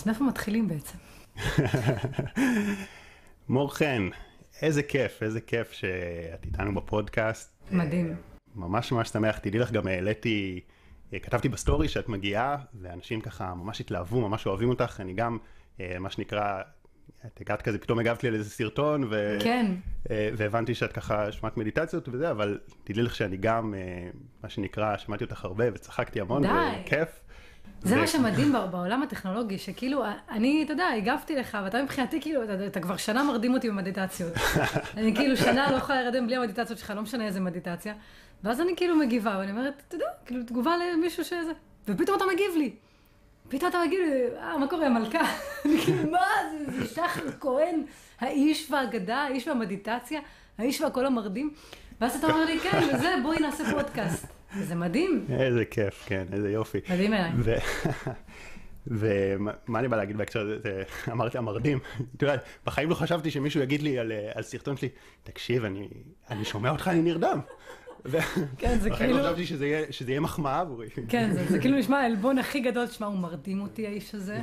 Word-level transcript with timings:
אז 0.00 0.06
מאיפה 0.06 0.24
מתחילים 0.24 0.68
בעצם? 0.68 0.98
מור 3.48 3.74
חן, 3.74 4.08
איזה 4.62 4.82
כיף, 4.82 5.22
איזה 5.22 5.40
כיף 5.40 5.72
שאת 5.72 6.44
איתנו 6.44 6.74
בפודקאסט. 6.74 7.56
מדהים. 7.70 8.16
ממש 8.54 8.92
ממש 8.92 9.08
שמח, 9.08 9.38
תדעי 9.38 9.60
לך, 9.60 9.72
גם 9.72 9.86
העליתי, 9.86 10.60
כתבתי 11.22 11.48
בסטורי 11.48 11.88
שאת 11.88 12.08
מגיעה, 12.08 12.56
ואנשים 12.80 13.20
ככה 13.20 13.54
ממש 13.54 13.80
התלהבו, 13.80 14.28
ממש 14.28 14.46
אוהבים 14.46 14.68
אותך, 14.68 15.00
אני 15.00 15.12
גם, 15.12 15.38
אה, 15.80 15.96
מה 15.98 16.10
שנקרא, 16.10 16.62
את 17.26 17.40
הגעת 17.40 17.62
כזה, 17.62 17.78
פתאום 17.78 17.98
הגבת 17.98 18.22
לי 18.22 18.28
על 18.28 18.34
איזה 18.34 18.50
סרטון, 18.50 19.04
ו... 19.10 19.38
כן. 19.42 19.66
אה, 20.10 20.30
והבנתי 20.36 20.74
שאת 20.74 20.92
ככה 20.92 21.32
שמעת 21.32 21.56
מדיטציות 21.56 22.08
וזה, 22.08 22.30
אבל 22.30 22.58
תדעי 22.84 23.02
לך 23.02 23.14
שאני 23.14 23.36
גם, 23.36 23.74
אה, 23.74 24.10
מה 24.42 24.48
שנקרא, 24.48 24.96
שמעתי 24.96 25.24
אותך 25.24 25.44
הרבה 25.44 25.64
וצחקתי 25.74 26.20
המון, 26.20 26.42
די. 26.42 26.48
וכיף. 26.84 27.08
זה 27.82 27.96
מה 27.96 28.06
שמדהים 28.06 28.52
בעולם 28.70 29.02
הטכנולוגי, 29.02 29.58
שכאילו, 29.58 30.04
אני, 30.30 30.62
אתה 30.62 30.72
יודע, 30.72 30.88
הגבתי 30.88 31.36
לך, 31.36 31.58
ואתה 31.64 31.82
מבחינתי, 31.82 32.20
כאילו, 32.20 32.44
אתה, 32.44 32.66
אתה 32.66 32.80
כבר 32.80 32.96
שנה 32.96 33.24
מרדים 33.24 33.54
אותי 33.54 33.68
במדיטציות. 33.68 34.32
אני 34.96 35.14
כאילו 35.14 35.36
שנה 35.36 35.70
לא 35.70 35.76
יכולה 35.76 36.02
להירדם 36.02 36.26
בלי 36.26 36.36
המדיטציות 36.36 36.78
שלך, 36.78 36.92
לא 36.96 37.02
משנה 37.02 37.26
איזה 37.26 37.40
מדיטציה. 37.40 37.94
ואז 38.44 38.60
אני 38.60 38.76
כאילו 38.76 38.96
מגיבה, 38.96 39.36
ואני 39.38 39.50
אומרת, 39.50 39.82
אתה 39.88 39.94
יודע, 39.94 40.06
כאילו, 40.26 40.42
תגובה 40.42 40.72
למישהו 40.76 41.24
שזה. 41.24 41.52
ופתאום 41.88 42.16
אתה 42.16 42.24
מגיב 42.32 42.50
לי. 42.56 42.72
פתאום 43.48 43.70
אתה 43.70 43.78
מגיב 43.86 44.00
לי, 44.00 44.22
אה, 44.40 44.58
מה 44.58 44.68
קורה, 44.68 44.86
המלכה? 44.86 45.20
אני 45.64 45.78
כאילו, 45.78 46.10
מה 46.10 46.20
זה, 46.50 46.72
זה 46.78 46.86
שחר 46.94 47.30
כהן, 47.40 47.82
האיש 48.20 48.70
והאגדה, 48.70 49.16
האיש 49.16 49.48
והמדיטציה, 49.48 50.20
האיש 50.58 50.80
והקול 50.80 51.06
המרדים. 51.06 51.50
ואז 52.00 52.16
אתה 52.16 52.26
אומר 52.26 52.44
לי, 52.44 52.60
כן, 52.60 52.78
וזה, 52.94 53.14
בואי 53.22 53.38
נעשה 53.40 53.64
פודקאסט. 53.70 54.39
זה 54.58 54.74
מדהים, 54.74 55.26
איזה 55.30 55.64
כיף, 55.64 56.04
כן, 56.06 56.24
איזה 56.32 56.50
יופי. 56.50 56.78
מדהים 56.90 57.12
אליי. 57.14 57.30
ומה 58.86 59.78
אני 59.78 59.88
בא 59.88 59.96
להגיד 59.96 60.16
בהקשר 60.16 60.40
הזה, 60.40 60.58
זה- 60.62 60.82
אמרתי 61.12 61.38
המרדים, 61.38 61.78
אתה 62.16 62.26
יודע, 62.26 62.36
בחיים 62.66 62.90
לא 62.90 62.94
חשבתי 62.94 63.30
שמישהו 63.30 63.60
יגיד 63.62 63.82
לי 63.82 63.98
על, 63.98 64.12
אה, 64.12 64.30
על 64.34 64.42
סרטון 64.42 64.76
שלי, 64.76 64.88
תקשיב, 65.22 65.64
אני, 65.64 65.88
אני 66.30 66.44
שומע 66.44 66.70
אותך, 66.70 66.88
אני 66.88 67.02
נרדם. 67.02 67.40
כן, 68.58 68.78
זה 68.78 68.90
בחיים 68.90 69.10
כאילו- 69.10 69.22
לא 69.22 69.28
חשבתי 69.28 69.46
שזה 69.46 69.66
יהיה, 69.66 69.86
שזה 69.90 70.10
יהיה 70.10 70.20
מחמאה 70.20 70.60
עבורי. 70.60 70.86
כן, 71.08 71.30
זה, 71.32 71.44
זה 71.46 71.58
כאילו 71.58 71.78
נשמע 71.78 71.98
העלבון 71.98 72.38
הכי 72.38 72.60
גדול, 72.60 72.86
תשמע, 72.86 73.06
הוא 73.06 73.18
מרדים 73.18 73.60
אותי 73.60 73.86
האיש 73.86 74.14
הזה. 74.14 74.40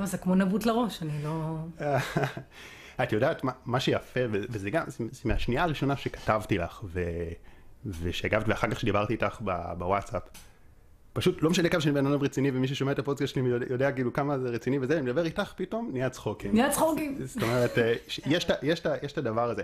לא, 0.00 0.06
זה 0.06 0.18
כמו 0.18 0.34
נבוט 0.34 0.66
לראש, 0.66 1.02
אני 1.02 1.12
לא... 1.24 1.56
את 3.02 3.12
יודעת 3.12 3.44
מה, 3.44 3.52
מה 3.66 3.80
שיפה, 3.80 4.20
וזה 4.30 4.70
גם, 4.70 4.84
זה 4.86 5.04
זה 5.10 5.20
מהשנייה 5.24 5.62
הראשונה 5.62 5.96
שכתבתי 5.96 6.58
לך, 6.58 6.80
ו, 6.84 7.00
ושהגבת, 8.02 8.48
ואחר 8.48 8.70
כך 8.70 8.80
שדיברתי 8.80 9.12
איתך 9.12 9.40
ב- 9.44 9.72
בוואטסאפ, 9.78 10.22
פשוט 11.12 11.42
לא 11.42 11.50
משנה 11.50 11.68
כמה 11.68 11.80
שאני 11.80 11.94
בן 11.94 12.06
אדם 12.06 12.22
רציני, 12.22 12.50
ומי 12.50 12.68
ששומע 12.68 12.92
את 12.92 12.98
הפודקאסט 12.98 13.34
שלי 13.34 13.48
יודע, 13.48 13.66
יודע 13.70 13.92
כאילו 13.92 14.12
כמה 14.12 14.38
זה 14.38 14.48
רציני 14.48 14.78
וזה, 14.78 14.94
אני 14.94 15.02
מדבר 15.02 15.24
איתך 15.24 15.52
פתאום, 15.56 15.90
נהיה 15.92 16.10
צחוקים. 16.10 16.52
נהיה 16.52 16.70
צחוקים. 16.70 17.18
זאת 17.24 17.42
אומרת, 17.42 17.78
אה, 17.78 17.94
יש 19.02 19.12
את 19.12 19.18
הדבר 19.18 19.50
הזה. 19.50 19.62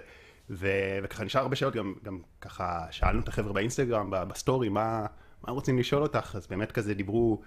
ו- 0.51 0.99
וככה 1.03 1.25
נשאר 1.25 1.41
הרבה 1.41 1.57
שאלות, 1.57 1.75
גם, 1.75 1.95
גם 2.05 2.19
ככה 2.41 2.87
שאלנו 2.91 3.21
את 3.21 3.29
החבר'ה 3.29 3.53
באינסטגרם, 3.53 4.11
בסטורי, 4.11 4.69
מה, 4.69 5.07
מה 5.47 5.53
רוצים 5.53 5.79
לשאול 5.79 6.03
אותך, 6.03 6.35
אז 6.37 6.47
באמת 6.47 6.73
כזה 6.73 6.95
דיברו, 6.95 7.41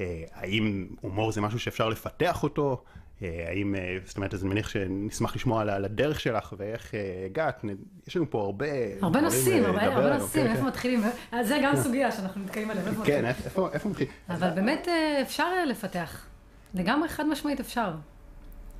אה, 0.00 0.24
האם 0.32 0.86
הומור 1.00 1.32
זה 1.32 1.40
משהו 1.40 1.60
שאפשר 1.60 1.88
לפתח 1.88 2.42
אותו, 2.42 2.84
האם, 3.20 3.74
אה, 3.74 3.96
זאת 4.04 4.16
אומרת, 4.16 4.34
אז 4.34 4.42
אני 4.42 4.50
מניח 4.50 4.68
שנשמח 4.68 5.36
לשמוע 5.36 5.62
על, 5.62 5.84
הדרך 5.84 6.20
שלך 6.20 6.54
ואיך 6.58 6.94
אה, 6.94 7.00
הגעת, 7.26 7.64
יש 8.06 8.16
לנו 8.16 8.30
פה 8.30 8.42
הרבה 8.42 8.66
הרבה 9.02 9.20
נושאים, 9.20 9.64
אה, 9.64 9.84
הרבה 9.84 10.18
נושאים, 10.18 10.44
כן, 10.44 10.50
איפה 10.50 10.62
כן. 10.62 10.66
מתחילים? 10.66 11.02
זה 11.42 11.58
גם 11.62 11.76
סוגיה 11.76 12.12
שאנחנו 12.12 12.40
נתקעים 12.40 12.70
עליה, 12.70 12.82
איפה 12.82 12.94
כן, 12.94 13.00
מתחילים? 13.00 13.24
איפה, 13.24 13.68
איפה 13.72 13.88
מתחיל? 13.88 14.06
אבל 14.28 14.50
באמת 14.50 14.88
אה, 14.88 15.22
אפשר 15.22 15.48
אה, 15.56 15.64
לפתח. 15.64 16.26
לגמרי 16.74 17.08
חד 17.08 17.26
משמעית 17.26 17.60
אפשר. 17.60 17.90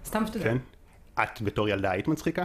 סתם 0.04 0.26
שתדע. 0.26 0.44
כן. 0.44 0.56
את 1.22 1.42
בתור 1.42 1.68
ילדה 1.68 1.90
היית 1.90 2.08
מצחיקה? 2.08 2.44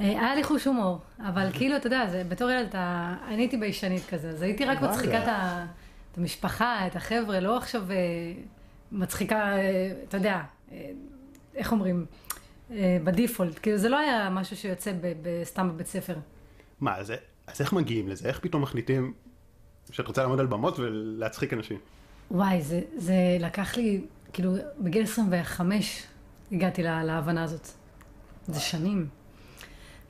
אה, 0.00 0.06
היה 0.06 0.34
לי 0.34 0.44
חוש 0.44 0.64
הומור, 0.64 0.98
אבל 1.28 1.48
כאילו, 1.52 1.76
אתה 1.76 1.86
יודע, 1.86 2.06
בתור 2.28 2.50
ילד, 2.50 2.74
אני 3.28 3.42
הייתי 3.42 3.56
ביישנית 3.56 4.06
כזה, 4.10 4.30
אז 4.30 4.42
הייתי 4.42 4.64
רק. 4.64 4.82
מצחיקה 4.82 5.22
את 6.12 6.18
המשפחה, 6.18 6.86
את 6.86 6.96
החבר'ה, 6.96 7.40
לא 7.40 7.56
עכשיו 7.56 7.90
אה, 7.90 7.96
מצחיקה, 8.92 9.36
אה, 9.36 9.92
אתה 10.08 10.16
יודע, 10.16 10.34
אה, 10.34 10.42
איך 11.54 11.72
אומרים, 11.72 12.06
אה, 12.70 12.98
בדיפולט, 13.04 13.58
כאילו 13.62 13.78
זה 13.78 13.88
לא 13.88 13.98
היה 13.98 14.30
משהו 14.30 14.56
שיוצא 14.56 14.92
סתם 15.44 15.68
בבית 15.68 15.86
ספר. 15.86 16.16
מה, 16.80 16.96
אז, 16.96 17.12
אז 17.46 17.60
איך 17.60 17.72
מגיעים 17.72 18.08
לזה? 18.08 18.28
איך 18.28 18.38
פתאום 18.38 18.62
מחליטים 18.62 19.12
שאת 19.90 20.06
רוצה 20.06 20.22
לעמוד 20.22 20.40
על 20.40 20.46
במות 20.46 20.78
ולהצחיק 20.78 21.52
אנשים? 21.52 21.78
וואי, 22.30 22.62
זה, 22.62 22.80
זה 22.96 23.14
לקח 23.40 23.76
לי, 23.76 24.00
כאילו, 24.32 24.54
בגיל 24.78 25.02
25 25.02 26.06
הגעתי 26.52 26.82
לה, 26.82 27.04
להבנה 27.04 27.42
הזאת. 27.42 27.68
זה 28.46 28.60
שנים. 28.60 29.08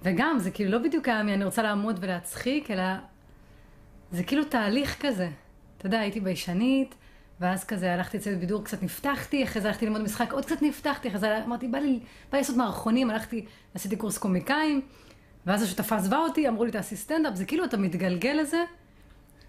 וגם, 0.02 0.38
זה 0.38 0.50
כאילו 0.50 0.70
לא 0.70 0.78
בדיוק 0.78 1.08
היה 1.08 1.22
מי 1.22 1.34
אני 1.34 1.44
רוצה 1.44 1.62
לעמוד 1.62 1.98
ולהצחיק, 2.00 2.70
אלא 2.70 2.82
זה 4.12 4.22
כאילו 4.24 4.44
תהליך 4.44 4.96
כזה. 5.00 5.28
אתה 5.78 5.86
יודע, 5.86 6.00
הייתי 6.00 6.20
ביישנית, 6.20 6.94
ואז 7.40 7.64
כזה 7.64 7.94
הלכתי 7.94 8.16
לצוות 8.16 8.38
בידור, 8.38 8.64
קצת 8.64 8.82
נפתחתי, 8.82 9.44
אחרי 9.44 9.62
זה 9.62 9.68
הלכתי 9.68 9.86
ללמוד 9.86 10.02
משחק, 10.02 10.32
עוד 10.32 10.44
קצת 10.44 10.62
נפתחתי, 10.62 11.08
אחרי 11.08 11.20
זה 11.20 11.44
אמרתי, 11.44 11.68
בא 11.68 11.78
לי, 11.78 12.00
בא 12.32 12.36
לי 12.36 12.38
לעשות 12.38 12.56
מערכונים, 12.56 13.10
הלכתי, 13.10 13.44
עשיתי 13.74 13.96
קורס 13.96 14.18
קומיקאים, 14.18 14.80
ואז 15.46 15.62
השותפה 15.62 15.96
עזבה 15.96 16.18
אותי, 16.18 16.48
אמרו 16.48 16.64
לי, 16.64 16.70
תעשי 16.70 16.96
סטנדאפ, 16.96 17.34
זה 17.34 17.44
כאילו, 17.44 17.64
אתה 17.64 17.76
מתגלגל 17.76 18.38
לזה, 18.40 18.64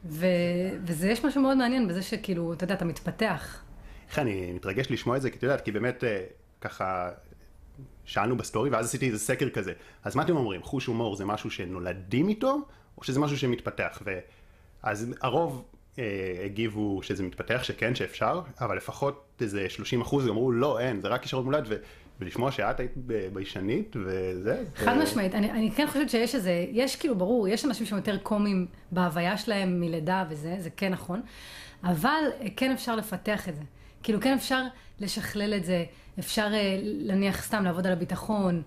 ו... 0.05 0.25
וזה, 0.85 1.09
יש 1.09 1.25
משהו 1.25 1.41
מאוד 1.41 1.57
מעניין 1.57 1.87
בזה 1.87 2.01
שכאילו, 2.01 2.53
אתה 2.53 2.63
יודע, 2.63 2.75
אתה 2.75 2.85
מתפתח. 2.85 3.63
איך 4.09 4.19
אני 4.19 4.51
מתרגש 4.53 4.91
לשמוע 4.91 5.17
את 5.17 5.21
זה, 5.21 5.29
כי 5.29 5.37
את 5.37 5.43
יודעת, 5.43 5.61
כי 5.61 5.71
באמת 5.71 6.03
אה, 6.03 6.23
ככה 6.61 7.09
שאלנו 8.05 8.37
בסטורי, 8.37 8.69
ואז 8.69 8.85
עשיתי 8.85 9.07
איזה 9.07 9.19
סקר 9.19 9.49
כזה. 9.49 9.73
אז 10.03 10.15
מה 10.15 10.23
אתם 10.23 10.37
אומרים? 10.37 10.63
חוש 10.63 10.85
הומור 10.85 11.15
זה 11.15 11.25
משהו 11.25 11.51
שנולדים 11.51 12.27
איתו, 12.27 12.57
או 12.97 13.03
שזה 13.03 13.19
משהו 13.19 13.37
שמתפתח? 13.37 14.01
ואז 14.83 15.13
הרוב 15.21 15.57
אה, 15.57 15.80
הגיבו 16.45 16.99
שזה 17.03 17.23
מתפתח, 17.23 17.63
שכן, 17.63 17.95
שאפשר, 17.95 18.41
אבל 18.61 18.77
לפחות 18.77 19.25
איזה 19.41 19.69
30 19.69 20.01
אחוז 20.01 20.27
אמרו, 20.27 20.51
לא, 20.51 20.79
אין, 20.79 21.01
זה 21.01 21.07
רק 21.07 21.21
כישרון 21.21 21.45
מולד, 21.45 21.65
ו... 21.69 21.75
ולשמוע 22.19 22.51
שאת 22.51 22.79
היית 22.79 22.91
ביישנית, 23.33 23.95
וזה... 24.05 24.63
חד 24.75 24.93
זה- 24.97 25.03
משמעית, 25.03 25.35
אני, 25.35 25.51
אני 25.51 25.71
כן 25.71 25.87
חושבת 25.87 26.09
שיש 26.09 26.35
איזה, 26.35 26.65
יש 26.71 26.95
כאילו, 26.95 27.15
ברור, 27.15 27.47
יש 27.47 27.65
אנשים 27.65 27.85
שהם 27.85 27.97
יותר 27.97 28.17
קומיים 28.17 28.65
בהוויה 28.91 29.37
שלהם 29.37 29.79
מלידה 29.81 30.23
וזה, 30.29 30.55
זה 30.59 30.69
כן 30.69 30.91
נכון, 30.91 31.21
אבל 31.83 32.07
אה, 32.41 32.47
כן 32.55 32.71
אפשר 32.71 32.95
לפתח 32.95 33.49
את 33.49 33.55
זה. 33.55 33.61
כאילו, 34.03 34.21
כן 34.21 34.33
אפשר 34.33 34.61
לשכלל 34.99 35.53
את 35.53 35.65
זה, 35.65 35.83
אפשר 36.19 36.47
אה, 36.53 36.77
להניח 36.81 37.43
סתם 37.43 37.63
לעבוד 37.63 37.87
על 37.87 37.93
הביטחון, 37.93 38.61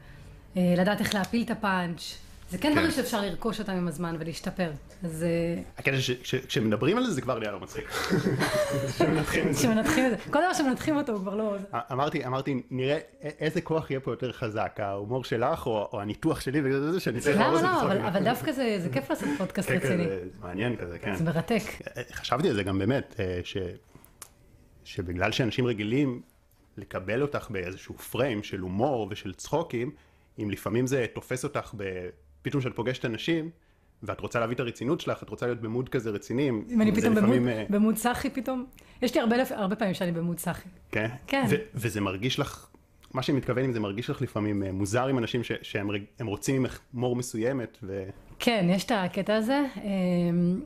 אה, 0.57 0.75
לדעת 0.79 1.01
איך 1.01 1.15
להפיל 1.15 1.43
את 1.43 1.51
הפאנץ'. 1.51 2.15
זה 2.55 2.61
כן 2.61 2.69
כן. 2.69 2.75
דברים 2.75 2.91
שאפשר 2.91 3.21
לרכוש 3.21 3.61
אותם 3.61 3.73
עם 3.73 3.89
הזמן 3.89 4.17
ולהשתפר. 4.19 4.71
אז 5.05 5.23
אה, 5.23 5.63
הקטע 5.79 5.97
שכשמדברים 6.01 6.97
על 6.97 7.05
זה, 7.07 7.13
זה 7.13 7.21
כבר 7.21 7.39
נהיה 7.39 7.53
לא 7.53 7.61
מצחיק. 7.61 7.89
כשמנתחים 9.57 10.07
את 10.07 10.11
זה. 10.11 10.17
כל 10.31 10.39
דבר 10.39 10.53
שמנתחים 10.53 10.97
אותו 10.97 11.13
הוא 11.13 11.21
כבר 11.21 11.35
לא... 11.35 11.57
אמרתי, 11.93 12.27
אמרתי, 12.27 12.63
נראה 12.71 12.99
איזה 13.23 13.61
כוח 13.61 13.91
יהיה 13.91 14.01
פה 14.01 14.13
יותר 14.13 14.33
חזק, 14.33 14.77
ההומור 14.79 15.25
שלך 15.25 15.67
או, 15.67 15.89
או 15.93 16.01
הניתוח 16.01 16.41
שלי 16.41 16.61
וזה 16.65 16.93
זה 16.93 17.01
שאני 17.01 17.21
צריך 17.21 17.37
למה 17.37 17.63
לא. 17.63 17.83
אבל, 17.83 17.99
אבל 17.99 18.25
דווקא 18.25 18.53
זה, 18.53 18.77
זה 18.81 18.89
כיף 18.89 19.11
לעשות 19.11 19.29
פודקאסט 19.39 19.69
כן, 19.69 19.79
כן, 19.79 19.87
רציני. 19.87 20.05
זה 20.05 20.19
זה 20.19 20.29
מעניין 20.43 20.77
כזה, 20.77 20.99
כן. 20.99 21.17
זה 21.17 21.25
מרתק. 21.25 21.63
חשבתי 22.13 22.49
על 22.49 22.55
זה 22.55 22.63
גם 22.63 22.79
באמת, 22.79 23.15
אה, 23.21 23.41
ש, 23.45 23.57
שבגלל 24.85 25.33
שאנשים 25.33 25.67
רגילים 25.67 26.23
לקבל 26.77 27.23
אותך 27.23 27.51
באיזשהו 27.51 27.95
פריים 27.95 28.43
של 28.43 28.61
הומור 28.61 29.09
ושל 29.11 29.35
צחוקים, 29.35 29.91
אם 30.39 30.51
לפעמים 30.51 30.87
זה 30.87 31.07
תופס 31.13 31.45
אותך 31.45 31.75
ב... 31.77 32.09
פתאום 32.45 32.61
כשאת 32.61 32.77
פוגשת 32.77 33.05
אנשים, 33.05 33.51
ואת 34.03 34.21
רוצה 34.21 34.41
להביא 34.41 34.55
את 34.55 34.61
הרצינות 34.61 35.01
שלך, 35.01 35.23
את 35.23 35.29
רוצה 35.29 35.47
להיות 35.47 35.61
במוד 35.61 35.89
כזה 35.89 36.11
רציני, 36.11 36.49
אם 36.49 36.81
אני 36.83 36.93
פתאום 36.93 37.15
במוד, 37.15 37.25
לפעמים, 37.25 37.49
אה, 37.49 37.65
במוד 37.71 37.97
סאחי 37.97 38.31
פתאום, 38.31 38.67
יש 39.03 39.15
לי 39.15 39.21
הרבה, 39.21 39.37
הרבה 39.51 39.77
פעמים 39.77 39.95
שאני 39.95 40.13
במוד 40.13 40.39
סאחי. 40.39 40.69
כן? 40.91 41.09
כן. 41.27 41.45
ו- 41.51 41.55
וזה 41.75 42.01
מרגיש 42.01 42.39
לך, 42.39 42.67
מה 43.15 43.23
שאני 43.23 43.39
מתכוון 43.39 43.65
עם 43.65 43.73
זה 43.73 43.81
מרגיש 43.81 44.11
לך 44.11 44.23
לפעמים 44.23 44.63
אה, 44.63 44.73
מוזר 44.73 45.07
עם 45.07 45.19
אנשים 45.19 45.45
ש- 45.45 45.53
שהם 45.63 45.91
רוצים 46.27 46.63
ממך 46.63 46.79
הומור 46.93 47.17
מסוימת, 47.17 47.79
ו... 47.83 48.05
כן, 48.39 48.67
יש 48.71 48.85
את 48.85 48.93
הקטע 48.95 49.35
הזה. 49.37 49.61
אמ, 49.85 50.61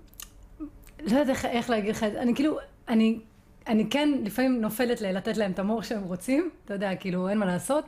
לא 1.03 1.19
יודעת 1.19 1.29
איך, 1.29 1.45
איך 1.45 1.71
להגיד 1.71 1.91
לך 1.91 2.05
את 2.05 2.13
זה, 2.13 2.23
אני 2.23 2.35
כאילו, 2.35 2.59
אני, 2.89 3.19
אני 3.67 3.91
כן 3.91 4.09
לפעמים 4.25 4.61
נופלת 4.61 5.01
לתת 5.01 5.37
להם 5.37 5.51
את 5.53 5.59
המור 5.59 5.83
שהם 5.83 6.03
רוצים, 6.03 6.51
אתה 6.65 6.75
יודע, 6.75 6.97
כאילו, 6.97 7.29
אין 7.29 7.39
מה 7.39 7.47
לעשות, 7.47 7.85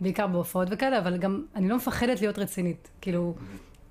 בעיקר 0.00 0.26
בהופעות 0.26 0.68
וכאלה, 0.70 0.98
אבל 0.98 1.16
גם, 1.16 1.42
אני 1.54 1.68
לא 1.68 1.76
מפחדת 1.76 2.20
להיות 2.20 2.38
רצינית, 2.38 2.90
כאילו, 3.00 3.34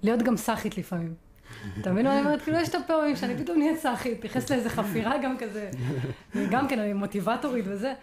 להיות 0.03 0.21
גם 0.21 0.38
סאחית 0.38 0.77
לפעמים. 0.77 1.13
אתה 1.81 1.91
מבין 1.91 2.06
מה 2.06 2.13
אני 2.13 2.21
אומרת? 2.21 2.41
כאילו, 2.41 2.57
יש 2.57 2.69
את 2.69 2.75
הפעמים 2.75 3.15
שאני 3.15 3.38
פתאום 3.44 3.57
נהיית 3.57 3.79
סאחית, 3.79 4.17
מתייחס 4.17 4.51
לאיזה 4.51 4.69
חפירה 4.69 5.17
גם 5.23 5.38
כזה, 5.38 5.69
גם 6.51 6.67
כן, 6.67 6.79
אני 6.79 6.94
מוטיבטורית 6.94 7.65
וזה, 7.67 7.94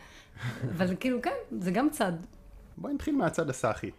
אבל 0.76 0.94
כאילו, 1.00 1.22
כן, 1.22 1.30
זה 1.60 1.70
גם 1.70 1.88
צד. 1.90 2.12
בואי 2.76 2.94
נתחיל 2.94 3.16
מהצד 3.16 3.50
הסאחי. 3.50 3.90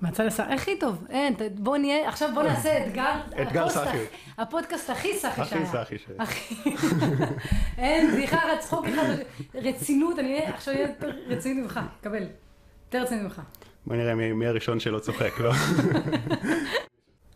מהצד 0.00 0.24
לשר, 0.24 0.42
הכי 0.52 0.78
טוב, 0.78 1.04
אין, 1.10 1.34
בוא 1.54 1.76
נהיה, 1.76 2.08
עכשיו 2.08 2.30
בוא 2.34 2.42
נעשה 2.42 2.86
אתגר, 2.86 3.20
אתגר 3.42 3.68
סאחי. 3.68 3.98
הפודקאסט 4.38 4.90
הכי 4.90 5.08
סאחי 5.18 5.40
הכי 5.40 5.50
שהיה. 5.50 5.66
סאחי 5.66 5.98
שהיה. 5.98 6.22
הכי- 6.22 6.54
אין, 7.78 8.10
בדיחה 8.10 8.38
צחוק 8.60 8.86
אחד, 8.86 9.02
רצינות, 9.54 10.18
אני 10.18 10.38
עכשיו 10.38 10.74
אהיה 10.74 10.86
יותר 10.88 11.10
רציני 11.26 11.60
ממך, 11.62 11.80
קבל, 12.00 12.22
יותר 12.94 13.02
רציני 13.02 13.22
ממך. 13.22 13.42
בוא 13.86 13.96
נראה 13.96 14.14
מי, 14.14 14.32
מי 14.32 14.46
הראשון 14.46 14.80
שלא 14.80 14.98
צוחק, 14.98 15.40
לא? 15.40 15.52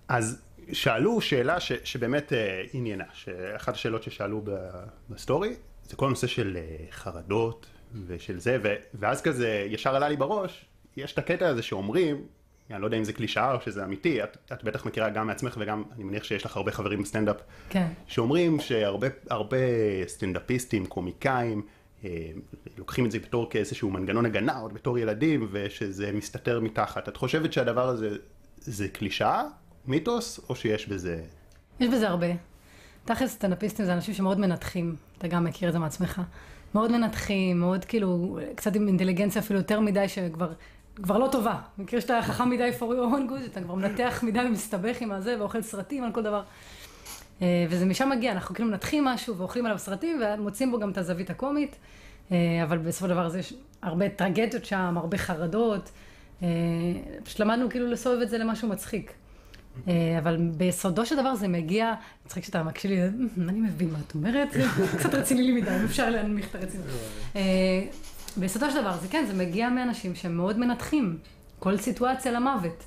אז 0.09 0.43
שאלו 0.73 1.21
שאלה 1.21 1.61
ש, 1.61 1.73
שבאמת 1.85 2.33
אה, 2.33 2.63
עניינה, 2.73 3.05
שאחת 3.13 3.75
השאלות 3.75 4.03
ששאלו 4.03 4.45
בסטורי, 5.11 5.55
זה 5.85 5.97
כל 5.97 6.07
הנושא 6.07 6.27
של 6.27 6.57
אה, 6.57 6.87
חרדות 6.91 7.67
ושל 8.07 8.39
זה, 8.39 8.59
ו, 8.63 8.75
ואז 8.95 9.23
כזה 9.23 9.67
ישר 9.71 9.97
עלה 9.97 10.09
לי 10.09 10.17
בראש, 10.17 10.65
יש 10.97 11.13
את 11.13 11.19
הקטע 11.19 11.49
הזה 11.49 11.63
שאומרים, 11.63 12.27
אני 12.71 12.81
לא 12.81 12.87
יודע 12.87 12.99
אם 12.99 13.05
זה 13.05 13.13
קלישאה 13.13 13.55
או 13.55 13.61
שזה 13.61 13.85
אמיתי, 13.85 14.25
את, 14.25 14.37
את 14.53 14.65
בטח 14.65 14.87
מכירה 14.87 15.11
גם 15.11 15.27
מעצמך 15.27 15.57
וגם 15.61 15.83
אני 15.93 16.05
מניח 16.05 16.25
שיש 16.25 16.45
לך 16.45 16.57
הרבה 16.57 16.73
חברים 16.73 17.03
בסטנדאפ, 17.03 17.37
כן. 17.69 17.87
שאומרים 18.07 18.61
שהרבה 18.61 19.09
הרבה 19.31 19.57
סטנדאפיסטים, 20.07 20.87
קומיקאים, 20.87 21.63
לוקחים 22.79 23.07
את 23.07 23.11
זה 23.11 23.19
בתור 23.19 23.51
כאיזשהו 23.51 23.91
מנגנון 23.91 24.27
הגנה 24.27 24.59
עוד 24.59 24.75
בתור 24.75 24.99
ילדים 24.99 25.49
ושזה 25.51 26.13
מסתתר 26.13 26.61
מתחת. 26.61 27.09
את 27.09 27.17
חושבת 27.17 27.53
שהדבר 27.53 27.89
הזה 27.89 28.17
זה 28.59 28.89
קלישאה, 28.89 29.43
מיתוס, 29.87 30.41
או 30.49 30.57
שיש 30.57 30.89
בזה... 30.89 31.23
יש 31.81 31.89
בזה 31.89 32.09
הרבה. 32.09 32.27
תכלס 33.05 33.31
סטנדאפיסטים 33.31 33.87
זה 33.87 33.95
אנשים 33.95 34.15
שמאוד 34.15 34.41
מנתחים, 34.41 34.97
אתה 35.19 35.29
גם 35.29 35.45
מכיר 35.45 35.69
את 35.69 35.73
זה 35.73 35.79
מעצמך. 35.79 36.23
מאוד 36.75 36.93
מנתחים, 36.93 37.61
מאוד 37.61 37.85
כאילו, 37.85 38.39
קצת 38.55 38.77
עם 38.77 38.89
אינטליגנציה 38.89 39.43
אפילו 39.43 39.59
יותר 39.59 39.81
מדי 39.81 40.09
שכבר 40.09 40.53
כבר 41.03 41.19
לא 41.19 41.29
טובה. 41.33 41.59
מכיר 41.79 42.01
שאתה 42.01 42.21
חכם 42.23 42.51
מדי 42.51 42.71
for 42.79 42.83
your 42.83 43.15
own 43.15 43.31
good, 43.31 43.47
אתה 43.47 43.61
כבר 43.61 43.75
מנתח 43.75 44.21
מדי 44.23 44.41
ומסתבך 44.41 45.01
עם 45.01 45.13
הזה 45.13 45.37
ואוכל 45.39 45.63
סרטים 45.63 46.05
על 46.05 46.13
כל 46.13 46.23
דבר. 46.23 46.43
אה, 47.45 47.67
וזה 47.71 47.87
משם 47.87 48.11
מגיע, 48.11 48.33
אנחנו 48.33 48.55
כאילו 48.55 48.69
מנתחים 48.71 49.05
משהו 49.05 49.37
ואוכלים 49.37 49.67
עליו 49.67 49.79
סרטים 49.79 50.21
ומוצאים 50.39 50.71
בו 50.71 50.79
גם 50.79 50.91
את 50.91 50.99
הזווית 50.99 51.31
הקומית, 51.31 51.77
אה, 52.33 52.37
אבל 52.63 52.79
בסופו 52.79 53.07
של 53.07 53.13
דבר 53.13 53.29
זה 53.29 53.39
יש 53.39 53.55
הרבה 53.83 54.09
טרגדיות 54.09 54.65
שם, 54.65 54.95
הרבה 54.97 55.19
חרדות. 55.19 55.91
אה, 56.43 56.49
פשוט 57.25 57.41
למדנו 57.41 57.71
כאילו 57.71 57.87
לסובב 57.87 58.21
את 58.21 58.29
זה 58.29 58.39
למשהו 58.39 58.69
מצחיק. 58.69 59.13
אה, 59.89 59.93
אבל 60.19 60.37
ביסודו 60.37 61.07
של 61.07 61.17
דבר 61.17 61.35
זה 61.35 61.49
מגיע, 61.49 61.95
מצחיק 62.27 62.45
שאתה 62.45 62.63
מקשיב 62.63 62.91
לי, 62.91 63.07
"אמ, 63.09 63.49
אני 63.49 63.61
מבין 63.61 63.91
מה 63.91 63.99
את 64.07 64.15
אומרת, 64.15 64.49
קצת 64.99 65.15
רציני 65.15 65.43
לי 65.43 65.53
מדי, 65.61 65.71
אפשר 65.85 66.11
להנמיך 66.11 66.51
את 66.51 66.55
הרצינות. 66.55 66.87
אה, 67.37 67.41
ביסודו 68.37 68.71
של 68.71 68.81
דבר 68.81 68.97
זה 68.99 69.09
כן, 69.09 69.25
זה 69.27 69.35
מגיע 69.35 69.69
מאנשים 69.69 70.15
שהם 70.15 70.37
מאוד 70.37 70.59
מנתחים 70.59 71.19
כל 71.59 71.77
סיטואציה 71.77 72.33
למוות. 72.33 72.85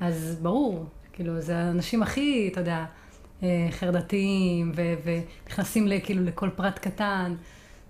אז 0.00 0.36
ברור, 0.42 0.86
כאילו, 1.12 1.40
זה 1.40 1.56
האנשים 1.56 2.02
הכי, 2.02 2.48
אתה 2.52 2.60
יודע, 2.60 2.84
חרדתיים, 3.70 4.72
ו- 4.76 4.94
ונכנסים 5.46 5.88
כאילו 6.04 6.24
לכל 6.24 6.48
פרט 6.56 6.78
קטן. 6.78 7.34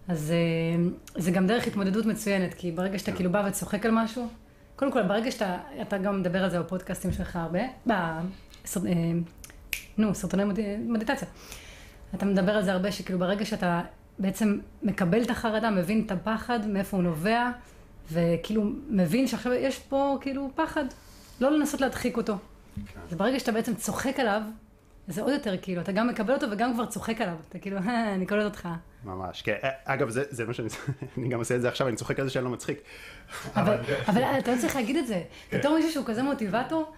אז 0.08 0.32
אה, 0.32 0.88
זה 1.22 1.30
גם 1.30 1.46
דרך 1.46 1.66
התמודדות 1.66 2.06
מצוינת, 2.06 2.54
כי 2.54 2.72
ברגע 2.72 2.98
שאתה 2.98 3.12
כאילו 3.12 3.32
בא 3.32 3.42
וצוחק 3.48 3.86
על 3.86 3.92
משהו, 3.94 4.28
קודם 4.76 4.92
כל, 4.92 5.02
ברגע 5.02 5.30
שאתה, 5.30 5.58
אתה 5.82 5.98
גם 5.98 6.20
מדבר 6.20 6.44
על 6.44 6.50
זה 6.50 6.60
בפודקאסטים 6.60 7.12
שלך 7.12 7.36
הרבה, 7.36 7.60
ב... 7.88 7.92
סרט- 8.66 8.86
אה, 8.86 8.92
נו, 9.98 10.14
סרטוני 10.14 10.44
מד- 10.44 10.58
מדיטציה. 10.88 11.28
אתה 12.14 12.26
מדבר 12.26 12.52
על 12.52 12.62
זה 12.64 12.72
הרבה, 12.72 12.92
שכאילו 12.92 13.18
ברגע 13.18 13.44
שאתה 13.44 13.80
בעצם 14.18 14.58
מקבל 14.82 15.22
את 15.22 15.30
החרדה, 15.30 15.70
מבין 15.70 16.02
את 16.06 16.10
הפחד, 16.12 16.66
מאיפה 16.68 16.96
הוא 16.96 17.04
נובע, 17.04 17.50
וכאילו 18.12 18.62
מבין 18.88 19.26
שעכשיו 19.26 19.52
יש 19.52 19.78
פה 19.78 20.18
כאילו 20.20 20.50
פחד, 20.54 20.84
לא 21.40 21.50
לנסות 21.58 21.80
להדחיק 21.80 22.16
אותו. 22.16 22.36
אז 23.10 23.16
ברגע 23.16 23.38
שאתה 23.40 23.52
בעצם 23.52 23.74
צוחק 23.74 24.20
עליו, 24.20 24.42
זה 25.10 25.22
עוד 25.22 25.32
יותר 25.32 25.56
כאילו, 25.62 25.80
אתה 25.80 25.92
גם 25.92 26.08
מקבל 26.08 26.34
אותו 26.34 26.46
וגם 26.50 26.74
כבר 26.74 26.86
צוחק 26.86 27.20
עליו. 27.20 27.34
אתה 27.48 27.58
כאילו, 27.58 27.78
"אה, 27.78 28.14
אני 28.14 28.26
קולט 28.26 28.44
אותך. 28.44 28.68
ממש, 29.04 29.42
כן. 29.42 29.56
אגב, 29.84 30.08
זה, 30.08 30.22
זה 30.30 30.44
מה 30.44 30.54
שאני... 30.54 30.68
אני 31.18 31.28
גם 31.28 31.38
עושה 31.38 31.56
את 31.56 31.60
זה 31.60 31.68
עכשיו, 31.68 31.88
אני 31.88 31.96
צוחק 31.96 32.20
על 32.20 32.26
זה 32.26 32.30
שאני 32.32 32.44
לא 32.44 32.50
מצחיק. 32.50 32.80
אבל, 33.56 33.76
אבל 34.08 34.22
אתה 34.22 34.54
לא 34.54 34.60
צריך 34.60 34.76
להגיד 34.76 34.96
את 34.96 35.06
זה. 35.06 35.22
בתור 35.52 35.74
מישהו 35.76 35.92
שהוא 35.92 36.06
כזה 36.06 36.22
מוטיבטור, 36.22 36.92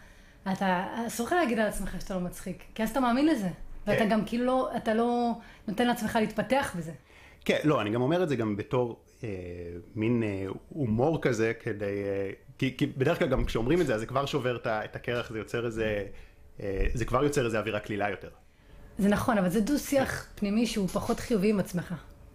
אתה 0.52 0.86
אסור 1.06 1.26
לך 1.26 1.32
להגיד 1.32 1.58
על 1.58 1.68
עצמך 1.68 1.96
שאתה 2.00 2.14
לא 2.14 2.20
מצחיק, 2.20 2.64
כי 2.74 2.82
אז 2.82 2.90
אתה 2.90 3.00
מאמין 3.00 3.26
לזה. 3.26 3.48
ואתה 3.86 3.98
כן. 3.98 4.08
גם 4.08 4.24
כאילו 4.24 4.44
לא, 4.44 4.70
אתה 4.76 4.94
לא 4.94 5.32
נותן 5.68 5.86
לעצמך 5.86 6.18
להתפתח 6.20 6.74
בזה. 6.78 6.92
כן, 7.44 7.58
לא, 7.64 7.80
אני 7.80 7.90
גם 7.90 8.02
אומר 8.02 8.22
את 8.22 8.28
זה 8.28 8.36
גם 8.36 8.56
בתור 8.56 9.00
אה, 9.24 9.28
מין 9.94 10.22
אה, 10.22 10.46
הומור 10.68 11.22
כזה, 11.22 11.52
כדי... 11.60 11.84
אה, 11.84 12.30
כי, 12.58 12.76
כי 12.76 12.86
בדרך 12.86 13.18
כלל 13.18 13.28
גם 13.28 13.44
כשאומרים 13.44 13.80
את 13.80 13.86
זה, 13.86 13.94
אז 13.94 14.00
זה 14.00 14.06
כבר 14.06 14.26
שובר 14.26 14.56
את 14.56 14.66
את 14.66 14.96
הקרח, 14.96 15.32
זה 15.32 15.38
יוצר 15.38 15.66
איזה... 15.66 16.04
אה, 16.60 16.86
זה 16.94 17.04
כבר 17.04 17.24
יוצר 17.24 17.46
איזה 17.46 17.58
אווירה 17.58 17.80
קלילה 17.80 18.10
יותר. 18.10 18.28
זה 18.98 19.08
נכון, 19.08 19.38
אבל 19.38 19.48
זה 19.48 19.60
דו-שיח 19.60 20.26
פנימי 20.34 20.66
שהוא 20.66 20.88
פחות 20.88 21.20
חיובי 21.20 21.50
עם 21.50 21.60
עצמך. 21.60 21.94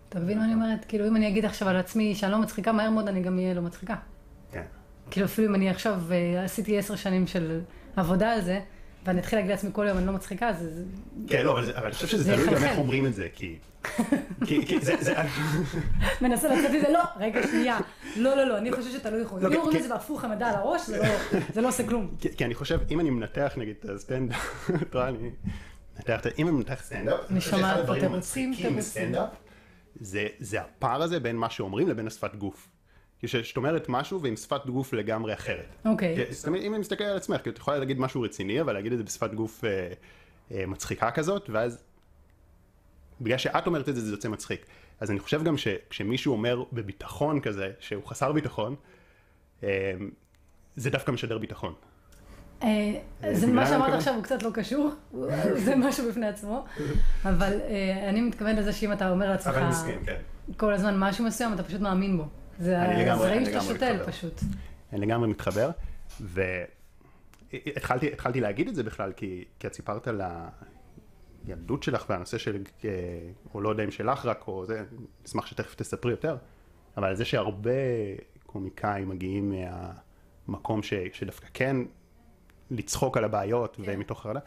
אתה 0.09 0.19
מבין 0.19 0.37
מה 0.37 0.45
אני 0.45 0.53
אומרת? 0.53 0.85
כאילו, 0.87 1.07
אם 1.07 1.15
אני 1.15 1.27
אגיד 1.27 1.45
עכשיו 1.45 1.69
על 1.69 1.77
עצמי 1.77 2.15
שאני 2.15 2.31
לא 2.31 2.37
מצחיקה, 2.37 2.71
מהר 2.71 2.89
מאוד 2.89 3.07
אני 3.07 3.21
גם 3.21 3.37
אהיה 3.37 3.53
לא 3.53 3.61
מצחיקה. 3.61 3.95
כן. 4.51 4.63
כאילו, 5.11 5.25
אפילו 5.25 5.47
אם 5.47 5.55
אני 5.55 5.69
עכשיו 5.69 6.01
אה, 6.11 6.43
עשיתי 6.43 6.77
עשר 6.77 6.95
שנים 6.95 7.27
של 7.27 7.61
עבודה 7.95 8.31
על 8.31 8.41
זה, 8.41 8.59
ואני 9.05 9.19
אתחיל 9.19 9.39
להגיד 9.39 9.51
לעצמי 9.51 9.69
כל 9.73 9.85
יום 9.87 9.97
אני 9.97 10.05
לא 10.05 10.13
מצחיקה, 10.13 10.53
זה... 10.53 10.83
כן, 11.27 11.45
לא, 11.45 11.51
אבל, 11.51 11.71
אני 11.83 11.91
חושב 11.91 12.07
שזה 12.07 12.23
זה 12.23 12.33
תלוי 12.35 12.55
גם. 12.55 12.63
איך 12.63 12.77
אומרים 12.77 13.05
את 13.05 13.13
זה, 13.13 13.27
כי... 13.33 13.55
מנסה 16.21 16.47
לצאת 16.55 16.71
מזה, 16.71 16.89
לא, 16.93 17.03
רגע, 17.19 17.47
שנייה. 17.47 17.77
לא, 18.15 18.35
לא, 18.35 18.43
לא, 18.43 18.57
אני 18.57 18.71
חושבת 18.71 18.91
שאתה 18.91 19.09
לא 19.09 19.17
יכול. 19.17 19.41
לא, 19.41 19.47
אם 19.47 19.51
כי- 19.51 19.57
אומרים 19.57 19.77
את 19.77 19.83
זה 19.83 19.89
בהפוך 19.89 20.23
המדע 20.23 20.47
על 20.47 20.55
הראש, 20.55 20.81
זה 20.87 20.97
לא- 20.97 21.05
זה 21.53 21.61
לא 21.61 21.67
עושה 21.67 21.87
כלום. 21.87 22.15
כי, 22.37 22.45
אני 22.45 22.55
חושב, 22.55 22.79
אם 22.91 22.99
אני 22.99 23.09
מנתח 23.09 23.53
נגיד 23.57 23.75
את 23.79 23.89
הסטנדאפ, 23.89 24.69
את 24.81 24.95
רואה, 24.95 25.07
אני 25.07 25.17
מנתח, 25.97 26.19
את- 26.27 26.39
אם 26.39 26.47
אני 26.47 26.55
מנתח 26.55 26.81
סטנדאפ, 26.83 27.19
אני 27.31 27.39
חושב 27.39 27.51
שומעת 27.51 27.77
פה 27.77 27.85
תירוצים, 27.85 28.13
המצחיקים 28.13 28.53
תירוצים. 28.55 28.77
בסטנדאפ, 28.77 29.29
זה, 29.99 30.27
זה 30.39 30.61
הפער 30.61 31.01
הזה 31.01 31.19
בין 31.19 31.35
מה 31.35 31.49
שאומרים 31.49 31.87
לבין 31.87 32.07
השפת 32.07 32.35
גוף. 32.35 32.67
כשאת 33.21 33.57
אומרת 33.57 33.85
משהו 33.89 34.21
ועם 34.21 34.35
שפת 34.35 34.65
גוף 34.65 34.93
לגמרי 34.93 35.33
אחרת. 35.33 35.75
אוקיי. 35.85 36.25
אם 36.47 36.73
אני 36.73 36.79
מסתכל 36.79 37.03
על 37.03 37.17
עצמך, 37.17 37.41
כי 37.41 37.49
את 37.49 37.57
יכולה 37.57 37.77
להגיד 37.77 37.99
משהו 37.99 38.21
רציני, 38.21 38.61
אבל 38.61 38.73
להגיד 38.73 38.91
את 38.91 38.97
זה 38.97 39.03
בשפת 39.03 39.33
גוף 39.33 39.63
אה, 39.63 39.69
אה, 40.51 40.65
מצחיקה 40.65 41.11
כזאת, 41.11 41.49
ואז 41.49 41.83
בגלל 43.21 43.37
שאת 43.37 43.67
אומרת 43.67 43.89
את 43.89 43.95
זה, 43.95 44.01
זה 44.01 44.11
יוצא 44.11 44.29
מצחיק. 44.29 44.65
אז 44.99 45.11
אני 45.11 45.19
חושב 45.19 45.43
גם 45.43 45.57
שכשמישהו 45.57 46.33
אומר 46.33 46.63
בביטחון 46.73 47.39
כזה, 47.39 47.71
שהוא 47.79 48.03
חסר 48.05 48.31
ביטחון, 48.31 48.75
אה, 49.63 49.93
זה 50.75 50.89
דווקא 50.89 51.11
משדר 51.11 51.37
ביטחון. 51.37 51.73
אה, 52.63 52.93
זה 53.33 53.47
מבינה 53.47 53.61
מה 53.61 53.67
שאמרת? 53.67 53.93
עכשיו 53.93 54.15
הוא 54.15 54.23
קצת 54.23 54.43
לא 54.43 54.49
קשור, 54.53 54.91
זה 55.65 55.75
משהו 55.75 56.09
בפני 56.09 56.27
עצמו, 56.27 56.65
אבל 57.25 57.59
אה, 57.61 58.09
אני 58.09 58.21
מתכוונת 58.21 58.57
לזה 58.57 58.73
שאם 58.73 58.93
אתה 58.93 59.09
אומר 59.09 59.29
לעצמך 59.29 59.55
כן. 60.05 60.15
כל 60.57 60.73
הזמן 60.73 60.99
משהו 60.99 61.25
מסוים, 61.25 61.53
אתה 61.53 61.63
פשוט 61.63 61.81
מאמין 61.81 62.17
בו. 62.17 62.27
זה 62.59 62.81
הזרעים 63.13 63.45
שאתה 63.45 63.61
שותל. 63.61 63.99
פשוט. 64.05 64.41
אני 64.93 65.05
לגמרי 65.05 65.27
מתחבר, 65.27 65.69
והתחלתי 66.19 68.07
התחלתי 68.13 68.41
להגיד 68.41 68.67
את 68.67 68.75
זה 68.75 68.83
בכלל, 68.83 69.11
כי, 69.11 69.43
כי 69.59 69.67
את 69.67 69.73
סיפרת 69.73 70.07
על 70.07 70.21
הילדות 71.47 71.83
שלך 71.83 72.05
והנושא 72.09 72.37
של, 72.37 72.63
אה, 72.85 72.89
או 73.53 73.61
לא 73.61 73.69
יודע 73.69 73.83
אם 73.83 73.91
שלך 73.91 74.25
רק, 74.25 74.47
או 74.47 74.65
זה, 74.65 74.83
נשמח 75.25 75.45
שתכף 75.45 75.75
תספרי 75.75 76.11
יותר, 76.11 76.37
אבל 76.97 77.15
זה 77.15 77.25
שהרבה 77.25 77.71
קומיקאים 78.45 79.09
מגיעים 79.09 79.53
מהמקום 80.47 80.83
ש, 80.83 80.93
שדווקא 81.13 81.47
כן 81.53 81.77
לצחוק 82.71 83.17
על 83.17 83.23
הבעיות 83.23 83.77
ומתוך 83.79 84.21
חרדה. 84.21 84.39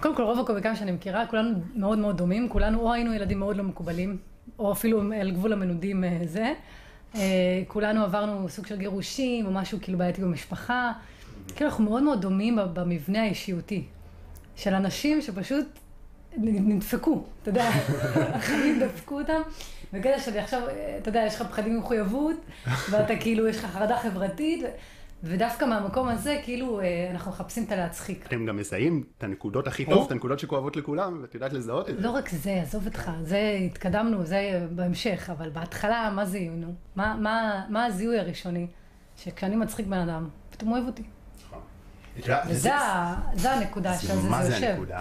קודם 0.00 0.16
כל, 0.16 0.22
רוב 0.22 0.40
הקומיקאים 0.40 0.76
שאני 0.76 0.92
מכירה, 0.92 1.26
כולנו 1.26 1.58
מאוד 1.74 1.98
מאוד 1.98 2.16
דומים, 2.16 2.48
כולנו 2.48 2.80
או 2.80 2.92
היינו 2.92 3.14
ילדים 3.14 3.38
מאוד 3.38 3.56
לא 3.56 3.64
מקובלים, 3.64 4.18
או 4.58 4.72
אפילו 4.72 5.02
על 5.20 5.30
גבול 5.30 5.52
המנודים 5.52 6.04
אה, 6.04 6.20
זה. 6.24 6.52
אה, 7.14 7.62
כולנו 7.68 8.04
עברנו 8.04 8.48
סוג 8.48 8.66
של 8.66 8.76
גירושים, 8.76 9.46
או 9.46 9.50
משהו 9.50 9.78
כאילו 9.82 9.98
בעייתי 9.98 10.22
במשפחה. 10.22 10.92
כאילו 11.56 11.70
אנחנו 11.70 11.84
מאוד 11.84 12.02
מאוד 12.02 12.20
דומים 12.20 12.58
במבנה 12.74 13.22
האישיותי, 13.22 13.84
של 14.56 14.74
אנשים 14.74 15.22
שפשוט 15.22 15.66
נדפקו, 16.38 17.24
אתה 17.42 17.50
יודע, 17.50 17.70
החיים 18.34 18.80
דפקו 18.80 19.20
אותם. 19.20 19.40
בקטע 19.92 20.18
שלי 20.18 20.38
עכשיו, 20.38 20.60
אתה 20.98 21.08
יודע, 21.08 21.24
יש 21.26 21.34
לך 21.34 21.42
פחדים 21.42 21.76
ממחויבות, 21.76 22.36
ואתה 22.90 23.16
כאילו, 23.16 23.48
יש 23.48 23.58
לך 23.58 23.64
חרדה 23.64 23.96
חברתית, 23.96 24.64
ודווקא 25.22 25.64
מהמקום 25.64 26.08
הזה, 26.08 26.40
כאילו, 26.44 26.80
אה, 26.80 27.08
אנחנו 27.10 27.30
מחפשים 27.30 27.64
את 27.64 27.72
הלהצחיק. 27.72 28.26
אתם 28.26 28.46
גם 28.46 28.56
מזהים 28.56 29.04
את 29.18 29.24
הנקודות 29.24 29.66
הכי 29.66 29.84
טוב, 29.84 30.06
את 30.06 30.12
הנקודות 30.12 30.38
שכואבות 30.38 30.76
לכולם, 30.76 31.18
ואת 31.22 31.34
יודעת 31.34 31.52
לזהות 31.52 31.90
את 31.90 31.96
זה. 31.96 32.02
לא 32.02 32.10
רק 32.10 32.28
זה, 32.28 32.60
עזוב 32.62 32.86
אותך, 32.86 33.10
זה 33.22 33.58
התקדמנו, 33.66 34.24
זה 34.24 34.66
בהמשך, 34.70 35.30
אבל 35.32 35.50
בהתחלה, 35.50 36.10
מה 36.14 36.24
זיהינו? 36.24 36.74
מה, 36.96 37.16
מה, 37.20 37.64
מה 37.68 37.84
הזיהוי 37.84 38.18
הראשוני? 38.18 38.66
שכשאני 39.16 39.56
מצחיק 39.56 39.86
בן 39.86 40.08
אדם, 40.08 40.28
פתאום 40.50 40.72
אוהב 40.72 40.86
אותי. 40.86 41.02
יודעת, 42.16 42.44
וזה 42.48 43.50
הנקודה 43.50 43.98
שעל 43.98 44.16
זה 44.16 44.28
מה 44.28 44.44
זה 44.44 44.52
יושב. 44.52 44.66
הנקודה? 44.66 45.00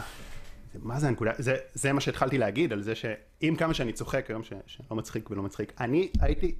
מה 0.81 0.99
זה 0.99 1.07
הנקודה? 1.07 1.31
זה, 1.37 1.55
זה 1.73 1.93
מה 1.93 2.01
שהתחלתי 2.01 2.37
להגיד, 2.37 2.73
על 2.73 2.81
זה 2.81 2.95
שעם 2.95 3.55
כמה 3.57 3.73
שאני 3.73 3.93
צוחק 3.93 4.29
היום, 4.29 4.43
ש- 4.43 4.53
שלא 4.65 4.97
מצחיק 4.97 5.31
ולא 5.31 5.43
מצחיק, 5.43 5.73
אני 5.81 6.09
הייתי, 6.21 6.55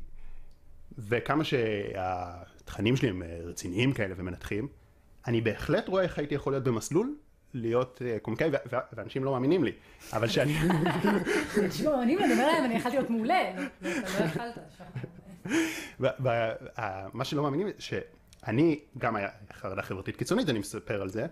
וכמה 0.97 1.43
שהתכנים 1.43 2.95
שלי 2.95 3.09
הם 3.09 3.23
אה, 3.23 3.37
רציניים 3.43 3.93
כאלה 3.93 4.13
ומנתחים, 4.17 4.67
אני 5.27 5.41
בהחלט 5.41 5.87
רואה 5.87 6.03
איך 6.03 6.17
הייתי 6.17 6.35
יכול 6.35 6.53
להיות 6.53 6.63
במסלול, 6.63 7.15
להיות 7.53 8.01
קומיקאי, 8.21 8.49
ו- 8.49 8.75
ו- 8.75 8.77
ואנשים 8.93 9.23
לא 9.23 9.31
מאמינים 9.31 9.63
לי, 9.63 9.71
אבל 10.13 10.27
שאני... 10.27 10.53
תשמעו, 11.69 12.01
אני 12.01 12.15
אומר 12.15 12.47
להם, 12.47 12.65
אני 12.65 12.75
יכלתי 12.75 12.95
להיות 12.95 13.09
מעולה. 13.09 13.51
אתה 13.51 13.89
לא 14.19 14.25
יכלת. 14.25 14.57
מה 17.13 17.25
שלא 17.25 17.43
מאמינים, 17.43 17.67
שאני, 17.79 18.79
גם 18.97 19.15
היה 19.15 19.29
חרדה 19.53 19.81
חברתית 19.81 20.15
קיצונית, 20.17 20.49
אני 20.49 20.59
מספר 20.59 21.01
על 21.01 21.09
זה, 21.09 21.21
אה, 21.21 21.27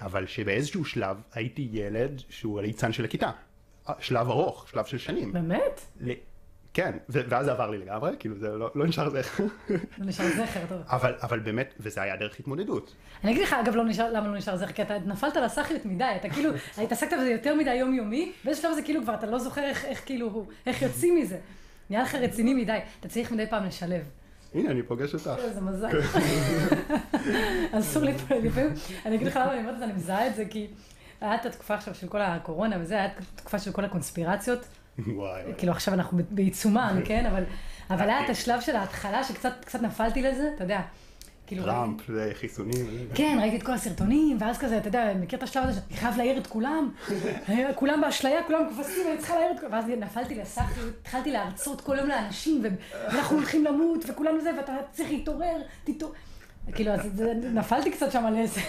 אבל 0.00 0.26
שבאיזשהו 0.26 0.84
שלב 0.84 1.16
הייתי 1.32 1.68
ילד 1.72 2.22
שהוא 2.28 2.58
הליצן 2.58 2.92
של 2.92 3.04
הכיתה. 3.04 3.30
אה, 3.88 3.94
שלב 4.00 4.28
ארוך, 4.30 4.68
שלב 4.68 4.84
של 4.84 4.98
שנים. 4.98 5.32
באמת? 5.32 5.80
ל- 6.00 6.12
כן, 6.74 6.96
ואז 7.08 7.44
זה 7.46 7.52
עבר 7.52 7.70
לי 7.70 7.78
לגמרי, 7.78 8.10
כאילו 8.18 8.38
זה 8.38 8.48
לא, 8.48 8.70
לא 8.74 8.86
נשאר 8.86 9.10
זכר. 9.10 9.44
לא 9.98 10.06
נשאר 10.06 10.24
זכר, 10.28 10.60
טוב. 10.68 10.82
אבל, 10.86 11.14
אבל 11.22 11.38
באמת, 11.38 11.74
וזה 11.80 12.02
היה 12.02 12.16
דרך 12.16 12.40
התמודדות. 12.40 12.94
אני 13.24 13.32
אגיד 13.32 13.42
לך, 13.42 13.52
אגב, 13.52 13.76
לא 13.76 13.84
נשאר, 13.84 14.12
למה 14.12 14.28
לא 14.28 14.34
נשאר 14.36 14.56
זכר, 14.56 14.72
כי 14.72 14.82
אתה 14.82 14.98
נפלת 14.98 15.36
לסאחיות 15.36 15.84
מדי, 15.84 16.04
אתה 16.20 16.28
כאילו, 16.30 16.50
התעסקת 16.82 17.12
בזה 17.12 17.30
יותר 17.30 17.54
מדי 17.54 17.74
יומיומי, 17.74 18.32
באיזה 18.44 18.60
שלב 18.62 18.74
זה 18.74 18.82
כאילו 18.82 19.02
כבר, 19.02 19.14
אתה 19.14 19.26
לא 19.26 19.38
זוכר 19.38 19.62
איך, 19.62 19.84
איך 19.84 20.02
כאילו, 20.06 20.46
איך 20.66 20.82
יוצאים 20.82 21.16
מזה. 21.16 21.38
נהיה 21.90 22.02
לך 22.02 22.14
רציני 22.14 22.54
מדי, 22.54 22.78
אתה 23.00 23.08
צריך 23.08 23.32
מדי 23.32 23.46
פעם 23.46 23.64
לשלב. 23.66 24.02
הנה, 24.54 24.70
אני 24.70 24.82
פוגש 24.82 25.14
אותך. 25.14 25.30
איזה 25.38 25.60
מזל. 25.60 26.00
אסור 27.78 28.02
לפעמים, 28.02 28.72
אני 29.06 29.16
אגיד 29.16 29.26
לך 29.26 29.36
למה 29.36 29.52
אני 29.52 29.60
אומרת 29.60 29.74
את 29.74 29.78
זה, 29.78 29.84
אני 29.84 29.92
מזהה 29.92 30.26
את 30.26 30.34
זה, 30.34 30.44
כי 30.50 30.66
היה 31.20 31.34
את 31.34 31.46
התקופה 31.46 31.74
עכשיו 31.74 31.94
של 31.94 32.08
כל 32.08 32.20
הקורונה 32.20 32.76
וזה, 32.80 32.94
היה 32.94 33.06
את 33.06 33.12
התקופה 33.34 33.58
של 33.58 33.72
כל 33.72 33.84
הקונספירציות. 33.84 34.64
וואי. 35.06 35.42
כאילו 35.58 35.72
עכשיו 35.72 35.94
אנחנו 35.94 36.18
בעיצומן, 36.30 37.00
כן? 37.04 37.26
אבל, 37.90 38.10
היה 38.10 38.24
את 38.24 38.30
השלב 38.30 38.60
של 38.60 38.76
ההתחלה 38.76 39.24
שקצת 39.24 39.52
קצת 39.64 39.82
נפלתי 39.82 40.22
לזה, 40.22 40.50
אתה 40.54 40.64
יודע. 40.64 40.80
כאילו, 41.46 41.64
טראמפ, 41.64 42.00
חיסונים. 42.32 42.86
כן, 43.14 43.38
ראיתי 43.40 43.56
את 43.56 43.62
כל 43.62 43.72
הסרטונים, 43.72 44.36
ואז 44.40 44.58
כזה, 44.58 44.78
אתה 44.78 44.88
יודע, 44.88 45.12
מכיר 45.20 45.38
את 45.38 45.42
השלב 45.42 45.64
הזה 45.68 45.80
שאני 45.88 45.96
חייב 46.00 46.16
להעיר 46.16 46.38
את 46.38 46.46
כולם, 46.46 46.90
כולם 47.74 48.00
באשליה, 48.00 48.42
כולם 48.46 48.60
כבשים, 48.70 49.06
אני 49.10 49.18
צריכה 49.18 49.34
להעיר 49.34 49.52
את 49.52 49.60
כולם, 49.60 49.72
ואז 49.72 49.84
נפלתי 49.98 50.34
לסחיות, 50.34 50.94
התחלתי 51.00 51.32
להרצות 51.32 51.80
כל 51.80 51.96
יום 51.98 52.08
לאנשים, 52.08 52.62
ואנחנו 52.92 53.36
הולכים 53.36 53.64
למות, 53.64 54.04
וכולם 54.08 54.40
זה, 54.40 54.50
ואתה 54.56 54.76
צריך 54.92 55.10
להתעורר, 55.10 55.56
תתעורר. 55.84 56.14
כאילו, 56.72 56.92
אז 56.92 57.22
נפלתי 57.54 57.90
קצת 57.90 58.12
שם 58.12 58.26
על 58.26 58.36
איזה 58.36 58.60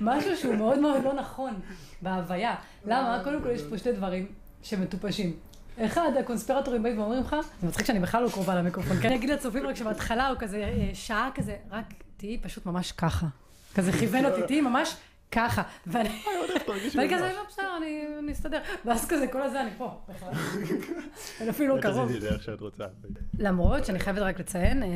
משהו 0.00 0.36
שהוא 0.36 0.54
מאוד 0.54 0.78
מאוד 0.78 1.04
לא 1.04 1.12
נכון 1.12 1.54
בהוויה. 2.02 2.54
למה? 2.84 3.20
קודם 3.24 3.42
כל 3.42 3.50
יש 3.50 3.62
פה 3.70 3.78
שני 3.78 3.92
דברים 3.92 4.26
שמטופשים. 4.62 5.36
אחד, 5.78 6.10
הקונספירטורים 6.20 6.82
באים 6.82 6.98
ואומרים 6.98 7.20
לך, 7.20 7.36
זה 7.60 7.68
מצחיק 7.68 7.86
שאני 7.86 8.00
בכלל 8.00 8.22
לא 8.22 8.28
קרובה 8.28 8.54
למיקרופון, 8.54 8.96
כן? 8.96 9.08
אני 9.08 9.16
אגיד 9.16 9.30
לצופים 9.30 9.66
רק 9.66 9.76
שבהתחלה 9.76 10.28
הוא 10.28 10.38
כזה 10.38 10.56
אה, 10.56 10.90
שעה 10.94 11.30
כזה, 11.34 11.56
רק 11.70 11.84
תהיי 12.16 12.38
פשוט 12.38 12.66
ממש 12.66 12.92
ככה. 12.92 13.26
כזה 13.74 13.92
כיוון 13.92 14.24
אותי, 14.24 14.42
תהיי 14.46 14.60
ממש 14.60 14.96
ככה. 15.34 15.62
ואני 15.86 16.08
ואני 16.08 17.06
ממש. 17.06 17.14
כזה, 17.14 17.32
לא 17.36 17.42
בסדר, 17.48 17.76
אני 18.22 18.32
אסתדר. 18.32 18.60
ואז 18.84 19.08
כזה, 19.08 19.26
כל 19.26 19.42
הזה, 19.42 19.60
אני 19.60 19.70
פה, 19.78 20.00
בכלל. 20.08 20.28
אני 21.40 21.50
אפילו 21.50 21.76
לא 21.76 21.82
קרוב. 21.82 22.12
למרות 23.38 23.84
שאני 23.84 23.98
חייבת 23.98 24.18
רק 24.18 24.40
לציין 24.40 24.82
אה, 24.82 24.88
אה, 24.88 24.94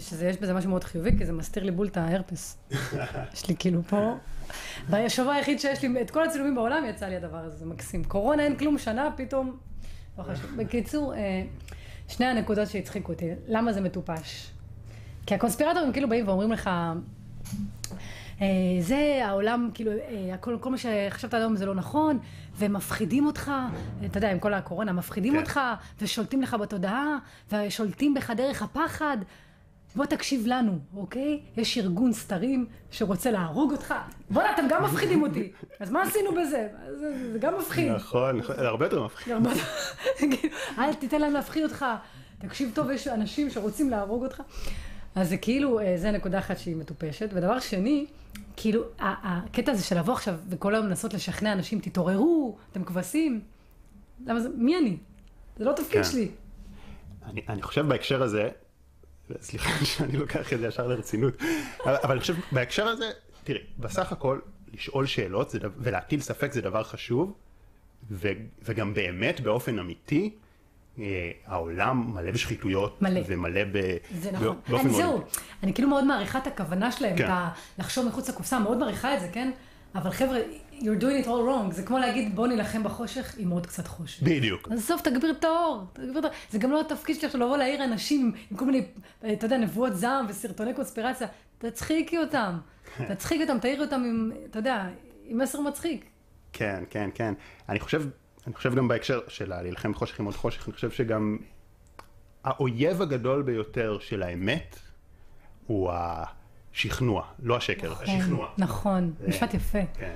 שזה 0.00 0.26
יש 0.28 0.36
בזה 0.36 0.54
משהו 0.54 0.70
מאוד 0.70 0.84
חיובי, 0.84 1.18
כי 1.18 1.26
זה 1.26 1.32
מסתיר 1.32 1.64
לי 1.64 1.70
בול 1.70 1.86
את 1.86 1.96
ההרפס. 1.96 2.58
יש 3.32 3.48
לי 3.48 3.56
כאילו 3.58 3.82
פה, 3.82 4.14
בשבוע 4.90 5.34
היחיד 5.34 5.60
שיש 5.60 5.82
לי, 5.82 6.00
את 6.00 6.10
כל 6.10 6.24
הצילומים 6.24 6.54
בעולם 6.54 6.84
יצא 6.84 7.06
לי 7.06 7.16
הדבר 7.16 7.38
הזה, 7.38 7.56
זה 7.56 7.66
מקסים. 7.66 8.04
קורונה 8.04 8.42
אין 8.42 8.56
כלום 8.56 8.78
שנה, 8.78 9.08
פתאום, 9.16 9.56
לא 10.18 10.22
חשוב. 10.22 10.56
בקיצור, 10.56 11.14
אה, 11.14 11.42
שני 12.08 12.26
הנקודות 12.26 12.68
שהצחיקו 12.68 13.12
אותי, 13.12 13.30
למה 13.48 13.72
זה 13.72 13.80
מטופש? 13.80 14.50
כי 15.26 15.34
הקונספירטורים 15.34 15.92
כאילו 15.92 16.08
באים 16.08 16.28
ואומרים 16.28 16.52
לך, 16.52 16.70
אה, 18.40 18.46
זה 18.80 19.20
העולם, 19.24 19.70
כאילו, 19.74 19.92
אה, 19.92 20.34
הכל, 20.34 20.56
כל 20.60 20.70
מה 20.70 20.76
שחשבת 20.78 21.34
עד 21.34 21.40
היום 21.40 21.56
זה 21.56 21.66
לא 21.66 21.74
נכון, 21.74 22.18
והם 22.54 22.72
מפחידים 22.72 23.26
אותך, 23.26 23.52
אתה 24.04 24.18
יודע, 24.18 24.30
עם 24.30 24.38
כל 24.38 24.54
הקורונה, 24.54 24.92
מפחידים 24.92 25.32
כן. 25.32 25.38
אותך, 25.38 25.60
ושולטים 26.00 26.42
לך 26.42 26.54
בתודעה, 26.54 27.18
ושולטים 27.52 28.14
בך 28.14 28.30
דרך 28.30 28.62
הפחד. 28.62 29.16
בוא 29.96 30.04
תקשיב 30.06 30.42
לנו, 30.46 30.78
אוקיי? 30.96 31.40
יש 31.56 31.78
ארגון 31.78 32.12
סתרים 32.12 32.66
שרוצה 32.90 33.30
להרוג 33.30 33.72
אותך. 33.72 33.94
בואנה, 34.30 34.54
אתם 34.54 34.62
גם 34.70 34.84
מפחידים 34.84 35.22
אותי. 35.22 35.52
אז 35.80 35.90
מה 35.90 36.02
עשינו 36.02 36.30
בזה? 36.32 36.68
זה, 36.98 37.32
זה 37.32 37.38
גם 37.38 37.58
מפחיד. 37.58 37.92
נכון, 37.92 38.36
נכון, 38.36 38.56
זה 38.56 38.68
הרבה 38.68 38.86
יותר 38.86 39.04
מפחיד. 39.04 39.34
אל 40.78 40.94
תיתן 40.94 41.20
להם 41.20 41.32
להפחיד 41.32 41.62
אותך. 41.62 41.84
תקשיב 42.38 42.70
טוב, 42.74 42.90
יש 42.90 43.08
אנשים 43.08 43.50
שרוצים 43.50 43.90
להרוג 43.90 44.22
אותך. 44.22 44.42
אז 45.14 45.28
זה 45.28 45.36
כאילו, 45.36 45.80
אה, 45.80 45.94
זה 45.96 46.10
נקודה 46.10 46.38
אחת 46.38 46.58
שהיא 46.58 46.76
מטופשת. 46.76 47.30
ודבר 47.34 47.60
שני, 47.60 48.06
כאילו, 48.56 48.82
הקטע 48.98 49.72
הזה 49.72 49.84
של 49.84 49.98
לבוא 49.98 50.14
עכשיו 50.14 50.34
וכל 50.48 50.74
היום 50.74 50.86
לנסות 50.86 51.14
לשכנע 51.14 51.52
אנשים, 51.52 51.80
תתעוררו, 51.80 52.56
אתם 52.72 52.84
כבשים. 52.84 53.40
למה 54.26 54.40
זה, 54.40 54.48
מי 54.56 54.78
אני? 54.78 54.96
זה 55.56 55.64
לא 55.64 55.70
התפקיד 55.70 56.02
כן. 56.02 56.04
שלי. 56.04 56.28
אני, 57.26 57.40
אני 57.48 57.62
חושב 57.62 57.86
בהקשר 57.86 58.22
הזה, 58.22 58.48
סליחה 59.40 59.84
שאני 59.84 60.16
לוקח 60.16 60.52
את 60.52 60.58
זה 60.58 60.66
ישר 60.66 60.86
לרצינות, 60.86 61.34
אבל, 61.84 61.96
אבל 61.96 62.10
אני 62.10 62.20
חושב 62.20 62.34
בהקשר 62.52 62.88
הזה, 62.88 63.10
תראי, 63.44 63.60
בסך 63.78 64.12
הכל 64.12 64.38
לשאול 64.74 65.06
שאלות 65.06 65.50
זה, 65.50 65.58
ולהטיל 65.76 66.20
ספק 66.20 66.52
זה 66.52 66.60
דבר 66.60 66.82
חשוב, 66.84 67.32
ו, 68.10 68.28
וגם 68.62 68.94
באמת 68.94 69.40
באופן 69.40 69.78
אמיתי, 69.78 70.30
אה, 70.98 71.30
העולם 71.46 72.14
מלא 72.14 72.30
בשחיתויות, 72.30 73.02
מלא. 73.02 73.20
ומלא 73.26 73.60
ב... 73.72 73.96
זה 74.20 74.32
נכון. 74.32 74.60
באופן 74.68 74.86
אני 74.86 74.96
זהו, 74.96 75.22
אני 75.62 75.74
כאילו 75.74 75.88
מאוד 75.88 76.04
מעריכה 76.04 76.38
את 76.38 76.46
הכוונה 76.46 76.92
שלהם, 76.92 77.16
כן. 77.16 77.24
את. 77.26 77.52
לחשוב 77.78 78.06
מחוץ 78.06 78.28
לקופסה, 78.28 78.58
מאוד 78.58 78.78
מעריכה 78.78 79.14
את 79.14 79.20
זה, 79.20 79.28
כן? 79.32 79.50
אבל 79.94 80.10
חבר'ה, 80.10 80.38
you're 80.80 81.02
doing 81.02 81.24
it 81.24 81.26
all 81.26 81.28
wrong, 81.28 81.72
זה 81.72 81.82
כמו 81.82 81.98
להגיד 81.98 82.36
בוא 82.36 82.46
נילחם 82.46 82.82
בחושך 82.82 83.34
עם 83.38 83.50
עוד 83.50 83.66
קצת 83.66 83.86
חושך. 83.86 84.22
בדיוק. 84.22 84.68
אז 84.72 84.78
בסוף 84.78 85.00
תגביר 85.00 85.30
את 85.30 85.44
האור, 85.44 85.84
תגביר 85.92 86.26
את. 86.26 86.32
זה 86.50 86.58
גם 86.58 86.70
לא 86.70 86.80
התפקיד 86.80 87.16
שלי 87.16 87.26
עכשיו 87.26 87.40
לבוא 87.40 87.56
להעיר 87.56 87.84
אנשים 87.84 88.32
עם 88.50 88.56
כל 88.56 88.64
מיני, 88.64 88.86
אתה 89.32 89.46
יודע, 89.46 89.58
נבואות 89.58 89.96
זעם 89.96 90.26
וסרטוני 90.28 90.74
קונספירציה. 90.74 91.28
תצחיקי 91.58 92.18
אותם. 92.18 92.58
תצחיקי 93.08 93.42
אותם, 93.42 93.58
תעירי 93.58 93.84
אותם 93.84 94.02
עם, 94.06 94.32
אתה 94.50 94.58
יודע, 94.58 94.86
עם 95.24 95.38
מסר 95.38 95.60
מצחיק. 95.60 96.04
כן, 96.52 96.84
כן, 96.90 97.10
כן. 97.14 97.34
אני 97.68 97.80
חושב, 97.80 98.02
אני 98.46 98.54
חושב 98.54 98.74
גם 98.74 98.88
בהקשר 98.88 99.20
של 99.28 99.48
להילחם 99.48 99.92
בחושך 99.92 100.20
עם 100.20 100.26
עוד 100.26 100.34
חושך, 100.34 100.66
אני 100.66 100.74
חושב 100.74 100.90
שגם 100.90 101.38
האויב 102.44 103.02
הגדול 103.02 103.42
ביותר 103.42 103.98
של 104.00 104.22
האמת 104.22 104.78
הוא 105.66 105.90
השכנוע, 105.92 107.24
לא 107.42 107.56
השקר, 107.56 107.92
השכנוע. 108.02 108.48
נכון, 108.58 109.12
משפט 109.28 109.54
יפה. 109.54 109.78
כן. 109.98 110.14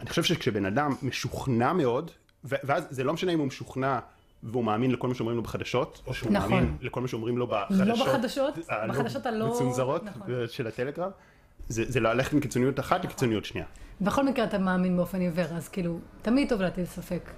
אני 0.00 0.08
חושב 0.10 0.22
שכשבן 0.22 0.66
אדם 0.66 0.94
משוכנע 1.02 1.72
מאוד, 1.72 2.10
ואז 2.44 2.86
זה 2.90 3.04
לא 3.04 3.12
משנה 3.12 3.32
אם 3.32 3.38
הוא 3.38 3.46
משוכנע 3.46 3.98
והוא 4.42 4.64
מאמין 4.64 4.90
לכל 4.90 5.08
מה 5.08 5.14
שאומרים 5.14 5.36
לו 5.36 5.42
בחדשות, 5.42 6.02
או 6.06 6.14
שהוא 6.14 6.32
נכון. 6.32 6.50
מאמין 6.50 6.76
לכל 6.80 7.00
מה 7.00 7.08
שאומרים 7.08 7.38
לו 7.38 7.46
בחדשות. 7.46 7.86
לא 7.86 8.04
בחדשות, 8.06 8.54
הלא 8.68 8.92
בחדשות 8.94 9.26
הלא- 9.26 9.48
מצונזרות 9.48 10.04
נכון. 10.04 10.26
של 10.48 10.66
הטלגרם. 10.66 11.10
זה, 11.68 11.84
זה 11.88 12.00
ללכת 12.00 12.32
מקיצוניות 12.32 12.80
אחת 12.80 13.04
לקיצוניות 13.04 13.44
שנייה. 13.44 13.66
בכל 14.00 14.24
מקרה 14.26 14.44
אתה 14.44 14.58
מאמין 14.58 14.96
באופן 14.96 15.20
עיוור, 15.20 15.44
אז 15.56 15.68
כאילו, 15.68 15.98
תמיד 16.22 16.48
טוב 16.48 16.60
להטיל 16.62 16.84
ספק. 16.84 17.30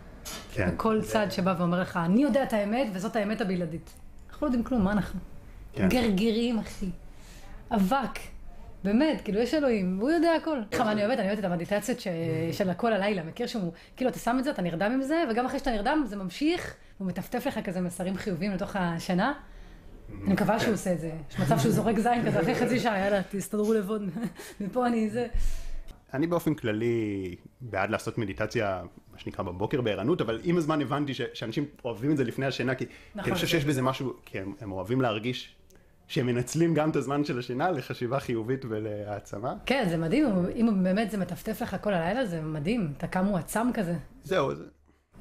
כן. 0.53 0.71
בכל 0.75 1.01
צד 1.03 1.27
שבא 1.31 1.55
ואומר 1.59 1.81
לך, 1.81 1.97
אני 1.97 2.23
יודע 2.23 2.43
את 2.43 2.53
האמת, 2.53 2.89
וזאת 2.95 3.17
האמת 3.17 3.41
הבלעדית. 3.41 3.95
אנחנו 4.31 4.47
לא 4.47 4.49
יודעים 4.49 4.65
כלום, 4.65 4.85
מה 4.85 4.93
אנחנו? 4.93 5.21
כן. 5.73 5.89
גרגירים, 5.89 6.59
אחי. 6.59 6.91
אבק. 7.75 8.19
באמת, 8.85 9.21
כאילו, 9.21 9.41
יש 9.41 9.55
אלוהים, 9.55 9.99
והוא 9.99 10.11
יודע 10.11 10.35
הכל. 10.35 10.59
מה 10.79 10.93
אני 10.93 11.05
אוהבת? 11.05 11.19
אני 11.19 11.27
אוהבת 11.27 11.39
את 11.39 11.45
המדיטציות. 11.45 11.99
של 12.53 12.71
הכל 12.71 12.93
הלילה. 12.93 13.23
מכיר 13.23 13.47
שהוא, 13.47 13.73
כאילו, 13.97 14.11
אתה 14.11 14.19
שם 14.19 14.37
את 14.39 14.45
זה, 14.45 14.51
אתה 14.51 14.63
נרדם 14.63 14.93
עם 14.93 15.03
זה, 15.03 15.25
וגם 15.31 15.47
אחרי 15.47 15.59
שאתה 15.59 15.71
נרדם, 15.71 16.05
זה 16.07 16.17
ממשיך, 16.17 16.75
והוא 17.01 17.09
מטפטף 17.09 17.47
לך 17.47 17.59
כזה 17.65 17.81
מסרים 17.81 18.17
חיוביים 18.17 18.53
לתוך 18.53 18.77
השינה. 18.77 19.33
אני 20.25 20.33
מקווה 20.33 20.61
שהוא 20.61 20.75
עושה 20.75 20.93
את 20.93 21.01
זה. 21.01 21.11
יש 21.31 21.41
מצב 21.41 21.59
שהוא 21.59 21.73
זורק 21.73 21.99
זין 21.99 22.27
כזה 22.27 22.41
אחרי 22.41 22.55
חצי 22.55 22.81
שעה, 22.81 22.99
יאללה, 22.99 23.21
תסתדרו 23.31 23.73
לבד. 23.73 23.99
מפה 24.61 24.87
אני 24.87 25.11
זה. 25.11 25.27
אני 26.15 26.27
באופן 26.27 26.55
כללי 26.55 27.35
בעד 27.61 27.91
לעשות 27.91 28.19
מדיטציה, 28.19 28.83
מה 29.13 29.19
שנקרא 29.19 29.45
בבוקר 29.45 29.81
בערנות, 29.81 30.21
אבל 30.21 30.41
עם 30.45 30.57
הזמן 30.59 30.83
הבנתי 30.83 31.15
ש- 31.15 31.21
שאנשים 31.35 31.65
אוהבים 31.85 32.11
את 32.13 32.17
זה 32.17 32.25
לפני 32.25 32.47
השינה, 32.47 32.75
כי, 32.75 32.87
כי 32.87 32.93
נכון. 33.15 33.31
אני 33.31 33.35
חושב 33.35 33.47
שיש 33.47 33.65
בזה 33.65 33.83
משהו, 33.83 34.13
כי 34.25 34.39
הם, 34.39 34.55
הם 34.61 34.73
אוהבים 34.73 35.01
להרגיש 35.01 35.55
שהם 36.09 36.27
מנצלים 36.27 36.75
גם 36.75 36.91
את 36.91 36.97
הזמן 36.97 37.25
של 37.25 37.39
השינה 37.39 37.71
לחשיבה 37.71 38.21
חיובית 38.21 38.65
ולהעצמה. 38.69 39.55
כן, 39.67 39.87
זה 39.89 39.97
מדהים, 39.97 40.27
אם 40.55 40.83
באמת 40.83 41.11
זה 41.11 41.19
מטפטף 41.19 41.63
לך 41.63 41.77
כל 41.81 41.95
הלילה, 41.95 42.27
זה 42.27 42.41
מדהים. 42.41 42.93
אתה 42.97 43.07
קם 43.07 43.25
מועצם 43.25 43.67
כזה. 43.75 43.95
זהו, 44.23 44.55
זה... 44.55 44.65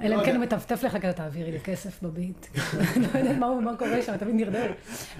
אלא 0.01 0.09
לא 0.09 0.15
אם 0.15 0.19
כן 0.19 0.27
יודע. 0.27 0.39
הוא 0.39 0.45
מטפטף 0.45 0.83
לך 0.83 0.97
כזה, 0.97 1.13
תעבירי 1.13 1.51
לי 1.51 1.59
כסף 1.59 2.03
בביט. 2.03 2.47
לא 3.13 3.19
יודעת 3.19 3.37
מה 3.37 3.77
קורה 3.79 4.01
שם, 4.01 4.17
תמיד 4.17 4.35
נרדם. 4.35 4.71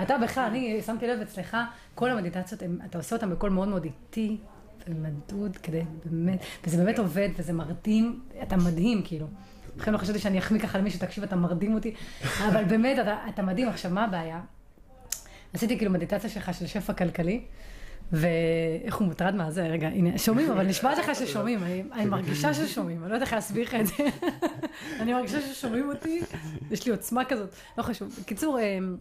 אתה 0.02 0.18
בכלל, 0.18 0.44
אני 0.44 0.82
שמתי 0.82 1.08
לב 1.08 1.20
אצלך, 1.22 1.58
כל 1.96 2.10
המדיטציות, 2.10 2.64
אתה 2.86 2.98
עושה 2.98 3.16
אותן 3.16 3.30
בקול 3.30 3.50
מאוד 3.50 3.68
מאוד 3.68 3.84
איטי 3.84 4.38
ומדוד, 4.88 5.58
כדי 5.58 5.82
באמת, 6.06 6.44
וזה 6.64 6.78
באמת 6.78 7.00
עובד, 7.00 7.30
וזה 7.38 7.54
מרדים, 7.54 8.20
אתה 8.44 8.58
מדהים, 8.58 9.02
כאילו. 9.06 9.28
לכן 9.78 9.94
לא 9.94 9.98
חשבתי 9.98 10.20
שאני 10.20 10.40
אחמיא 10.40 10.60
ככה 10.60 10.78
למישהו, 10.78 11.00
תקשיב, 11.00 11.24
אתה 11.24 11.36
מרדים 11.36 11.74
אותי, 11.74 11.94
אבל 12.48 12.64
באמת, 12.64 13.00
אתה, 13.00 13.18
אתה 13.30 13.42
מדהים. 13.42 13.70
עכשיו, 13.70 13.92
מה 13.92 14.04
הבעיה? 14.04 14.42
עשיתי 15.56 15.78
כאילו 15.78 15.92
מדיטציה 15.92 16.30
שלך 16.30 16.54
של 16.54 16.68
שפע 16.68 16.94
כלכלי, 16.94 17.42
ואיך 18.12 18.96
הוא 18.96 19.08
מוטרד 19.08 19.36
מה 19.36 19.52
זה, 19.52 19.68
רגע, 19.68 19.88
הנה, 19.88 20.18
שומעים, 20.18 20.52
אבל 20.52 20.68
נשבעת 20.68 20.98
לך 20.98 21.16
ששומעים, 21.16 21.64
אני, 21.94 22.06
מרגישה 22.06 22.54
ששומעים, 22.54 23.02
אני 23.02 23.10
לא 23.10 23.16
יודעת 23.16 23.28
איך 23.28 23.34
להסביר 23.34 23.64
לך 23.64 23.76
את 23.76 23.88
זה. 23.88 23.94
אני 25.00 25.14
מרגישה 25.14 25.42
ששומעים 25.42 25.90
אותי, 25.90 26.22
יש 26.72 26.86
לי 26.86 26.92
עוצמה 26.92 27.26
כזאת, 27.26 27.50
לא 27.78 27.84
חשוב. 27.84 28.20
בקיצור, 28.22 28.60
אמ, 28.60 28.98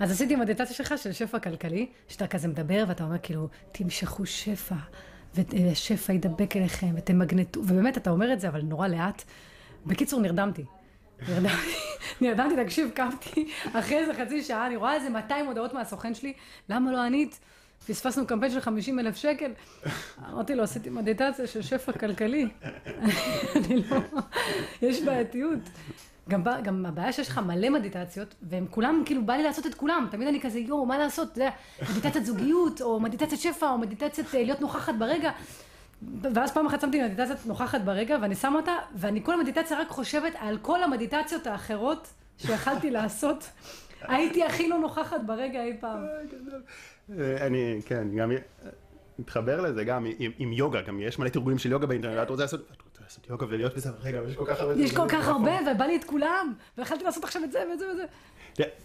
אז 0.00 0.10
עשיתי 0.10 0.36
מדיטציה 0.36 0.76
שלך 0.76 0.94
של 1.02 1.12
שפע 1.12 1.38
כלכלי, 1.38 1.86
שאתה 2.08 2.26
כזה 2.26 2.48
מדבר 2.48 2.84
ואתה 2.88 3.04
אומר 3.04 3.18
כאילו, 3.18 3.48
תמשכו 3.72 4.26
שפע, 4.26 4.76
ושפע 5.34 6.12
ידבק 6.12 6.56
אליכם, 6.56 6.94
ותמגנטו, 6.96 7.60
ובאמת 7.60 7.96
אתה 7.96 8.10
אומר 8.10 8.32
את 8.32 8.40
זה, 8.40 8.48
אבל 8.48 8.62
נורא 8.62 8.88
לאט. 8.88 9.22
בקיצור, 9.86 10.20
נרדמתי. 10.20 10.64
נרדמתי, 11.28 11.76
נרדמתי, 12.20 12.64
תקשיב, 12.64 12.90
קמתי, 12.94 13.48
אחרי 13.72 13.98
איזה 13.98 14.14
חצי 14.14 14.42
שעה, 14.42 14.66
אני 14.66 14.76
רואה 14.76 14.94
איזה 14.94 15.10
200 15.10 15.46
הודעות 15.46 15.72
מהסוכן 15.74 16.14
שלי, 16.14 16.32
למה 16.68 16.92
לא 16.92 17.02
ענית? 17.02 17.38
פספסנו 17.86 18.26
קמפיין 18.26 18.52
של 18.52 18.60
50 18.60 18.98
אלף 18.98 19.16
שקל. 19.16 19.52
אמרתי 20.30 20.54
לו, 20.54 20.62
עשיתי 20.62 20.90
מדיטציה 20.90 21.46
של 21.46 21.62
שפע 21.62 21.92
כלכלי. 21.92 22.48
אני 23.56 23.76
לא, 23.90 23.96
יש 24.82 25.02
בעייתיות. 25.02 25.58
גם, 26.28 26.42
גם 26.62 26.86
הבעיה 26.86 27.12
שיש 27.12 27.28
לך 27.28 27.38
מלא 27.38 27.70
מדיטציות, 27.70 28.34
והם 28.42 28.66
כולם, 28.70 29.02
כאילו, 29.06 29.24
בא 29.24 29.34
לי 29.34 29.42
לעשות 29.42 29.66
את 29.66 29.74
כולם. 29.74 30.06
תמיד 30.10 30.28
אני 30.28 30.40
כזה, 30.40 30.58
יואו, 30.58 30.86
מה 30.86 30.98
לעשות? 30.98 31.34
זה 31.34 31.48
מדיטציית 31.90 32.26
זוגיות, 32.26 32.82
או 32.82 33.00
מדיטציית 33.00 33.40
שפע, 33.40 33.70
או 33.70 33.78
מדיטציית 33.78 34.34
להיות 34.34 34.60
נוכחת 34.60 34.94
ברגע. 34.98 35.30
ואז 36.34 36.52
פעם 36.52 36.66
אחת 36.66 36.80
שמתי 36.80 37.02
מדיטציית 37.02 37.46
נוכחת 37.46 37.80
ברגע, 37.80 38.18
ואני 38.22 38.34
שמה 38.34 38.56
אותה, 38.58 38.72
ואני 38.94 39.24
כל 39.24 39.34
המדיטציה 39.34 39.80
רק 39.80 39.88
חושבת 39.88 40.32
על 40.38 40.58
כל 40.62 40.82
המדיטציות 40.82 41.46
האחרות 41.46 42.08
שיכלתי 42.38 42.90
לעשות. 42.96 43.50
הייתי 44.02 44.44
הכי 44.44 44.68
לא 44.68 44.78
נוכחת 44.78 45.20
ברגע 45.26 45.62
אי 45.62 45.76
פעם. 45.80 46.06
אני, 47.18 47.80
כן, 47.86 48.16
גם 48.16 48.32
מתחבר 49.18 49.60
לזה 49.60 49.84
גם 49.84 50.06
עם, 50.38 50.52
יוגה, 50.52 50.82
גם 50.82 51.00
יש 51.00 51.18
מלא 51.18 51.28
תרגולים 51.28 51.58
של 51.58 51.72
יוגה 51.72 51.86
באינטרנט, 51.86 52.22
את 52.22 52.30
רוצה 52.30 52.42
לעשות, 52.42 53.30
יוגה 53.30 53.46
ולהיות 53.48 53.74
בזה, 53.74 53.90
רגע, 54.02 54.20
יש 54.28 54.36
כל 54.36 54.44
כך 54.46 54.60
הרבה... 54.60 54.82
יש 54.82 54.96
כל 54.96 55.08
כך 55.08 55.28
הרבה, 55.28 55.52
ובא 55.72 55.84
לי 55.84 55.96
את 55.96 56.04
כולם, 56.04 56.52
ויכלתי 56.78 57.04
לעשות 57.04 57.24
עכשיו 57.24 57.44
את 57.44 57.52
זה 57.52 57.64
ואת 57.70 57.78
זה 57.78 57.84
וזה. 57.92 58.04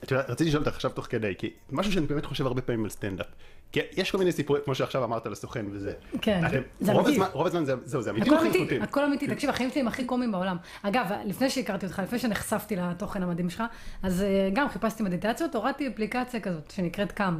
את 0.03 0.11
יודעת, 0.11 0.29
רציתי 0.29 0.49
לשאול 0.49 0.63
אותך 0.63 0.75
עכשיו 0.75 0.91
תוך 0.91 1.05
כדי, 1.05 1.33
כי 1.37 1.53
משהו 1.71 1.91
שאני 1.91 2.05
באמת 2.05 2.25
חושב 2.25 2.45
הרבה 2.45 2.61
פעמים 2.61 2.83
על 2.83 2.89
סטנדאפ. 2.89 3.27
כי 3.71 3.79
יש 3.97 4.11
כל 4.11 4.17
מיני 4.17 4.31
סיפורים, 4.31 4.63
כמו 4.65 4.75
שעכשיו 4.75 5.03
אמרת 5.03 5.25
על 5.25 5.31
הסוכן 5.31 5.65
וזה. 5.71 5.93
כן, 6.21 6.41
זה 6.79 6.91
אמיתי. 6.91 7.19
רוב 7.33 7.47
הזמן 7.47 7.63
זהו, 7.83 8.01
זה 8.01 8.09
אמיתי. 8.09 8.29
הכל 8.29 8.39
אמיתי, 8.39 8.79
הכל 8.81 9.03
אמיתי. 9.03 9.27
תקשיב, 9.27 9.49
החיים 9.49 9.69
שלי 9.69 9.81
הם 9.81 9.87
הכי 9.87 10.05
קומיים 10.05 10.31
בעולם. 10.31 10.57
אגב, 10.81 11.11
לפני 11.25 11.49
שהכרתי 11.49 11.85
אותך, 11.85 12.01
לפני 12.03 12.19
שנחשפתי 12.19 12.75
לתוכן 12.75 13.23
המדהים 13.23 13.49
שלך, 13.49 13.63
אז 14.03 14.23
אה, 14.23 14.49
גם 14.53 14.69
חיפשתי 14.69 15.03
מדיטציות, 15.03 15.55
הורדתי 15.55 15.87
אפליקציה 15.87 16.39
כזאת, 16.39 16.71
שנקראת 16.71 17.11
קאם. 17.11 17.33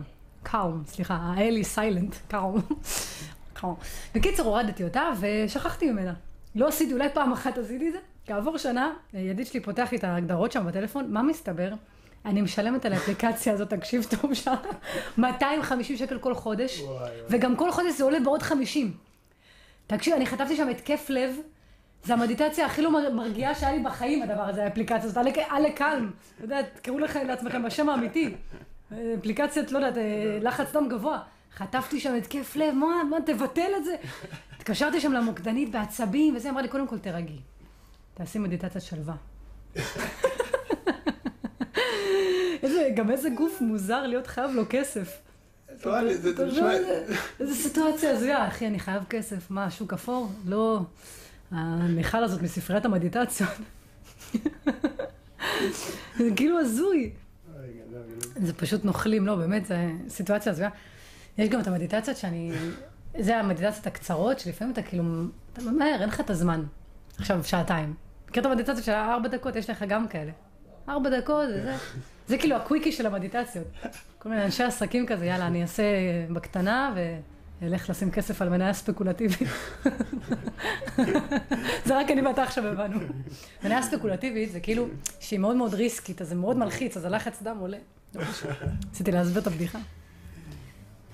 קאום, 0.44 0.84
סליחה, 0.86 1.16
האלי 1.16 1.64
סיילנט, 1.64 2.16
קאום. 2.28 2.62
בקיצור, 4.16 4.46
הורדתי 4.46 4.84
אותה 4.84 5.10
ושכחתי 5.20 5.92
ממנה. 5.92 6.14
לא 6.56 6.68
עשיתי, 6.68 6.94
אולי 6.94 7.10
פעם 7.14 7.32
אחת 7.32 7.58
עשיתי 7.58 7.88
את 7.88 7.94
זה. 7.94 8.00
כעבור 8.26 8.58
שנה, 8.58 8.92
ידיד 9.14 9.48
שלי 9.48 9.60
פותח 9.60 9.88
לי 9.92 9.98
את 9.98 10.04
ההגדרות 10.04 10.52
שם 10.52 10.68
בטלפון, 10.68 11.12
מה 11.14 11.24
מסתבר? 11.24 11.74
אני 12.28 12.42
משלמת 12.42 12.86
על 12.86 12.94
האפליקציה 12.94 13.54
הזאת, 13.54 13.70
תקשיב 13.70 14.08
טוב 14.22 14.34
שם, 14.34 14.54
250 15.18 15.98
שקל 15.98 16.20
כל 16.20 16.36
חודש, 16.36 16.82
וגם 17.30 17.56
כל 17.56 17.72
חודש 17.72 17.94
זה 17.98 18.04
עולה 18.04 18.20
בעוד 18.20 18.42
50. 18.42 18.94
תקשיב, 19.88 20.14
אני 20.14 20.26
חטפתי 20.26 20.56
שם 20.58 20.70
התקף 20.70 21.06
לב, 21.10 21.36
זה 22.04 22.14
המדיטציה 22.14 22.66
הכי 22.66 22.82
לא 22.82 23.12
מרגיעה 23.14 23.56
שהיה 23.56 23.72
לי 23.72 23.80
בחיים, 23.80 24.24
הדבר 24.24 24.42
הזה, 24.42 24.64
האפליקציה 24.64 25.04
הזאת, 25.04 25.18
עלה 25.50 25.72
קלם, 25.72 26.12
אתה 26.36 26.46
יודע, 26.46 26.62
תקראו 26.62 27.00
לכם 27.00 27.28
לעצמכם 27.28 27.64
בשם 27.64 27.90
האמיתי. 27.90 28.36
אפליקציית, 29.20 29.72
לא 29.72 29.78
יודעת, 29.78 29.98
אה, 29.98 30.38
לחץ 30.42 30.72
דם 30.72 30.88
גבוה. 30.90 31.20
חטפתי 31.56 32.00
שם 32.00 32.16
התקף 32.16 32.56
לב, 32.56 32.74
מה, 32.74 33.04
מה, 33.10 33.18
תבטל 33.26 33.72
את 33.78 33.86
זה. 33.86 33.96
התקשרתי 34.58 35.00
שם 35.00 35.12
למוקדנית 35.12 35.72
בעצבים, 35.72 36.36
וזה 36.36 36.50
אמרה 36.50 36.62
לי, 36.62 36.68
קודם 36.68 36.88
כל 36.88 37.00
תרגי. 37.00 37.40
תעשי 38.14 38.40
מדיטציית 38.40 38.84
שלווה. 38.84 39.16
איזה, 42.64 42.90
גם 42.96 43.12
איזה 43.12 43.30
גוף 43.30 43.62
מוזר 43.62 44.08
להיות 44.08 44.28
חייב 44.28 44.52
לו 44.52 44.64
כסף. 44.70 45.22
איזה 47.40 47.56
סיטואציה 47.56 48.12
הזויה, 48.12 48.48
אחי, 48.48 48.68
אני 48.68 48.80
חייב 48.80 49.04
כסף. 49.10 49.52
מה, 49.52 49.72
שוק 49.72 49.94
אפור? 49.94 50.32
לא, 50.46 50.80
המיכל 51.52 52.24
הזאת 52.24 52.42
מספריית 52.42 52.86
המדיטציות. 52.86 53.50
זה 56.18 56.30
כאילו 56.36 56.60
הזוי. 56.60 57.12
זה 58.36 58.54
פשוט 58.54 58.86
נוכלים, 58.86 59.28
לא, 59.28 59.36
באמת, 59.36 59.66
זה 59.66 59.92
סיטואציה 60.10 60.52
הזויה. 60.52 60.70
יש 61.38 61.50
גם 61.50 61.60
את 61.60 61.68
המדיטציות 61.68 62.18
שאני, 62.18 62.52
זה 63.20 63.38
המדיטציות 63.38 63.88
הקצרות, 63.88 64.40
שלפעמים 64.40 64.74
אתה 64.74 64.82
כאילו, 64.82 65.04
אתה 65.54 65.62
ממהר, 65.62 65.98
אין 66.02 66.10
לך 66.10 66.20
את 66.20 66.30
הזמן. 66.30 66.64
עכשיו, 67.18 67.44
שעתיים. 67.44 67.94
מכיר 68.30 68.42
את 68.42 68.46
המדיטציות 68.46 68.84
של 68.84 68.92
ארבע 68.92 69.28
דקות, 69.28 69.56
יש 69.56 69.70
לך 69.70 69.86
גם 69.88 70.08
כאלה. 70.08 70.32
ארבע 70.90 71.20
דקות, 71.20 71.48
זה, 71.48 71.76
זה 72.28 72.38
כאילו 72.38 72.56
הקוויקי 72.56 72.92
של 72.92 73.06
המדיטציות. 73.06 73.68
כל 74.20 74.30
מיני 74.30 74.46
אנשי 74.46 74.64
עסקים 74.64 75.06
כזה, 75.06 75.26
יאללה, 75.26 75.48
אני 75.48 75.62
אעשה 75.62 75.84
בקטנה 76.30 76.94
ואלך 77.62 77.90
לשים 77.90 78.12
כסף 78.12 78.42
על 78.42 78.50
מניה 78.50 78.74
ספקולטיבית. 78.74 79.50
זה 81.86 81.98
רק 81.98 82.12
אני 82.12 82.22
ואתה 82.22 82.44
עכשיו 82.44 82.68
הבנו. 82.68 83.00
מניה 83.64 83.82
ספקולטיבית 83.82 84.52
זה 84.52 84.60
כאילו 84.60 84.88
שהיא 85.20 85.40
מאוד 85.40 85.56
מאוד 85.56 85.74
ריסקית, 85.74 86.22
אז 86.22 86.30
זה 86.30 86.36
מאוד 86.36 86.58
מלחיץ, 86.58 86.98
אז 86.98 87.06
הלחץ 87.06 87.42
דם 87.42 87.58
עולה. 87.60 87.78
רציתי 88.92 89.12
להסביר 89.12 89.42
את 89.42 89.48
הבדיחה. 89.48 89.80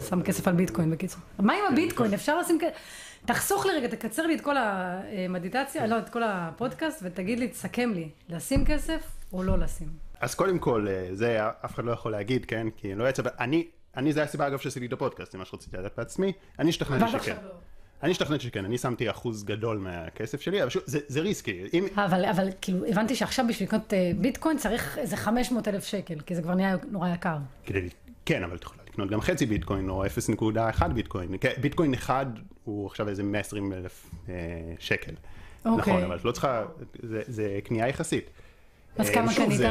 שם 0.10 0.22
כסף 0.22 0.48
על 0.48 0.56
ביטקוין 0.56 0.92
בקיצור. 0.92 1.22
מה 1.40 1.54
עם 1.54 1.74
הביטקוין? 1.74 2.14
אפשר 2.14 2.40
לשים 2.40 2.58
כסף? 2.62 2.74
תחסוך 3.26 3.66
לי 3.66 3.72
רגע, 3.74 3.88
תקצר 3.88 4.26
לי 4.26 4.36
את 4.36 4.42
כל 4.42 4.56
המדיטציה, 4.58 5.88
לא, 5.88 6.00
את 6.00 6.10
כל 6.10 6.24
הפודקאסט, 6.24 7.00
ותגיד 7.04 7.40
לי, 7.40 7.48
תסכם 7.48 7.92
לי, 7.94 8.10
לשים 8.30 8.66
כסף 8.66 9.02
או 9.34 9.44
לא 9.44 9.60
לשים? 9.60 10.03
אז 10.24 10.36
קודם 10.36 10.60
כל, 10.60 10.88
אה, 10.90 11.08
זה 11.12 11.40
אף 11.66 11.74
אחד 11.74 11.86
לא 11.86 11.92
יכול 11.92 12.12
להגיד, 12.12 12.46
כן? 12.46 12.68
כי 12.78 12.92
אני 12.92 13.00
לא 13.00 13.10
יצא, 13.10 13.24
אני, 13.40 13.68
אני, 13.98 14.14
זה 14.14 14.24
הסיבה 14.24 14.48
אגב 14.48 14.60
שעשיתי 14.60 14.86
את 14.86 14.94
הפודקאסט, 14.94 15.32
זה 15.32 15.38
מה 15.38 15.46
שרציתי 15.46 15.78
לדעת 15.78 15.92
בעצמי, 15.98 16.34
אני 16.60 16.70
השתכנעתי 16.70 17.12
שכן. 17.12 17.36
לא. 17.44 17.50
אני 18.04 18.12
השתכנעתי 18.12 18.44
שכן, 18.44 18.66
אני 18.66 18.78
שמתי 18.78 19.10
אחוז 19.10 19.44
גדול 19.44 19.78
מהכסף 19.78 20.42
שלי, 20.42 20.62
אבל 20.62 20.70
שוב, 20.70 20.84
זה, 20.86 21.00
זה 21.08 21.22
ריסקי. 21.22 21.64
אם... 21.74 21.86
אבל, 21.96 22.26
אבל 22.26 22.48
כאילו, 22.62 22.86
הבנתי 22.86 23.16
שעכשיו 23.16 23.46
בשביל 23.50 23.68
לקנות 23.68 23.94
uh, 23.94 24.22
ביטקוין 24.22 24.58
צריך 24.58 24.98
איזה 24.98 25.18
500 25.18 25.68
אלף 25.68 25.86
שקל, 25.86 26.20
כי 26.20 26.36
זה 26.36 26.42
כבר 26.42 26.56
נהיה 26.56 26.76
נורא 26.92 27.10
יקר. 27.10 27.38
כדי, 27.66 27.90
כן, 28.26 28.44
אבל 28.44 28.56
את 28.56 28.64
יכולה 28.64 28.82
לקנות 28.90 29.10
גם 29.10 29.22
חצי 29.22 29.46
ביטקוין, 29.46 29.90
או 29.90 30.06
0.1 30.06 30.88
ביטקוין. 30.88 31.38
כן, 31.42 31.52
ביטקוין 31.62 31.94
אחד 31.94 32.26
הוא 32.64 32.88
עכשיו 32.88 33.10
איזה 33.10 33.24
120 33.24 33.74
אלף 33.74 34.06
אה, 34.30 34.34
שקל. 34.80 35.14
אוקיי. 35.66 35.94
נכון, 35.94 36.04
אבל 36.04 36.16
את 36.16 36.26
לא 36.26 36.32
צריכה, 36.32 36.64
זה, 37.02 37.22
זה 37.28 37.60
קנייה 37.64 37.88
יחסית. 37.88 38.30
אז 38.98 39.10
אה, 39.10 39.14
כמה 39.14 39.36
קנית? 39.36 39.62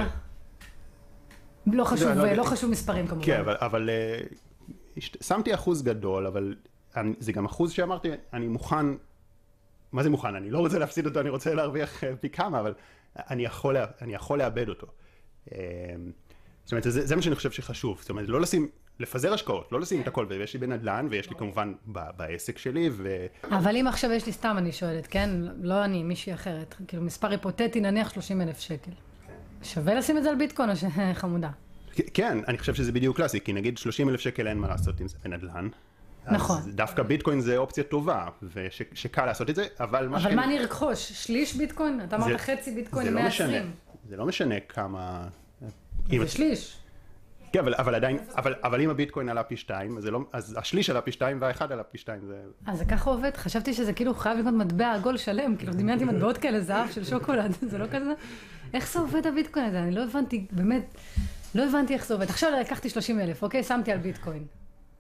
לא 1.67 1.85
חשוב, 1.85 2.09
לא, 2.09 2.33
לא 2.33 2.43
חשוב 2.43 2.71
מספרים 2.71 3.07
כמובן. 3.07 3.27
כן, 3.27 3.41
אבל, 3.41 3.57
אבל 3.59 3.91
אה, 3.91 4.19
שמתי 5.21 5.55
אחוז 5.55 5.83
גדול, 5.83 6.27
אבל 6.27 6.57
אני, 6.97 7.15
זה 7.19 7.33
גם 7.33 7.45
אחוז 7.45 7.73
שאמרתי, 7.73 8.09
אני 8.33 8.49
מוכן, 8.49 8.87
מה 9.93 10.03
זה 10.03 10.11
מוכן? 10.11 10.35
אני 10.35 10.51
לא 10.51 10.59
רוצה 10.59 10.79
להפסיד 10.79 11.07
אותו, 11.07 11.21
אני 11.21 11.29
רוצה 11.29 11.55
להרוויח 11.55 12.03
פי 12.21 12.29
כמה, 12.29 12.61
אבל 12.61 12.75
אני 13.17 13.45
יכול, 13.45 13.77
אני 14.03 14.15
יכול 14.15 14.39
לאבד 14.39 14.69
אותו. 14.69 14.87
זאת 16.65 16.73
אומרת, 16.73 16.85
זה, 16.85 17.07
זה 17.07 17.17
מה 17.17 17.23
שאני 17.23 17.35
חושב 17.35 17.51
שחשוב. 17.51 17.99
זאת 18.01 18.11
אומרת, 18.11 18.29
לא 18.29 18.41
לשים, 18.41 18.69
לפזר 19.01 19.33
השקעות, 19.33 19.73
לא 19.73 19.81
לשים 19.81 20.01
את 20.01 20.09
הכל, 20.09 20.27
ויש 20.29 20.55
לי 20.55 20.61
בנדל"ן, 20.61 21.07
ויש 21.11 21.31
לי 21.31 21.37
כמובן 21.37 21.73
ב, 21.87 22.01
בעסק 22.17 22.59
שלי, 22.59 22.91
ו... 22.93 23.27
אבל 23.51 23.77
אם 23.77 23.87
עכשיו 23.87 24.13
יש 24.13 24.27
לי 24.27 24.33
סתם, 24.33 24.55
אני 24.59 24.73
שואלת, 24.73 25.07
כן? 25.07 25.31
לא 25.61 25.85
אני, 25.85 26.03
מישהי 26.03 26.35
אחרת. 26.35 26.75
כאילו, 26.89 27.03
מספר 27.03 27.31
היפותטי, 27.31 27.81
נניח 27.81 28.11
30 28.11 28.41
אלף 28.41 28.61
שקל. 28.61 28.91
שווה 29.63 29.95
לשים 29.95 30.19
את 30.19 30.23
זה 30.23 30.31
על 30.31 30.37
ביטקוין 30.37 30.71
או 30.71 30.75
שחמודה? 30.77 31.51
כן, 32.15 32.39
אני 32.49 32.59
חושב 32.59 32.75
שזה 32.75 32.93
בדיוק 32.93 33.17
קלאסי, 33.17 33.41
כי 33.41 33.53
נגיד 33.53 33.79
30 33.79 34.09
אלף 34.09 34.21
שקל 34.21 34.49
אין 34.49 34.59
מה 34.59 34.69
לעשות 34.69 35.01
עם 35.01 35.09
זה 35.09 35.17
בנדל"ן. 35.25 35.69
נכון. 36.31 36.59
אז 36.59 36.69
דווקא 36.75 37.03
ביטקוין 37.03 37.41
זה 37.41 37.57
אופציה 37.57 37.85
טובה, 37.85 38.29
ושקל 38.43 39.27
לעשות 39.27 39.51
את 39.51 39.55
זה, 39.55 39.67
אבל 39.81 40.09
מה 40.09 40.21
ש... 40.21 40.27
אבל 40.27 40.35
מה 40.35 40.45
אני 40.45 40.59
ארכוש? 40.59 41.13
שליש 41.13 41.55
ביטקוין? 41.55 42.01
אתה 42.05 42.17
אמרת 42.17 42.41
חצי 42.41 42.75
ביטקוין, 42.75 43.15
120. 43.15 43.71
זה 44.09 44.17
לא 44.17 44.27
משנה 44.27 44.61
כמה... 44.61 45.29
זה 46.11 46.29
שליש. 46.29 46.77
כן, 47.53 47.59
אבל, 47.59 47.75
אבל 47.75 47.95
עדיין, 47.95 48.19
אבל, 48.37 48.55
אבל 48.65 48.81
אם 48.81 48.91
הביטקוין 48.91 49.29
עלה 49.29 49.43
פי 49.43 49.57
שתיים, 49.57 49.97
אז, 49.99 50.07
לא, 50.07 50.21
אז 50.33 50.57
השליש 50.59 50.91
עלה 50.91 51.01
פי 51.01 51.13
שתיים 51.13 51.39
והאחד 51.41 51.73
עלה 51.73 51.83
פי 51.83 51.99
שתיים. 51.99 52.21
זה... 52.27 52.43
אז 52.67 52.79
זה 52.79 52.85
ככה 52.85 53.11
עובד? 53.11 53.37
חשבתי 53.37 53.75
שזה 53.75 53.93
כאילו 53.93 54.15
חייב 54.15 54.39
לקנות 54.39 54.55
מטבע 54.55 54.93
עגול 54.93 55.17
שלם, 55.17 55.57
כאילו 55.57 55.73
דמיינתי 55.73 56.05
מטבעות 56.05 56.39
כאלה 56.39 56.61
זהב 56.61 56.91
של 56.91 57.05
שוקולד, 57.05 57.57
זה 57.71 57.79
לא 57.79 57.87
כזה? 57.87 58.13
איך 58.75 58.93
זה 58.93 58.99
עובד 58.99 59.27
הביטקוין 59.27 59.67
הזה? 59.67 59.79
אני 59.79 59.95
לא 59.95 60.05
הבנתי, 60.05 60.47
באמת, 60.51 60.95
לא 61.55 61.69
הבנתי 61.69 61.95
איך 61.95 62.07
זה 62.07 62.15
עובד. 62.15 62.31
עכשיו 62.31 62.51
לקחתי 62.61 62.89
30 62.89 63.21
אלף, 63.21 63.43
אוקיי? 63.43 63.63
שמתי 63.63 63.93
על 63.93 63.99
ביטקוין. 63.99 64.45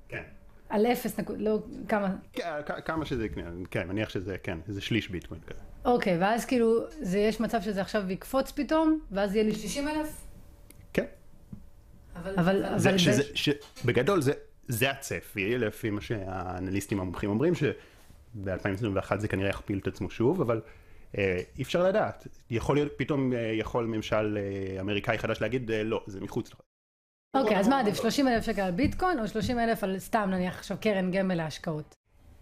כן. 0.08 0.22
על 0.68 0.86
אפס 0.86 1.18
נקוד, 1.18 1.40
לא, 1.40 1.58
כמה? 1.88 2.14
כן, 2.32 2.44
כמה 2.84 3.04
שזה 3.04 3.26
יקנה, 3.26 3.50
כן, 3.70 3.88
מניח 3.88 4.08
שזה, 4.08 4.36
כן, 4.42 4.58
זה 4.66 4.80
שליש 4.80 5.08
ביטקוין 5.08 5.40
כזה. 5.46 5.60
אוקיי, 5.84 6.18
ואז 6.18 6.44
כאילו, 6.44 6.84
זה, 6.90 7.18
יש 7.18 7.40
מצב 7.40 7.62
שזה 7.62 7.80
עכשיו 7.80 8.10
יקפוץ 8.10 8.52
פתאום, 8.52 9.00
ואז 9.10 9.34
יהיה 9.34 9.44
לי 9.44 9.54
60 9.54 9.88
אלף? 9.88 10.24
כן. 10.92 11.04
אבל, 12.16 12.34
אבל, 12.38 12.78
זה, 12.78 12.88
אבל 12.88 12.98
שזה, 12.98 13.22
ש, 13.34 13.48
בגדול 13.84 14.22
זה, 14.22 14.32
זה 14.68 14.90
הצפי, 14.90 15.58
לפי 15.58 15.90
מה 15.90 16.00
שהאנליסטים 16.00 17.00
המומחים 17.00 17.30
אומרים, 17.30 17.54
שב-2021 17.54 19.16
זה 19.18 19.28
כנראה 19.28 19.50
יכפיל 19.50 19.78
את 19.78 19.86
עצמו 19.86 20.10
שוב, 20.10 20.40
אבל 20.40 20.60
אי 21.18 21.62
אפשר 21.62 21.82
לדעת. 21.82 22.26
יכול 22.50 22.76
להיות, 22.76 22.92
פתאום 22.96 23.32
אה, 23.32 23.38
יכול 23.38 23.86
ממשל 23.86 24.38
אה, 24.38 24.80
אמריקאי 24.80 25.18
חדש 25.18 25.40
להגיד, 25.40 25.70
אה, 25.70 25.82
לא, 25.82 26.04
זה 26.06 26.20
מחוץ 26.20 26.52
לך. 26.52 26.60
אוקיי, 27.36 27.58
אז 27.58 27.68
מה 27.68 27.80
עדיף, 27.80 27.94
30 27.94 28.28
אלף 28.28 28.44
שקל 28.44 28.60
על 28.60 28.70
ביטקוין, 28.70 29.18
או 29.18 29.28
30 29.28 29.58
אלף 29.58 29.84
על 29.84 29.98
סתם 29.98 30.28
נניח 30.30 30.58
עכשיו 30.58 30.76
קרן 30.80 31.10
גמל 31.10 31.34
להשקעות? 31.34 31.94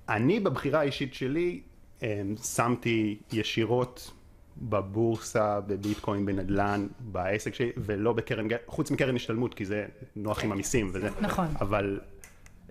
אני 0.08 0.40
בבחירה 0.40 0.80
האישית 0.80 1.14
שלי 1.14 1.60
אה, 2.02 2.22
שמתי 2.54 3.18
ישירות 3.32 4.10
בבורסה, 4.56 5.60
בביטקוין, 5.60 6.26
בנדל"ן, 6.26 6.86
בעסק 7.00 7.54
שלי, 7.54 7.72
ולא 7.76 8.12
בקרן, 8.12 8.48
חוץ 8.66 8.90
מקרן 8.90 9.16
השתלמות, 9.16 9.54
כי 9.54 9.64
זה 9.64 9.86
נוח 10.16 10.44
עם 10.44 10.52
המיסים 10.52 10.90
וזה. 10.94 11.08
נכון. 11.20 11.46
אבל 11.60 12.00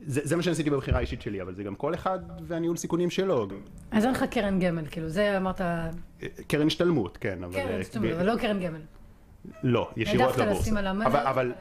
זה, 0.06 0.22
זה 0.24 0.36
מה 0.36 0.44
שעשיתי 0.44 0.70
בבחירה 0.70 0.98
האישית 0.98 1.22
שלי, 1.22 1.42
אבל 1.42 1.56
זה 1.56 1.64
גם 1.64 1.76
כל 1.76 1.94
אחד 1.94 2.20
והניהול 2.48 2.78
סיכונים 2.78 3.10
שלו. 3.10 3.48
אז 3.92 4.06
אין 4.06 4.14
לך 4.14 4.24
קרן 4.24 4.60
גמל, 4.60 4.84
כאילו, 4.92 5.10
זה 5.10 5.38
אמרת, 5.38 5.62
קרן 6.48 6.68
השתלמות, 6.68 7.18
כן, 7.18 7.44
אבל... 7.44 7.54
קרן, 7.54 7.72
אה, 7.72 8.02
ב- 8.02 8.14
אבל 8.14 8.26
לא 8.26 8.38
קרן 8.38 8.60
גמל. 8.60 8.82
לא, 9.64 9.92
ישירות 9.98 10.26
העדפת 10.28 10.42
לבורסה. 10.42 10.62
לשים 10.62 10.78
על 10.78 10.88
המלך? 10.88 11.08
אבל, 11.08 11.20
אבל, 11.28 11.54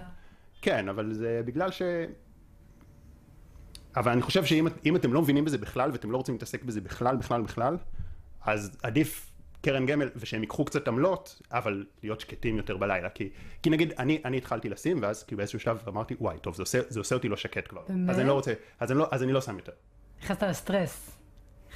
כן, 0.63 0.89
אבל 0.89 1.13
זה 1.13 1.41
בגלל 1.45 1.71
ש... 1.71 1.83
אבל 3.97 4.13
אני 4.13 4.23
חושב 4.23 4.45
שאם 4.45 4.67
אם 4.87 4.97
אתם 4.97 5.13
לא 5.13 5.23
מבינים 5.23 5.45
בזה 5.45 5.59
בכלל, 5.59 5.91
ואתם 5.93 6.11
לא 6.11 6.17
רוצים 6.17 6.35
להתעסק 6.35 6.65
בזה 6.65 6.81
בכלל, 6.81 7.17
בכלל, 7.17 7.43
בכלל, 7.43 7.77
אז 8.45 8.79
עדיף 8.83 9.31
קרן 9.61 9.87
גמל, 9.87 10.11
ושהם 10.17 10.41
ייקחו 10.41 10.65
קצת 10.65 10.89
עמלות, 10.89 11.43
אבל 11.51 11.87
להיות 12.03 12.21
שקטים 12.21 12.57
יותר 12.57 12.77
בלילה. 12.77 13.09
כי, 13.09 13.29
כי 13.63 13.71
נגיד, 13.71 13.93
אני, 13.99 14.21
אני 14.25 14.37
התחלתי 14.37 14.69
לשים, 14.69 14.99
ואז 15.03 15.23
כאילו 15.23 15.37
באיזשהו 15.37 15.61
שלב 15.61 15.83
אמרתי, 15.89 16.15
וואי, 16.21 16.39
טוב, 16.39 16.55
זה 16.55 16.63
עושה, 16.63 16.79
זה 16.89 17.01
עושה 17.01 17.15
אותי 17.15 17.29
לא 17.29 17.37
שקט 17.37 17.69
כבר. 17.69 17.83
באמת? 17.89 18.11
אז 18.11 18.19
אני 18.19 18.29
לא 18.29 18.33
רוצה, 18.33 18.53
אז 18.81 18.91
אני 18.91 18.99
לא, 18.99 19.09
אז 19.11 19.23
אני 19.23 19.33
לא 19.33 19.41
שם 19.41 19.57
יותר. 19.57 19.73
נכנסת 20.23 20.43
לסטרס. 20.43 21.19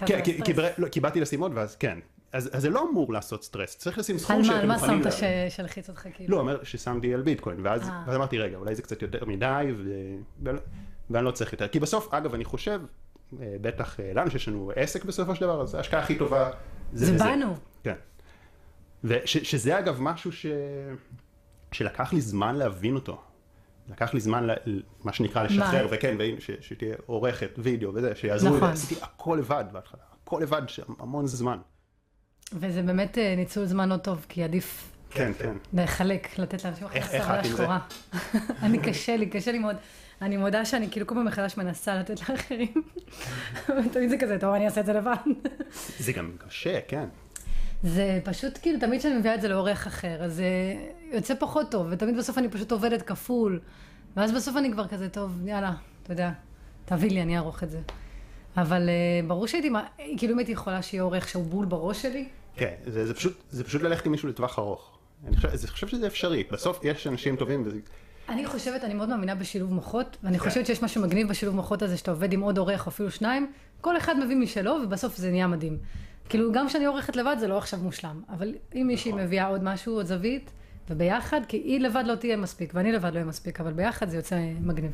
כן, 0.07 0.25
כי, 0.25 0.43
כי. 0.43 0.53
לא, 0.79 0.89
כי 0.89 1.01
באתי 1.01 1.21
לשים 1.21 1.41
עוד, 1.41 1.53
ואז 1.55 1.77
כן. 1.77 1.99
אז, 2.33 2.51
אז 2.53 2.63
זה 2.63 2.71
לא 2.71 2.89
אמור 2.91 3.13
לעשות 3.13 3.45
סטרס, 3.45 3.77
צריך 3.77 3.99
לשים 3.99 4.19
סכום 4.19 4.45
שאתם 4.45 4.57
על 4.57 4.67
מה 4.67 4.75
מוכנים 4.75 5.03
שמת 5.03 5.51
שהלחיץ 5.51 5.89
אותך 5.89 6.09
כאילו? 6.15 6.37
לא, 6.37 6.41
אומר 6.41 6.65
ששמתי 6.65 7.15
על 7.15 7.23
ביטקוין, 7.23 7.57
ואז, 7.63 7.89
אה. 7.89 8.05
ואז 8.07 8.17
אמרתי, 8.17 8.39
רגע, 8.39 8.57
אולי 8.57 8.75
זה 8.75 8.83
קצת 8.83 9.03
יותר 9.03 9.25
מדי, 9.25 9.73
ו... 9.77 9.91
ואני 11.11 11.25
לא 11.25 11.31
צריך 11.31 11.53
יותר. 11.53 11.69
כי 11.69 11.81
בסוף, 11.81 12.15
אגב, 12.15 12.35
אני 12.35 12.45
חושב, 12.45 12.81
בטח 13.39 14.01
אה, 14.01 14.13
לנו 14.15 14.31
שיש 14.31 14.49
לנו 14.49 14.73
עסק 14.77 15.05
בסופו 15.05 15.35
של 15.35 15.41
דבר, 15.41 15.63
אז 15.63 15.75
ההשקעה 15.75 16.01
הכי 16.01 16.19
טובה 16.19 16.51
זה 16.93 17.19
זה. 17.19 17.25
בנו. 17.25 17.55
כן. 17.85 17.95
ושזה 19.05 19.79
אגב 19.79 20.01
משהו 20.01 20.33
ש... 20.33 20.47
שלקח 21.73 22.13
לי 22.13 22.21
זמן 22.21 22.57
להבין 22.57 22.95
אותו. 22.95 23.23
לקח 23.89 24.15
לי 24.15 24.21
זמן. 24.21 24.47
מה 25.05 25.13
שנקרא, 25.13 25.43
לשחרר, 25.43 25.87
מה? 25.87 25.97
וכן, 25.97 26.17
ש... 26.39 26.51
שתהיה 26.61 26.97
עורכת 27.07 27.51
וידאו 27.59 27.95
וזה, 27.95 28.15
שיעזרו 28.15 28.51
לי, 28.51 28.57
נכון. 28.57 28.71
עשיתי 28.71 29.01
הכל 29.03 29.37
לבד 29.41 29.65
בהתחלה, 29.73 30.01
הכל 30.25 30.41
לבד, 30.43 30.63
המון 30.99 31.27
זמן. 31.27 31.59
וזה 32.53 32.83
באמת 32.83 33.19
אה, 33.19 33.35
ניצול 33.37 33.67
זמן 33.67 33.89
לא 33.89 33.97
טוב, 33.97 34.27
כי 34.29 34.43
עדיף 34.43 34.93
כן, 35.11 35.33
כן. 35.39 35.55
לחלק, 35.73 36.39
לתת 36.39 36.65
לאנשים 36.65 36.87
אחרים 36.87 37.05
זה? 37.43 37.49
שחורה. 37.49 37.79
אני 38.63 38.79
קשה 38.79 39.17
לי, 39.17 39.27
קשה 39.27 39.53
לי 39.53 39.59
מאוד. 39.59 39.77
אני 40.23 40.37
מודה 40.37 40.65
שאני 40.65 40.91
כאילו 40.91 41.07
כל 41.07 41.15
פעם 41.15 41.25
מחדש 41.25 41.57
מנסה 41.57 41.95
לתת 41.95 42.21
לאחרים. 42.21 42.83
תמיד 43.93 44.11
זה 44.11 44.17
כזה, 44.19 44.39
טוב, 44.39 44.55
אני 44.55 44.65
אעשה 44.67 44.81
את 44.81 44.87
זה 44.87 44.93
לבד. 44.93 45.17
זה 45.99 46.13
גם 46.13 46.31
קשה, 46.39 46.79
כן. 46.89 47.05
זה 47.83 48.21
פשוט 48.25 48.59
כאילו, 48.63 48.81
תמיד 48.81 49.01
כשאני 49.01 49.17
מביאה 49.17 49.35
את 49.35 49.41
זה 49.41 49.49
לעורך 49.49 49.87
אחר, 49.87 50.25
אז 50.25 50.35
זה 50.35 50.45
יוצא 51.13 51.35
פחות 51.35 51.71
טוב, 51.71 51.87
ותמיד 51.91 52.17
בסוף 52.17 52.39
אני 52.39 52.49
פשוט 52.49 52.73
עובדת 52.73 53.03
כפול, 53.03 53.61
ואז 54.17 54.33
בסוף 54.33 54.57
אני 54.57 54.73
כבר 54.73 54.89
כזה, 54.89 55.09
טוב, 55.09 55.47
יאללה, 55.47 55.73
אתה 56.03 56.13
יודע, 56.13 56.31
תביא 56.85 57.11
לי, 57.11 57.23
אני 57.23 57.37
אערוך 57.37 57.63
את 57.63 57.71
זה. 57.71 57.81
אבל 58.57 58.89
אה, 58.89 59.29
ברור 59.29 59.47
שהייתי, 59.47 59.71
כאילו 60.17 60.33
אם 60.33 60.39
הייתי 60.39 60.53
יכולה 60.53 60.83
שיהיה 60.83 61.03
עורך 61.03 61.29
שהוא 61.29 61.45
בול 61.45 61.65
בראש 61.65 62.03
שלי, 62.03 62.29
כן, 62.57 62.75
זה, 62.87 63.07
זה, 63.07 63.15
פשוט, 63.15 63.43
זה 63.51 63.65
פשוט 63.65 63.83
ללכת 63.83 64.07
עם 64.07 64.13
מישהו 64.13 64.29
לטווח 64.29 64.59
ארוך. 64.59 64.99
אני 65.27 65.37
חושב, 65.37 65.49
אני 65.49 65.67
חושב 65.67 65.89
שזה 65.89 66.07
אפשרי. 66.07 66.45
בסוף 66.53 66.81
יש 66.85 67.07
אנשים 67.07 67.37
טובים, 67.37 67.63
וזה, 67.67 67.79
אני 68.33 68.47
חושבת, 68.47 68.85
אני 68.85 68.95
מאוד 68.95 69.09
מאמינה 69.09 69.35
בשילוב 69.35 69.73
מוחות, 69.73 70.17
ואני 70.23 70.39
כן. 70.39 70.49
חושבת 70.49 70.67
שיש 70.67 70.83
משהו 70.83 71.03
מגניב 71.03 71.29
בשילוב 71.29 71.57
מוחות 71.57 71.83
הזה, 71.83 71.97
שאתה 71.97 72.11
עובד 72.11 72.33
עם 72.33 72.41
עוד 72.41 72.59
עורך, 72.59 72.87
אפילו 72.87 73.11
שניים, 73.11 73.53
כל 73.81 73.97
אחד 73.97 74.19
מביא 74.25 74.37
משלו, 74.37 74.77
ובסוף 74.85 75.17
זה 75.17 75.31
נהיה 75.31 75.47
מדהים. 75.47 75.79
כאילו, 76.29 76.53
גם 76.53 76.69
כשאני 76.69 76.85
עורכת 76.85 77.17
לבד 77.17 77.37
זה 77.41 77.49
לא 77.49 77.59
עכשיו 77.59 77.81
מושלם, 77.81 78.23
אבל 78.29 78.55
אם 78.75 78.85
מישהי 78.87 79.11
נכון. 79.11 79.23
מביאה 79.23 79.47
עוד 79.47 79.65
משהו, 79.65 79.95
עוד 79.95 80.07
זווית, 80.07 80.51
וביחד, 80.91 81.41
כי 81.49 81.57
היא 81.57 81.81
לבד 81.81 82.05
לא 82.07 82.15
תהיה 82.15 82.37
מספיק, 82.37 82.73
ואני 82.75 82.93
לבד 82.93 83.09
לא 83.11 83.15
אהיה 83.15 83.25
מספיק, 83.25 83.61
אבל 83.61 83.73
ביחד 83.73 84.09
זה 84.09 84.17
יוצא 84.17 84.37
מגניב. 84.61 84.93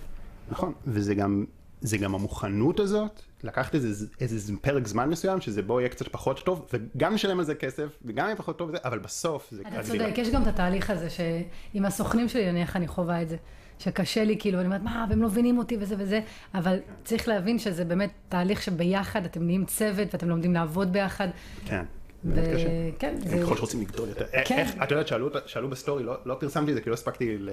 נכון, 0.50 0.72
וזה 0.86 1.14
גם, 1.14 1.44
זה 1.80 1.98
גם 1.98 2.14
המוכנות 2.14 2.80
הזאת, 2.80 3.10
לקחת 3.42 3.74
איזה, 3.74 4.06
איזה 4.20 4.52
פרק 4.60 4.86
זמן 4.86 5.08
מסוים, 5.08 5.40
שזה 5.40 5.62
בו 5.62 5.80
יהיה 5.80 5.88
קצת 5.88 6.08
פחות 6.08 6.40
טוב, 6.44 6.66
וגם 6.72 7.14
נשלם 7.14 7.38
על 7.38 7.44
זה 7.44 7.54
כסף, 7.54 7.86
וגם 8.04 8.26
יהיה 8.26 8.36
פחות 8.36 8.58
טוב, 8.58 8.70
אבל 8.84 8.98
בסוף 8.98 9.48
זה 9.50 9.62
אתה. 9.68 9.82
צודק, 9.82 10.12
יש 10.16 10.30
גם 10.30 10.42
את 10.42 10.46
התהליך 10.46 10.90
הזה, 10.90 11.08
שעם 11.10 11.84
הסוכנים 11.84 12.28
שלי, 12.28 12.52
נניח 12.52 12.76
אני 12.76 12.88
חווה 12.88 13.22
את 13.22 13.28
זה, 13.28 13.36
שקשה 13.78 14.24
לי, 14.24 14.36
כאילו, 14.38 14.58
אני 14.58 14.66
אומרת, 14.66 14.82
מה, 14.82 15.06
והם 15.10 15.22
לא 15.22 15.28
מבינים 15.28 15.58
אותי 15.58 15.76
וזה 15.80 15.94
וזה, 15.98 16.20
אבל 16.54 16.76
צריך 17.04 17.28
להבין 17.28 17.58
שזה 17.58 17.84
באמת 17.84 18.10
תהליך 18.28 18.62
שביחד 18.62 19.24
אתם 19.24 19.42
נהיים 19.42 19.64
צוות 19.64 20.08
ואתם 20.14 20.28
לומדים 20.28 20.54
לעבוד 20.54 20.92
ביחד. 20.92 21.28
כן, 21.64 21.82
ו- 22.24 22.34
באמת 22.34 22.54
קשה. 22.54 22.68
כן. 22.98 23.14
זה- 23.20 23.38
ככל 23.42 23.56
שרוצים 23.56 23.80
לגדול 23.80 24.08
יותר. 24.08 24.24
כן. 24.44 24.58
איך, 24.58 24.70
את 24.82 24.90
יודעת, 24.90 25.08
שאלו, 25.08 25.28
שאלו 25.46 25.70
בסטורי, 25.70 26.02
לא, 26.04 26.16
לא 26.24 26.36
פרסמתי 26.40 26.70
את 26.70 26.76
זה, 26.76 26.80
כי 26.82 26.90
לא 26.90 26.94
הספקתי, 26.94 27.38
ל... 27.38 27.50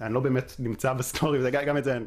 אני 0.00 0.14
לא 0.14 0.20
באמת 0.20 0.52
נמצא 0.58 0.92
בסטורי, 0.92 1.38
וזה 1.38 1.50
גם 1.50 1.76
את 1.76 1.84
זה, 1.84 1.98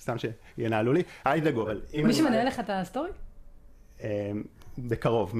סתם 0.00 0.16
שינהלו 0.18 0.92
לי, 0.92 1.02
אל 1.26 1.40
תדאגו, 1.40 1.62
אבל 1.62 1.80
אם... 1.94 2.06
מישהו 2.06 2.24
מנהל 2.28 2.46
לך 2.46 2.60
את 2.60 2.70
הסטורי? 2.72 3.08
אה, 4.02 4.30
בקרוב, 4.78 5.34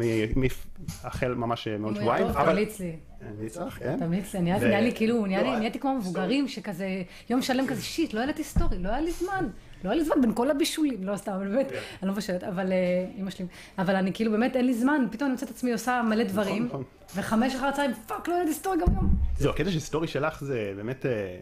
החל 1.05 1.35
ממש 1.35 1.68
מעוד 1.68 1.96
אם 1.96 2.03
הוא 2.03 2.03
שבועיים. 2.03 2.33
תמליץ 2.33 2.81
לי. 2.81 2.96
אני 3.38 3.46
אצלח, 3.46 3.79
כן? 3.79 3.96
תמליץ 3.98 4.35
לי, 4.35 4.40
נהיה 4.40 4.81
לי 4.81 4.92
כאילו, 4.94 5.27
נהיה 5.27 5.42
לי- 5.42 5.51
לא, 5.51 5.59
נהייתי 5.59 5.79
כמו 5.79 5.94
מבוגרים 5.94 6.48
שכזה, 6.48 7.03
יום 7.31 7.42
שלם 7.42 7.66
כזה, 7.66 7.83
shit, 7.83 8.14
לא 8.14 8.20
העליתי 8.20 8.44
סטורי, 8.44 8.79
לא 8.79 8.88
היה 8.88 9.01
לי 9.01 9.12
זמן. 9.12 9.48
לא 9.85 9.90
היה 9.90 9.98
לי 9.98 10.05
זמן 10.05 10.20
בין 10.20 10.35
כל 10.35 10.51
הבישולים, 10.51 11.05
לא 11.05 11.16
סתם, 11.16 11.33
אבל 11.33 11.48
באמת, 11.48 11.70
כן. 11.70 11.77
אני 12.03 12.09
לא 12.09 12.12
מבשלת, 12.12 12.44
אבל 12.44 12.72
אה, 12.72 13.07
אמא 13.18 13.31
שלי, 13.31 13.46
אבל 13.79 13.96
אני 13.96 14.12
כאילו 14.12 14.31
באמת 14.33 14.57
אין 14.57 14.66
לי 14.66 14.74
זמן, 14.74 15.05
פתאום 15.11 15.27
אני 15.27 15.33
מוצאת 15.33 15.51
את 15.51 15.55
עצמי 15.55 15.72
עושה 15.72 16.03
מלא 16.09 16.24
דברים, 16.24 16.66
נכון. 16.66 16.83
וחמש 17.16 17.55
אחר 17.55 17.66
הצהריים, 17.66 17.94
fuck, 18.07 18.29
לא 18.29 18.35
העליתי 18.35 18.55
סטורי 18.55 18.77
גם 18.79 18.94
יום. 18.94 19.14
זהו, 19.38 19.51
הקטע 19.51 19.70
של 19.70 19.81
סטורי 19.81 20.09
שלך 20.09 20.44
זה 20.44 20.72
באמת, 20.77 21.07
אה, 21.07 21.38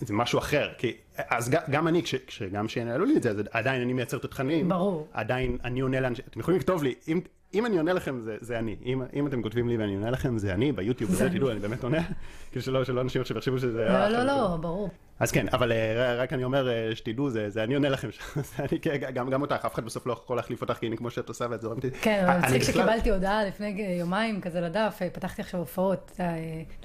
זה 0.00 0.14
משהו 0.14 0.38
אחר, 0.38 0.68
כי 0.78 0.92
אז 1.16 1.48
ג- 1.50 1.70
גם 1.70 1.88
אני, 1.88 2.02
כש- 2.02 2.14
כשגם 2.26 2.68
שינהלו 2.68 3.04
לי 3.04 3.16
את 3.16 3.22
זה, 3.22 3.30
אז 3.30 3.36
עדיין 3.50 3.82
אני 3.82 3.92
מייצר 3.92 4.16
את 4.16 4.24
התכנים, 4.24 4.68
ברור. 4.68 5.08
עדיין 5.12 5.58
אני 5.64 5.80
עונה 5.80 6.00
לאנשים, 6.00 6.24
אתם 6.30 6.40
יכולים 6.40 6.60
לכתוב 6.60 6.82
לי, 6.82 6.94
אם, 7.08 7.20
אם 7.54 7.66
אני 7.66 7.76
עונה 7.76 7.92
לכם 7.92 8.20
זה, 8.20 8.36
זה 8.40 8.58
אני, 8.58 8.76
אם, 8.84 9.02
אם 9.14 9.26
אתם 9.26 9.42
כותבים 9.42 9.68
לי 9.68 9.76
ואני 9.76 9.94
עונה 9.94 10.10
לכם 10.10 10.38
זה 10.38 10.54
אני, 10.54 10.72
ביוטיוב, 10.72 11.10
וזה 11.10 11.30
תדעו, 11.30 11.50
אני 11.50 11.58
באמת 11.60 11.84
עונה, 11.84 11.98
כאילו 12.50 12.62
שלא, 12.62 12.84
שלא 12.84 13.00
אנשים 13.00 13.20
עכשיו 13.20 13.36
יחשבו 13.38 13.58
שזה... 13.58 13.84
לא, 13.84 13.90
אה, 13.90 14.08
לא, 14.08 14.22
לא, 14.24 14.56
ברור. 14.60 14.90
אז 15.20 15.32
כן, 15.32 15.46
אבל 15.52 15.72
אה, 15.72 16.14
רק 16.16 16.32
אני 16.32 16.44
אומר 16.44 16.68
אה, 16.68 16.96
שתדעו, 16.96 17.30
זה, 17.30 17.50
זה 17.50 17.64
אני 17.64 17.74
עונה 17.74 17.88
לכם, 17.88 18.08
זה 18.56 18.64
אני, 18.72 18.80
כן, 18.80 18.96
גם, 19.14 19.30
גם 19.30 19.42
אותך, 19.42 19.64
אף 19.66 19.74
אחד 19.74 19.84
בסוף 19.84 20.06
לא 20.06 20.12
יכול 20.12 20.36
להחליף 20.36 20.60
אותך, 20.60 20.74
כי 20.74 20.86
הנה 20.86 20.96
כמו 20.96 21.10
שאת 21.10 21.28
עושה 21.28 21.46
ואת 21.50 21.62
זורמת. 21.62 21.82
כן, 22.00 22.20
אבל 22.24 22.30
אני 22.32 22.42
מצחיק 22.42 22.62
שקיבלתי 22.62 23.10
הודעה 23.10 23.44
לפני 23.44 23.96
יומיים 24.00 24.40
כזה 24.40 24.60
לדף, 24.60 24.98
פתחתי 25.12 25.42
עכשיו 25.42 25.60
הופעות 25.60 26.12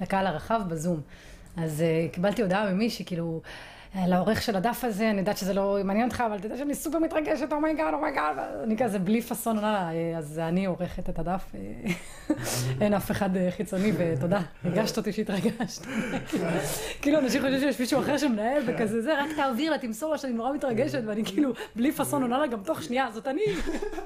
לקהל 0.00 0.26
הרחב 0.26 0.60
בזום. 0.68 1.00
אז 1.56 1.82
אה, 1.82 2.06
קיבלתי 2.12 2.42
הודעה 2.42 2.72
ממישהי, 2.72 3.04
כאילו, 3.04 3.40
אה, 3.96 4.06
לעורך 4.08 4.42
של 4.42 4.56
הדף 4.56 4.84
הזה, 4.84 5.10
אני 5.10 5.18
יודעת 5.18 5.36
שזה 5.36 5.54
לא 5.54 5.78
מעניין 5.84 6.08
אותך, 6.08 6.24
אבל 6.26 6.36
אתה 6.36 6.46
יודע 6.46 6.56
שאני 6.56 6.74
סופר 6.74 6.98
מתרגשת, 6.98 7.52
אומייגאד, 7.52 7.94
אומייגאד, 7.94 8.36
אני 8.62 8.76
כזה 8.76 8.98
בלי 8.98 9.22
פאסון 9.22 9.56
עונה 9.56 9.72
לה, 9.72 9.90
אה, 9.92 10.18
אז 10.18 10.38
אני 10.38 10.66
עורכת 10.66 11.08
את 11.08 11.18
הדף, 11.18 11.52
אין 12.80 12.94
אף 12.94 13.10
אחד 13.10 13.30
חיצוני, 13.56 13.92
ותודה, 13.96 14.40
הרגשת 14.64 14.96
אותי 14.96 15.12
שהתרגשת. 15.12 15.86
כאילו, 17.02 17.18
אנשים 17.18 17.42
חושבים 17.42 17.60
שיש 17.60 17.80
מישהו 17.80 18.00
אחר 18.00 18.18
שמנהל 18.18 18.62
וכזה 18.66 19.02
זה, 19.02 19.22
רק 19.22 19.30
תעביר 19.36 19.70
לה, 19.70 19.78
תמסור 19.78 20.12
לה 20.12 20.18
שאני 20.18 20.32
נורא 20.32 20.52
מתרגשת, 20.52 21.02
ואני 21.06 21.24
כאילו, 21.24 21.52
בלי 21.76 21.92
פאסון 21.92 22.22
עונה 22.22 22.38
לה 22.38 22.46
גם 22.46 22.62
תוך 22.62 22.82
שנייה, 22.82 23.08
זאת 23.12 23.28
אני. 23.28 23.42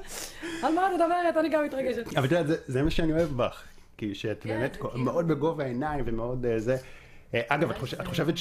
על 0.63 0.73
מה 0.73 0.87
את 0.87 0.91
מדברת? 0.93 1.37
אני 1.39 1.49
גם 1.49 1.63
מתרגשת. 1.65 2.17
אבל 2.17 2.25
את 2.25 2.31
יודעת, 2.31 2.59
זה, 2.67 2.83
מה 2.83 2.89
שאני 2.89 3.13
אוהב 3.13 3.29
בך. 3.29 3.63
כי 3.97 4.15
שאת 4.15 4.43
כן, 4.43 4.49
באמת 4.49 4.75
כאילו- 4.75 4.97
מאוד 4.97 5.27
בגובה 5.27 5.63
העיניים 5.63 6.03
ומאוד 6.07 6.45
זה. 6.57 6.77
אה, 7.33 7.41
אגב, 7.47 7.69
את, 7.69 7.77
חושב, 7.77 8.01
את 8.01 8.07
חושבת 8.07 8.33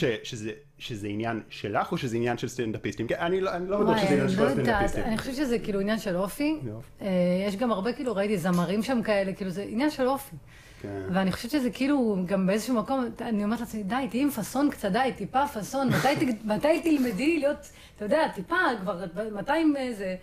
שזה, 0.79 1.09
עניין 1.09 1.43
שלך 1.49 1.93
או 1.93 1.99
שזה 1.99 2.17
עניין 2.17 2.39
של 2.39 2.49
סטנדאפיסטים? 2.49 3.07
אני 3.19 3.41
לא, 3.41 3.53
אני 3.53 3.69
לא 3.69 3.81
בטוח 3.81 3.99
שזה 3.99 4.15
עניין 4.15 4.29
של 4.29 4.43
לא 4.43 4.49
הסטנדאפיסטים. 4.49 5.05
אני 5.05 5.19
חושבת 5.19 5.35
שזה 5.35 5.59
כאילו 5.59 5.81
עניין 5.81 5.99
של 5.99 6.17
אופי. 6.17 6.57
אה, 7.03 7.09
יש 7.49 7.57
גם 7.57 7.73
הרבה, 7.73 7.93
כאילו, 7.93 8.17
ראיתי 8.17 8.39
זמרים 8.39 8.83
שם 8.83 9.03
כאלה, 9.03 9.33
כאילו, 9.33 9.51
זה 9.51 9.63
עניין 9.69 9.91
של 9.91 10.09
אופי. 10.09 10.37
כן. 10.83 11.03
ואני 11.13 11.33
חושבת 11.33 11.51
שזה 11.51 11.71
כאילו, 11.71 12.17
גם 12.27 12.47
באיזשהו 12.47 12.75
מקום, 12.75 13.09
אני 13.21 13.45
אומרת 13.45 13.61
לעצמי, 13.61 13.83
די, 13.83 14.07
תהיי 14.11 14.23
עם 14.23 14.31
פאסון 14.31 14.71
קצת, 14.71 14.93
די, 14.93 15.11
טיפה 15.17 15.47
פאסון, 15.47 15.89
מתי, 16.45 16.81
תלמדי 16.85 17.39
להיות, 17.39 17.71
אתה 17.97 18.05
יודע, 18.05 18.29
טיפה, 18.35 18.57
כבר 18.81 19.05
200 19.33 19.77
איזה, 19.77 20.17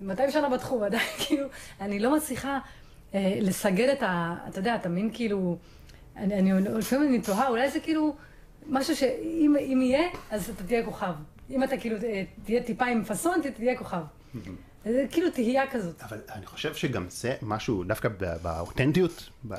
200 0.00 0.30
שנה 0.30 0.48
בתחום, 0.48 0.82
עדיין, 0.86 1.08
כאילו, 1.18 1.46
אני 1.80 1.98
לא 1.98 2.16
מצליחה 2.16 2.58
אה, 3.14 3.38
לסגל 3.40 3.92
את 3.92 4.02
ה... 4.02 4.34
אתה 4.48 4.58
יודע, 4.58 4.74
אתה 4.74 4.88
מין 4.88 5.10
כאילו, 5.12 5.58
אני, 6.20 6.52
אני 6.52 6.78
לפעמים 6.78 7.08
אני 7.08 7.20
תוהה, 7.20 7.48
אולי 7.48 7.70
זה 7.70 7.80
כאילו, 7.80 8.16
משהו 8.68 8.96
שאם 8.96 9.54
אם 9.60 9.80
יהיה, 9.82 10.08
אז 10.30 10.50
אתה 10.50 10.64
תהיה 10.64 10.84
כוכב. 10.84 11.12
אם 11.50 11.64
אתה 11.64 11.76
כאילו 11.76 11.96
אה, 12.02 12.22
תהיה 12.44 12.62
טיפה 12.62 12.84
עם 12.86 13.04
פאסון, 13.04 13.40
אתה 13.40 13.50
תהיה 13.50 13.78
כוכב. 13.78 14.00
זה 14.84 15.04
כאילו 15.10 15.30
תהייה 15.30 15.70
כזאת. 15.70 16.02
אבל 16.02 16.18
אני 16.32 16.46
חושב 16.46 16.74
שגם 16.74 17.06
זה 17.08 17.34
משהו, 17.42 17.84
דווקא 17.84 18.08
באותנטיות, 18.42 19.30
ב- 19.48 19.54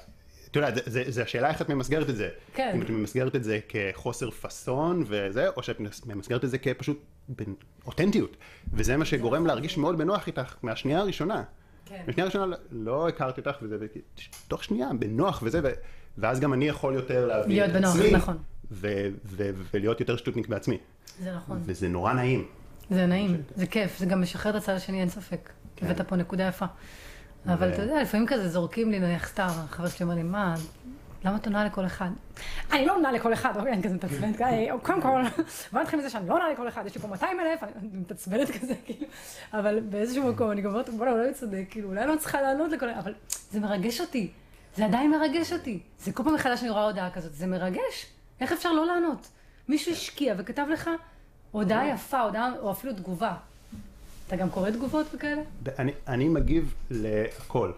אתה 0.52 0.60
יודע, 0.60 0.76
זה- 0.76 0.82
זה 0.86 1.04
זה 1.12 1.24
השאלה 1.24 1.50
איך 1.50 1.62
את 1.62 1.70
ממסגרת 1.70 2.10
את 2.10 2.16
זה. 2.16 2.30
כן. 2.54 2.72
אם 2.76 2.82
את 2.82 2.90
ממסגרת 2.90 3.36
את 3.36 3.44
זה 3.44 3.60
כחוסר 3.70 4.32
פאסון 4.32 5.04
וזה, 5.08 5.50
או 5.50 5.64
שאת 5.64 5.78
ממסגרת 6.06 6.44
את 6.46 6.50
זה 6.50 6.58
כפשוט 6.58 7.00
בין- 7.30 7.56
אותנטיות. 7.88 8.38
וזה 8.74 8.98
מה 8.98 9.06
שגורם 9.06 9.46
להרגיש 9.46 9.78
מאוד 9.78 9.98
בנוח 9.98 10.28
איתך 10.28 10.56
מהשנייה 10.64 11.00
הראשונה. 11.00 11.44
כן. 11.86 12.04
בשנייה 12.08 12.24
הראשונה 12.26 12.56
לא- 12.72 13.08
הכרתי 13.08 13.42
אותך 13.42 13.58
וזה, 13.62 13.78
תוך 14.48 14.64
שנייה, 14.64 14.90
בנוח 15.00 15.40
וזה, 15.46 15.60
ו- 15.64 15.72
ואז 16.18 16.40
גם 16.40 16.54
אני 16.54 16.68
יכול 16.68 16.94
יותר 16.94 17.42
להיות 17.48 17.70
את 17.70 17.76
בנוח, 17.76 17.96
עצמי, 17.96 18.12
נכון. 18.12 18.38
ו- 18.72 19.08
ו- 19.26 19.50
ולהיות 19.74 20.00
יותר 20.00 20.18
שטותניק 20.18 20.48
בעצמי. 20.48 20.78
זה 21.24 21.36
נכון. 21.36 21.62
וזה 21.66 21.88
נורא 21.90 22.14
נעים. 22.14 22.48
זה 22.90 23.06
נעים, 23.06 23.42
זה 23.56 23.68
כיף, 23.68 24.00
זה 24.00 24.06
גם 24.06 24.22
משחרר 24.22 24.52
את 24.58 24.62
הצד 24.62 24.74
השני, 24.74 25.02
אין 25.02 25.10
ספק. 25.10 25.50
כן. 25.76 25.86
הבאת 25.86 26.02
פה 26.02 26.16
נקודה 26.16 26.48
יפה. 26.48 26.66
אבל 27.46 27.70
ו- 27.70 27.74
אתה 27.74 27.82
יודע, 27.82 28.02
לפעמים 28.02 28.28
כזה 28.28 28.50
זורקים 28.50 28.92
לי, 28.92 29.00
נניח 29.00 29.28
סתם, 29.28 29.48
החבר 29.50 29.88
שלי 29.88 30.04
אומר 30.04 30.16
לי, 30.16 30.24
מה, 30.24 30.56
למה 31.26 31.36
את 31.38 31.46
עונה 31.46 31.66
לכל 31.66 31.86
אחד? 31.86 32.10
אני 32.72 32.86
לא 32.86 32.96
עונה 32.96 33.12
לכל 33.12 33.34
אחד, 33.34 33.58
אוקיי, 33.58 33.74
אני 33.74 33.84
כזה 33.84 33.96
מתעצבנת, 33.96 34.42
אה, 34.42 34.66
קודם 34.84 35.02
כל, 35.02 35.22
בוא 35.74 35.82
נתחיל 35.82 36.00
מזה 36.00 36.10
שאני 36.10 36.28
לא 36.28 36.34
עונה 36.34 36.46
לכל 36.54 36.68
אחד, 36.68 36.84
יש 36.86 36.96
לי 36.96 37.02
פה 37.02 37.08
200 37.08 37.38
אלף, 37.40 37.64
אני 37.64 37.88
מתעצבנת 37.94 38.52
כזה, 38.60 38.74
כאילו, 38.86 39.06
אבל 39.54 39.80
באיזשהו 39.90 40.28
מקום, 40.28 40.52
אני 40.52 40.62
גם 40.62 40.70
אומרת, 40.70 40.90
בוא'נה, 40.90 41.12
אולי 41.12 41.26
הוא 41.26 41.34
צודק, 41.34 41.64
כאילו, 41.70 41.90
אולי 41.90 42.08
לא 42.08 42.16
צריכה 42.20 42.42
לענות 42.42 42.72
לכל 42.72 42.90
אחד, 42.92 43.00
אבל 43.00 43.14
זה 43.52 43.60
מרגש 43.60 44.02
אותי, 44.02 44.32
זה 44.76 44.86
עדיין 44.86 45.12
מרגש 45.12 45.54
אותי. 45.54 45.80
זה 46.00 46.12
כל 46.12 46.24
פעם 46.24 46.34
מחדש 46.34 46.62
אני 46.62 46.70
רואה 46.70 46.84
הודעה 46.84 47.12
כזאת, 47.12 47.34
זה 47.34 47.48
מרגש, 47.48 48.06
איך 48.42 48.52
אפשר 48.52 48.72
לא 48.72 48.86
לענות? 48.86 49.28
מישהו 49.68 49.92
השקיע 49.92 50.36
וכתב 50.38 50.66
לך 50.74 50.90
הודעה 51.52 51.90
יפה, 51.90 52.20
הודעה, 52.22 52.52
או 52.60 52.72
אפילו 52.72 52.94
תגובה. 52.94 53.36
אתה 54.28 54.36
גם 54.36 54.50
קורא 54.50 54.70
תגובות 54.70 55.08
וכאלה? 55.14 55.42
אני, 55.80 55.92
אני 56.08 56.30
מגיב 56.30 56.74
להכל. 56.92 57.72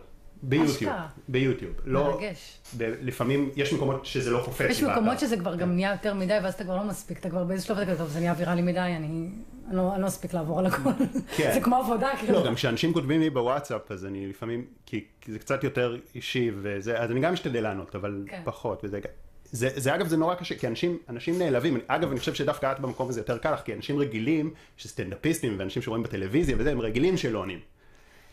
ביוטיוב. 0.44 0.94
ביוטיוב. 1.28 1.74
לא, 1.86 2.04
מרגש. 2.04 2.58
ב- 2.78 2.94
לפעמים 3.02 3.50
יש 3.56 3.74
מקומות 3.74 4.06
שזה 4.06 4.32
לא 4.32 4.42
קופץ. 4.46 4.70
יש 4.70 4.84
מקומות. 4.84 5.20
שזה 5.20 5.38
כבר 5.38 5.56
גם 5.56 5.72
נהיה 5.76 5.92
יותר 5.92 6.14
מדי, 6.14 6.38
ואז 6.44 6.54
אתה 6.54 6.64
כבר 6.64 6.76
לא 6.76 6.84
מספיק, 6.84 7.20
אתה 7.20 7.30
כבר 7.30 7.44
באיזה 7.44 7.66
שלב 7.66 7.78
אתה 7.78 7.86
כזה, 7.86 7.98
טוב, 7.98 8.08
זה 8.08 8.20
נהיה 8.20 8.34
ויראלי 8.38 8.62
מדי, 8.62 8.80
אני 8.80 9.30
אני 9.68 9.76
לא 9.76 9.94
אני 9.94 10.02
לא 10.02 10.08
אספיק 10.08 10.34
לעבור 10.34 10.60
על 10.60 10.66
הכל. 10.66 10.90
כן. 11.38 11.52
זה 11.56 11.62
כמו 11.62 11.76
עבודה, 11.76 12.10
כאילו. 12.20 12.34
לא, 12.34 12.46
גם 12.46 12.56
כשאנשים 12.56 12.94
כותבים 12.94 13.20
לי 13.20 13.30
בוואטסאפ, 13.30 13.92
אז 13.92 14.06
אני 14.06 14.28
לפעמים, 14.28 14.66
כי, 14.86 15.06
זה 15.28 15.40
קצת 15.40 15.64
יותר 15.64 15.98
אישי 16.16 16.52
וזה, 16.62 17.00
אז 17.00 17.12
אני 17.12 17.20
גם 17.20 17.34
משתדל 17.34 17.64
לענות, 17.64 17.96
אבל 17.96 18.24
כן. 18.28 18.42
פחות. 18.44 18.82
וזה, 18.84 19.00
זה, 19.44 19.70
זה 19.76 19.96
אגב, 19.96 20.08
זה 20.08 20.18
נורא 20.18 20.36
קשה, 20.36 20.56
כי 20.56 20.68
אנשים, 20.68 20.98
אנשים 21.10 21.40
נעלבים. 21.40 21.80
אגב, 21.88 22.10
אני 22.10 22.20
חושב 22.20 22.34
שדווקא 22.34 22.72
את 22.72 22.80
במקום 22.80 23.10
הזה 23.10 23.20
יותר 23.20 23.38
קל 23.38 23.54
לך, 23.54 23.62
כי 23.66 23.74
אנשים 23.74 24.00
רגילים, 24.00 24.54
שסטנדאפיסטים 24.78 25.56
ואנשים 25.60 25.82
שרואים 25.82 26.04
בטלוויזיה 26.04 26.56
וזה, 26.60 26.72
הם 26.72 26.82
רגילים 26.82 27.18
שלא 27.18 27.40
עונים. 27.40 27.60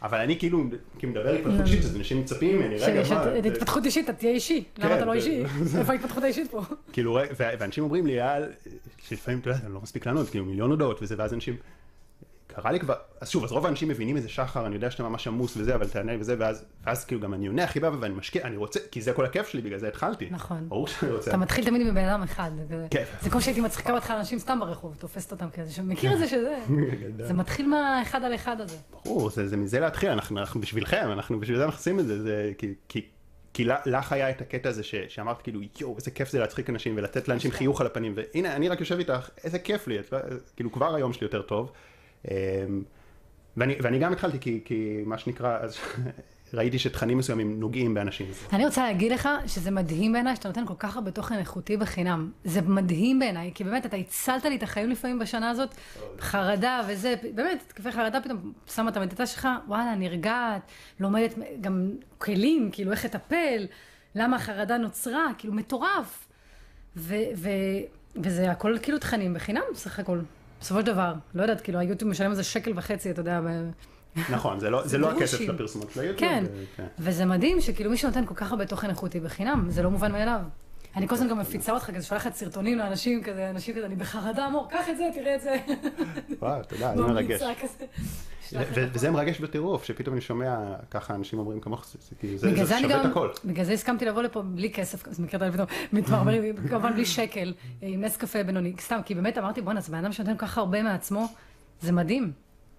אבל 0.02 0.18
אני 0.18 0.38
כאילו, 0.38 0.64
כאילו 0.98 1.12
מדבר 1.12 1.34
התפתחות 1.34 1.60
אישית, 1.60 1.84
אז 1.84 1.96
אנשים 1.96 2.20
מצפים 2.20 2.56
ממני, 2.58 2.76
רגע, 2.76 3.02
מה, 3.10 3.22
התפתחות 3.48 3.84
אישית, 3.86 4.04
אתה 4.04 4.18
תהיה 4.18 4.32
אישי. 4.32 4.64
למה 4.78 4.96
אתה 4.96 5.04
לא 5.04 5.12
אישי? 5.12 5.42
איפה 5.78 5.92
ההתפתחות 5.92 6.22
האישית 6.22 6.50
פה? 6.50 6.62
כאילו, 6.92 7.18
ואנשים 7.36 7.84
אומרים 7.84 8.06
לי, 8.06 8.12
"יאל", 8.12 8.42
שלפעמים, 9.08 9.40
אתה 9.40 9.50
יודע, 9.50 9.60
אני 9.66 9.74
לא 9.74 9.80
מספיק 9.80 10.06
לענות, 10.06 10.30
כאילו 10.30 10.44
מיליון 10.44 10.70
הודעות 10.70 11.02
וזה, 11.02 11.14
ואז 11.18 11.34
אנשים, 11.34 11.56
קרה 12.54 12.72
לי 12.72 12.80
כבר, 12.80 12.94
אז 13.20 13.30
שוב, 13.30 13.44
אז 13.44 13.52
רוב 13.52 13.66
האנשים 13.66 13.88
מבינים 13.88 14.16
איזה 14.16 14.28
שחר, 14.28 14.66
אני 14.66 14.74
יודע 14.74 14.90
שאתה 14.90 15.02
ממש 15.02 15.26
עמוס 15.26 15.56
וזה, 15.56 15.74
אבל 15.74 15.88
תענה 15.88 16.12
וזה, 16.20 16.36
ואז, 16.38 16.64
ואז 16.84 17.04
כאילו 17.04 17.20
גם 17.20 17.34
אני 17.34 17.46
עונה 17.46 17.64
הכי 17.64 17.80
בעיה 17.80 17.92
ואני 18.00 18.14
משקיע, 18.14 18.46
אני 18.46 18.56
רוצה, 18.56 18.80
כי 18.90 19.02
זה 19.02 19.12
כל 19.12 19.24
הכיף 19.24 19.48
שלי, 19.48 19.62
בגלל 19.62 19.78
זה 19.78 19.88
התחלתי. 19.88 20.28
נכון. 20.30 20.68
ברור 20.68 20.86
שאני 20.86 21.12
רוצה. 21.12 21.30
אתה 21.30 21.38
מתחיל 21.38 21.64
תמיד 21.64 21.90
מבן 21.90 22.04
אדם 22.04 22.22
אחד. 22.22 22.50
כן. 22.90 23.04
זה 23.20 23.30
כמו 23.30 23.40
שהייתי 23.40 23.60
מצחיקה 23.60 23.92
אותך 23.92 24.10
אנשים 24.10 24.38
סתם 24.38 24.60
ברחוב, 24.60 24.94
תופסת 24.98 25.32
אותם 25.32 25.50
כזה, 25.50 25.72
שמכיר 25.72 26.12
את 26.12 26.18
זה 26.18 26.28
שזה. 26.28 26.58
זה 27.26 27.34
מתחיל 27.34 27.68
מהאחד 27.68 28.24
על 28.24 28.34
אחד 28.34 28.60
הזה. 28.60 28.76
ברור, 29.04 29.30
זה, 29.30 29.48
זה 29.48 29.56
מזה 29.56 29.80
להתחיל, 29.80 30.10
אנחנו, 30.10 30.38
אנחנו 30.38 30.60
בשבילכם, 30.60 31.08
אנחנו 31.12 31.40
בשביל 31.40 31.58
זה 31.58 31.64
אנחנו 31.64 31.78
עושים 31.78 32.00
את 32.00 32.06
זה, 32.06 32.22
זה 32.22 32.52
כי, 32.58 32.74
כי, 32.88 33.06
כי 33.52 33.64
לך 33.86 34.12
היה 34.12 34.30
את 34.30 34.40
הקטע 34.40 34.68
הזה 34.68 34.82
ש, 34.82 34.94
שאמרת 35.08 35.42
כאילו, 35.42 35.60
יואו, 35.80 35.96
איזה 35.96 36.10
כיף 36.10 36.30
זה 36.30 36.38
להצחיק 36.38 36.70
אנשים 36.70 36.94
ולתת 36.96 37.28
לאנשים 37.28 37.50
חיוך 37.50 37.80
על 37.80 37.86
הפנים, 37.86 38.14
והנה, 38.16 38.56
אני 38.56 38.68
רק 38.68 38.80
יושב 38.80 38.98
איתך, 38.98 39.30
איזה 39.44 39.58
כיף 39.58 39.88
לי, 39.88 39.98
את 39.98 40.12
לא, 40.12 40.18
כאילו 40.56 40.72
כבר 40.72 40.94
היום 40.94 41.12
שלי 41.12 41.24
יותר 41.24 41.42
טוב. 41.42 41.72
אמ, 42.28 42.35
ואני, 43.56 43.74
ואני 43.83 43.98
גם 43.98 44.12
התחלתי, 44.12 44.40
כי, 44.40 44.61
כי 44.64 45.02
מה 45.06 45.18
שנקרא, 45.18 45.59
אז 45.61 45.76
ראיתי 46.54 46.78
שתכנים 46.78 47.18
מסוימים 47.18 47.61
נוגעים 47.61 47.94
באנשים. 47.94 48.26
אני 48.52 48.66
רוצה 48.66 48.83
להגיד 48.83 49.12
לך 49.12 49.28
שזה 49.46 49.70
מדהים 49.70 50.12
בעיניי 50.12 50.37
שאתה 50.37 50.48
נותן 50.48 50.66
כל 50.66 50.74
כך 50.78 50.96
הרבה 50.96 51.11
תוכן 51.11 51.38
איכותי 51.38 51.76
בחינם. 51.76 52.30
זה 52.44 52.61
מדהים 52.62 53.18
בעיניי, 53.18 53.50
כי 53.54 53.64
באמת, 53.64 53.87
אתה 53.87 53.96
הצלת 53.96 54.44
לי 54.44 54.56
את 54.56 54.62
החיים 54.62 54.90
לפעמים 54.90 55.18
בשנה 55.18 55.50
הזאת, 55.50 55.74
חרדה 56.20 56.80
וזה, 56.88 57.14
באמת, 57.35 57.62
התקפי 57.66 57.92
חרדה 57.92 58.20
פתאום, 58.20 58.52
שמה 58.66 58.90
את 58.90 58.96
המדיטציה 58.96 59.26
שלך, 59.26 59.48
וואלה, 59.68 59.94
נרגעת, 59.94 60.62
לומדת 61.00 61.35
גם 61.61 61.90
כלים, 62.18 62.70
כאילו 62.72 62.92
איך 62.92 63.04
לטפל, 63.04 63.66
למה 64.14 64.37
החרדה 64.37 64.78
נוצרה, 64.78 65.26
כאילו 65.38 65.52
מטורף. 65.54 66.26
ו- 66.96 67.14
ו- 67.37 67.50
וזה 68.22 68.50
הכל 68.50 68.76
כאילו 68.83 68.98
תכנים 68.98 69.35
בחינם, 69.35 69.62
סך 69.74 69.98
הכל. 69.98 70.20
בסופו 70.61 70.81
של 70.81 70.87
דבר, 70.87 71.12
לא 71.35 71.42
יודעת, 71.42 71.61
כאילו 71.61 71.79
היוטיוב 71.79 72.11
משלם 72.11 72.31
על 72.31 72.37
זה 72.37 72.42
שקל 72.42 72.73
וחצי, 72.77 73.11
אתה 73.11 73.20
יודע, 73.20 73.40
נכון, 74.31 74.61
זה 74.61 74.70
לא, 74.70 74.87
זה 74.87 74.99
לא 74.99 75.11
הכסף 75.11 75.20
גרושים. 75.20 75.46
של 75.46 75.55
הפרסומות 75.55 75.90
של 75.94 76.01
היוטיוב. 76.01 76.31
כן, 76.31 76.44
זה- 76.44 76.64
כן. 76.77 76.87
וזה 76.99 77.25
מדהים 77.25 77.61
שכאילו 77.61 77.90
מישהו 77.90 78.09
נותן 78.09 78.27
כל 78.27 78.35
כך 78.35 78.51
הרבה 78.51 78.66
תוכן 78.66 78.90
איכותי 78.90 79.20
בחינם, 79.20 79.66
זה 79.70 79.83
לא 79.83 79.90
מובן 79.90 80.12
מאליו. 80.12 80.40
אני 80.96 81.09
כל 81.09 81.14
הזמן 81.14 81.29
גם 81.29 81.38
מפיצה 81.38 81.73
אותך, 81.73 81.90
כזה 81.94 82.03
שולחת 82.07 82.35
סרטונים 82.35 82.79
לאנשים 82.79 83.23
כזה, 83.23 83.51
אנשים 83.51 83.77
כזה, 83.77 83.87
אני 83.87 83.96
בחרדה, 83.96 84.46
אמור, 84.46 84.68
קח 84.70 84.88
את 84.90 84.96
זה, 84.96 85.05
תראה 85.14 85.35
את 85.35 85.40
זה. 85.40 85.57
וואו, 86.42 86.62
תודה, 86.64 86.92
זה 86.96 87.03
מרגש. 87.03 87.40
וזה 88.74 89.10
מרגש 89.10 89.40
בטירוף, 89.40 89.84
שפתאום 89.84 90.14
אני 90.14 90.20
שומע 90.20 90.56
ככה 90.90 91.14
אנשים 91.14 91.38
אומרים 91.38 91.60
כמוך, 91.60 91.86
זה- 91.86 92.14
כאילו, 92.18 92.38
שווה 92.38 93.00
את 93.00 93.06
הכל. 93.06 93.28
בגלל 93.44 93.64
זה 93.64 93.72
הסכמתי 93.72 94.04
לבוא 94.04 94.22
לפה 94.22 94.42
בלי 94.42 94.72
כסף, 94.72 95.08
אז 95.08 95.20
מכירת 95.20 95.52
פתאום 95.52 95.66
מתמרמרים, 95.92 96.56
כמובן 96.68 96.92
בלי 96.92 97.04
שקל, 97.06 97.54
עם 97.82 98.00
נס 98.00 98.16
קפה 98.16 98.42
בינוני, 98.42 98.72
סתם, 98.80 99.00
כי 99.04 99.14
באמת 99.14 99.38
אמרתי, 99.38 99.62
בואנה, 99.62 99.80
זה 99.80 99.92
בן 99.92 99.98
אדם 99.98 100.12
שנותן 100.12 100.36
כל 100.36 100.46
כך 100.46 100.58
הרבה 100.58 100.82
מעצמו, 100.82 101.26
זה 101.80 101.92
מדהים. 101.92 102.32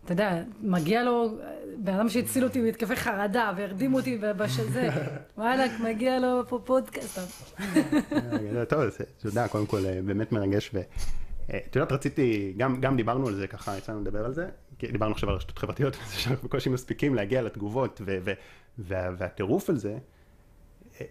אתה 0.06 0.12
יודע, 0.12 0.42
מגיע 0.62 1.04
לו, 1.04 1.38
בן 1.78 1.94
אדם 1.94 2.10
שהציל 2.10 2.44
אותי 2.44 2.62
מהתקפי 2.62 2.96
חרדה 2.96 3.52
והרדים 3.58 3.94
אותי 3.94 4.18
בשזה, 4.38 4.90
וואלכ, 5.38 5.72
מגיע 5.84 6.20
לו 6.20 6.42
פה 6.48 6.60
פודקאסט. 6.66 7.20
אה, 7.20 8.66
טוב, 8.70 8.80
אז 8.80 8.98
תודה, 9.22 9.48
קודם 9.48 9.66
כל 9.66 9.86
אה, 9.86 10.00
באמת 10.06 10.32
מרגש. 10.32 10.72
ואת 10.74 11.76
יודעת, 11.76 11.92
רציתי, 11.92 12.54
גם, 12.58 12.82
גם 12.82 12.98
דיברנו 12.98 13.28
על 13.28 13.36
זה, 13.36 13.48
ככה 13.48 13.78
יצאנו 13.78 14.02
לדבר 14.02 14.26
על 14.26 14.34
זה, 14.34 14.46
דיברנו 14.92 15.14
עכשיו 15.14 15.30
על 15.30 15.36
רשתות 15.36 15.58
חברתיות, 15.58 15.98
שאנחנו 16.18 16.48
בקושי 16.48 16.70
מספיקים 16.70 17.16
להגיע 17.16 17.42
לתגובות, 17.42 18.02
ו, 18.06 18.18
ו, 18.24 18.32
וה, 18.78 19.10
והטירוף 19.18 19.70
על 19.70 19.78
זה, 19.78 19.98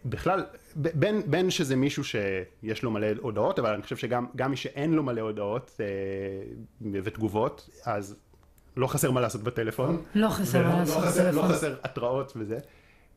בכלל, 0.05 0.45
בין, 0.77 1.23
בין 1.27 1.51
שזה 1.51 1.77
מישהו 1.77 2.05
שיש 2.05 2.83
לו 2.83 2.91
מלא 2.91 3.07
הודעות, 3.21 3.59
אבל 3.59 3.75
אני 3.75 3.83
חושב 3.83 3.97
שגם 3.97 4.27
גם 4.37 4.51
מי 4.51 4.57
שאין 4.57 4.93
לו 4.93 5.03
מלא 5.03 5.21
הודעות 5.21 5.81
אה, 5.81 6.97
ותגובות, 7.05 7.71
אז 7.85 8.17
לא 8.77 8.87
חסר 8.87 9.11
מה 9.11 9.21
לעשות 9.21 9.43
בטלפון. 9.43 10.03
לא 10.15 10.29
חסר 10.29 10.63
מה 10.63 10.79
לעשות 10.79 11.03
לא 11.03 11.09
חסר, 11.09 11.31
לא 11.31 11.31
בטלפון. 11.31 11.57
חסר 11.57 11.75
התראות 11.85 12.33
וזה. 12.37 12.59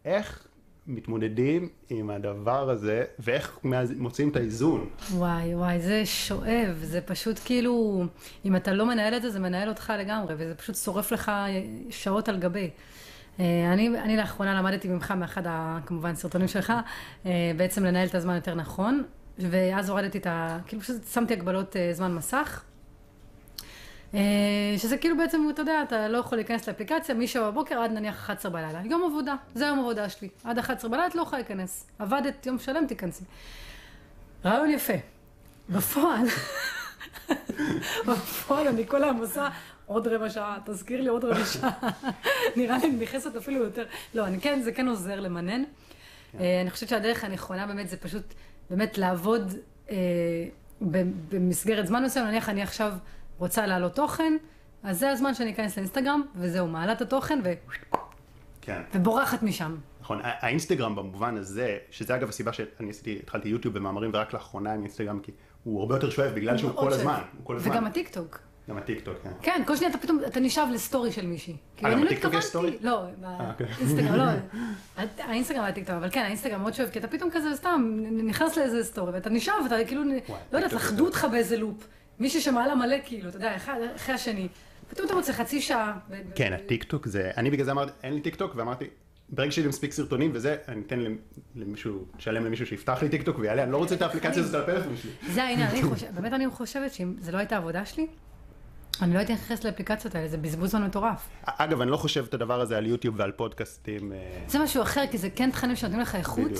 איך 0.06 0.48
מתמודדים 0.88 1.70
עם 1.90 2.10
הדבר 2.10 2.70
הזה, 2.70 3.04
ואיך 3.20 3.60
מוצאים 3.98 4.30
את 4.30 4.36
האיזון? 4.36 4.90
וואי, 5.12 5.56
וואי, 5.56 5.80
זה 5.80 6.06
שואב, 6.06 6.78
זה 6.82 7.02
פשוט 7.02 7.40
כאילו, 7.46 8.04
אם 8.46 8.56
אתה 8.56 8.74
לא 8.74 8.86
מנהל 8.86 9.14
את 9.14 9.22
זה, 9.22 9.30
זה 9.30 9.40
מנהל 9.40 9.70
אותך 9.70 9.94
לגמרי, 10.00 10.34
וזה 10.38 10.56
פשוט 10.56 10.76
שורף 10.76 11.12
לך 11.12 11.32
שעות 11.90 12.30
על 12.30 12.40
גבי. 12.40 12.70
אה, 13.40 13.74
אני, 13.74 13.88
אני 13.88 14.18
לאחרונה 14.18 14.54
למדתי 14.60 14.88
ממך, 14.88 15.12
מאחד, 15.12 15.48
ה, 15.48 15.80
כמובן, 15.86 16.16
סרטונים 16.16 16.48
שלך, 16.48 16.74
אה, 17.26 17.52
בעצם 17.58 17.86
לנהל 17.86 18.08
את 18.08 18.16
הזמן 18.16 18.36
יותר 18.36 18.56
נכון, 18.56 19.04
ואז 19.40 19.90
הורדתי 19.90 20.18
את 20.18 20.28
ה... 20.28 20.60
כאילו 20.68 20.82
פשוט 20.82 21.08
שמתי 21.14 21.34
הגבלות 21.34 21.76
אה, 21.76 21.94
זמן 21.94 22.16
מסך. 22.16 22.64
אה, 24.14 24.20
שזה 24.78 24.98
כאילו 24.98 25.18
בעצם, 25.18 25.48
אתה 25.54 25.62
יודע, 25.62 25.84
אתה 25.84 26.08
לא 26.08 26.18
יכול 26.18 26.38
להיכנס 26.38 26.68
לאפליקציה 26.68 27.16
משבע 27.16 27.52
בבוקר 27.52 27.80
עד 27.80 27.92
נניח 27.92 28.16
11 28.16 28.52
בלילה. 28.52 28.82
יום 28.86 29.04
עבודה, 29.04 29.36
זה 29.56 29.66
יום 29.66 29.80
עבודה 29.80 30.10
שלי. 30.10 30.30
עד 30.44 30.58
11 30.58 30.90
בלילה 30.90 31.08
את 31.08 31.16
לא 31.16 31.22
יכולה 31.22 31.42
להיכנס. 31.42 31.86
עבדת 32.00 32.46
יום 32.46 32.60
שלם, 32.60 32.86
תיכנסי. 32.88 33.24
רעיון 34.46 34.70
יפה. 34.70 34.94
בפועל, 35.70 36.26
בפועל 38.08 38.68
אני 38.68 38.88
כל 38.88 39.04
היום 39.04 39.18
עושה 39.18 39.50
עוד 39.86 40.08
רבע 40.08 40.30
שעה, 40.30 40.58
תזכיר 40.66 41.02
לי 41.02 41.10
עוד 41.10 41.26
רבע 41.26 41.46
שעה. 41.46 41.72
נראה 42.58 42.78
לי 42.78 42.92
נכנסת 42.92 43.36
אפילו 43.36 43.64
יותר. 43.64 43.86
לא, 44.14 44.26
אני 44.26 44.40
כן, 44.42 44.62
זה 44.62 44.72
כן 44.72 44.88
עוזר 44.88 45.20
למנן. 45.20 45.64
אה, 46.40 46.62
אני 46.62 46.72
חושבת 46.72 46.90
שהדרך 46.90 47.24
הנכונה 47.24 47.68
באמת 47.68 47.90
זה 47.90 47.98
פשוט 47.98 48.34
באמת 48.70 48.98
לעבוד 48.98 49.54
אה, 49.90 49.96
במסגרת 51.32 51.88
זמן 51.88 52.04
מסוים. 52.04 52.26
נניח 52.26 52.50
אני 52.50 52.64
עכשיו 52.64 52.94
רוצה 53.38 53.66
להעלות 53.66 53.96
תוכן, 53.96 54.34
אז 54.84 55.00
זה 55.00 55.10
הזמן 55.10 55.34
שאני 55.34 55.52
אכנס 55.52 55.78
לאינסטגרם, 55.78 56.22
וזהו, 56.36 56.68
מעלה 56.68 56.94
את 56.94 57.02
התוכן 57.02 57.40
ו... 57.44 57.54
כן. 58.62 58.82
ובורחת 58.94 59.44
משם. 59.44 59.76
נכון, 60.02 60.20
האינסטגרם 60.24 60.96
במובן 60.96 61.38
הזה, 61.38 61.78
שזה 61.92 62.16
אגב 62.16 62.30
הסיבה 62.30 62.54
שאני 62.54 62.90
עשיתי, 62.90 63.20
התחלתי 63.24 63.50
יוטיוב 63.50 63.74
במאמרים 63.74 64.12
ורק 64.14 64.34
לאחרונה 64.34 64.74
עם 64.74 64.82
אינסטגרם, 64.82 65.20
כי 65.20 65.32
הוא 65.64 65.80
הרבה 65.80 65.96
יותר 65.96 66.10
שואב 66.10 66.32
בגלל 66.36 66.58
שהוא 66.58 66.72
כל. 66.76 66.94
הזמן, 66.94 67.22
הוא 67.38 67.46
כל 67.46 67.56
הזמן. 67.56 67.72
וגם 67.72 67.86
הטיקטוק. 67.86 68.40
גם 68.70 68.78
הטיקטוק, 68.78 69.16
כן. 69.24 69.30
כן, 69.42 69.64
כל 69.68 69.76
שניה 69.76 69.90
אתה 69.90 69.98
פתאום, 69.98 70.20
אתה 70.28 70.40
נשאב 70.40 70.70
לסטורי 70.74 71.12
של 71.12 71.28
מישהי. 71.28 71.56
כאילו, 71.78 71.92
גם 71.92 71.98
אני 71.98 72.06
לא 72.06 72.12
בטיקטוק 72.12 72.34
יש 72.34 72.46
סטורי? 72.46 72.78
לא, 72.82 73.06
אוקיי. 73.50 73.68
באינסטגרם, 73.68 74.16
לא. 74.16 74.24
האינסטגרם 75.28 75.64
והטיקטוק, 75.64 75.96
אבל 75.96 76.10
כן, 76.12 76.22
האינסטגרם 76.22 76.62
מאוד 76.62 76.74
שואב, 76.74 76.90
כי 76.90 77.00
אתה 77.00 77.08
פתאום 77.08 77.30
כזה 77.34 77.56
סתם 77.56 78.00
נכנס 78.24 78.58
לאיזה 78.58 78.84
סטורי, 78.84 79.12
ואתה 79.12 79.30
נשאב, 79.30 79.56
ואתה 79.64 79.86
כאילו, 79.88 80.04
לא 80.52 80.58
יודעת, 80.58 80.74
לכדו 80.74 81.06
אותך 81.06 81.28
באיזה 81.32 81.58
לופ. 81.58 81.88
מישהי 82.20 82.42
שמעלה 82.42 82.76
מלא, 82.76 82.96
כאילו, 83.06 83.30
אתה 83.30 83.38
יודע, 83.38 83.56
אחד 83.56 83.76
אחרי 83.96 84.16
השני. 84.16 84.48
פתאום 84.90 85.06
אתה 85.08 85.16
מוצא 85.16 85.34
חצי 85.34 85.62
שעה. 85.62 86.00
כן, 86.36 86.54
הטיקטוק 86.54 87.08
זה, 87.08 87.32
אני 87.38 87.52
בגלל 87.52 87.66
זה 87.66 87.72
אמרתי, 87.72 87.92
אין 88.04 88.14
לי 88.14 88.22
טיקטוק, 88.22 88.52
ואמרתי, 88.56 88.86
ברגע 89.30 89.52
שיהיה 89.52 89.66
לי 89.66 89.70
מספיק 89.70 89.92
סרטונים 89.92 90.32
וזה, 90.34 90.56
אני 90.68 90.82
אתן 90.88 91.00
למ- 91.00 91.18
למישהו, 91.56 92.06
אשלם 92.20 92.46
למישהו 92.46 92.66
שיפתח 92.66 93.00
לי 93.02 93.10
טיקטוק 93.10 93.40
ויעלה, 93.40 93.64
אני 93.64 93.72
לא 93.72 93.78
רוצה 93.78 93.96
את 93.96 94.02
האפליקציה 94.02 94.42
הזאת 94.44 94.56
על 94.56 94.62
הפלאפון 94.62 94.94
שלי. 94.98 95.12
זה 95.34 95.44
העניין, 95.44 95.68
אני 95.70 95.84
חושבת, 95.84 96.10
באמת 96.14 96.34
אני 96.34 96.50
חושבת 96.50 96.94
שאם 96.94 97.14
זה 97.20 97.32
לא 97.32 97.38
הייתה 97.38 97.58
עבודה 97.58 97.86
שלי, 97.86 98.08
אני 99.02 99.14
לא 99.14 99.20
הייתי 99.20 99.34
נכנסת 99.34 99.64
לאפליקציות 99.66 100.16
האלה, 100.16 100.28
זה 100.28 100.38
בזבוז 100.38 100.72
זמן 100.72 100.84
מטורף. 100.86 101.30
אגב, 101.46 101.82
אני 101.82 101.92
לא 101.92 101.98
חושב 101.98 102.26
את 102.30 102.34
הדבר 102.34 102.62
הזה 102.62 102.78
על 102.78 102.86
יוטיוב 102.86 103.16
ועל 103.18 103.32
פודקאסטים. 103.32 104.12
אה, 104.12 104.18
זה 104.48 104.60
משהו 104.60 104.82
אחר, 104.82 105.04
כי 105.12 105.18
זה 105.18 105.30
כן 105.30 105.52
תכנים 105.52 105.76
שנותנים 105.76 106.00
לך 106.02 106.16
איכות. 106.16 106.52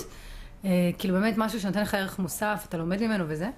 אה, 0.64 0.70
כאילו 0.98 1.14
באמת 1.14 1.34
משהו 1.36 1.60
שנותן 1.60 1.82
לך 1.82 1.94
ערך 1.94 2.18
מוסף, 2.18 2.64
אתה 2.68 2.76
לומד 2.76 3.02
ממנו 3.02 3.24
וזה, 3.28 3.50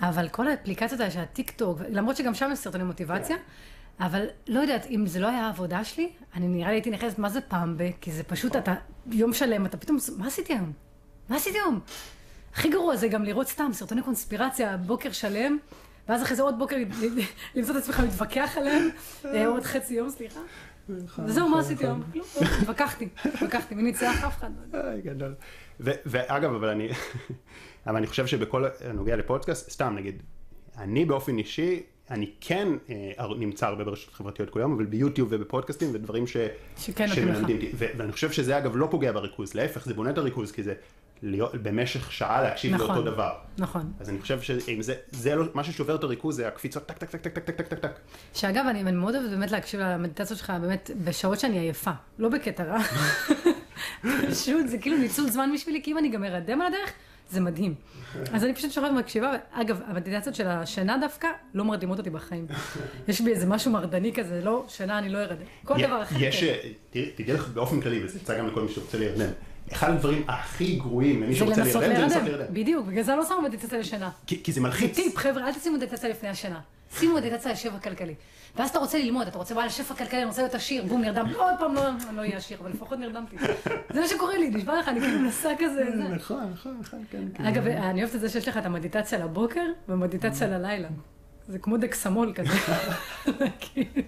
אבל 0.00 0.28
כל 0.28 0.48
האפליקציות 0.48 1.00
האלה 1.00 1.10
של 1.10 1.20
הטיק 1.20 1.50
טוק, 1.50 1.78
למרות 1.88 2.16
שגם 2.16 2.34
שם 2.34 2.50
יש 2.52 2.58
סרטוני 2.58 2.84
מוטיבציה, 2.84 3.36
אבל 4.00 4.26
לא 4.48 4.60
יודעת, 4.60 4.86
אם 4.86 5.06
זה 5.06 5.20
לא 5.20 5.28
היה 5.28 5.46
העבודה 5.46 5.84
שלי, 5.84 6.10
אני 6.34 6.48
נראה 6.48 6.68
לי 6.68 6.74
הייתי 6.74 6.90
נכנסת 6.90 7.18
מה 7.18 7.28
זה 7.28 7.40
פעם 7.40 7.76
ב... 7.76 7.90
כי 8.00 8.12
זה 8.12 8.22
פשוט, 8.22 8.56
אתה 8.56 8.74
יום 9.10 9.32
שלם, 9.32 9.66
אתה 9.66 9.76
פתאום, 9.76 9.98
מה 10.16 10.26
עשיתי 10.26 10.52
היום? 10.52 10.72
מה 11.28 11.36
עשיתי 11.36 11.58
היום? 11.58 11.80
הכי 12.54 12.68
גרוע 12.68 12.96
זה 12.96 13.08
גם 13.08 13.24
לראות 13.24 13.48
סתם 13.48 13.70
סרטוני 13.72 14.02
קונספירציה 14.02 14.76
בוקר 14.76 15.12
שלם, 15.12 15.58
ואז 16.08 16.22
אחרי 16.22 16.36
זה 16.36 16.42
עוד 16.42 16.58
בוקר 16.58 16.76
למצוא 17.54 17.76
את 17.76 17.82
עצמך 17.82 18.00
מתווכח 18.00 18.56
עליהם, 18.56 18.88
אה, 19.24 19.46
עוד 19.46 19.62
חצי 19.64 19.94
יום, 19.94 20.10
סליחה. 20.10 20.40
וזהו, 21.24 21.48
מה 21.48 21.60
עשיתי 21.60 21.84
היום? 21.84 22.02
כלום, 22.12 22.24
התווכחתי, 22.60 23.08
התווכחתי, 23.24 23.74
מי 23.74 23.82
ניצח? 23.82 24.24
אף 24.24 24.38
אחד. 24.38 24.50
לא 24.72 24.80
גדול. 25.04 25.34
ו- 25.80 25.90
ואגב, 26.06 26.54
אבל 26.54 26.68
אני, 26.68 26.88
אבל 27.86 27.96
אני 27.96 28.06
חושב 28.06 28.26
שבכל 28.26 28.64
הנוגע 28.84 29.16
לפודקאסט, 29.16 29.70
סתם 29.70 29.94
נגיד, 29.96 30.22
אני 30.78 31.04
באופן 31.04 31.38
אישי, 31.38 31.82
אני 32.10 32.30
כן 32.40 32.68
אה, 32.90 33.26
נמצא 33.38 33.66
הרבה 33.66 33.84
ברשתות 33.84 34.14
חברתיות 34.14 34.50
כל 34.50 34.60
יום, 34.60 34.72
אבל 34.72 34.84
ביוטיוב 34.86 35.28
ובפודקאסטים 35.32 35.90
ודברים 35.94 36.26
ש... 36.26 36.36
שכן. 36.76 37.08
שמלמדים 37.08 37.56
אותי. 37.56 37.70
ו- 37.74 37.86
ואני 37.96 38.12
חושב 38.12 38.32
שזה 38.32 38.58
אגב 38.58 38.76
לא 38.76 38.88
פוגע 38.90 39.12
בריכוז, 39.12 39.54
להפך, 39.54 39.84
זה 39.84 39.94
בונה 39.94 40.10
את 40.10 40.18
הריכוז, 40.18 40.52
כי 40.52 40.62
זה 40.62 40.74
להיות 41.22 41.54
במשך 41.54 42.12
שעה 42.12 42.42
להקשיב 42.42 42.74
נכון. 42.74 42.86
לאותו 42.88 43.10
דבר. 43.10 43.32
נכון. 43.58 43.92
אז 44.00 44.08
אני 44.08 44.20
חושב 44.20 44.40
שאם 44.40 44.82
זה, 44.82 44.94
זה 45.10 45.34
לא, 45.34 45.44
מה 45.54 45.64
ששובר 45.64 45.94
את 45.94 46.04
הריכוז 46.04 46.36
זה 46.36 46.48
הקפיצות 46.48 46.86
טק 46.86 46.98
טק 46.98 47.10
טק 47.10 47.20
טק 47.20 47.34
טק 47.34 47.44
טק 47.44 47.56
טק 47.56 47.68
טק 47.68 47.78
טק. 47.78 47.92
שאגב, 48.34 48.64
אני 48.70 48.92
מאוד 48.92 49.14
אוהבת 49.14 49.30
באמת 49.30 49.50
להקשיב 49.50 49.80
למדיטציות 49.80 50.38
שלך, 50.38 50.52
באמת, 50.60 50.90
בשעות 51.04 51.40
שאני 51.40 51.58
עייפה. 51.58 51.90
לא 52.18 52.28
בקטע 52.28 52.64
רע. 52.64 52.78
פשוט, 54.30 54.66
זה 54.66 54.78
כאילו 54.78 54.96
ניצול 54.96 55.30
זמן 55.30 55.50
בשבילי, 55.54 55.82
כי 55.82 55.92
אם 55.92 55.98
אני 55.98 56.08
גם 56.08 56.24
ארדם 56.24 56.60
על 56.60 56.66
הדרך, 56.66 56.92
זה 57.30 57.40
מדהים. 57.40 57.74
אז 58.32 58.44
אני 58.44 58.54
פשוט 58.54 58.70
שוכבת 58.70 58.90
ומקשיבה, 58.90 59.32
אגב, 59.50 59.80
המדיטציות 59.86 60.34
של 60.34 60.46
השינה 60.46 60.98
דווקא 61.00 61.28
לא 61.54 61.64
מרדימות 61.64 61.98
אותי 61.98 62.10
בחיים. 62.10 62.46
יש 63.08 63.20
בי 63.20 63.30
איזה 63.30 63.46
משהו 63.46 63.70
מרדני 63.70 64.12
כזה, 64.12 64.40
לא, 64.44 64.64
שינה 64.68 64.98
אני 64.98 65.08
לא 65.08 65.18
ארדם. 65.18 65.36
כל 65.64 65.74
דבר 65.82 66.02
אחר. 66.02 66.16
יש, 66.18 66.44
כן. 66.44 66.68
אה, 66.96 67.06
תדעי 67.16 67.34
לך 67.34 67.48
באופן 67.48 67.80
כללי, 67.80 68.04
וזה 68.04 68.18
יצא 68.18 68.38
גם 68.38 68.46
לכל 68.46 68.60
מי 68.62 68.68
שרוצה 68.68 68.98
להירדם. 68.98 69.30
אחד 69.72 69.90
הדברים 69.90 70.22
הכי 70.28 70.76
גרועים 70.76 71.22
למי 71.22 71.32
זה 71.32 71.38
שרוצה 71.38 71.64
להירדם, 71.64 71.82
זה 71.82 72.02
לנסות 72.02 72.22
להירדם. 72.22 72.54
בדיוק, 72.54 72.86
בגלל 72.86 73.02
זה 73.02 73.16
לא 73.16 73.24
שמה 73.24 73.40
מדיטציה 73.40 73.78
לשינה. 73.78 74.10
כי 74.26 74.42
כי 74.42 74.52
זה 74.52 74.60
מלחיץ. 74.60 74.96
טיפ, 74.96 75.16
חבר'ה, 75.16 75.46
אל 75.46 75.52
תשימו 75.52 75.76
מדיטציה 75.76 76.08
לפני 76.08 76.28
השינה. 76.28 76.60
שימו 76.98 77.14
מדיטציה 77.14 77.52
לשפע 77.52 77.78
כלכלי. 77.78 78.14
ואז 78.56 78.70
אתה 78.70 78.78
רוצה 78.78 78.98
ללמוד, 78.98 79.26
אתה 79.26 79.38
רוצה, 79.38 79.54
וואלה, 79.54 79.70
שפע 79.70 79.94
כלכלי, 79.94 80.18
אני 80.18 80.26
רוצה 80.28 80.42
להיות 80.42 80.54
עשיר, 80.54 80.84
בום, 80.84 81.00
נרדם. 81.00 81.26
עוד 81.36 81.54
פעם 81.58 81.74
לא, 81.74 81.88
אני 81.88 82.16
לא 82.16 82.20
אהיה 82.20 82.36
עשיר, 82.36 82.58
אבל 82.60 82.70
לפחות 82.70 82.98
נרדמתי. 82.98 83.36
זה 83.94 84.00
מה 84.00 84.08
שקורה 84.08 84.38
לי, 84.38 84.50
נשבע 84.50 84.78
לך, 84.78 84.88
אני 84.88 85.00
כאילו 85.00 85.18
מנסה 85.18 85.50
כזה. 85.58 85.84
זה. 85.96 86.08
נכון, 86.08 86.50
נכון, 86.52 86.76
נכון, 86.80 87.04
כן. 87.10 87.22
כן. 87.34 87.44
אגב, 87.44 87.66
אני 87.66 88.02
אוהבת 88.02 88.14
את 88.14 88.20
זה 88.20 88.28
שיש 88.28 88.48
לך 88.48 88.56
את 88.56 88.66
המדיטציה 88.66 89.18
לבוקר 89.18 89.64
ומדיטציה 89.88 90.46
ללילה. 90.46 90.88
זה 91.48 91.58
כמו 91.58 91.76
דקסמול 91.76 92.32
כזה. 92.34 92.48
כאילו, 93.60 94.02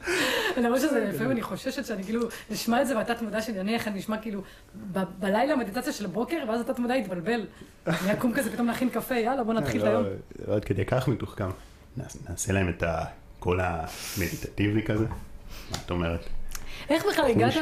למרות 0.56 0.80
שזה, 0.80 1.04
לפעמים 1.12 1.30
אני 1.30 1.42
חוששת 1.42 1.84
שאני 1.86 2.04
כאילו, 2.04 2.20
אשמע 2.52 2.82
את 2.82 2.86
זה 2.86 2.96
והתת 2.96 3.22
מודע 3.22 3.42
שלי, 3.42 3.62
נניח 3.62 3.88
אני 3.88 4.00
אשמע 4.00 4.16
כאילו, 4.18 4.42
בלילה 5.18 5.56
מדיטציה 5.56 5.92
של 5.92 6.04
הבוקר, 6.04 6.36
ואז 6.48 6.60
התת 6.60 6.78
מודע 6.78 6.96
יתבלבל. 6.96 7.46
אני 7.86 8.12
אקום 8.12 8.34
כזה 8.34 8.52
פתאום 8.52 8.66
להכין 8.66 8.88
קפה, 8.90 9.14
יאללה, 9.14 9.44
בוא 9.44 9.54
נתחיל 9.54 9.80
את 9.82 9.86
היום. 9.86 10.04
לא, 10.48 10.54
עד 10.56 10.64
כדי 10.64 10.84
כך 10.84 11.08
מתוחכם. 11.08 11.48
נעש- 11.96 12.16
נעשה 12.30 12.52
להם 12.52 12.68
את 12.68 12.82
הקול 12.86 13.60
המדיטטיבי 13.62 14.82
כזה. 14.82 15.04
מה 15.70 15.76
את 15.86 15.90
אומרת? 15.90 16.20
איך 16.90 17.04
בכלל 17.06 17.24
הגעת? 17.24 17.52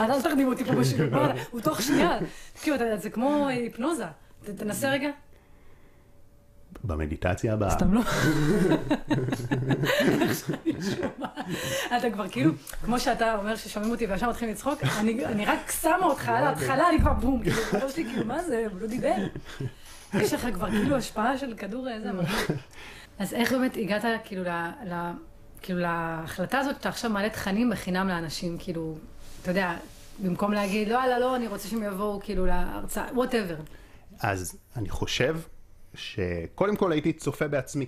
אל 0.00 0.22
תרדים 0.22 0.48
אותי 0.48 0.64
פה 0.64 0.72
וואלה, 1.10 1.34
הוא 1.50 1.60
תוך 1.60 1.82
שנייה. 1.82 2.18
כאילו, 2.62 2.76
יודע, 2.76 2.96
זה 2.96 3.10
כמו 3.10 3.48
היפנוזה. 3.48 4.04
תנסה 4.56 4.90
רגע. 4.90 5.08
במדיטציה 6.84 7.52
הבאה. 7.52 7.70
סתם 7.70 7.94
לא. 7.94 8.00
אתה 11.98 12.10
כבר 12.12 12.28
כאילו, 12.28 12.52
כמו 12.84 13.00
שאתה 13.00 13.36
אומר 13.36 13.56
ששומעים 13.56 13.92
אותי 13.92 14.06
וישר 14.06 14.30
מתחילים 14.30 14.54
לצחוק, 14.54 14.82
אני 15.24 15.46
רק 15.46 15.72
שמה 15.82 16.06
אותך 16.06 16.28
על 16.28 16.44
ההתחלה, 16.44 16.88
אני 16.88 16.98
כבר 16.98 17.12
בום, 17.12 17.42
כאילו, 17.42 17.56
בראש 17.72 17.92
שלי, 17.92 18.04
כאילו, 18.04 18.26
מה 18.26 18.42
זה, 18.42 18.66
הוא 18.72 18.80
לא 18.80 18.86
דיבר. 18.86 19.14
יש 20.14 20.32
לך 20.32 20.46
כבר 20.54 20.70
כאילו 20.70 20.96
השפעה 20.96 21.38
של 21.38 21.54
כדור 21.56 21.88
איזה. 21.88 22.10
אז 23.18 23.34
איך 23.34 23.52
באמת 23.52 23.76
הגעת 23.76 24.04
כאילו 24.24 24.44
ל... 24.44 24.48
כאילו 25.62 25.80
להחלטה 25.80 26.58
הזאת, 26.58 26.74
שאתה 26.74 26.88
עכשיו 26.88 27.10
מעלה 27.10 27.28
תכנים 27.28 27.70
בחינם 27.70 28.08
לאנשים, 28.08 28.56
כאילו, 28.58 28.96
אתה 29.42 29.50
יודע, 29.50 29.74
במקום 30.22 30.52
להגיד, 30.52 30.88
לא, 30.88 31.06
לא, 31.06 31.18
לא, 31.18 31.36
אני 31.36 31.46
רוצה 31.46 31.68
שהם 31.68 31.82
יבואו 31.82 32.20
כאילו 32.22 32.46
להרצאה, 32.46 33.04
whatever. 33.14 33.56
אז 34.20 34.58
אני 34.76 34.88
חושב 34.88 35.36
שקודם 35.94 36.76
כל 36.76 36.92
הייתי 36.92 37.12
צופה 37.12 37.48
בעצמי. 37.48 37.86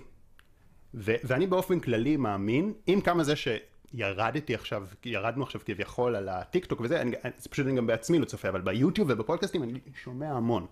ו- 0.95 1.14
ואני 1.25 1.47
באופן 1.47 1.81
כללי 1.81 2.16
מאמין, 2.16 2.73
עם 2.87 3.01
כמה 3.01 3.25
זה 3.25 3.35
שירדתי 3.37 4.55
עכשיו, 4.55 4.87
ירדנו 5.05 5.42
עכשיו 5.42 5.61
כביכול 5.64 6.16
על 6.16 6.29
הטיקטוק 6.29 6.81
וזה, 6.81 7.01
אני, 7.01 7.11
זה 7.38 7.49
פשוט 7.49 7.66
אני 7.66 7.77
גם 7.77 7.87
בעצמי 7.87 8.19
לא 8.19 8.25
צופה, 8.25 8.49
אבל 8.49 8.61
ביוטיוב 8.61 9.09
ובפודקאסטים 9.11 9.62
אני 9.62 9.73
שומע 10.03 10.31
המון. 10.33 10.66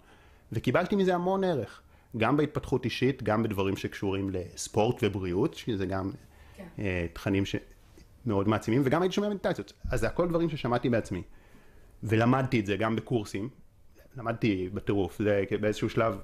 וקיבלתי 0.52 0.96
מזה 0.96 1.14
המון 1.14 1.44
ערך. 1.44 1.80
גם 2.16 2.36
בהתפתחות 2.36 2.84
אישית, 2.84 3.22
גם 3.22 3.42
בדברים 3.42 3.76
שקשורים 3.76 4.30
לספורט 4.32 4.96
ובריאות, 5.02 5.54
שזה 5.54 5.86
גם 5.86 6.10
כן. 6.56 6.66
אה, 6.78 7.06
תכנים 7.12 7.44
שמאוד 7.44 8.48
מעצימים, 8.48 8.82
וגם 8.84 9.02
הייתי 9.02 9.14
שומע 9.14 9.28
מדיטציות. 9.28 9.72
אז 9.90 10.00
זה 10.00 10.06
הכל 10.06 10.28
דברים 10.28 10.50
ששמעתי 10.50 10.88
בעצמי. 10.88 11.22
ולמדתי 12.02 12.60
את 12.60 12.66
זה 12.66 12.76
גם 12.76 12.96
בקורסים. 12.96 13.48
למדתי 14.16 14.68
בטירוף, 14.74 15.18
זה 15.18 15.44
באיזשהו 15.60 15.90
שלב, 15.90 16.18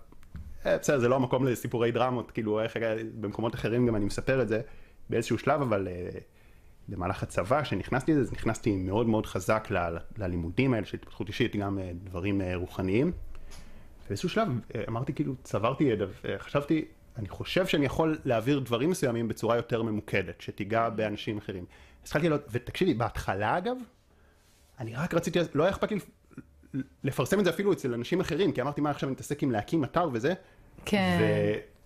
בסדר, 0.65 0.99
זה 0.99 1.09
לא 1.09 1.17
המקום 1.17 1.47
לסיפורי 1.47 1.93
דרמות, 1.93 2.31
כאילו 2.31 2.61
איך 2.61 2.77
היה, 2.77 2.95
במקומות 3.21 3.55
אחרים 3.55 3.87
גם 3.87 3.97
אני 3.97 4.05
מספר 4.05 4.43
את 4.43 4.49
זה 4.49 4.61
באיזשהו 5.11 5.39
שלב, 5.39 5.61
אבל 5.61 5.89
אה, 5.89 6.09
במהלך 6.91 7.23
הצבא, 7.23 7.63
כשנכנסתי 7.63 8.15
לזה, 8.15 8.33
נכנסתי 8.33 8.77
מאוד 8.77 9.07
מאוד 9.07 9.27
חזק 9.27 9.69
ל, 9.71 9.97
ללימודים 10.19 10.75
האלה 10.75 10.87
של 10.87 10.97
התפתחות 10.97 11.29
אישית, 11.29 11.57
גם 11.57 11.79
אה, 11.79 11.91
דברים 12.05 12.41
אה, 12.41 12.57
רוחניים. 12.57 13.13
באיזשהו 14.09 14.29
שלב 14.29 14.49
אה, 14.75 14.83
אמרתי 14.89 15.13
כאילו, 15.13 15.35
צברתי 15.43 15.85
ידע, 15.85 16.07
וחשבתי, 16.25 16.85
אני 17.17 17.29
חושב 17.29 17.67
שאני 17.67 17.87
יכול 17.87 18.19
להעביר 18.25 18.59
דברים 18.59 18.91
מסוימים 18.91 19.29
בצורה 19.29 19.57
יותר 19.57 19.83
ממוקדת, 19.83 20.41
שתיגע 20.41 20.89
באנשים 20.89 21.39
אחרים. 21.39 21.65
אז 22.03 22.09
התחלתי 22.09 22.29
לראות, 22.29 22.43
ותקשיבי, 22.51 22.95
בהתחלה 22.95 23.59
אגב, 23.59 23.77
אני 24.79 24.95
רק 24.95 25.15
רציתי, 25.15 25.39
לא 25.55 25.63
היה 25.63 25.73
אכפת 25.73 25.91
לי 25.91 25.99
לפרסם 27.05 27.41
את 27.41 27.45
זה 27.45 27.51
אפילו 27.51 27.73
אצל 27.73 27.95
אנשים 27.95 28.21
אחרים, 28.21 28.53
כי 28.53 28.63
אמרתי, 28.63 28.81
מה 28.81 28.91
עכשיו 28.91 29.09
אני 29.09 29.13
מתעסק 29.13 29.43
עם 29.43 29.51
להקים 29.51 29.85
אתר 29.85 30.09
וזה, 30.13 30.33
כן. 30.85 31.19
ו... 31.21 31.25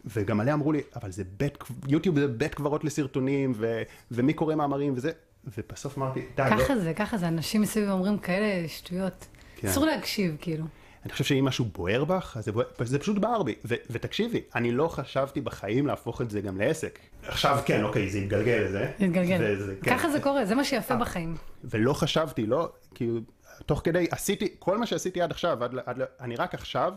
וגם 0.06 0.36
מלא 0.38 0.52
אמרו 0.52 0.72
לי, 0.72 0.80
אבל 0.96 1.10
זה 1.12 1.22
בית, 1.36 1.58
יוטיוב 1.88 2.18
זה 2.20 2.28
בית 2.28 2.54
קברות 2.54 2.84
לסרטונים, 2.84 3.52
ו... 3.56 3.82
ומי 4.10 4.32
קורא 4.32 4.54
מאמרים 4.54 4.92
וזה, 4.96 5.10
ובסוף 5.58 5.98
אמרתי, 5.98 6.20
די, 6.36 6.42
לא, 6.50 6.56
ככה 6.56 6.76
זה, 6.78 6.92
ככה 6.94 7.16
זה, 7.18 7.28
אנשים 7.28 7.60
מסביב 7.62 7.90
אומרים 7.90 8.18
כאלה 8.18 8.68
שטויות. 8.68 9.26
כן. 9.56 9.68
אסור 9.68 9.86
להקשיב, 9.86 10.36
כאילו. 10.40 10.64
אני 11.04 11.12
חושב 11.12 11.24
שאם 11.24 11.44
משהו 11.44 11.64
בוער 11.64 12.04
בך, 12.04 12.36
אז 12.36 12.44
זה, 12.44 12.52
בוער, 12.52 12.66
זה 12.80 12.98
פשוט 12.98 13.18
בער 13.18 13.42
בי. 13.42 13.54
ו- 13.64 13.74
ותקשיבי, 13.90 14.40
אני 14.54 14.72
לא 14.72 14.88
חשבתי 14.88 15.40
בחיים 15.40 15.86
להפוך 15.86 16.20
את 16.20 16.30
זה 16.30 16.40
גם 16.40 16.58
לעסק. 16.58 16.98
עכשיו 17.22 17.58
כן, 17.66 17.82
אוקיי, 17.84 18.10
זה 18.10 18.18
יתגלגל 18.18 18.64
לזה. 18.68 18.90
להתגלגל. 19.00 19.38
וזה- 19.56 19.74
כן. 19.82 19.90
ככה 19.96 20.10
זה 20.10 20.20
קורה, 20.20 20.44
זה 20.46 20.54
מה 20.54 20.64
שיפה 20.64 20.96
בחיים. 20.96 21.36
ולא 21.64 21.92
חשבתי, 21.92 22.46
לא, 22.46 22.68
כאילו, 22.94 23.20
תוך 23.66 23.80
כדי, 23.84 24.06
עשיתי, 24.10 24.54
כל 24.58 24.78
מה 24.78 24.86
שעשיתי 24.86 25.22
עד 25.22 25.30
עכשיו, 25.30 25.64
עד, 25.64 25.74
עד, 25.86 25.98
אני 26.20 26.36
רק 26.36 26.54
עכשיו, 26.54 26.94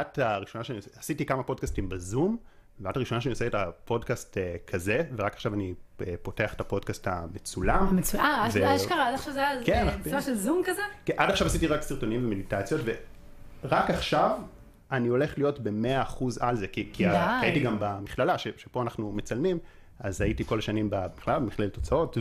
את 0.00 0.18
הראשונה 0.18 0.64
שאני 0.64 0.78
עשיתי 0.98 1.26
כמה 1.26 1.42
פודקאסטים 1.42 1.88
בזום, 1.88 2.36
ואת 2.80 2.96
הראשונה 2.96 3.20
שאני 3.20 3.30
עושה 3.30 3.46
את 3.46 3.54
הפודקאסט 3.54 4.38
אה, 4.38 4.56
כזה, 4.66 5.02
ורק 5.16 5.34
עכשיו 5.34 5.54
אני 5.54 5.74
אה, 6.00 6.14
פותח 6.22 6.54
את 6.54 6.60
הפודקאסט 6.60 7.06
המצולם. 7.06 7.96
מצוין. 7.96 8.24
אה, 8.24 8.48
ו- 8.52 8.76
אשכרה, 8.76 9.08
עד 9.08 9.14
עכשיו 9.14 9.32
זה 9.32 9.48
היה 9.48 9.64
כן, 9.64 9.88
אה, 9.88 9.96
צורה 10.04 10.22
של 10.22 10.34
זום 10.34 10.62
כזה? 10.64 10.82
כן, 11.04 11.14
עד 11.16 11.30
עכשיו 11.30 11.46
עשיתי 11.46 11.66
רק 11.66 11.82
סרטונים 11.82 12.24
ומדיטציות, 12.26 12.80
ורק 13.64 13.90
עכשיו 13.90 14.38
אני 14.92 15.08
הולך 15.08 15.38
להיות 15.38 15.60
במאה 15.60 16.02
אחוז 16.02 16.38
על 16.38 16.56
זה, 16.56 16.66
כי, 16.66 16.90
כי 16.92 17.06
הייתי 17.06 17.60
גם 17.60 17.76
במכללה, 17.80 18.38
ש, 18.38 18.48
שפה 18.56 18.82
אנחנו 18.82 19.12
מצלמים, 19.12 19.58
אז 20.00 20.20
הייתי 20.20 20.44
כל 20.44 20.58
השנים 20.58 20.90
במכללה, 20.90 21.38
במכללת 21.38 21.74
תוצאות, 21.74 22.18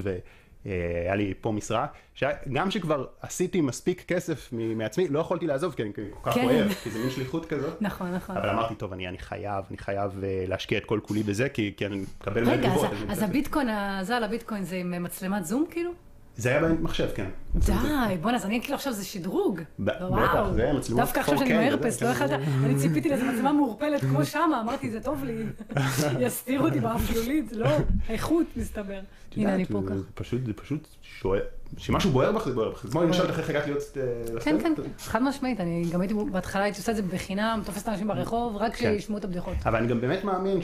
והיה 0.65 1.15
לי 1.15 1.33
פה 1.41 1.51
משרה, 1.51 1.85
שגם 2.15 2.71
שכבר 2.71 3.05
עשיתי 3.21 3.61
מספיק 3.61 4.03
כסף 4.07 4.49
מעצמי, 4.51 5.07
לא 5.07 5.19
יכולתי 5.19 5.47
לעזוב, 5.47 5.73
כי 5.73 5.83
אני 5.83 5.91
כל 5.93 6.01
כך 6.23 6.35
כן. 6.35 6.45
אוהב, 6.45 6.73
כי 6.73 6.89
זה 6.89 6.99
מין 6.99 7.09
שליחות 7.09 7.45
כזאת. 7.45 7.81
נכון, 7.81 8.15
נכון. 8.15 8.37
אבל 8.37 8.49
אמרתי, 8.49 8.75
טוב, 8.75 8.93
אני, 8.93 9.07
אני 9.07 9.17
חייב, 9.17 9.65
אני 9.69 9.77
חייב 9.77 10.23
אה, 10.23 10.45
להשקיע 10.47 10.77
את 10.77 10.85
כל 10.85 10.99
כולי 11.03 11.23
בזה, 11.23 11.49
כי, 11.49 11.73
כי 11.77 11.85
אני 11.85 12.05
מקבל 12.19 12.43
מהם 12.43 12.59
רגע, 12.59 12.73
אז, 13.09 13.21
הביטקוין, 13.21 13.69
הזה 13.69 14.17
על 14.17 14.23
הביטקוין 14.23 14.63
זה 14.63 14.75
עם 14.75 15.03
מצלמת 15.03 15.45
זום 15.45 15.65
כאילו? 15.71 15.91
זה 16.37 16.49
היה 16.49 16.61
במחשב, 16.61 17.09
כן. 17.15 17.29
די, 17.55 17.73
בוא'נה, 18.21 18.37
אז 18.37 18.45
אני 18.45 18.61
כאילו 18.61 18.75
עכשיו 18.75 18.93
זה 18.93 19.05
שדרוג. 19.05 19.61
וואו. 19.79 20.13
בטח, 20.13 20.51
זה 20.53 20.73
מצלמות 20.73 21.01
דווקא 21.01 21.19
עכשיו 21.19 21.37
שאני 21.37 21.49
4K, 21.49 21.53
מהרפס, 21.53 22.03
לא 22.03 22.13
כן. 22.13 22.25
יכולת, 22.25 22.39
אני 22.63 22.75
ציפיתי 22.75 23.09
לאיזה 23.09 23.23
מצלמה 23.31 23.53
מעורפלת 23.53 24.01
כמו 24.01 24.25
שמה, 24.25 24.61
אמרתי, 24.61 24.91
זה 24.91 24.99
טוב 24.99 25.23
לי, 25.23 25.43
יסתירו 26.25 26.65
אותי 26.65 26.79
באפלולית, 26.79 27.51
לא, 27.51 27.69
איכות 28.09 28.45
מסתבר. 28.55 28.99
את 29.29 29.37
הנה, 29.37 29.55
אני 29.55 29.65
פה 29.65 29.81
ככה. 29.85 29.95
פשוט, 30.13 30.45
זה 30.45 30.53
פשוט 30.53 30.87
שואל, 31.01 31.41
שמשהו 31.77 32.11
בוער 32.11 32.31
בך, 32.31 32.45
זה 32.45 32.53
בוער 32.55 32.71
בך. 32.71 32.77
כמו 32.91 33.03
למשל 33.03 33.29
אחרי 33.29 33.43
הגעת 33.45 33.67
להיות 33.67 33.81
אה, 33.97 34.41
כן. 34.41 34.59
כן, 34.59 34.73
חד 34.99 35.23
משמעית, 35.23 35.59
אני 35.59 35.85
גם 35.91 36.01
הייתי, 36.01 36.13
בהתחלה 36.31 36.63
הייתי 36.63 36.79
עושה 36.79 36.91
את 36.91 36.95
זה 36.97 37.01
בחינם, 37.01 37.61
תופסת 37.65 37.89
אנשים 37.89 38.07
ברחוב, 38.07 38.55
רק 38.57 38.75
כן. 38.75 38.93
שישמעו 38.95 39.17
את 39.19 39.23
הבדיחות. 39.23 39.53
אבל 39.65 39.75
אני 39.75 39.87
גם 39.87 40.01
באמת 40.01 40.23
מאמין 40.23 40.59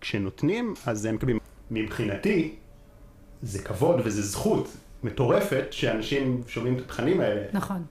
שכשנותנים, 0.00 0.74
אז 0.86 1.04
הם 1.04 1.14
מקבלים. 1.14 1.38
מבחינתי, 1.70 2.54
זה 3.42 3.58
כבוד 3.62 4.00
וזה 4.04 4.22
זכות 4.22 4.68
מטורפת 5.02 5.64
שאנשים 5.70 6.42
שומעים 6.46 6.76
את 6.76 6.80
התכנים 6.80 7.20
האלה. 7.20 7.42
נכון, 7.52 7.82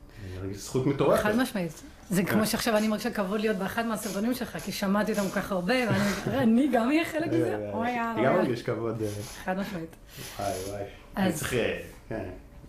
אני 0.43 0.53
זכות 0.53 0.85
מטורפת. 0.87 1.23
חד 1.23 1.35
משמעית. 1.35 1.81
זה 2.09 2.23
כמו 2.23 2.45
שעכשיו 2.45 2.77
אני 2.77 2.87
מרגישה 2.87 3.11
כבוד 3.11 3.39
להיות 3.39 3.57
באחד 3.57 3.85
מהסרטונים 3.85 4.33
שלך, 4.33 4.57
כי 4.57 4.71
שמעתי 4.71 5.11
אותם 5.11 5.23
כל 5.29 5.35
כך 5.41 5.51
הרבה, 5.51 5.73
ואני 5.73 6.37
אני 6.39 6.69
גם 6.73 6.87
אהיה 6.87 7.05
חלק 7.05 7.27
מזה? 7.27 7.69
אוי, 7.73 7.87
אני 7.87 7.97
יאללה, 8.21 8.29
גם. 8.29 8.35
מרגיש 8.35 8.63
כבוד. 8.63 9.01
אה, 9.01 9.07
חד 9.45 9.57
משמעית. 9.57 9.95
וואי 10.39 10.51
וואי. 10.69 10.81
אז- 11.15 11.23
אני 11.25 11.33
צריך, 11.33 11.53
אה, 11.53 11.79
כן, 12.09 12.23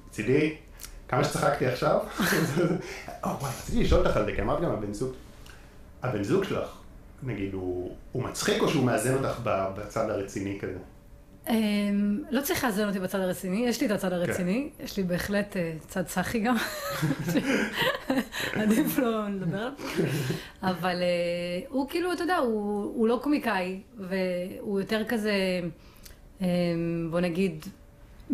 מצידי, 0.09 0.55
כמה 1.09 1.25
שצחקתי 1.25 1.66
עכשיו. 1.66 1.99
או 3.25 3.29
וואי, 3.41 3.53
רציתי 3.62 3.83
לשאול 3.83 4.07
אותך 4.07 4.16
על 4.16 4.25
זה, 4.25 4.33
כי 4.33 4.43
אמרת 4.43 4.62
גם 4.62 4.70
הבן 4.70 4.93
זוג. 4.93 5.12
הבן 6.03 6.22
זוג 6.22 6.45
שלך, 6.45 6.68
נגיד, 7.22 7.53
הוא 7.53 7.91
מצחיק 8.14 8.62
או 8.62 8.68
שהוא 8.68 8.85
מאזן 8.85 9.14
אותך 9.14 9.41
בצד 9.45 10.11
הרציני 10.11 10.59
כזה? 10.61 10.79
אמ, 11.51 12.22
לא 12.30 12.40
צריך 12.40 12.64
לאזן 12.64 12.88
אותי 12.88 13.01
בצד 13.01 13.20
הרציני, 13.20 13.66
יש 13.66 13.80
לי 13.80 13.86
את 13.86 13.90
הצד 13.90 14.09
כן. 14.09 14.14
הרציני, 14.14 14.68
יש 14.80 14.97
לי 14.97 15.03
בהחלט 15.03 15.57
אה, 15.57 15.72
צד 15.88 16.03
צחי 16.03 16.40
גם, 16.40 16.57
עדיף 18.53 18.99
לא 18.99 19.28
לדבר 19.28 19.57
עליו, 19.57 19.72
אבל 20.62 21.03
אה, 21.03 21.66
הוא 21.68 21.88
כאילו, 21.88 22.12
אתה 22.12 22.22
יודע, 22.22 22.36
הוא 22.36 22.92
הוא 22.95 23.09
לא 23.09 23.20
קומיקאי, 23.22 23.80
והוא 23.99 24.80
יותר 24.80 25.05
כזה, 25.09 25.61
אמ, 26.40 26.47
בוא 27.11 27.20
נגיד, 27.20 27.64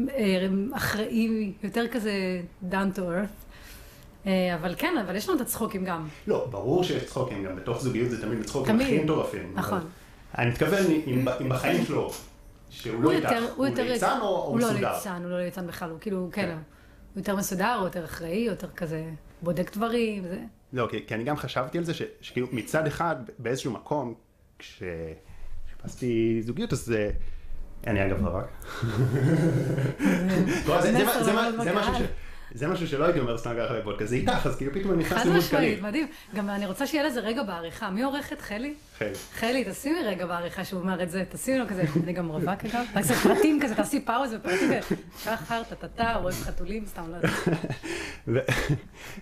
אה, 0.08 0.46
אחראי, 0.72 1.52
יותר 1.62 1.88
כזה 1.88 2.40
down 2.70 2.96
to 2.96 3.00
earth. 3.00 4.30
אבל 4.54 4.74
כן, 4.78 4.94
אבל 5.06 5.16
יש 5.16 5.28
לנו 5.28 5.36
את 5.36 5.42
הצחוקים 5.42 5.84
גם. 5.84 6.08
לא, 6.26 6.46
ברור 6.50 6.84
שיש 6.84 7.04
צחוקים, 7.04 7.44
גם 7.44 7.56
בתוך 7.56 7.82
זוגיות 7.82 8.10
זה 8.10 8.22
תמיד 8.22 8.40
הצחוקים. 8.40 8.80
הכי 8.80 8.98
מטורפים. 8.98 9.52
נכון. 9.54 9.80
אני 10.38 10.50
מתכוון 10.50 10.84
אם 11.06 11.48
בחיים 11.48 11.84
שלו, 11.84 12.12
שהוא 12.70 12.94
הוא 12.96 13.04
לא 13.04 13.12
איתך, 13.12 13.28
הוא 13.56 13.66
ליצן 13.66 14.18
או 14.20 14.44
הוא 14.46 14.60
לא 14.60 14.70
מסודר? 14.70 14.92
ליצן, 14.96 15.22
הוא 15.22 15.30
לא 15.30 15.40
ליצן 15.40 15.66
בכלל, 15.66 15.90
הוא 15.90 15.98
כאילו, 16.00 16.28
כן, 16.32 16.42
כן. 16.42 16.52
הוא 17.14 17.20
יותר 17.20 17.36
מסודר, 17.36 17.74
הוא 17.74 17.84
יותר 17.84 18.04
אחראי, 18.04 18.38
יותר 18.38 18.70
כזה 18.70 19.04
בודק 19.42 19.70
דברים, 19.76 20.22
זה... 20.22 20.38
לא, 20.72 20.88
כי, 21.06 21.14
אני 21.14 21.24
גם 21.24 21.36
חשבתי 21.36 21.78
על 21.78 21.84
זה, 21.84 21.92
שכאילו 22.20 22.46
מצד 22.52 22.86
אחד, 22.86 23.16
באיזשהו 23.38 23.72
מקום, 23.72 24.14
כשחיפשתי 24.58 26.42
זוגיות, 26.42 26.72
אז 26.72 26.78
זה... 26.78 27.10
אני 27.86 28.06
אגב 28.06 28.26
רווק. 28.26 28.44
לא, 30.68 30.80
זה- 30.80 31.72
משהו 31.74 31.94
ש-. 31.94 32.29
זה 32.54 32.68
משהו 32.68 32.88
שלא 32.88 33.04
הייתי 33.04 33.20
אומר 33.20 33.38
סתם 33.38 33.54
ככה 33.58 33.80
בפודקאסט, 33.80 34.10
זה 34.10 34.16
איתך, 34.16 34.46
אז 34.46 34.56
כאילו 34.56 34.72
פתאום 34.72 34.92
אני 34.92 35.00
נכנס 35.02 35.18
חד 35.18 35.28
משמעית. 35.28 35.82
מדהים. 35.82 36.06
גם 36.34 36.50
אני 36.50 36.66
רוצה 36.66 36.86
שיהיה 36.86 37.04
לזה 37.04 37.20
רגע 37.20 37.42
בעריכה. 37.42 37.90
מי 37.90 38.02
עורכת? 38.02 38.40
חלי? 38.40 38.74
חן. 38.98 39.12
חלי, 39.34 39.64
תשימי 39.70 40.02
רגע 40.04 40.26
בעריכה 40.26 40.64
שהוא 40.64 40.80
אומר 40.80 41.02
את 41.02 41.10
זה, 41.10 41.24
תשימי 41.30 41.58
לו 41.58 41.68
כזה, 41.68 41.84
אני 42.04 42.12
גם 42.12 42.28
רווק 42.28 42.64
אגב, 42.64 42.84
רק 42.94 43.04
זה 43.04 43.14
פרטים 43.14 43.58
כזה, 43.62 43.74
תעשי 43.74 44.00
פאוז 44.04 44.34
ופרטים, 44.34 44.70
שחר, 45.18 45.62
טה-טה-טה, 45.68 46.16
אוהב 46.16 46.34
חתולים, 46.34 46.86
סתם 46.86 47.02
לא 47.10 47.16
יודעת. 47.16 47.32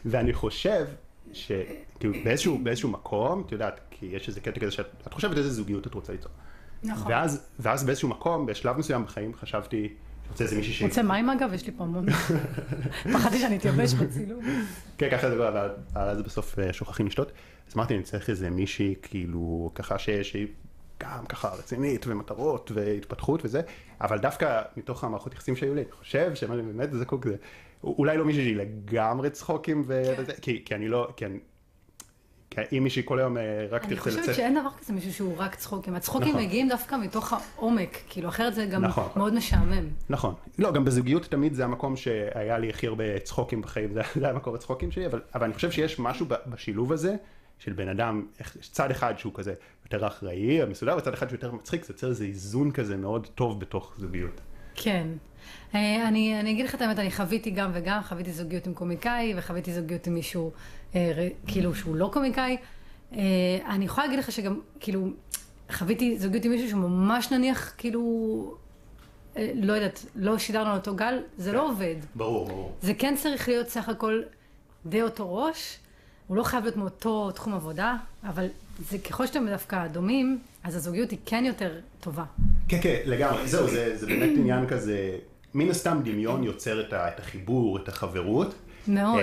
ואני 0.05 0.33
חושב 0.33 0.87
שכאילו 1.33 2.14
באיזשהו, 2.62 2.89
מקום, 2.89 3.43
את 3.47 3.53
יודעת, 3.53 3.81
כי 3.91 4.07
יש 4.07 4.29
איזה 4.29 4.41
קטע 4.41 4.61
כזה 4.61 4.70
שאת 4.70 4.87
את 5.07 5.12
חושבת 5.12 5.37
איזה 5.37 5.51
זוגיות 5.51 5.87
את 5.87 5.95
רוצה 5.95 6.12
ליצור. 6.12 6.33
נכון. 6.83 7.12
ואז, 7.59 7.85
באיזשהו 7.85 8.09
מקום, 8.09 8.47
בשלב 8.47 8.79
מסוים 8.79 9.05
בחיים, 9.05 9.35
חשבתי, 9.35 9.89
רוצה 10.31 10.45
איזה 10.45 10.57
מישהי 10.57 10.72
ש... 10.72 10.83
רוצה 10.83 11.03
מים 11.03 11.31
אגב? 11.31 11.55
יש 11.55 11.66
לי 11.66 11.72
פה 11.76 11.85
המון. 11.85 12.11
פחדתי 13.12 13.39
שאני 13.39 13.57
אתייבש 13.57 13.95
בצילום. 13.95 14.45
כן, 14.99 15.09
ככה 15.11 15.31
זה 15.31 15.37
קורה, 15.37 15.49
אבל 15.49 15.70
אז 15.95 16.22
בסוף 16.22 16.59
אה, 16.59 16.72
שוכחים 16.72 17.07
לשתות. 17.07 17.33
אז 17.68 17.76
אמרתי, 17.76 17.95
אני 17.95 18.03
צריך 18.03 18.31
איזה 18.31 18.51
מישהי, 18.51 18.95
כאילו, 19.03 19.70
ככה 19.74 19.99
שהיא 19.99 20.47
גם 21.03 21.26
ככה 21.26 21.49
רצינית, 21.49 22.07
ומטרות, 22.07 22.70
והתפתחות 22.74 23.45
וזה, 23.45 23.61
אבל 24.01 24.18
דווקא 24.18 24.62
מתוך 24.76 25.05
המערכות 25.05 25.35
יחסים 25.35 25.57
שהיו 25.57 25.74
לי, 25.74 25.83
אני 25.83 25.93
חושב 25.93 26.35
שאני 26.35 26.62
באמת 26.62 26.93
זקוק 26.93 27.26
לזה. 27.26 27.37
אולי 27.85 28.16
לא 28.16 28.24
מישהי 28.24 28.43
שהיא 28.43 28.57
לגמרי 28.57 29.31
צחוקים, 29.31 29.85
כי, 30.43 30.62
כי 30.64 30.74
אני 30.74 30.89
לא, 30.89 31.12
כי 32.51 32.61
אני... 32.61 32.78
אם 32.78 32.84
מישהי 32.84 33.03
כל 33.05 33.18
היום 33.18 33.36
אה, 33.36 33.66
רק 33.70 33.84
אני 33.84 33.90
תרצה 33.90 34.03
חושבת 34.03 34.22
לצאת... 34.22 34.34
שאין 34.34 34.61
דבר 34.61 34.70
כזה 34.80 34.92
מישהו 34.92 35.12
שהוא 35.12 35.34
רק 35.36 35.55
צחוקים. 35.55 35.94
הצחוקים 35.94 36.28
נכון. 36.28 36.42
מגיעים 36.42 36.68
דווקא 36.68 36.94
מתוך 36.94 37.32
העומק, 37.32 37.99
כאילו 38.09 38.28
אחרת 38.28 38.55
זה 38.55 38.66
גם 38.66 38.84
נכון. 38.84 39.09
מאוד 39.16 39.34
משעמם. 39.34 39.88
נכון. 40.11 40.34
לא, 40.59 40.72
גם 40.72 40.84
בזוגיות 40.84 41.24
תמיד 41.24 41.55
זה 41.55 41.64
המקום 41.64 41.96
שהיה 41.96 42.59
לי 42.59 42.70
הכי 42.70 42.86
הרבה 42.86 43.18
צחוקים 43.18 43.62
בחיים, 43.62 43.92
זה 43.92 44.01
זה 44.14 44.24
היה 44.24 44.34
מקור 44.34 44.55
הצחוקים 44.55 44.90
שלי, 44.90 45.07
אבל, 45.07 45.20
אבל 45.34 45.44
אני 45.44 45.55
חושב 45.55 45.70
שיש 45.70 45.99
משהו 45.99 46.26
בשילוב 46.46 46.92
הזה, 46.92 47.16
של 47.59 47.72
בן 47.72 47.88
אדם, 47.88 48.26
צד 48.61 48.90
אחד 48.90 49.18
שהוא 49.18 49.32
כזה 49.34 49.55
יותר 49.84 50.07
אחראי, 50.07 50.64
מסודר, 50.64 50.96
וצד 50.96 51.12
אחד 51.12 51.28
שהוא 51.28 51.36
יותר 51.36 51.53
מצחיק, 51.53 51.84
זה 51.84 51.92
יוצר 51.92 52.09
איזה 52.09 52.24
איזון 52.24 52.70
כזה 52.70 52.96
מאוד 52.96 53.26
טוב 53.26 53.61
בתוך 53.61 53.94
זוגיות. 53.99 54.40
כן. 54.74 55.09
אה, 55.74 56.09
אני, 56.09 56.40
אני 56.40 56.51
אגיד 56.51 56.64
לך 56.64 56.74
את 56.74 56.80
האמת, 56.80 56.99
אני 56.99 57.11
חוויתי 57.11 57.51
גם 57.51 57.70
וגם, 57.74 58.03
חוויתי 58.03 58.32
זוגיות 58.32 58.66
עם 58.66 58.74
קומיקאי, 58.74 59.34
וחוויתי 59.36 59.72
זוגיות 59.72 60.07
עם 60.07 60.14
מישהו, 60.14 60.53
כאילו, 61.47 61.74
שהוא 61.74 61.97
לא 61.97 62.11
קומיקאי. 62.12 62.57
אה, 63.12 63.18
אני 63.68 63.84
יכולה 63.84 64.07
להגיד 64.07 64.18
לך 64.18 64.32
שגם, 64.32 64.61
כאילו, 64.80 65.09
חוויתי 65.72 66.18
זוגיות 66.18 66.45
עם 66.45 66.51
מישהו 66.51 66.70
שממש 66.70 67.32
נניח, 67.32 67.72
כאילו, 67.78 68.55
אה, 69.36 69.51
לא 69.55 69.72
יודעת, 69.72 70.07
לא 70.16 70.39
שידרנו 70.39 70.70
על 70.70 70.76
אותו 70.76 70.95
גל, 70.95 71.18
זה 71.39 71.53
לא 71.53 71.68
עובד. 71.68 71.95
ברור, 72.14 72.49
ברור. 72.49 72.76
זה 72.82 72.95
כן 72.95 73.14
צריך 73.16 73.49
להיות 73.49 73.68
סך 73.68 73.89
הכל 73.89 74.22
די 74.86 75.03
אותו 75.03 75.34
ראש, 75.34 75.78
הוא 76.26 76.36
לא 76.36 76.43
חייב 76.43 76.64
להיות 76.64 76.76
מאותו 76.76 77.30
תחום 77.30 77.55
עבודה, 77.55 77.97
אבל 78.24 78.47
זה 78.89 78.99
ככל 78.99 79.26
שאתם 79.26 79.49
דווקא 79.49 79.86
דומים, 79.86 80.39
אז 80.64 80.76
הזוגיות 80.76 81.11
היא 81.11 81.18
כן 81.26 81.45
יותר 81.45 81.80
טובה. 82.01 82.24
כן, 82.68 82.78
כן, 82.82 83.01
לגמרי. 83.05 83.49
זהו, 83.49 83.68
זה, 83.68 83.97
זה 83.97 84.07
באמת 84.07 84.30
עניין 84.39 84.66
כזה, 84.66 85.16
מן 85.55 85.70
הסתם 85.70 86.01
דמיון 86.05 86.45
יוצר 86.45 86.80
את, 86.80 86.93
ה, 86.93 87.09
את 87.09 87.20
החיבור, 87.20 87.76
את 87.76 87.89
החברות. 87.89 88.55
מאוד. 88.89 89.20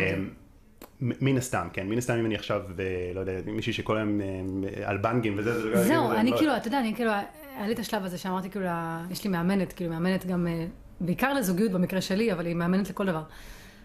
מן 1.02 1.38
הסתם, 1.38 1.68
כן. 1.74 1.88
מן 1.88 1.98
הסתם 1.98 2.14
אם 2.14 2.26
אני 2.26 2.36
עכשיו, 2.36 2.62
ב- 2.76 3.12
לא 3.16 3.20
יודע, 3.20 3.34
מישהי 3.46 3.74
שכל 3.74 3.98
היום 3.98 4.22
אמ, 4.22 4.64
על 4.86 4.98
בנגים 4.98 5.36
וזה, 5.38 5.62
זה 5.62 5.70
לא... 5.70 5.84
זהו, 5.84 6.10
זה 6.10 6.20
אני 6.20 6.32
כאילו, 6.38 6.58
אתה 6.58 6.68
יודע, 6.68 6.80
אני 6.80 6.96
כאילו, 6.96 7.12
היה 7.58 7.68
לי 7.68 7.74
את 7.74 7.80
השלב 7.80 8.06
הזה 8.06 8.18
שאמרתי 8.18 8.50
כאילו, 8.50 8.66
יש 9.12 9.24
לי 9.24 9.30
מאמנת, 9.30 9.74
כאילו 9.74 9.92
מאמנת 9.92 10.26
גם, 10.26 10.48
אה, 10.48 10.66
בעיקר 11.02 11.34
לזוגיות 11.34 11.72
במקרה 11.72 12.02
שלי, 12.02 12.34
אבל 12.34 12.46
היא 12.46 12.56
מאמנת 12.56 12.90
לכל 12.90 13.06
דבר. 13.06 13.24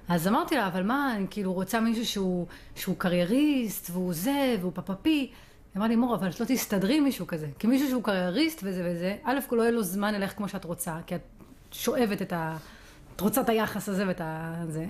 אז 0.09 0.29
אמרתי 0.29 0.55
לה, 0.55 0.67
אבל 0.67 0.83
מה, 0.83 1.15
אני 1.17 1.27
כאילו 1.31 1.53
רוצה 1.53 1.81
מישהו 1.81 2.07
שהוא, 2.07 2.47
שהוא 2.75 2.97
קרייריסט, 2.99 3.91
והוא 3.91 4.15
זה, 4.15 4.57
והוא 4.61 4.73
פפפי. 4.75 5.11
היא 5.11 5.29
אמרה 5.77 5.89
לי, 5.89 5.97
מור, 5.97 6.15
אבל 6.15 6.29
את 6.29 6.41
לא 6.41 6.47
תסתדרי 6.49 6.99
עם 6.99 7.05
מישהו 7.05 7.27
כזה. 7.27 7.47
כי 7.59 7.67
מישהו 7.67 7.89
שהוא 7.89 8.03
קרייריסט 8.03 8.61
וזה 8.65 8.91
וזה, 8.91 9.17
א', 9.25 9.39
כל 9.47 9.57
לא 9.57 9.63
יהיה 9.63 9.73
לו 9.73 9.83
זמן 9.83 10.15
אלך 10.15 10.37
כמו 10.37 10.49
שאת 10.49 10.65
רוצה, 10.65 10.97
כי 11.07 11.15
את 11.15 11.21
שואבת 11.73 12.23
את 12.23 12.33
ה... 12.33 12.57
את 13.17 13.21
רוצה 13.21 13.41
את 13.41 13.49
היחס 13.49 13.89
הזה 13.89 14.09
ואת 14.09 14.21
ה... 14.21 14.55
זה. 14.69 14.87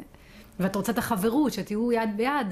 ואת 0.61 0.77
רוצה 0.77 0.93
את 0.93 0.99
החברות, 0.99 1.53
שתהיו 1.53 1.93
יד 1.93 2.11
ביד. 2.17 2.47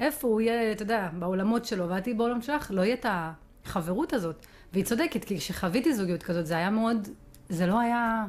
איפה 0.00 0.28
הוא 0.28 0.40
יהיה, 0.40 0.72
אתה 0.72 0.82
יודע, 0.82 1.08
בעולמות 1.18 1.64
שלו, 1.64 1.88
ואת 1.88 2.02
תהיי 2.02 2.14
בעולם 2.14 2.42
שלך, 2.42 2.70
לא 2.70 2.82
יהיה 2.82 2.94
את 2.94 3.06
החברות 3.64 4.12
הזאת. 4.12 4.46
והיא 4.72 4.84
צודקת, 4.84 5.24
כי 5.24 5.38
כשחוויתי 5.38 5.94
זוגיות 5.94 6.22
כזאת, 6.22 6.46
זה 6.46 6.56
היה 6.56 6.70
מאוד, 6.70 7.08
זה 7.48 7.66
לא 7.66 7.80
היה 7.80 8.24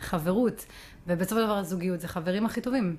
חברות. 0.00 0.66
ובסופו 1.06 1.40
של 1.40 1.46
דבר 1.46 1.56
הזוגיות 1.56 2.00
זה 2.00 2.08
חברים 2.08 2.46
הכי 2.46 2.60
טובים. 2.60 2.96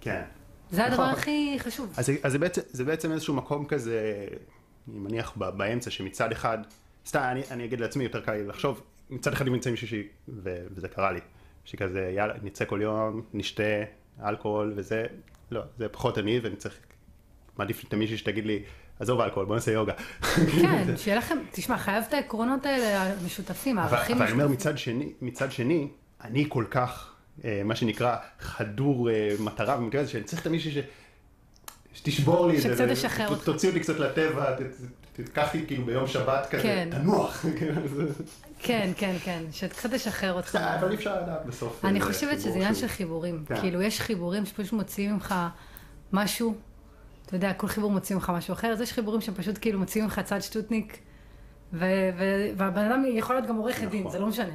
כן. 0.00 0.22
זה 0.70 0.84
הדבר 0.86 1.02
נכון. 1.06 1.18
הכי 1.18 1.56
חשוב. 1.58 1.92
אז, 1.96 2.06
זה- 2.06 2.16
אז 2.22 2.32
זה, 2.32 2.38
בעצם, 2.38 2.60
זה 2.70 2.84
בעצם 2.84 3.12
איזשהו 3.12 3.34
מקום 3.34 3.64
כזה, 3.66 4.26
אני 4.88 4.98
מניח 4.98 5.32
באמצע, 5.36 5.90
שמצד 5.90 6.32
אחד, 6.32 6.58
סתם, 7.06 7.20
אני, 7.32 7.42
אני 7.50 7.64
אגיד 7.64 7.80
לעצמי, 7.80 8.04
יותר 8.04 8.20
קל 8.20 8.32
לי 8.32 8.46
לחשוב, 8.46 8.80
מצד 9.10 9.32
אחד 9.32 9.46
אם 9.46 9.52
נמצא 9.52 9.76
שהיא, 9.76 10.04
ו- 10.28 10.66
וזה 10.70 10.88
קרה 10.88 11.12
לי, 11.12 11.20
שכזה, 11.64 12.12
יאללה, 12.16 12.34
נצא 12.42 12.64
כל 12.64 12.80
יום, 12.82 13.22
נשתה 13.34 13.62
אלכוהול 14.24 14.72
וזה, 14.76 15.04
לא, 15.50 15.62
זה 15.78 15.88
פחות 15.88 16.18
אני, 16.18 16.40
ואני 16.42 16.56
צריך 16.56 16.74
מעדיף 17.58 17.84
את 17.84 17.94
מישהי 17.94 18.18
שתגיד 18.18 18.46
לי, 18.46 18.62
עזוב 19.00 19.20
אלכוהול, 19.20 19.46
בוא 19.46 19.54
נעשה 19.54 19.72
יוגה. 19.72 19.92
כן, 20.60 20.84
שיהיה 20.96 21.18
לכם, 21.18 21.38
תשמע, 21.52 21.78
חייב 21.78 22.04
את 22.08 22.14
העקרונות 22.14 22.66
האלה 22.66 23.02
המשותפים, 23.02 23.78
הערכים 23.78 24.16
אבל 24.16 24.24
אני 24.24 24.32
אומר. 24.32 24.48
מצד 24.48 24.78
שני, 24.78 25.12
מצד 25.22 25.52
שני, 25.52 25.88
אני 26.24 26.46
כל 26.48 26.64
כך, 26.70 27.12
אה, 27.44 27.62
מה 27.64 27.76
שנקרא, 27.76 28.16
חדור 28.40 29.10
אה, 29.10 29.34
מטרה 29.40 29.78
ומתכוונת, 29.78 30.08
שאני 30.08 30.24
צריך 30.24 30.42
את 30.42 30.46
מישהי 30.46 30.72
ש... 30.72 30.78
שתשבור 31.92 32.48
לי 32.48 32.56
את 32.56 32.62
זה. 32.62 32.68
שקצת 32.68 32.88
תשחרר 32.92 33.28
אותך. 33.28 33.44
תוציא 33.44 33.68
אותי 33.68 33.80
קצת 33.80 33.98
לטבע, 33.98 34.56
תיקח 35.12 35.54
לי 35.54 35.66
כאילו 35.66 35.84
ביום 35.86 36.06
שבת 36.06 36.46
כזה, 36.50 36.62
כן. 36.62 36.88
תנוח. 36.90 37.44
כן, 38.58 38.90
כן, 38.96 39.16
כן, 39.24 39.42
שקצת 39.52 39.94
תשחרר 39.94 40.32
אותך. 40.32 40.56
אבל 40.56 40.90
אי 40.90 40.94
אפשר 40.94 41.22
לדעת 41.22 41.46
בסוף. 41.46 41.84
אני 41.84 42.00
אה, 42.00 42.04
חושבת 42.06 42.40
שזה 42.40 42.54
עניין 42.54 42.74
של 42.74 42.88
חיבורים. 42.88 43.44
כן. 43.48 43.60
כאילו, 43.60 43.82
יש 43.82 44.00
חיבורים 44.00 44.46
שפשוט 44.46 44.72
מוציאים 44.72 45.12
ממך 45.12 45.34
משהו, 46.12 46.54
אתה 47.26 47.36
יודע, 47.36 47.52
כל 47.52 47.66
חיבור 47.66 47.90
מוציא 47.90 48.16
ממך 48.16 48.32
משהו 48.34 48.52
אחר, 48.52 48.66
אז 48.72 48.80
יש 48.80 48.92
חיבורים 48.92 49.20
שפשוט 49.20 49.58
כאילו 49.60 49.78
מוציאים 49.78 50.04
ממך 50.04 50.20
צד 50.24 50.40
שטוטניק, 50.40 50.98
והבן 51.72 52.84
אדם 52.84 53.04
יכול 53.06 53.36
להיות 53.36 53.48
גם 53.48 53.56
עורכת 53.56 53.88
דין, 53.88 54.00
נכון. 54.00 54.12
זה 54.12 54.18
לא 54.18 54.26
משנה. 54.26 54.54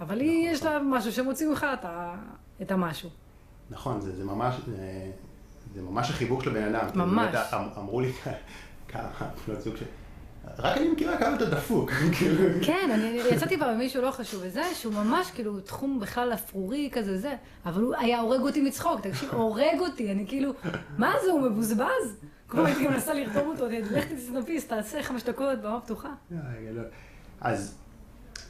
אבל 0.00 0.20
היא, 0.20 0.48
יש 0.50 0.62
לה 0.62 0.78
משהו 0.78 1.12
שמוציא 1.12 1.48
ממך 1.48 1.66
את 2.62 2.70
המשהו. 2.70 3.10
נכון, 3.70 4.00
זה, 4.00 4.16
זה 4.16 4.24
ממש, 4.24 4.54
זה, 4.66 5.10
זה 5.74 5.82
ממש 5.82 6.10
החיבור 6.10 6.42
של 6.42 6.50
הבן 6.50 6.74
אדם. 6.74 6.88
כאילו, 6.90 7.06
ממש. 7.06 7.34
באמת, 7.34 7.54
אמ- 7.54 7.68
אמרו 7.78 8.00
לי 8.00 8.12
כמה, 8.92 9.10
בנות 9.48 9.60
זוג 9.60 9.76
ש... 9.76 9.82
רק 10.58 10.76
אני 10.76 10.88
מכירה 10.88 11.18
כמה 11.18 11.36
אתה 11.36 11.44
דפוק. 11.44 11.90
כאילו. 12.18 12.44
כן, 12.62 12.90
אני 12.94 13.20
יצאתי 13.30 13.58
פעם 13.58 13.68
עם 13.68 13.78
מישהו 13.78 14.02
לא 14.02 14.10
חשוב 14.10 14.42
וזה, 14.44 14.62
שהוא 14.74 14.94
ממש 14.94 15.30
כאילו 15.30 15.60
תחום 15.60 16.00
בכלל 16.00 16.34
אפרורי 16.34 16.88
כזה 16.92 17.18
זה, 17.18 17.34
אבל 17.66 17.82
הוא 17.82 17.94
היה 17.98 18.20
הורג 18.20 18.40
אותי 18.40 18.62
מצחוק, 18.62 19.00
תקשיב, 19.00 19.30
הורג 19.34 19.80
אותי, 19.80 20.12
אני 20.12 20.26
כאילו, 20.28 20.52
מה 20.98 21.14
זה, 21.24 21.30
הוא 21.30 21.40
מבוזבז? 21.40 22.16
כמו 22.48 22.66
הייתי 22.66 22.84
גם 22.84 22.92
מנסה 22.92 23.14
לרתום 23.14 23.48
אותו, 23.48 23.66
לך 23.90 24.04
תסטנאפיסט, 24.04 24.68
תעשה 24.68 25.02
חמש 25.02 25.22
דקות, 25.22 25.62
במה 25.62 25.80
פתוחה. 25.80 26.08
גדול. 26.70 26.84
אז 27.40 27.78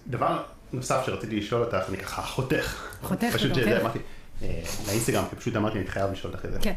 דבר 0.07 0.43
נוסף 0.72 1.03
שרציתי 1.07 1.36
לשאול 1.36 1.62
אותך, 1.62 1.88
אני 1.88 1.97
ככה 1.97 2.22
חותך. 2.22 2.97
חותך 3.03 3.26
פשוט 3.34 3.55
שזה 3.55 3.64
כן. 3.64 3.80
אמרתי, 3.80 3.99
אה, 4.43 4.62
לאינסטגרם, 4.86 5.24
כי 5.30 5.36
פשוט 5.36 5.57
אמרתי, 5.57 5.78
אני 5.78 5.86
חייב 5.86 6.12
לשאול 6.12 6.32
אותך 6.32 6.45
את 6.45 6.53
זה. 6.53 6.59
כן. 6.62 6.72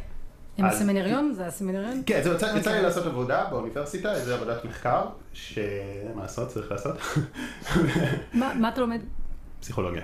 עם 0.58 0.66
הסמינריון? 0.66 1.34
זה 1.34 1.46
הסמינריון? 1.46 2.02
כן, 2.06 2.22
זה 2.24 2.30
יצא. 2.58 2.72
לי 2.72 2.82
לעשות 2.82 3.06
עבודה 3.06 3.46
באוניברסיטה, 3.50 4.14
איזה 4.14 4.36
עבודת 4.36 4.66
מחקר, 4.66 5.06
שמה 5.34 6.22
לעשות, 6.22 6.48
צריך 6.48 6.72
לעשות, 6.72 6.98
מה 8.34 8.54
מה 8.54 8.70
אתה 8.70 8.82
לומד? 8.82 9.00
פסיכולוגיה. 9.60 10.02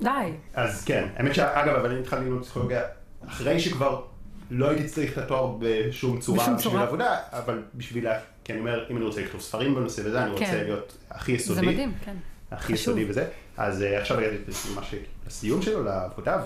די. 0.00 0.08
אז 0.54 0.84
כן, 0.84 1.08
האמת 1.16 1.34
שאגב, 1.34 1.74
אבל 1.74 1.90
אני 1.90 2.00
התחלתי 2.00 2.24
ללמוד 2.24 2.42
פסיכולוגיה 2.42 2.82
אחרי 3.28 3.60
שכבר 3.60 4.02
לא 4.50 4.70
הייתי 4.70 4.88
צריך 4.88 5.12
את 5.12 5.18
התואר 5.18 5.56
בשום 5.58 6.20
צורה 6.20 6.38
בשום 6.38 6.56
בשביל 6.56 6.72
צורה. 6.72 6.82
עבודה, 6.86 7.16
אבל 7.32 7.62
בשביל, 7.74 8.06
כי 8.44 8.52
אני 8.52 8.60
אומר, 8.60 8.86
אם 8.90 8.96
אני 8.96 9.04
רוצה 9.04 9.20
לכתוב 9.20 9.40
ספרים 9.40 9.74
בנושא 9.74 10.02
וזה, 10.04 10.24
אני 10.24 10.36
כן. 10.38 10.44
רוצה 10.44 10.62
להיות 10.62 10.96
הכי 11.10 11.32
יסודי. 11.32 11.60
זה 11.60 11.66
מדהים, 11.66 11.92
כן. 12.04 12.16
הכי 12.50 12.64
חשוב. 12.64 12.74
יסודי 12.74 13.10
וזה. 13.10 13.26
אז 13.56 13.82
אה, 13.82 14.00
עכשיו 14.00 14.18
הגעתי 14.18 14.36
ממש 14.74 14.94
לסיום 15.26 15.62
שלו, 15.62 15.84
לעבודה, 15.84 16.42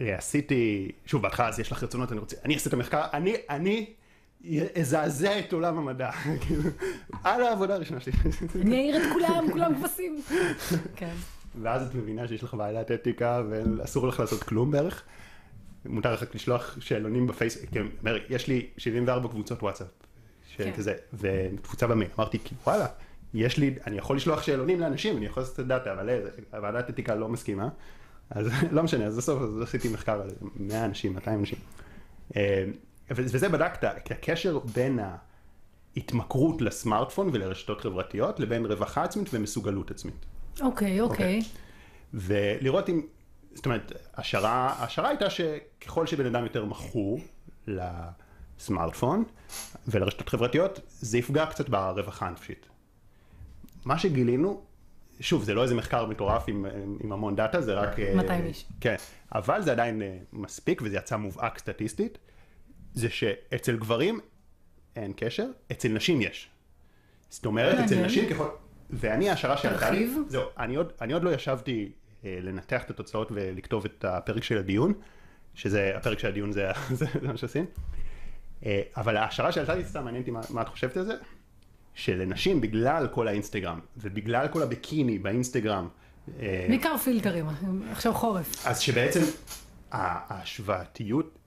ועשיתי, 0.00 0.92
שוב, 1.06 1.22
בהתחלה 1.22 1.48
אז 1.48 1.60
יש 1.60 1.72
לך 1.72 1.82
רצונות, 1.82 2.12
אני 2.12 2.20
רוצה, 2.20 2.36
אני 2.44 2.54
אעשה 2.54 2.68
את 2.68 2.74
המחקר, 2.74 3.02
אני, 3.12 3.34
אני 3.50 3.86
אזעזע 4.80 5.38
את 5.38 5.52
עולם 5.52 5.78
המדע, 5.78 6.10
כאילו, 6.46 6.62
על 7.24 7.42
העבודה 7.42 7.74
הראשונה 7.74 8.00
שלי. 8.00 8.12
אני 8.62 8.76
אעיר 8.76 8.96
את 8.96 9.12
כולם, 9.12 9.46
כולם 9.52 9.74
כבשים. 9.74 10.22
כן. 10.96 11.14
ואז 11.62 11.86
את 11.86 11.94
מבינה 11.94 12.28
שיש 12.28 12.42
לך 12.42 12.54
ועדת 12.58 12.90
אתיקה 12.90 13.42
ואסור 13.50 14.08
לך 14.08 14.20
לעשות 14.20 14.42
כלום 14.42 14.70
בערך. 14.70 15.02
מותר 15.86 16.12
לך 16.14 16.24
לשלוח 16.34 16.76
שאלונים 16.80 17.26
בפייסבוק, 17.26 17.70
כן, 17.70 17.86
יש 18.28 18.46
לי 18.48 18.66
74 18.76 19.28
קבוצות 19.28 19.62
וואטסאפ, 19.62 19.86
כן. 20.56 20.70
שכזה, 20.74 20.94
ותפוצה 21.14 21.86
במייל. 21.86 22.10
אמרתי, 22.18 22.38
כאילו, 22.44 22.60
וואלה, 22.66 22.86
יש 23.34 23.56
לי, 23.58 23.74
אני 23.86 23.98
יכול 23.98 24.16
לשלוח 24.16 24.42
שאלונים 24.42 24.80
לאנשים, 24.80 25.16
אני 25.16 25.26
יכול 25.26 25.42
לעשות 25.42 25.54
את 25.54 25.58
הדאטה, 25.58 25.92
אבל 25.92 26.10
אה, 26.10 26.18
זה- 26.22 26.30
ועדת 26.62 26.90
אתיקה 26.90 27.14
לא 27.14 27.28
מסכימה, 27.28 27.68
אז 28.30 28.50
לא 28.76 28.82
משנה, 28.82 29.04
אז 29.04 29.16
בסוף 29.16 29.42
אז 29.42 29.60
עשיתי 29.60 29.88
מחקר 29.88 30.22
על 30.22 30.30
100 30.56 30.84
אנשים, 30.84 31.14
200 31.14 31.40
אנשים. 31.40 31.58
אה, 32.36 32.64
וזה 33.10 33.48
בדקת, 33.48 34.04
כי 34.04 34.14
הקשר 34.14 34.58
בין 34.58 34.98
ההתמכרות 35.96 36.62
לסמארטפון 36.62 37.30
ולרשתות 37.32 37.80
חברתיות, 37.80 38.40
לבין 38.40 38.66
רווחה 38.66 39.04
עצמית 39.04 39.28
ומסוגלות 39.32 39.90
עצמית. 39.90 40.26
אוקיי, 40.60 41.00
אוקיי. 41.00 41.40
ולראות 42.14 42.88
אם, 42.88 43.02
זאת 43.54 43.66
אומרת, 43.66 43.92
השערה, 44.14 44.74
השערה 44.78 45.08
הייתה 45.08 45.30
שככל 45.30 46.06
שבן 46.06 46.26
אדם 46.26 46.44
יותר 46.44 46.64
מכור 46.64 47.20
לסמארטפון 47.66 49.24
ולרשתות 49.86 50.28
חברתיות, 50.28 50.80
זה 50.88 51.18
יפגע 51.18 51.46
קצת 51.46 51.68
ברווחה 51.68 52.26
הנפשית. 52.26 52.66
מה 53.84 53.98
שגילינו, 53.98 54.62
שוב, 55.20 55.44
זה 55.44 55.54
לא 55.54 55.62
איזה 55.62 55.74
מחקר 55.74 56.06
מטורף 56.06 56.44
עם, 56.48 56.66
עם 57.04 57.12
המון 57.12 57.36
דאטה, 57.36 57.60
זה 57.60 57.74
רק... 57.74 57.98
אה, 57.98 58.14
200 58.14 58.46
איש. 58.46 58.66
כן, 58.80 58.96
אבל 59.34 59.62
זה 59.62 59.72
עדיין 59.72 60.02
אה, 60.02 60.18
מספיק, 60.32 60.82
וזה 60.84 60.96
יצא 60.96 61.16
מובהק 61.16 61.58
סטטיסטית, 61.58 62.18
זה 62.94 63.10
שאצל 63.10 63.76
גברים 63.76 64.20
אין 64.96 65.12
קשר, 65.16 65.46
אצל 65.72 65.88
נשים 65.88 66.20
יש. 66.20 66.50
זאת 67.28 67.46
אומרת, 67.46 67.74
אצל 67.74 67.80
מעניין. 67.80 68.04
נשים 68.04 68.28
ככל... 68.30 68.48
ואני, 68.90 69.30
ההשערה 69.30 69.56
שעלתה 69.56 69.90
לי, 69.90 70.06
תרחיב. 70.06 70.22
זהו, 70.28 70.42
אני 70.58 70.76
עוד, 70.76 70.92
אני 71.00 71.12
עוד 71.12 71.22
לא 71.22 71.30
ישבתי 71.30 71.92
אה, 72.24 72.38
לנתח 72.42 72.82
את 72.84 72.90
התוצאות 72.90 73.28
ולכתוב 73.30 73.84
את 73.84 74.04
הפרק 74.04 74.42
של 74.42 74.58
הדיון, 74.58 74.92
שזה, 75.54 75.92
הפרק 75.96 76.18
של 76.18 76.28
הדיון 76.28 76.52
זה, 76.52 76.70
זה, 76.90 77.06
זה 77.22 77.28
מה 77.28 77.36
שעושים. 77.36 77.66
אה, 78.66 78.82
אבל 78.96 79.16
ההשערה 79.16 79.52
שעלתה 79.52 79.74
לי, 79.74 79.84
סתם 79.84 80.04
מעניין 80.04 80.22
אותי 80.22 80.30
מה, 80.30 80.40
מה 80.50 80.62
את 80.62 80.68
חושבת 80.68 80.96
על 80.96 81.04
זה, 81.04 81.14
שלנשים, 81.98 82.60
בגלל 82.60 83.06
כל 83.12 83.28
האינסטגרם, 83.28 83.80
ובגלל 83.96 84.48
כל 84.48 84.62
הביקיני 84.62 85.18
באינסטגרם, 85.18 85.88
אה, 86.40 86.66
בעיקר 86.68 86.96
פילטרים, 86.96 87.46
עכשיו 87.92 88.14
חורף. 88.14 88.66
אז 88.66 88.80
שבעצם 88.80 89.20
ה- 89.20 90.34
ההשוואתיות, 90.34 91.38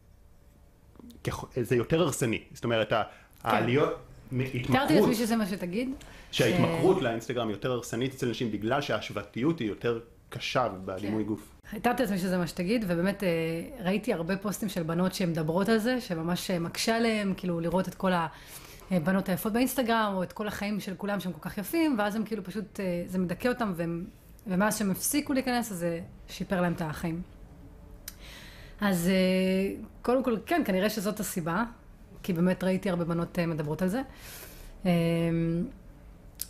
זה 1.62 1.76
יותר 1.76 2.02
הרסני. 2.02 2.41
זאת 2.54 2.64
אומרת, 2.64 2.91
ה- 2.93 3.04
העליות, 3.43 3.89
תיארתי 4.30 4.58
התמכרות, 4.60 4.89
לעצמי 4.91 5.16
שזה 5.16 5.36
מה 5.36 5.45
שתגיד. 5.45 5.89
שההתמכרות 6.32 7.02
לאינסטגרם 7.02 7.49
יותר 7.49 7.72
הרסנית 7.72 8.14
אצל 8.14 8.30
נשים, 8.30 8.52
בגלל 8.52 8.82
שההשוואתיות 8.82 9.60
היא 9.60 9.68
יותר 9.68 9.99
קשה 10.30 10.68
בדימוי 10.86 11.24
כן. 11.24 11.28
גוף. 11.28 11.41
תיארתי 11.82 12.02
לעצמי 12.04 12.18
שזה 12.18 12.38
מה 12.38 12.47
שתגיד, 12.47 12.86
ובאמת 12.88 13.24
אה, 13.24 13.30
ראיתי 13.86 14.14
הרבה 14.14 14.38
פוסטים 14.38 14.70
של 14.70 14.84
בנות 14.84 15.14
שמדברות 15.14 15.70
על 15.70 15.78
זה, 15.78 16.02
שממש 16.02 16.52
אה, 16.52 16.60
מקשה 16.60 16.95
עליהן, 16.97 17.34
כאילו 17.38 17.60
לראות 17.60 17.88
את 17.88 17.95
כל 17.95 18.12
הבנות 18.92 19.30
היפות 19.30 19.54
באינסטגרם, 19.54 20.14
או 20.16 20.24
את 20.24 20.34
כל 20.34 20.48
החיים 20.48 20.80
של 20.80 20.96
כולם 20.98 21.20
שהם 21.20 21.34
כל 21.34 21.50
כך 21.50 21.58
יפים, 21.58 21.96
ואז 21.98 22.16
הם 22.16 22.26
כאילו 22.26 22.44
פשוט, 22.44 22.80
אה, 22.80 23.04
זה 23.08 23.18
מדכא 23.18 23.48
אותם, 23.48 23.74
והם, 23.76 24.06
ומאז 24.48 24.78
שהם 24.78 24.92
הפסיקו 24.92 25.34
להיכנס, 25.34 25.72
אז 25.72 25.78
זה 25.78 26.00
שיפר 26.28 26.62
להם 26.62 26.74
את 26.74 26.82
החיים. 26.82 27.22
אז 28.82 29.10
אה, 29.10 29.76
קודם 30.02 30.24
כל, 30.24 30.38
כן, 30.46 30.62
כנראה 30.66 30.89
שזאת 30.89 31.20
הסיבה, 31.20 31.64
כי 32.24 32.34
באמת 32.34 32.64
ראיתי 32.64 32.89
הרבה 32.89 33.06
בנות 33.06 33.39
אה, 33.39 33.46
מדברות 33.46 33.82
על 33.82 33.88
זה. 33.88 34.02
אה, 34.86 34.92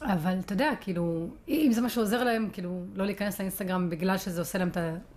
אבל 0.01 0.39
אתה 0.39 0.53
יודע, 0.53 0.71
כאילו, 0.81 1.27
אם 1.47 1.69
זה 1.73 1.81
מה 1.81 1.89
שעוזר 1.89 2.23
להם, 2.23 2.49
כאילו, 2.53 2.83
לא 2.95 3.05
להיכנס 3.05 3.39
לאינסטגרם 3.39 3.89
בגלל 3.89 4.17
שזה 4.17 4.41
עושה 4.41 4.57
להם 4.57 4.69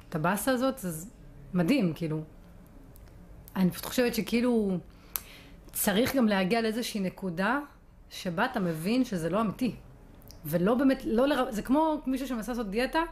את 0.08 0.14
הבאסה 0.14 0.50
הזאת, 0.52 0.84
אז 0.84 1.10
מדהים, 1.54 1.92
כאילו. 1.94 2.22
אני 3.56 3.70
פשוט 3.70 3.84
חושבת 3.84 4.14
שכאילו, 4.14 4.78
צריך 5.74 6.16
גם 6.16 6.28
להגיע 6.28 6.60
לאיזושהי 6.60 7.00
נקודה 7.00 7.58
שבה 8.10 8.44
אתה 8.44 8.60
מבין 8.60 9.04
שזה 9.04 9.30
לא 9.30 9.40
אמיתי. 9.40 9.74
ולא 10.46 10.74
באמת, 10.74 11.02
לא 11.04 11.28
לר... 11.28 11.50
זה 11.50 11.62
כמו 11.62 12.00
מישהו 12.06 12.28
שמנסה 12.28 12.52
לעשות 12.52 12.70
דיאטה, 12.70 13.02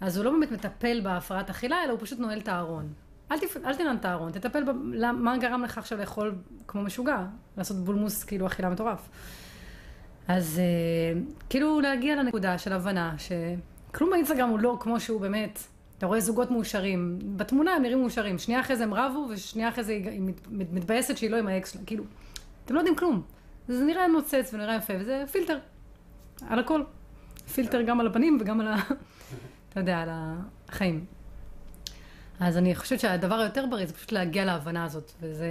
אז 0.00 0.16
הוא 0.16 0.24
לא 0.24 0.30
באמת 0.30 0.52
מטפל 0.52 1.00
בהפרעת 1.00 1.50
אכילה, 1.50 1.84
אלא 1.84 1.92
הוא 1.92 2.00
פשוט 2.00 2.18
נועל 2.18 2.38
את 2.38 2.48
הארון. 2.48 2.92
אל, 3.32 3.38
תפ... 3.38 3.56
אל 3.64 3.74
תנעל 3.74 3.96
את 3.96 4.04
הארון, 4.04 4.32
תטפל 4.32 4.64
ב... 4.64 4.68
למה- 4.92 5.18
מה 5.18 5.38
גרם 5.38 5.62
לך 5.62 5.78
עכשיו 5.78 5.98
לאכול 5.98 6.34
כמו 6.68 6.82
משוגע, 6.82 7.18
לעשות 7.56 7.76
בולמוס 7.76 8.24
כאילו 8.24 8.46
אכילה 8.46 8.70
מטורף. 8.70 9.08
אז 10.28 10.58
אה, 10.58 11.20
כאילו 11.50 11.80
להגיע 11.80 12.16
לנקודה 12.16 12.58
של 12.58 12.72
הבנה 12.72 13.14
שכלום 13.18 14.10
באינסטגרם 14.10 14.48
הוא 14.48 14.58
לא 14.58 14.76
כמו 14.80 15.00
שהוא 15.00 15.20
באמת. 15.20 15.58
אתה 16.02 16.08
רואה 16.08 16.20
זוגות 16.20 16.50
מאושרים, 16.50 17.18
בתמונה 17.36 17.74
הם 17.74 17.82
נראים 17.82 18.00
מאושרים, 18.00 18.38
שנייה 18.38 18.60
אחרי 18.60 18.76
זה 18.76 18.84
הם 18.84 18.94
רבו, 18.94 19.26
ושנייה 19.30 19.68
אחרי 19.68 19.84
זה 19.84 19.92
היא 19.92 20.08
היא 20.10 20.20
מת- 20.20 20.46
מת- 20.50 20.72
מתבאסת 20.72 21.16
שהיא 21.16 21.30
לא 21.30 21.36
עם 21.36 21.46
האקס 21.48 21.72
שלה, 21.72 21.80
כאילו, 21.86 22.04
אתם 22.64 22.74
לא 22.74 22.80
יודעים 22.80 22.96
כלום. 22.96 23.22
זה 23.68 23.84
נראה 23.84 24.06
נוצץ 24.06 24.50
ונראה 24.54 24.74
יפה, 24.76 24.92
וזה 25.00 25.24
פילטר, 25.32 25.58
על 26.48 26.58
הכל. 26.58 26.82
פילטר 27.54 27.82
גם 27.82 28.00
על 28.00 28.06
הפנים 28.06 28.38
וגם 28.40 28.60
על 28.60 28.66
ה... 28.68 28.76
אתה 29.68 29.80
יודע, 29.80 29.98
על 29.98 30.08
החיים. 30.68 31.04
אז 32.40 32.56
אני 32.58 32.74
חושבת 32.74 33.00
שהדבר 33.00 33.34
היותר 33.34 33.64
בריא 33.70 33.86
זה 33.86 33.94
פשוט 33.94 34.12
להגיע 34.12 34.44
להבנה 34.44 34.84
הזאת, 34.84 35.12
וזה 35.20 35.48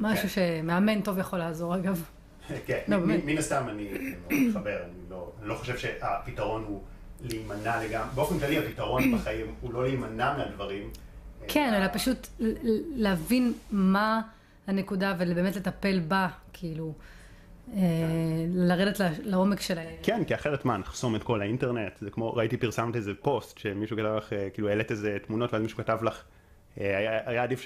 משהו 0.00 0.28
שמאמן 0.28 1.00
טוב 1.00 1.18
יכול 1.18 1.38
לעזור, 1.38 1.76
אגב. 1.76 2.04
כן, 2.66 2.78
לא. 2.88 2.96
מן 2.96 3.38
הסתם 3.38 3.64
אני 3.68 3.88
מתחבר, 4.30 4.78
לא- 5.10 5.32
אני 5.40 5.48
לא 5.48 5.54
חושב 5.54 5.78
שהפתרון 5.78 6.64
הוא 6.68 6.80
להימנע 7.24 7.84
לגמרי, 7.84 8.08
באופן 8.14 8.38
כללי 8.38 8.58
הפתרון 8.58 9.02
בחיים 9.16 9.54
הוא 9.60 9.72
לא 9.74 9.84
להימנע 9.84 10.36
מהדברים. 10.38 10.90
כן, 11.48 11.74
אלא 11.74 11.86
פשוט 11.92 12.26
להבין 12.96 13.52
מה 13.70 14.20
הנקודה 14.66 15.14
ובאמת 15.18 15.56
לטפל 15.56 16.00
בה, 16.08 16.28
כאילו, 16.52 16.92
אה, 17.76 17.80
לרדת 18.54 19.00
ל- 19.00 19.04
לעומק 19.22 19.60
של 19.60 19.78
ה... 19.78 19.82
כן, 20.02 20.24
כי 20.24 20.34
אחרת 20.34 20.64
מה, 20.64 20.76
נחסום 20.76 21.16
את 21.16 21.22
כל 21.22 21.40
האינטרנט, 21.40 21.92
זה 22.00 22.10
כמו, 22.10 22.34
ראיתי 22.34 22.56
פרסמת 22.56 22.96
איזה 22.96 23.12
פוסט, 23.22 23.58
שמישהו 23.58 23.96
כתב 23.96 24.14
לך, 24.16 24.32
אה, 24.32 24.50
כאילו 24.50 24.68
העלית 24.68 24.90
איזה 24.90 25.16
תמונות, 25.26 25.52
ואז 25.52 25.62
מישהו 25.62 25.78
כתב 25.78 25.98
לך, 26.02 26.22
אה, 26.80 26.98
היה, 26.98 27.20
היה 27.26 27.42
עדיף 27.42 27.60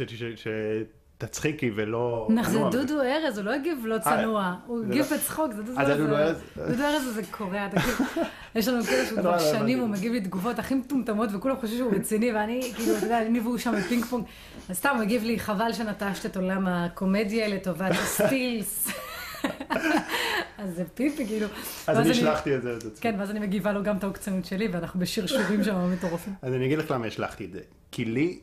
שתצחיקי 1.19 1.71
ולא... 1.75 2.29
נו, 2.31 2.49
זה 2.49 2.59
צנוע." 2.59 2.71
דודו 2.71 3.03
ארז, 3.03 3.39
הוא 3.39 3.45
לא 3.45 3.55
הגיב 3.55 3.79
לא 3.87 3.99
צנוע, 3.99 4.55
הוא 4.67 4.85
הגיב 4.85 5.07
לא- 5.11 5.17
בצחוק, 5.17 5.53
זה 5.53 5.63
דודו 5.63 5.79
אה, 5.79 5.85
ארז. 5.85 5.99
דודו 6.01 6.17
ארז? 6.17 6.37
דודו 6.57 6.83
ארז 6.85 7.15
זה 7.15 7.23
קורע, 7.31 7.69
תקשיב. 7.69 8.01
יש 8.55 8.69
לנו 8.69 8.85
כאלה 8.85 9.07
שהוא 9.07 9.17
לא, 9.17 9.23
כבר 9.23 9.33
לא, 9.33 9.39
שנים. 9.39 9.79
הוא 9.81 9.89
מגיב 9.89 10.13
לי 10.13 10.21
תגובות 10.21 10.59
הכי 10.59 10.75
מטומטמות, 10.75 11.29
וכולם 11.33 11.57
חושבים 11.57 11.79
שהוא 11.79 11.93
רציני, 11.95 12.33
ואני, 12.33 12.73
כאילו, 12.77 12.97
אתה 12.97 13.07
יודע, 13.07 13.23
אני 13.23 13.41
והוא 13.41 13.59
שם 13.59 13.75
בפינג 13.79 14.05
פונג. 14.05 14.25
אז 14.69 14.77
סתם 14.77 14.89
הוא 14.95 14.99
מגיב 15.05 15.23
לי, 15.25 15.39
חבל 15.41 15.73
שנטשת 15.73 16.27
את 16.27 16.37
עולם 16.37 16.67
הקומדיה 16.67 17.49
לטובת 17.49 17.91
הסטילס. 18.03 18.89
אז 20.59 20.75
זה 20.75 20.85
פיפי, 20.95 21.27
כאילו. 21.27 21.47
אז 21.87 21.99
אני 21.99 22.11
השלכתי 22.11 22.57
את 22.57 22.63
זה. 22.63 22.73
את 22.73 22.83
עצמי. 22.85 23.01
כן, 23.01 23.15
ואז 23.19 23.31
אני 23.31 23.41
מגיבה 23.41 23.73
לו 23.73 23.83
גם 23.83 23.97
את 23.97 24.05
העוקצנות 24.05 24.45
שלי, 24.45 24.69
ואנחנו 24.69 25.01
בשרשורים 25.01 25.65
שם 25.65 25.93
מטורפים. 25.93 26.33
אז 26.43 26.55
אני 26.55 26.67
אגיד 26.67 26.79
לך 26.79 26.91
למה 26.91 27.07
השלכתי 27.07 27.45
את 27.45 27.53
זה. 27.53 27.61
כי 27.93 28.05
לי, 28.05 28.39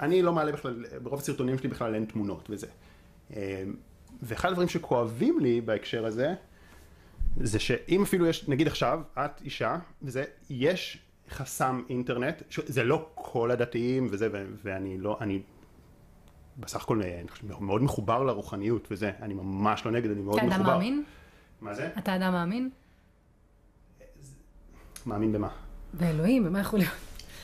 אני 0.00 0.22
לא 0.22 0.32
מעלה 0.32 0.52
בכלל, 0.52 0.84
ברוב 1.02 1.20
הסרטונים 1.20 1.58
שלי 1.58 1.68
בכלל 1.68 1.94
אין 1.94 2.04
תמונות 2.04 2.50
וזה. 2.50 2.66
אה, 3.36 3.64
ואחד 4.22 4.48
הדברים 4.48 4.68
שכואבים 4.68 5.40
לי 5.40 5.60
בהקשר 5.60 6.06
הזה, 6.06 6.34
זה 7.40 7.58
שאם 7.58 8.02
אפילו 8.02 8.26
יש, 8.26 8.48
נגיד 8.48 8.66
עכשיו, 8.66 9.00
את 9.18 9.40
אישה, 9.40 9.76
וזה, 10.02 10.24
יש 10.50 10.98
חסם 11.30 11.82
אינטרנט, 11.88 12.42
ש- 12.50 12.60
זה 12.66 12.84
לא 12.84 13.08
כל 13.14 13.50
הדתיים 13.50 14.06
וזה, 14.10 14.28
ו- 14.32 14.44
ואני 14.62 14.98
לא, 14.98 15.18
אני 15.20 15.42
בסך 16.58 16.82
הכל 16.82 17.02
אה, 17.02 17.20
אני 17.20 17.28
חושב, 17.28 17.60
מאוד 17.62 17.82
מחובר 17.82 18.22
לרוחניות 18.22 18.88
וזה, 18.90 19.10
אני 19.22 19.34
ממש 19.34 19.84
לא 19.86 19.90
נגד, 19.92 20.10
אני 20.10 20.20
מאוד 20.20 20.36
אתה 20.38 20.46
מחובר. 20.46 20.62
אדם 20.64 20.72
מאמין? 20.72 21.04
מה 21.60 21.74
זה? 21.74 21.90
אתה 21.98 22.16
אדם 22.16 22.32
מאמין? 22.32 22.70
מאמין 25.06 25.32
במה? 25.32 25.48
באלוהים, 25.94 26.44
במה 26.44 26.60
יכול 26.60 26.78
להיות? 26.78 26.94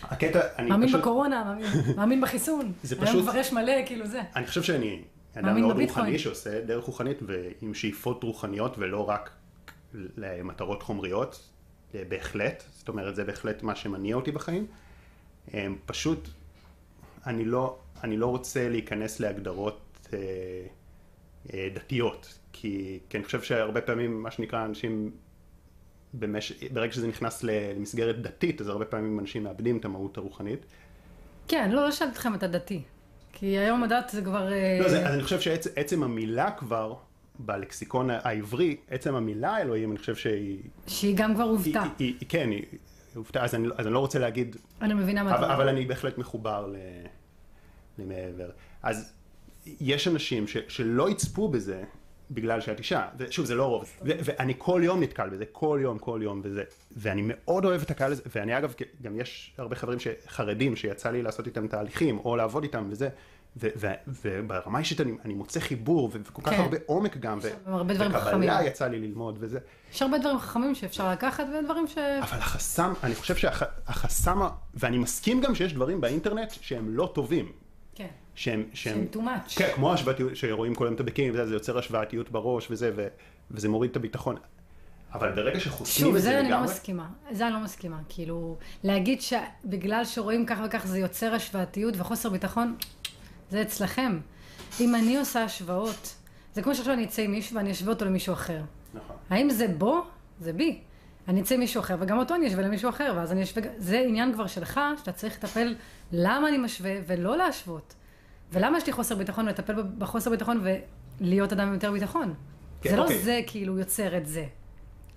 הקטע, 0.02 0.40
אני 0.58 0.68
מאמין 0.70 0.88
פשוט, 0.88 1.00
בקורונה, 1.00 1.44
מאמין- 1.44 1.66
מאמין 1.96 2.20
בחיסון. 2.20 2.72
זה 2.82 2.94
היום 2.94 3.06
פשוט- 3.06 3.22
כבר 3.22 3.36
יש 3.36 3.52
מלא, 3.52 3.72
כאילו 3.86 4.06
זה. 4.06 4.20
אני 4.36 4.46
חושב 4.46 4.62
שאני 4.62 5.02
אדם 5.34 5.60
מאוד 5.60 5.74
בביטקוין. 5.74 6.04
רוחני 6.04 6.18
שעושה 6.18 6.60
דרך 6.60 6.84
רוחנית 6.84 7.18
ועם 7.26 7.74
שאיפות 7.74 8.22
רוחניות 8.24 8.74
ולא 8.78 9.08
רק 9.08 9.30
למטרות 10.16 10.82
חומריות, 10.82 11.48
אה, 11.94 12.02
בהחלט, 12.08 12.62
זאת 12.72 12.88
אומרת 12.88 13.16
זה 13.16 13.24
בהחלט 13.24 13.62
מה 13.62 13.76
שמניע 13.76 14.16
אותי 14.16 14.30
בחיים. 14.32 14.66
אה, 15.54 15.66
פשוט 15.86 16.28
אני 17.26 17.44
לא, 17.44 17.76
אני 18.04 18.16
לא 18.16 18.26
רוצה 18.26 18.68
להיכנס 18.68 19.20
להגדרות 19.20 20.08
אה, 21.54 21.68
דתיות, 21.74 22.38
כי, 22.52 22.98
כי 23.10 23.16
אני 23.16 23.24
חושב 23.24 23.42
שהרבה 23.42 23.80
פעמים 23.80 24.22
מה 24.22 24.30
שנקרא 24.30 24.64
אנשים, 24.64 25.10
במש... 26.14 26.52
ברגע 26.72 26.92
שזה 26.92 27.06
נכנס 27.08 27.42
למסגרת 27.42 28.22
דתית, 28.22 28.60
אז 28.60 28.68
הרבה 28.68 28.84
פעמים 28.84 29.20
אנשים 29.20 29.44
מאבדים 29.44 29.76
את 29.76 29.84
המהות 29.84 30.16
הרוחנית. 30.18 30.66
כן, 31.48 31.70
לא, 31.70 31.82
לא 31.82 31.90
שאלתי 31.90 32.12
אתכם 32.12 32.34
את 32.34 32.42
הדתי. 32.42 32.82
כי 33.32 33.46
היום 33.46 33.82
הדת 33.82 34.08
זה 34.12 34.22
כבר... 34.22 34.52
אה, 34.52 34.78
לא, 34.82 34.88
זה, 34.88 35.08
אז 35.08 35.14
אני 35.14 35.22
חושב 35.22 35.40
שעצם 35.40 36.02
המילה 36.02 36.50
כבר, 36.50 36.94
בלקסיקון 37.38 38.10
העברי, 38.10 38.76
עצם 38.90 39.14
המילה 39.14 39.60
אלוהים, 39.60 39.90
אני 39.90 39.98
חושב 39.98 40.16
שהיא... 40.16 40.62
שהיא 40.86 41.14
גם 41.16 41.34
כבר 41.34 41.42
היא, 41.44 41.50
הובטה. 41.50 41.82
היא, 41.98 42.14
היא, 42.20 42.28
כן, 42.28 42.50
היא 42.50 42.64
היא 43.16 43.20
הופתעה, 43.20 43.44
אז 43.44 43.54
אני, 43.54 43.66
לא- 43.66 43.74
אז 43.78 43.86
אני 43.86 43.94
לא 43.94 43.98
רוצה 43.98 44.18
להגיד, 44.18 44.56
אני 44.80 44.94
מבינה 44.94 45.22
מה 45.22 45.30
אתה 45.34 45.42
אומר. 45.44 45.54
אבל 45.54 45.68
אני 45.68 45.86
בהחלט 45.86 46.18
מחובר 46.18 46.66
ל, 46.66 46.76
למעבר. 47.98 48.50
אז 48.82 49.12
יש 49.66 50.08
אנשים 50.08 50.46
ש, 50.48 50.56
שלא 50.68 51.10
יצפו 51.10 51.48
בזה 51.48 51.84
בגלל 52.30 52.60
שאת 52.60 52.78
אישה, 52.78 53.08
ושוב, 53.18 53.46
זה 53.46 53.54
לא 53.54 53.64
רוב, 53.64 53.84
ו, 54.02 54.10
ואני 54.24 54.54
כל 54.58 54.80
יום 54.84 55.02
נתקל 55.02 55.28
בזה, 55.28 55.44
כל 55.52 55.78
יום, 55.82 55.98
כל 55.98 56.20
יום, 56.22 56.40
וזה, 56.44 56.62
ואני 56.96 57.22
מאוד 57.24 57.64
אוהב 57.64 57.82
את 57.82 57.90
הקהל 57.90 58.12
הזה, 58.12 58.22
ואני 58.34 58.58
אגב, 58.58 58.74
גם 59.02 59.20
יש 59.20 59.54
הרבה 59.58 59.76
חברים 59.76 59.98
חרדים 60.28 60.76
שיצא 60.76 61.10
לי 61.10 61.22
לעשות 61.22 61.46
איתם 61.46 61.66
תהליכים, 61.66 62.18
או 62.18 62.36
לעבוד 62.36 62.62
איתם 62.62 62.86
וזה, 62.90 63.08
וברמה 64.06 64.78
אישית 64.78 65.00
אני, 65.00 65.12
אני 65.24 65.34
מוצא 65.34 65.60
חיבור, 65.60 66.10
וכל 66.12 66.42
כך 66.42 66.50
כן. 66.50 66.60
הרבה 66.60 66.76
עומק 66.86 67.16
גם. 67.16 67.38
וקבלה 67.42 68.64
יצא 68.64 68.86
לי 68.86 69.00
ללמוד 69.00 69.38
וזה. 69.40 69.58
יש 69.92 70.02
הרבה 70.02 70.18
דברים 70.18 70.38
חכמים 70.38 70.74
שאפשר 70.74 71.10
לקחת, 71.12 71.44
ודברים 71.60 71.86
ש... 71.86 71.98
אבל 71.98 72.38
החסם, 72.38 72.92
אני 73.02 73.14
חושב 73.14 73.36
שהחסם, 73.36 74.40
ואני 74.74 74.98
מסכים 74.98 75.40
גם 75.40 75.54
שיש 75.54 75.72
דברים 75.72 76.00
באינטרנט 76.00 76.50
שהם 76.50 76.88
לא 76.88 77.10
טובים. 77.14 77.52
כן. 77.96 78.06
שהם, 78.34 78.64
שהם 78.74 79.06
too 79.12 79.16
much. 79.16 79.56
כן, 79.56 79.68
כמו 79.74 79.92
השוואתיות, 79.92 80.36
שרואים 80.36 80.74
כל 80.74 80.84
היום 80.84 80.94
את 80.94 81.00
הבקים, 81.00 81.32
וזה, 81.34 81.46
זה 81.46 81.54
יוצר 81.54 81.78
השוואתיות 81.78 82.30
בראש 82.30 82.70
וזה, 82.70 82.92
ו, 82.96 83.06
וזה 83.50 83.68
מוריד 83.68 83.90
את 83.90 83.96
הביטחון. 83.96 84.36
אבל 85.12 85.32
ברגע 85.32 85.60
שחוסמים 85.60 86.06
שוב, 86.06 86.16
את 86.16 86.22
זה 86.22 86.28
זה 86.28 86.40
אני 86.40 86.50
לא 86.50 86.56
לגמרי, 86.56 86.72
מסכימה. 86.72 87.08
זה 87.30 87.46
אני 87.46 87.54
לא 87.54 87.60
מסכימה. 87.60 87.98
כאילו, 88.08 88.56
להגיד 88.84 89.20
שבגלל 89.20 90.04
שרואים 90.04 90.46
כך 90.46 90.58
וכך 90.66 90.86
זה 90.86 90.98
יוצר 90.98 91.34
השוואתיות 91.34 91.94
וחוסר 91.96 92.28
ביטחון, 92.28 92.76
זה 93.50 93.62
אצלכם. 93.62 94.18
אם 94.80 94.94
אני 94.94 95.16
עושה 95.16 95.44
השוואות, 95.44 96.14
זה 96.54 96.62
כמו 96.62 96.74
שעכשיו 96.74 96.94
אני 96.94 97.04
אצא 97.04 97.22
עם 97.22 97.30
מישהו 97.30 97.56
ואני 97.56 97.70
אשווה 97.70 97.92
אותו 97.92 98.04
למישהו 98.04 98.32
אחר. 98.32 98.60
נכון. 98.94 99.16
האם 99.30 99.50
זה 99.50 99.68
בו? 99.68 100.04
זה 100.40 100.52
בי. 100.52 100.80
אני 101.28 101.40
אצא 101.42 101.56
מישהו 101.56 101.80
אחר, 101.80 101.96
וגם 102.00 102.18
אותו 102.18 102.34
אני 102.34 102.48
אשווה 102.48 102.62
למישהו 102.62 102.90
אחר, 102.90 103.12
ואז 103.16 103.32
אני 103.32 103.42
אשווה... 103.42 103.62
זה 103.78 103.98
עניין 104.08 104.32
כבר 104.32 104.46
שלך, 104.46 104.80
שאתה 104.98 105.12
צריך 105.12 105.36
לטפל 105.38 105.74
למה 106.12 106.48
אני 106.48 106.58
משווה, 106.58 106.92
ולא 107.06 107.36
להשוות. 107.36 107.94
ולמה 108.52 108.78
יש 108.78 108.86
לי 108.86 108.92
חוסר 108.92 109.14
ביטחון, 109.14 109.46
ולטפל 109.46 109.82
בחוסר 109.98 110.30
ביטחון 110.30 110.64
ולהיות 111.20 111.52
אדם 111.52 111.66
עם 111.68 111.74
יותר 111.74 111.92
ביטחון. 111.92 112.34
כן, 112.80 112.90
זה 112.90 112.96
לא 112.96 113.02
אוקיי. 113.02 113.18
זה 113.18 113.40
כאילו 113.46 113.78
יוצר 113.78 114.16
את 114.16 114.26
זה. 114.26 114.46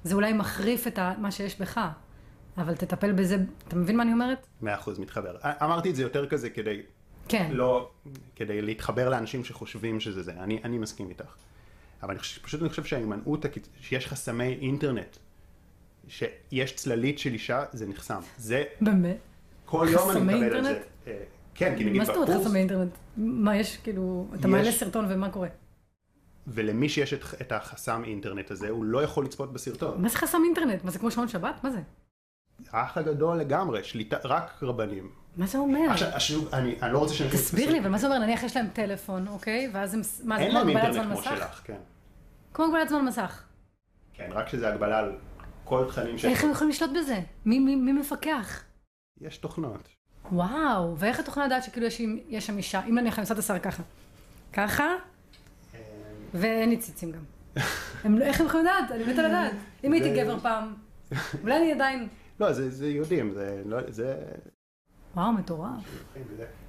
זה 0.04 0.16
אולי 0.16 0.34
מחריף 0.34 0.88
את 0.88 0.98
ה- 0.98 1.14
מה 1.18 1.32
שיש 1.32 1.62
בך, 1.62 1.80
אבל 2.58 2.76
תטפל 2.76 3.12
בזה, 3.12 3.38
אתה 3.68 3.76
מבין 3.76 3.98
מה 3.98 4.04
אני 4.04 4.14
אומרת? 4.14 4.48
מאה 4.62 4.76
אחוז 4.76 5.00
מתחבר. 5.00 5.36
אמרתי 5.44 5.90
את 5.90 5.96
זה 5.96 6.02
יותר 6.04 6.28
כזה 6.28 6.50
כדי, 6.50 6.82
כן. 7.28 7.50
לא, 7.54 7.90
כדי 8.36 8.62
להתחבר 8.62 9.10
לאנשים 9.10 9.44
שחושבים 9.44 10.00
שזה 10.00 10.24
זה. 10.24 10.34
אני, 10.40 10.60
אני 10.64 10.78
מסכים 10.78 11.10
איתך. 11.10 11.36
אבל 12.04 12.12
אני 12.12 12.20
חושב, 12.20 12.42
פשוט 12.42 12.62
אני 12.62 12.70
חושב 12.70 12.84
שההימנעות, 12.84 13.46
שיש 13.82 14.08
חסמי 14.08 14.58
אינטרנט, 14.62 15.18
שיש 16.10 16.76
צללית 16.76 17.20
של 17.20 17.34
אישה, 17.34 17.64
זה 17.72 17.88
נחסם. 17.88 18.20
זה, 18.38 18.64
באמת? 18.82 19.18
כל 19.66 19.88
יום 19.92 20.10
אני 20.12 20.20
מקבל 20.20 20.58
את 20.58 20.64
זה. 20.64 20.70
אינטרנט? 20.70 20.86
אה, 21.08 21.24
כן, 21.56 21.76
כי 21.78 21.84
נגיד 21.86 21.98
מה 21.98 22.06
זאת 22.06 22.16
אומרת 22.16 22.30
בקורס, 22.30 22.46
חסמי 22.46 22.60
אינטרנט? 22.60 22.92
מה 23.18 23.56
יש, 23.58 23.78
כאילו, 23.78 24.28
אתה 24.32 24.40
יש- 24.40 24.46
מעלה 24.46 24.72
סרטון 24.72 25.06
ומה 25.10 25.30
קורה? 25.30 25.48
ולמי 26.48 26.90
שיש 26.90 27.14
את, 27.14 27.20
את 27.42 27.52
החסם 27.52 28.04
אינטרנט 28.06 28.52
הזה, 28.52 28.70
הוא 28.70 28.86
לא 28.86 29.04
יכול 29.04 29.26
לצפות 29.26 29.54
בסרטון. 29.54 30.02
מה 30.02 30.10
זה 30.10 30.18
חסם 30.18 30.42
אינטרנט? 30.46 30.84
מה 30.84 30.92
זה 30.92 31.00
כמו 31.00 31.12
שעון 31.12 31.28
שבת? 31.28 31.64
מה 31.64 31.72
זה? 31.72 31.80
האח 32.72 32.98
הגדול 32.98 33.38
לגמרי, 33.38 33.84
שליטה, 33.84 34.18
רק 34.24 34.52
רבנים. 34.62 35.12
מה 35.38 35.46
זה 35.46 35.58
אומר? 35.58 35.80
עכשיו, 35.92 36.08
השוב, 36.14 36.50
אני, 36.54 36.76
אני 36.82 36.94
לא 36.94 36.98
רוצה 37.00 37.14
שנכנס... 37.14 37.40
תסביר 37.42 37.72
לי, 37.72 37.80
אבל 37.80 37.90
מה 37.90 37.98
זה 37.98 38.08
אומר? 38.08 38.20
נניח 38.20 38.44
יש 38.44 38.56
להם 38.58 38.68
טלפון, 38.74 39.28
אוקיי? 39.28 39.70
ואז 39.74 39.94
הם... 39.94 40.02
מה 40.24 40.38
זה 40.38 40.42
אין 40.44 40.52
כמו 40.52 40.60
להם 40.60 40.68
הגבלת 40.70 40.84
אינטרנט 40.84 41.06
זמן 41.06 41.14
כמו 41.16 41.22
מסך? 41.22 41.32
שלך, 41.38 41.62
כן. 41.64 41.78
כמו 42.54 42.66
הגבלת 42.66 42.90
זמן 42.90 43.06
מסך. 43.06 43.44
כן, 44.14 44.30
רק 44.32 44.48
שזה 44.50 44.70
הגבלה 44.74 45.00
על 45.00 45.12
כל 45.70 45.86
תכנים 45.88 46.18
ש... 46.18 46.26
איך 46.26 46.44
הם 46.44 46.52
יכולים 46.52 46.70
לשלוט 46.70 46.90
בזה? 47.00 47.20
מי- 47.46 47.60
מי 47.60 47.76
מי 47.76 47.92
מפקח? 47.94 48.64
יש 49.22 49.38
תוכנות. 49.38 49.90
וואו, 50.32 50.98
ואיך 50.98 51.20
התוכנה 51.20 51.46
לדעת 51.46 51.64
שכאילו 51.64 51.86
יש 51.88 52.02
יש 52.30 52.48
שם 52.48 52.58
אישה? 52.58 52.82
אם 52.86 52.98
נניח 52.98 53.14
אני 53.20 53.24
עושה 53.24 53.34
את 53.34 53.40
השיער 53.40 53.60
ככה. 53.60 53.84
ככה, 54.54 54.84
אה, 54.84 55.80
ואין 56.34 56.70
לי 56.70 56.78
ציצים 56.78 57.12
גם. 57.12 57.22
הם 58.04 58.18
לא- 58.20 58.26
איך 58.26 58.40
הם 58.42 58.46
יכולים 58.48 58.66
לדעת? 58.66 58.92
אני 58.92 59.14
מתה 59.14 59.22
לדעת. 59.28 59.52
אם 59.84 59.94
הייתי 59.94 60.14
גבר 60.16 60.40
פעם, 60.40 60.74
אולי 61.44 61.58
אני 61.58 61.72
עדיין... 61.72 62.08
לא, 62.40 62.54
זה, 62.54 62.70
זה 62.70 62.88
יודעים, 62.90 63.34
זה... 63.34 63.62
לא, 63.66 63.78
זה... 63.88 64.16
וואו, 65.16 65.32
מטורף. 65.34 65.70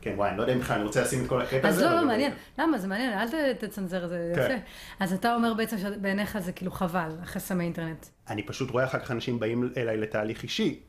כן, 0.00 0.12
וואי, 0.16 0.28
אני 0.30 0.38
לא 0.38 0.42
יודע 0.42 0.54
אם 0.54 0.58
בכלל 0.58 0.76
אני 0.76 0.84
רוצה 0.86 1.02
לשים 1.02 1.24
את 1.24 1.28
כל 1.28 1.42
הקטע 1.42 1.68
אז 1.68 1.74
הזה. 1.76 1.84
לא, 1.84 1.90
לא, 1.90 1.98
אבל- 1.98 2.06
מעניין. 2.06 2.32
למה? 2.58 2.78
זה 2.78 2.88
מעניין, 2.88 3.18
אל 3.18 3.26
תצנזר, 3.52 4.08
זה 4.08 4.32
כן. 4.36 4.42
יפה. 4.44 4.54
אז 5.00 5.12
אתה 5.12 5.34
אומר 5.34 5.54
בעצם 5.54 5.78
שבעיניך 5.78 6.38
זה 6.38 6.52
כאילו 6.52 6.70
חבל, 6.72 7.16
החסמי 7.22 7.64
אינטרנט. 7.64 8.06
אני 8.28 8.42
פשוט 8.46 8.70
רואה 8.70 8.84
אחר 8.84 8.98
כך 8.98 9.10
אנשים 9.10 9.40
באים 9.40 9.72
אליי 9.76 9.96
לתהליך 9.96 10.42
אישי. 10.42 10.80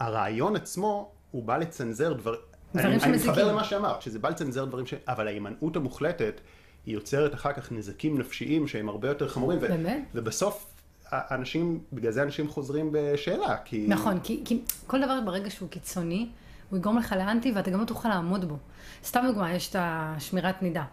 הרעיון 0.00 0.56
עצמו, 0.56 1.10
הוא 1.30 1.44
בא 1.44 1.56
לצנזר 1.56 2.12
דבר... 2.12 2.34
דברים 2.74 2.86
אני, 2.86 2.94
אני 2.94 3.00
שמזיקים. 3.00 3.30
מתחבר 3.30 3.52
למה 3.52 3.64
שאמרת, 3.64 4.02
שזה 4.02 4.18
בא 4.18 4.28
לצנזר 4.28 4.64
דברים 4.64 4.86
ש... 4.86 4.94
אבל 5.08 5.26
ההימנעות 5.26 5.76
המוחלטת, 5.76 6.40
היא 6.86 6.94
יוצרת 6.94 7.34
אחר 7.34 7.52
כך 7.52 7.72
נזקים 7.72 8.18
נפשיים 8.18 8.68
שהם 8.68 8.88
הרבה 8.88 9.08
יותר 9.08 9.28
חמורים. 9.28 9.60
באמת? 9.60 10.02
ובסוף, 10.14 10.71
האנשים, 11.12 11.80
בגלל 11.92 12.12
זה 12.12 12.22
אנשים 12.22 12.48
חוזרים 12.48 12.88
בשאלה, 12.92 13.56
כי... 13.64 13.86
נכון, 13.88 14.20
כי, 14.20 14.42
כי 14.44 14.60
כל 14.86 15.02
דבר 15.02 15.20
ברגע 15.24 15.50
שהוא 15.50 15.68
קיצוני, 15.68 16.28
הוא 16.70 16.78
יגרום 16.78 16.98
לך 16.98 17.12
לאנטי 17.12 17.52
ואתה 17.52 17.70
גם 17.70 17.80
לא 17.80 17.84
תוכל 17.84 18.08
לעמוד 18.08 18.44
בו. 18.44 18.56
סתם 19.04 19.24
דוגמה, 19.26 19.52
יש 19.52 19.70
את 19.70 19.76
השמירת 19.78 20.62
נידה. 20.62 20.84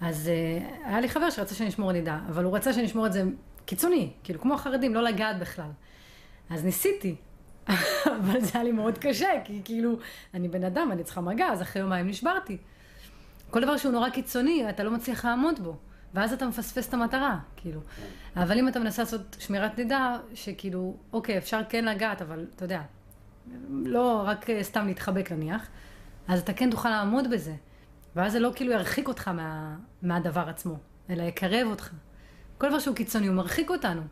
אז 0.00 0.30
uh, 0.30 0.86
היה 0.86 1.00
לי 1.00 1.08
חבר 1.08 1.30
שרצה 1.30 1.54
שאני 1.54 1.68
אשמור 1.68 1.92
נידה, 1.92 2.18
אבל 2.28 2.44
הוא 2.44 2.56
רצה 2.56 2.72
שאני 2.72 2.86
אשמור 2.86 3.06
את 3.06 3.12
זה 3.12 3.24
קיצוני, 3.64 4.10
כאילו 4.24 4.40
כמו 4.40 4.54
החרדים, 4.54 4.94
לא 4.94 5.02
לגעת 5.02 5.38
בכלל. 5.38 5.70
אז 6.50 6.64
ניסיתי, 6.64 7.14
אבל 8.20 8.40
זה 8.40 8.50
היה 8.54 8.64
לי 8.64 8.72
מאוד 8.72 8.98
קשה, 8.98 9.30
כי 9.44 9.60
כאילו, 9.64 9.98
אני 10.34 10.48
בן 10.48 10.64
אדם, 10.64 10.88
אני 10.92 11.04
צריכה 11.04 11.20
מגע, 11.20 11.46
אז 11.46 11.62
אחרי 11.62 11.82
יומיים 11.82 12.08
נשברתי. 12.08 12.56
כל 13.50 13.60
דבר 13.60 13.76
שהוא 13.76 13.92
נורא 13.92 14.10
קיצוני, 14.10 14.68
אתה 14.70 14.84
לא 14.84 14.90
מצליח 14.90 15.24
לעמוד 15.24 15.58
בו. 15.58 15.76
ואז 16.14 16.32
אתה 16.32 16.46
מפספס 16.46 16.88
את 16.88 16.94
המטרה, 16.94 17.38
כאילו. 17.56 17.80
אבל 18.36 18.58
אם 18.58 18.68
אתה 18.68 18.80
מנסה 18.80 19.02
לעשות 19.02 19.36
שמירת 19.38 19.78
נידה, 19.78 20.18
שכאילו, 20.34 20.96
אוקיי, 21.12 21.38
אפשר 21.38 21.60
כן 21.68 21.84
לגעת, 21.84 22.22
אבל 22.22 22.46
אתה 22.56 22.64
יודע, 22.64 22.82
לא 23.70 24.22
רק 24.26 24.50
אה, 24.50 24.62
סתם 24.62 24.86
להתחבק 24.86 25.32
נניח, 25.32 25.68
אז 26.28 26.40
אתה 26.40 26.52
כן 26.52 26.70
תוכל 26.70 26.90
לעמוד 26.90 27.30
בזה. 27.30 27.54
ואז 28.16 28.32
זה 28.32 28.40
לא 28.40 28.52
כאילו 28.54 28.72
ירחיק 28.72 29.08
אותך 29.08 29.28
מה, 29.28 29.76
מהדבר 30.02 30.48
עצמו, 30.48 30.76
אלא 31.10 31.22
יקרב 31.22 31.66
אותך. 31.70 31.90
כל 32.58 32.68
דבר 32.68 32.78
שהוא 32.78 32.96
קיצוני, 32.96 33.26
הוא 33.26 33.36
מרחיק 33.36 33.70
אותנו. 33.70 34.02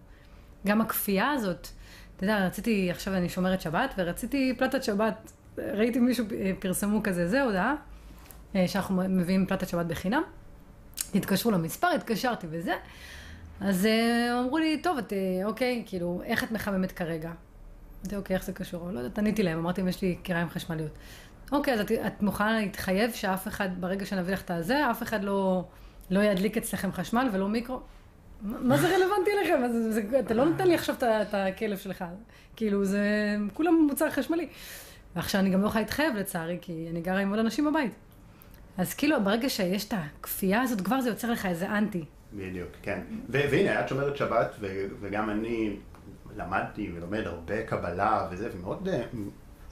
גם 0.67 0.81
הכפייה 0.81 1.31
הזאת, 1.31 1.69
אתה 2.17 2.25
יודע, 2.25 2.47
רציתי, 2.47 2.91
עכשיו 2.91 3.15
אני 3.15 3.29
שומרת 3.29 3.61
שבת, 3.61 3.95
ורציתי 3.99 4.55
פלטת 4.59 4.85
שבת, 4.85 5.33
ראיתי 5.59 5.99
מישהו, 5.99 6.25
אה, 6.33 6.53
פרסמו 6.59 7.03
כזה, 7.03 7.29
זה 7.29 7.43
הודעה, 7.43 7.75
אה, 8.55 8.69
שאנחנו 8.69 9.03
מביאים 9.09 9.47
פלטת 9.47 9.69
שבת 9.69 9.87
בחינם. 9.87 10.23
התקשרו 11.15 11.51
למספר, 11.51 11.89
התקשרתי 11.89 12.47
וזה. 12.51 12.75
אז 13.61 13.85
uh, 13.85 14.45
אמרו 14.45 14.59
לי, 14.59 14.81
טוב, 14.83 14.99
את, 14.99 15.13
uh, 15.13 15.47
אוקיי, 15.47 15.83
כאילו, 15.87 16.23
איך 16.25 16.45
את 16.45 16.51
מחממת 16.51 16.93
כרגע? 16.93 17.31
אמרתי, 18.01 18.17
אוקיי, 18.17 18.37
איך 18.37 18.45
זה 18.45 18.53
קשור? 18.53 18.91
לא 18.91 18.99
יודעת, 18.99 19.19
עניתי 19.19 19.43
להם, 19.43 19.59
אמרתי, 19.59 19.81
אם 19.81 19.89
יש 19.89 20.03
לי 20.03 20.17
קיריים 20.23 20.49
חשמליות. 20.49 20.93
אוקיי, 21.53 21.75
אז 21.75 21.81
את, 21.81 21.93
את 21.93 22.23
מוכנה 22.23 22.61
להתחייב 22.61 23.13
שאף 23.13 23.49
אחד, 23.49 23.69
ברגע 23.81 24.07
שנביא 24.07 24.35
לך 24.35 24.43
את 24.43 24.51
הזה, 24.51 24.91
אף 24.91 25.03
אחד 25.03 25.25
לא, 25.25 25.65
לא 26.11 26.21
ידליק 26.21 26.57
אצלכם 26.57 26.93
חשמל 26.93 27.29
ולא 27.33 27.49
מיקרו? 27.49 27.81
מה 28.43 28.77
זה 28.77 28.97
רלוונטי 28.97 29.31
אליכם? 29.31 29.73
זה, 29.73 29.93
זה, 29.93 30.21
אתה 30.21 30.35
לא 30.35 30.45
נותן 30.45 30.67
לי 30.67 30.75
עכשיו 30.75 30.95
את 31.03 31.35
הכלב 31.35 31.79
שלך. 31.79 32.05
כאילו, 32.57 32.85
זה 32.85 33.37
כולם 33.55 33.87
מוצר 33.89 34.11
חשמלי. 34.11 34.49
ועכשיו 35.17 35.41
אני 35.41 35.51
גם 35.51 35.63
לא 35.63 35.67
יכולה 35.67 35.83
להתחייב 35.83 36.15
לצערי, 36.17 36.59
כי 36.61 36.87
אני 36.91 37.01
גרה 37.01 37.19
עם 37.19 37.31
עוד 37.31 37.39
אנשים 37.39 37.65
בבית. 37.65 37.93
אז 38.81 38.95
כאילו, 38.95 39.25
ברגע 39.25 39.49
שיש 39.49 39.85
את 39.85 39.95
הכפייה 39.97 40.63
הזאת, 40.63 40.81
כבר 40.81 41.01
זה 41.01 41.09
יוצר 41.09 41.31
לך 41.31 41.47
איזה 41.47 41.71
אנטי. 41.71 42.05
בדיוק, 42.33 42.69
כן. 42.83 43.01
והנה, 43.29 43.81
את 43.81 43.89
שומרת 43.89 44.17
שבת, 44.17 44.55
וגם 45.01 45.31
אני 45.31 45.77
למדתי 46.37 46.93
ולומד 46.95 47.27
הרבה 47.27 47.63
קבלה 47.63 48.29
וזה, 48.31 48.49
ומאוד, 48.55 48.89
אה, 48.89 49.03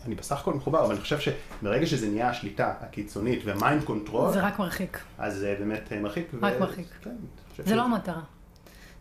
אני 0.07 0.15
בסך 0.15 0.41
הכל 0.41 0.55
מחובר, 0.55 0.85
אבל 0.85 0.93
אני 0.93 1.01
חושב 1.01 1.19
שברגע 1.19 1.87
שזה 1.87 2.09
נהיה 2.09 2.29
השליטה 2.29 2.75
הקיצונית 2.81 3.43
ו 3.45 3.53
mind 3.53 3.85
control, 3.85 4.33
זה 4.33 4.41
רק 4.41 4.59
מרחיק. 4.59 4.99
אז 5.19 5.37
זה 5.37 5.57
באמת 5.59 5.93
אה, 5.93 6.01
מרחיק. 6.01 6.29
רק 6.43 6.55
ו... 6.57 6.61
מרחיק. 6.61 6.87
כן, 7.03 7.17
זה 7.65 7.77
לא 7.77 7.83
המטרה. 7.83 8.23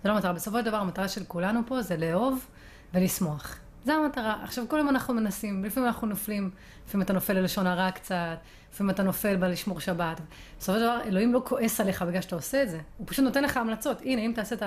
זה 0.04 0.10
לא 0.10 0.14
המטרה. 0.14 0.34
בסופו 0.34 0.60
של 0.60 0.66
דבר 0.66 0.78
המטרה 0.78 1.08
של 1.08 1.24
כולנו 1.28 1.60
פה 1.68 1.82
זה 1.82 1.98
לאהוב 1.98 2.46
ולשמוח. 2.94 3.58
זה 3.88 3.94
המטרה. 3.94 4.44
עכשיו, 4.44 4.66
כל 4.68 4.78
יום 4.78 4.90
אנחנו 4.90 5.14
מנסים, 5.14 5.66
לפעמים 5.66 5.88
אנחנו 5.88 6.08
נופלים, 6.08 6.50
לפעמים 6.88 7.06
אתה 7.06 7.14
נופל 7.14 7.34
ללשון 7.34 7.68
הרע 7.68 7.92
קצת, 7.92 8.38
לפעמים 8.74 8.90
אתה 8.90 9.04
נופל 9.04 9.36
בלשמור 9.36 9.80
שבת. 9.80 10.22
בסופו 10.60 10.78
של 10.78 10.84
דבר, 10.84 11.00
אלוהים 11.06 11.34
לא 11.34 11.42
כועס 11.46 11.82
עליך 11.82 12.02
בגלל 12.02 12.22
שאתה 12.22 12.36
עושה 12.36 12.64
את 12.64 12.70
זה. 12.70 12.80
הוא 12.98 13.08
פשוט 13.08 13.26
נותן 13.26 13.44
לך 13.44 13.58
המלצות. 13.58 14.02
הנה, 14.02 14.22
אם 14.22 14.32
תעשה 14.36 14.56
את 14.56 14.62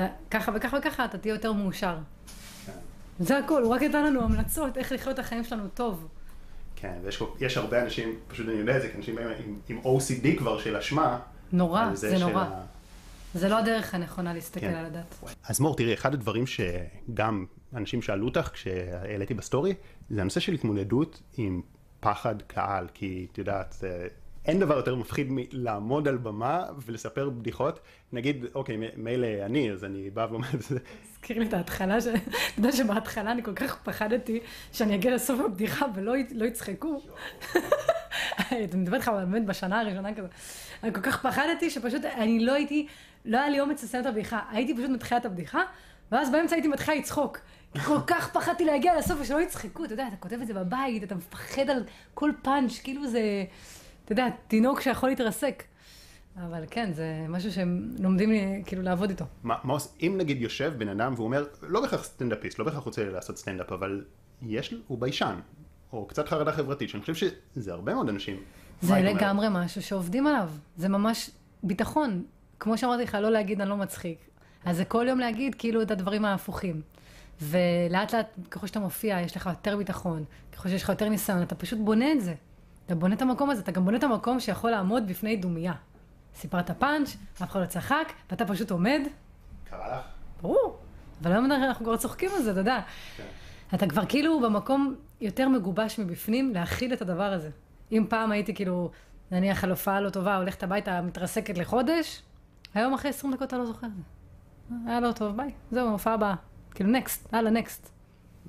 ה... 0.00 0.08
ככה 0.30 0.52
וככה 0.54 0.76
וככה, 0.78 1.04
אתה 1.04 1.18
תהיה 1.18 1.34
יותר 1.34 1.52
מאושר. 1.52 1.96
כן. 2.66 2.72
זה 3.20 3.38
הכל, 3.38 3.62
הוא 3.62 3.74
רק 3.74 3.82
נתן 3.82 4.04
לנו 4.04 4.22
המלצות 4.22 4.78
איך 4.78 4.92
לחיות 4.92 5.14
את 5.14 5.18
החיים 5.18 5.44
שלנו 5.44 5.68
טוב. 5.74 6.08
כן, 6.76 6.94
ויש 7.38 7.56
הרבה 7.56 7.82
אנשים, 7.82 8.14
פשוט 8.28 8.48
אני 8.48 8.56
יודע 8.56 8.76
את 8.76 8.82
זה, 8.82 8.88
כי 8.88 8.96
אנשים 8.96 9.18
עם, 9.18 9.58
עם 9.68 9.78
OCD 9.84 10.38
כבר 10.38 10.58
של 10.58 10.76
אשמה. 10.76 11.18
נורא, 11.52 11.94
זה, 11.94 12.10
זה 12.10 12.24
נורא. 12.24 12.42
ה... 12.42 12.62
זה 13.34 13.48
לא 13.48 13.58
הדרך 13.58 13.94
הנכונה 13.94 14.34
להסתכל 14.34 14.60
כן. 14.60 14.74
על 14.74 14.84
הדת. 14.84 15.24
אז 15.48 15.60
מור, 15.60 15.76
תראי, 15.76 15.94
אחד 15.94 16.14
הדברים 16.14 16.44
שגם 16.46 17.46
אנשים 17.74 18.02
שאלו 18.02 18.26
אותך 18.26 18.50
כשהעליתי 18.52 19.34
בסטורי, 19.34 19.74
זה 20.10 20.20
הנושא 20.20 20.40
של 20.40 20.52
התמודדות 20.52 21.22
עם 21.36 21.62
פחד 22.00 22.42
קהל, 22.42 22.86
כי 22.94 23.26
את 23.32 23.38
יודעת, 23.38 23.84
אין 24.48 24.60
דבר 24.60 24.76
יותר 24.76 24.94
מפחיד 24.94 25.26
מלעמוד 25.30 26.08
על 26.08 26.16
במה 26.16 26.64
ולספר 26.86 27.30
בדיחות. 27.30 27.80
נגיד, 28.12 28.44
אוקיי, 28.54 28.76
מילא 28.96 29.26
אני, 29.44 29.72
אז 29.72 29.84
אני 29.84 30.10
בא 30.10 30.26
ואומר 30.30 30.48
את 30.54 30.62
זה. 30.68 30.78
הזכיר 31.10 31.38
לי 31.38 31.46
את 31.46 31.52
ההתחלה, 31.52 31.98
אתה 31.98 32.10
יודע 32.58 32.72
שבהתחלה 32.72 33.32
אני 33.32 33.42
כל 33.42 33.54
כך 33.54 33.78
פחדתי 33.82 34.40
שאני 34.72 34.94
אגיע 34.94 35.14
לסוף 35.14 35.40
הבדיחה 35.40 35.86
ולא 35.94 36.12
לא 36.30 36.44
יצחקו. 36.44 37.00
אני 38.52 38.66
מדברת 38.74 39.00
לך 39.00 39.08
באמת 39.08 39.46
בשנה 39.46 39.80
הראשונה 39.80 40.14
כזה. 40.14 40.28
אני 40.82 40.94
כל 40.94 41.00
כך 41.00 41.22
פחדתי 41.26 41.70
שפשוט 41.70 42.04
אני 42.04 42.40
לא 42.40 42.52
הייתי, 42.52 42.86
לא 43.24 43.38
היה 43.38 43.48
לי 43.48 43.60
אומץ 43.60 43.84
לסיים 43.84 44.02
את 44.02 44.06
הבדיחה. 44.06 44.40
הייתי 44.50 44.74
פשוט 44.74 44.90
מתחילה 44.90 45.20
את 45.20 45.26
הבדיחה, 45.26 45.62
ואז 46.12 46.30
באמצע 46.30 46.54
הייתי 46.54 46.68
מתחילה 46.68 46.96
לצחוק. 46.96 47.38
כל 47.84 47.98
כך 48.06 48.32
פחדתי 48.32 48.64
להגיע 48.64 48.98
לסוף 48.98 49.18
ושלא 49.20 49.40
יצחקו, 49.40 49.84
אתה 49.84 49.92
יודע, 49.92 50.08
אתה 50.08 50.16
כותב 50.16 50.40
את 50.40 50.46
זה 50.46 50.54
בבית, 50.54 51.02
אתה 51.02 51.14
מפחד 51.14 51.70
על 51.70 51.84
כל 52.14 52.30
פאנץ', 52.42 52.78
כאילו 52.78 53.06
זה, 53.06 53.44
אתה 54.04 54.12
יודע, 54.12 54.26
תינוק 54.48 54.80
שיכול 54.80 55.08
להתרסק. 55.08 55.62
אבל 56.46 56.64
כן, 56.70 56.92
זה 56.92 57.26
משהו 57.28 57.52
שהם 57.52 57.94
לומדים 57.98 58.30
לי, 58.30 58.62
כאילו 58.66 58.82
לעבוד 58.82 59.10
איתו. 59.10 59.24
מה, 59.42 59.56
מה 59.64 59.72
עוש... 59.72 59.86
אם 60.02 60.14
נגיד 60.18 60.42
יושב 60.42 60.72
בן 60.78 60.88
אדם 60.88 61.14
והוא 61.14 61.24
אומר, 61.24 61.44
לא 61.62 61.80
בהכרח 61.80 62.04
סטנדאפיסט, 62.04 62.58
לא 62.58 62.64
בהכרח 62.64 62.82
רוצה 62.82 63.04
לעשות 63.04 63.38
סטנדאפ, 63.38 63.72
אבל 63.72 64.04
יש, 64.42 64.74
הוא 64.86 64.98
ביישן, 64.98 65.34
או 65.92 66.06
קצת 66.06 66.28
חרדה 66.28 66.52
חברתית, 66.52 66.88
שאני 66.88 67.00
חושב 67.00 67.28
שזה 67.54 67.72
הרבה 67.72 67.94
מאוד 67.94 68.08
אנשים. 68.08 68.36
זה 68.80 68.94
לגמרי 68.94 69.46
אומר? 69.46 69.64
משהו 69.64 69.82
שעובדים 69.82 70.26
עליו, 70.26 70.50
זה 70.76 70.88
ממש 70.88 71.30
ביטחון. 71.62 72.24
כמו 72.60 72.78
שאמרתי 72.78 73.02
לך, 73.02 73.14
לא 73.14 73.30
להגיד 73.30 73.60
אני 73.60 73.70
לא 73.70 73.76
מצחיק. 73.76 74.18
אז 74.64 74.76
זה 74.76 74.84
כל 74.84 75.06
יום 75.08 75.18
להגיד 75.18 75.54
כאילו 75.54 75.82
את 75.82 75.90
הדברים 75.90 76.24
ההפוכים. 76.24 76.82
ולאט 77.40 78.14
לאט, 78.14 78.26
ככל 78.50 78.66
שאתה 78.66 78.80
מופיע, 78.80 79.20
יש 79.20 79.36
לך 79.36 79.46
יותר 79.46 79.76
ביטחון, 79.76 80.24
ככל 80.52 80.68
שיש 80.68 80.82
לך 80.82 80.88
יותר 80.88 81.08
ניסיון, 81.08 81.42
אתה 81.42 81.54
פשוט 81.54 81.78
בונה 81.78 82.12
את 82.12 82.20
זה. 82.20 82.34
אתה 82.86 82.94
בונה 82.94 83.14
את 83.14 83.22
המקום 83.22 83.50
הזה, 83.50 83.62
אתה 83.62 83.72
גם 83.72 83.84
בונה 83.84 83.96
את 83.96 84.04
המקום 84.04 84.40
שיכול 84.40 84.70
לעמוד 84.70 85.06
בפני 85.06 85.36
דומייה. 85.36 85.72
סיפרת 86.34 86.70
פאנץ', 86.70 87.16
אף 87.42 87.50
אחד 87.50 87.60
לא 87.60 87.66
צחק, 87.66 88.12
ואתה 88.30 88.46
פשוט 88.46 88.70
עומד. 88.70 89.00
קרה 89.70 89.88
לך? 89.88 90.04
ברור. 90.42 90.78
אבל 91.22 91.32
היום 91.32 91.52
אנחנו 91.52 91.84
כבר 91.84 91.96
צוחקים 91.96 92.30
על 92.36 92.42
זה, 92.42 92.50
אתה 92.50 92.60
יודע. 92.60 92.80
כן. 93.16 93.24
אתה 93.74 93.86
כבר 93.86 94.06
כאילו 94.06 94.40
במקום 94.40 94.94
יותר 95.20 95.48
מגובש 95.48 95.98
מבפנים 95.98 96.54
להכיל 96.54 96.92
את 96.92 97.02
הדבר 97.02 97.32
הזה. 97.32 97.50
אם 97.92 98.06
פעם 98.08 98.32
הייתי 98.32 98.54
כאילו, 98.54 98.90
נניח 99.30 99.64
על 99.64 99.70
הופעה 99.70 100.00
לא 100.00 100.10
טובה, 100.10 100.36
הולכת 100.36 100.62
הביתה, 100.62 101.00
מתרסקת 101.02 101.58
לחודש, 101.58 102.22
היום 102.74 102.94
אחרי 102.94 103.10
20 103.10 103.34
דקות 103.34 103.48
אתה 103.48 103.58
לא 103.58 103.66
זוכר 103.66 103.86
את 103.86 103.92
זה. 103.96 104.02
היה 104.86 105.00
לא 105.00 105.12
טוב, 105.12 105.36
ביי, 105.36 105.50
זהו, 105.70 105.88
הופעה 105.88 106.14
הבאה. 106.14 106.34
כאילו 106.74 106.90
נקסט, 106.90 107.34
הלאה 107.34 107.50
נקסט. 107.50 107.90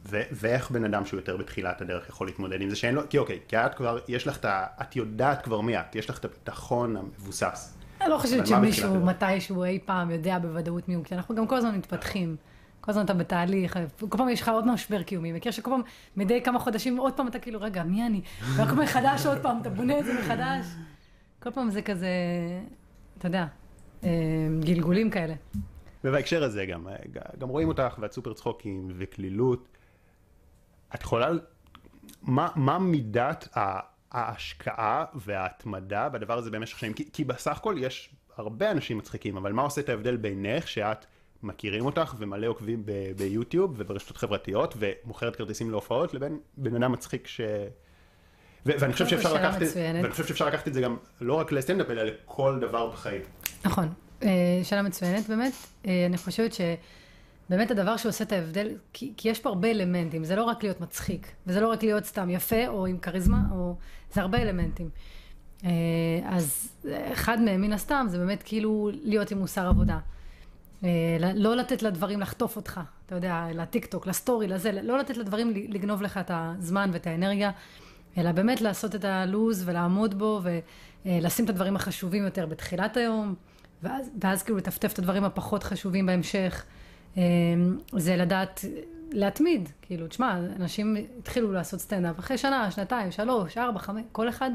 ואיך 0.06 0.72
בן 0.72 0.86
אדם 0.86 1.06
שהוא 1.06 1.20
יותר 1.20 1.38
בתחילת 1.38 1.82
הדרך 1.82 2.10
יכול 2.10 2.28
להתמודד 2.28 2.62
עם 2.62 2.70
זה 2.70 2.76
שאין 2.76 2.96
לו, 2.96 3.02
כי 3.10 3.18
אוקיי, 3.18 3.40
כי 3.48 3.58
את 3.58 3.76
כבר, 3.76 4.00
יש 4.08 4.28
לך 4.28 4.38
את 4.38 4.46
ה... 4.46 4.66
את 4.82 4.96
יודעת 4.96 5.42
כבר 5.42 5.62
מי 5.62 5.80
את, 5.80 5.96
יש 5.96 6.10
לך 6.10 6.20
את 6.20 6.26
הביטחון 6.26 6.98
המבוסס. 6.98 7.78
אני 8.02 8.10
לא 8.10 8.18
חושבת 8.18 8.48
שמישהו 8.48 9.06
מתישהו 9.06 9.64
אי 9.64 9.80
פעם 9.86 10.12
יודע 10.12 10.40
בוודאות 10.40 10.88
מי 10.88 10.94
הוא, 10.94 11.04
כי 11.04 11.16
אנחנו 11.16 11.36
גם 11.36 11.48
כל 11.48 11.56
הזמן 11.56 11.76
מתפתחים. 11.76 12.36
כל 12.82 12.92
הזמן 12.92 13.06
אתה 13.06 13.14
בתהליך, 13.14 13.80
כל 14.10 14.18
פעם 14.18 14.30
יש 14.30 14.42
לך 14.42 14.50
עוד 14.50 14.68
משבר 14.68 15.04
קיומי, 15.04 15.32
מכיר 15.32 15.52
שכל 15.52 15.72
פעם, 15.72 15.82
מדי 16.18 16.42
כמה 16.44 16.60
חודשים, 16.60 16.98
עוד 16.98 17.14
פעם 17.14 17.28
אתה 17.28 17.40
כאילו, 17.40 17.62
רגע, 17.62 17.84
מי 17.84 18.06
אני? 18.06 18.22
פעם 18.58 18.80
מחדש 18.80 19.26
עוד 19.26 19.38
פעם, 19.42 19.62
אתה 19.62 19.70
בונה 19.70 20.00
את 20.00 20.06
זה 20.06 20.14
מחדש. 20.20 20.66
כל 21.40 21.52
פעם 21.52 21.70
זה 21.70 21.82
כזה, 21.82 22.08
אתה 23.18 23.28
יודע, 23.28 23.40
אה, 23.42 23.48
גלגולים 24.60 25.10
כאלה. 25.10 25.34
ובהקשר 26.04 26.44
הזה 26.44 26.66
גם, 26.66 26.88
גם 27.38 27.50
רואים 27.50 27.68
אותך 27.68 27.98
ואת 28.00 28.12
סופר 28.12 28.34
צחוקים 28.34 28.92
וקלילות. 28.98 29.68
את 30.96 31.02
יכולה, 31.02 31.30
מה, 32.22 32.50
מה 32.56 32.80
מידת 32.80 33.48
ההשקעה 34.12 35.06
וההתמדה 35.16 36.10
בדבר 36.10 36.38
הזה 36.38 36.52
במשך 36.52 36.80
שנים? 36.80 36.94
כי, 36.94 37.10
כי 37.14 37.24
בסך 37.24 37.58
הכל 37.58 37.76
יש 37.78 38.10
הרבה 38.36 38.72
אנשים 38.72 38.98
מצחיקים, 38.98 39.38
אבל 39.38 39.52
מה 39.52 39.62
עושה 39.62 39.82
את 39.82 39.90
ההבדל 39.90 40.18
בינך 40.18 40.68
שאת 40.68 41.06
מכירים 41.44 41.86
אותך 41.86 42.16
ומלא 42.18 42.48
עוקבים 42.48 42.86
ב- 42.86 43.12
ביוטיוב 43.18 43.74
וברשתות 43.78 44.18
חברתיות 44.18 44.74
ומוכרת 44.78 45.36
כרטיסים 45.36 45.72
להופעות 45.72 46.14
לבין 46.14 46.40
בן 46.58 46.76
אדם 46.76 46.92
מצחיק 46.92 47.28
ש... 47.28 47.42
ו- 48.66 48.72
ואני 48.80 48.94
חושב 48.94 49.08
שאפשר 49.08 49.34
לקחת, 49.34 49.62
ואני 49.76 50.12
חושב 50.12 50.26
שאפשר 50.26 50.48
לקחת 50.48 50.68
את 50.68 50.74
זה 50.74 50.82
גם 50.82 50.98
לא 51.22 51.34
רק 51.34 51.52
לסטנדאפ 51.52 51.90
אלא 51.90 52.04
לכל 52.04 52.60
דבר 52.62 52.90
בחיים. 52.90 53.22
נכון, 53.66 53.94
אה, 54.24 54.60
שאלה 54.64 54.82
מצוינת 54.82 55.28
באמת. 55.28 55.54
אה, 55.86 56.06
אני 56.06 56.18
חושבת 56.18 56.52
שבאמת 56.54 57.72
הדבר 57.72 57.98
שעושה 57.98 58.24
את 58.24 58.32
ההבדל, 58.32 58.72
כי, 58.94 59.14
כי 59.18 59.30
יש 59.30 59.40
פה 59.40 59.50
הרבה 59.50 59.72
אלמנטים, 59.72 60.24
זה 60.24 60.36
לא 60.36 60.44
רק 60.44 60.64
להיות 60.64 60.82
מצחיק, 60.82 61.32
וזה 61.48 61.62
לא 61.62 61.72
רק 61.72 61.84
להיות 61.84 62.06
סתם 62.06 62.30
יפה 62.30 62.68
או 62.68 62.86
עם 62.86 62.98
כריזמה, 62.98 63.42
או... 63.52 63.76
זה 64.14 64.22
הרבה 64.22 64.42
אלמנטים. 64.42 64.90
אה, 65.66 65.70
אז 66.26 66.72
אחד 67.14 67.42
מהם, 67.42 67.62
מן 67.62 67.74
הסתם, 67.74 68.06
זה 68.10 68.18
באמת 68.18 68.44
כאילו 68.44 68.90
להיות 69.04 69.32
עם 69.32 69.38
מוסר 69.38 69.68
עבודה. 69.68 70.00
לא 71.36 71.56
לתת 71.56 71.84
לדברים 71.84 72.20
לחטוף 72.20 72.56
אותך, 72.56 72.82
אתה 73.06 73.16
יודע, 73.16 73.46
לטיק 73.54 73.86
טוק, 73.86 74.08
לסטורי, 74.08 74.48
לזה, 74.48 74.72
לא 74.72 74.98
לתת 74.98 75.18
לדברים 75.18 75.54
לגנוב 75.70 76.02
לך 76.02 76.18
את 76.18 76.32
הזמן 76.34 76.90
ואת 76.94 77.08
האנרגיה, 77.08 77.52
אלא 78.18 78.32
באמת 78.32 78.62
לעשות 78.62 78.96
את 78.96 79.06
הלוז 79.06 79.64
ולעמוד 79.66 80.20
בו 80.20 80.42
ולשים 81.06 81.46
את 81.46 81.50
הדברים 81.50 81.76
החשובים 81.76 82.26
יותר 82.26 82.46
בתחילת 82.46 82.98
היום. 82.98 83.36
ואז, 83.84 84.10
ואז 84.24 84.44
כאילו 84.44 84.58
לטפטף 84.58 84.94
את 84.94 85.00
הדברים 85.00 85.24
הפחות 85.24 85.64
חשובים 85.64 86.06
בהמשך. 86.06 86.64
אמ, 87.18 87.22
זה 87.94 88.16
לדעת 88.16 88.66
להתמיד, 89.12 89.70
כאילו, 89.82 90.08
תשמע, 90.08 90.38
אנשים 90.60 90.96
התחילו 91.20 91.52
לעשות 91.52 91.80
סטנדאפ 91.80 92.20
אחרי 92.20 92.38
שנה, 92.38 92.72
שנתיים, 92.72 93.12
שלוש, 93.12 93.58
ארבע, 93.58 93.80
חמש, 93.80 94.02
כל 94.12 94.30
אחד 94.30 94.52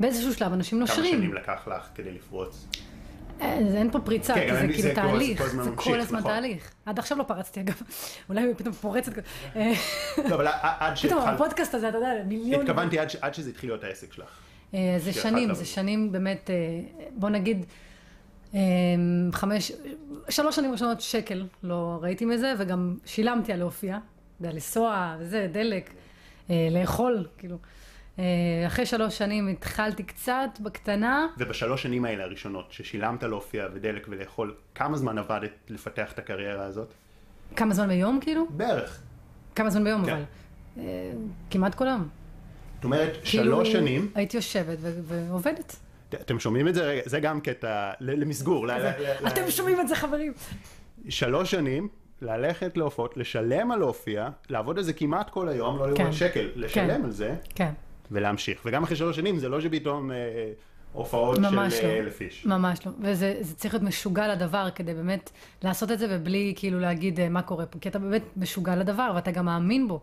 באיזשהו 0.00 0.34
שלב 0.34 0.52
אנשים 0.52 0.78
כמה 0.78 0.86
נושרים. 0.88 1.14
שנים 1.18 1.34
לקח 1.34 1.68
לך 1.68 1.88
כדי 1.94 2.10
לפרוץ? 2.12 2.66
אה, 3.40 3.58
זה- 3.70 3.78
אין 3.78 3.90
פה 3.90 3.98
פריצה, 4.00 4.34
כן, 4.34 4.46
כי 4.72 4.82
זה 4.82 4.88
זה 4.88 4.94
כאילו 4.94 5.08
הז- 5.08 5.10
תהליך, 5.12 5.38
כל 5.42 5.48
זה 5.48 5.56
ממשיך, 5.56 5.80
כל 5.80 6.00
הזמן 6.00 6.18
נכון. 6.18 6.30
תהליך. 6.30 6.70
עד 6.86 6.98
עכשיו 6.98 7.18
לא 7.18 7.22
פרצתי 7.22 7.60
אגב, 7.60 7.74
אולי 8.28 8.54
פתאום 8.56 8.74
פורצת, 8.74 9.12
אה, 9.56 9.72
לא, 10.28 10.34
אבל 10.34 10.46
עד 10.46 10.94
פתאום 10.96 10.96
שהתחלת, 10.96 11.34
הפודקאסט 11.34 11.74
הזה, 11.74 11.88
אתה 11.88 11.96
יודע, 11.96 12.12
מיליון... 12.26 12.60
התכוונתי 12.60 12.98
עד 12.98 13.08
עד 13.20 13.34
שזה 13.34 13.50
התחיל 13.50 13.70
להיות 13.70 13.84
העסק 13.84 14.12
שלך. 14.12 14.28
אה, 14.74 14.96
זה 14.98 15.12
שנים. 15.12 15.54
זה 15.54 15.64
שנים 15.64 16.12
באמת, 16.12 16.50
אה, 16.50 16.54
בוא 17.14 17.28
נגיד, 17.30 17.56
אה, 17.58 17.64
חמש, 19.32 19.72
שלוש 20.28 20.56
שנים 20.56 20.72
ראשונות 20.72 21.00
שקל 21.00 21.46
לא 21.62 21.98
ראיתי 22.02 22.24
מזה, 22.24 22.52
וגם 22.58 22.96
שילמתי 23.04 23.52
על 23.52 23.58
להופיע, 23.58 23.98
לנסוע 24.40 25.16
וזה, 25.18 25.48
דלק, 25.52 25.90
אה, 26.50 26.68
לאכול, 26.70 27.26
כאילו. 27.38 27.56
אה, 28.18 28.24
אחרי 28.66 28.86
שלוש 28.86 29.18
שנים 29.18 29.48
התחלתי 29.48 30.02
קצת 30.02 30.48
בקטנה, 30.60 31.26
ובשלוש 31.38 31.82
שנים 31.82 32.04
האלה 32.04 32.24
הראשונות, 32.24 32.66
ששילמת 32.70 33.22
להופיע 33.22 33.66
ודלק 33.74 34.06
ולאכול, 34.08 34.54
כמה 34.74 34.96
זמן 34.96 35.18
עבדת 35.18 35.50
לפתח 35.68 36.12
את 36.12 36.18
הקריירה 36.18 36.64
הזאת? 36.64 36.94
כמה 37.56 37.74
זמן 37.74 37.88
ביום 37.88 38.18
כאילו? 38.20 38.46
בערך. 38.50 39.00
כמה 39.54 39.70
זמן 39.70 39.84
ביום 39.84 40.04
כן. 40.04 40.12
אבל? 40.12 40.22
אה, 40.78 41.12
כמעט 41.50 41.74
כל 41.74 41.88
היום. 41.88 42.08
זאת 42.74 42.84
אומרת, 42.84 43.12
כאילו, 43.24 43.44
שלוש 43.44 43.72
שנים, 43.72 44.10
הייתי 44.14 44.36
יושבת 44.36 44.78
ו- 44.80 45.00
ועובדת. 45.04 45.76
אתם 46.14 46.38
שומעים 46.38 46.68
את 46.68 46.74
זה? 46.74 46.84
רגע, 46.84 47.02
זה 47.04 47.20
גם 47.20 47.40
קטע 47.40 47.90
למסגור. 48.00 48.66
אתם 49.26 49.50
שומעים 49.50 49.80
את 49.80 49.88
זה 49.88 49.96
חברים? 49.96 50.32
שלוש 51.08 51.50
שנים, 51.50 51.88
ללכת 52.22 52.76
להופעות, 52.76 53.16
לשלם 53.16 53.70
על 53.70 53.78
להופיע, 53.78 54.28
לעבוד 54.48 54.78
על 54.78 54.84
זה 54.84 54.92
כמעט 54.92 55.30
כל 55.30 55.48
היום, 55.48 55.78
לא 55.78 55.96
כן. 55.96 56.02
לראות 56.02 56.14
שקל, 56.14 56.48
לשלם 56.54 56.88
כן. 56.88 57.04
על 57.04 57.10
זה, 57.10 57.34
כן, 57.54 57.72
ולהמשיך. 58.10 58.62
וגם 58.64 58.82
אחרי 58.82 58.96
שלוש 58.96 59.16
שנים, 59.16 59.38
זה 59.38 59.48
לא 59.48 59.60
שפתאום 59.60 60.10
אה, 60.10 60.16
הופעות 60.92 61.38
ממש 61.38 61.74
של 61.74 61.86
לא. 61.86 61.92
אה, 61.92 61.98
אלף 61.98 62.20
איש. 62.20 62.46
ממש 62.46 62.86
לא. 62.86 62.92
וזה 63.00 63.36
זה 63.40 63.54
צריך 63.54 63.74
להיות 63.74 63.84
משוגע 63.84 64.28
לדבר 64.28 64.68
כדי 64.74 64.94
באמת 64.94 65.30
לעשות 65.62 65.90
את 65.90 65.98
זה 65.98 66.06
ובלי 66.10 66.54
כאילו 66.56 66.80
להגיד 66.80 67.20
אה, 67.20 67.28
מה 67.28 67.42
קורה 67.42 67.66
פה. 67.66 67.78
כי 67.78 67.88
אתה 67.88 67.98
באמת 67.98 68.22
משוגע 68.36 68.76
לדבר 68.76 69.12
ואתה 69.14 69.30
גם 69.30 69.44
מאמין 69.44 69.88
בו. 69.88 70.00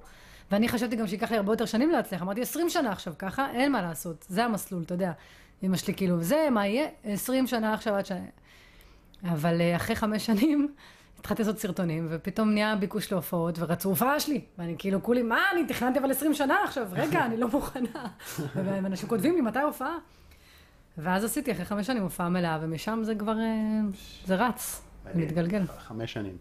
ואני 0.52 0.68
חשבתי 0.70 0.96
גם 0.96 1.08
שייקח 1.08 1.32
לי 1.32 1.38
הרבה 1.38 1.52
יותר 1.52 1.66
שנים 1.66 1.92
להצליח. 1.92 2.22
אמרתי 2.22 2.42
20 2.42 2.70
שנה 2.70 2.92
עכשיו 2.92 3.14
ככה, 3.20 3.48
אין 3.54 3.72
מה 3.72 3.82
לעשות. 3.82 4.26
זה 4.30 4.46
המסלול, 4.46 4.84
אתה 4.84 4.94
יודע. 4.94 5.12
אמא 5.64 5.78
שלי 5.78 5.94
כאילו, 5.94 6.22
זה 6.22 6.48
מה 6.52 6.68
יהיה? 6.68 6.88
20 7.04 7.48
שנה 7.48 7.74
עכשיו 7.74 7.94
עד 7.94 8.06
ש... 8.06 8.12
אבל 9.24 9.62
אה, 9.62 9.76
אחרי 9.76 9.96
חמש 9.96 10.26
שנים 10.26 10.68
התחלתי 11.20 11.42
לעשות 11.42 11.60
סרטונים, 11.60 12.08
ופתאום 12.10 12.50
נהיה 12.50 12.76
ביקוש 12.76 13.12
להופעות, 13.12 13.60
ורצו 13.60 13.90
הופעה 13.90 14.20
שלי. 14.20 14.42
ואני 14.58 14.76
כאילו 14.78 15.04
כולי, 15.04 15.22
מה, 15.22 15.40
אני 15.54 15.66
תכננתי 15.68 16.00
אבל 16.00 16.12
20 16.12 16.34
שנה 16.34 16.64
עכשיו, 16.64 16.88
רגע, 16.92 17.26
אני 17.26 17.38
לא 17.38 17.48
מוכנה. 17.48 18.08
ואנשים 18.66 19.10
כותבים 19.10 19.36
לי, 19.36 19.42
מתי 19.42 19.60
הופעה? 19.60 19.98
ואז 20.98 21.24
עשיתי 21.24 21.52
אחרי 21.52 21.66
חמש 21.66 21.88
שנים 21.88 22.04
הופעה 22.04 22.30
מלאה, 22.30 22.60
ומשם 22.62 23.00
זה 23.04 23.16
כבר, 23.16 23.40
אה, 23.40 23.80
זה 24.26 24.36
רץ, 24.36 24.82
מתגלגל. 25.16 25.68
חמש 25.68 26.14
שנים. 26.14 26.38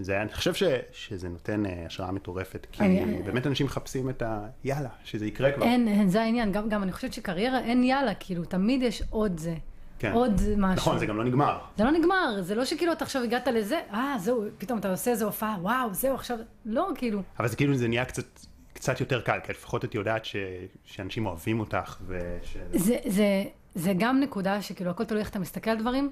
זה, 0.00 0.22
אני 0.22 0.32
חושב 0.32 0.54
ש, 0.54 0.62
שזה 0.92 1.28
נותן 1.28 1.66
אה, 1.66 1.84
השראה 1.86 2.10
מטורפת, 2.12 2.66
כי 2.72 2.82
אני- 2.84 3.22
באמת 3.22 3.46
אנשים 3.46 3.66
מחפשים 3.66 4.10
את 4.10 4.22
ה... 4.22 4.46
יאללה, 4.64 4.88
שזה 5.04 5.26
יקרה 5.26 5.52
כבר. 5.52 5.64
אין, 5.64 5.88
אין, 5.88 6.08
זה 6.08 6.22
העניין, 6.22 6.52
גם, 6.52 6.68
גם 6.68 6.82
אני 6.82 6.92
חושבת 6.92 7.12
שקריירה 7.12 7.60
אין 7.60 7.84
יאללה, 7.84 8.14
כאילו, 8.14 8.44
תמיד 8.44 8.82
יש 8.82 9.02
עוד 9.10 9.38
זה. 9.38 9.54
כן. 9.98 10.12
עוד 10.12 10.40
משהו. 10.56 10.74
נכון, 10.76 10.98
זה 10.98 11.06
גם 11.06 11.16
לא 11.16 11.24
נגמר. 11.24 11.58
זה 11.76 11.84
לא 11.84 11.90
נגמר, 11.90 12.36
זה 12.42 12.54
לא 12.54 12.64
שכאילו 12.64 12.92
אתה 12.92 13.04
עכשיו 13.04 13.22
הגעת 13.22 13.48
לזה, 13.48 13.80
אה, 13.92 14.16
זהו, 14.20 14.44
פתאום 14.58 14.78
אתה 14.78 14.90
עושה 14.90 15.10
איזה 15.10 15.24
הופעה, 15.24 15.56
וואו, 15.60 15.94
זהו, 15.94 16.14
עכשיו, 16.14 16.38
לא, 16.64 16.88
כאילו, 16.94 17.22
אבל 17.38 17.48
זה 17.48 17.56
כאילו, 17.56 17.74
זה 17.74 17.88
נהיה 17.88 18.04
קצת, 18.04 18.24
קצת 18.72 19.00
יותר 19.00 19.20
קל, 19.20 19.38
כי 19.44 19.52
לפחות 19.52 19.84
את 19.84 19.94
יודעת 19.94 20.24
ש, 20.24 20.36
שאנשים 20.84 21.26
אוהבים 21.26 21.60
אותך, 21.60 21.96
וש... 22.06 22.56
זה, 22.72 22.96
זה, 23.06 23.44
זה 23.74 23.92
גם 23.98 24.20
נקודה 24.20 24.62
שכאילו 24.62 24.90
הכל 24.90 25.04
תלוי 25.04 25.20
איך 25.20 25.30
אתה 25.30 25.38
מסתכל 25.38 25.70
על 25.70 25.78
דברים, 25.78 26.10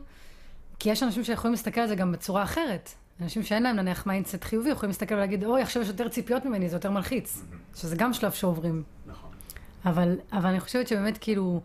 כי 0.78 0.90
יש 0.90 1.02
אנשים 1.02 1.24
שיכולים 1.24 1.52
להסתכל 1.52 1.80
על 1.80 1.88
זה 1.88 1.94
גם 1.94 2.12
בצורה 2.12 2.42
אחרת. 2.42 2.90
אנשים 3.20 3.42
שאין 3.42 3.62
להם 3.62 3.76
נניח 3.76 4.06
mindset 4.06 4.44
חיובי, 4.44 4.70
יכולים 4.70 4.90
להסתכל 4.90 5.14
ולהגיד, 5.14 5.44
אוי, 5.44 5.62
עכשיו 5.62 5.82
יש 5.82 5.88
יותר 5.88 6.08
ציפיות 6.08 6.44
ממני, 6.44 6.68
זה 6.68 6.76
יותר 6.76 6.90
מלחיץ. 6.90 7.42
שזה 7.74 7.96
גם 7.96 8.12
שלב 8.12 8.32
שעוברים. 8.32 8.82
נכון. 9.06 9.30
אבל, 9.84 10.16
אבל 10.32 10.48
אני 10.48 10.60
חושבת 10.60 10.88
שבאמת 10.88 11.18
כאילו, 11.18 11.60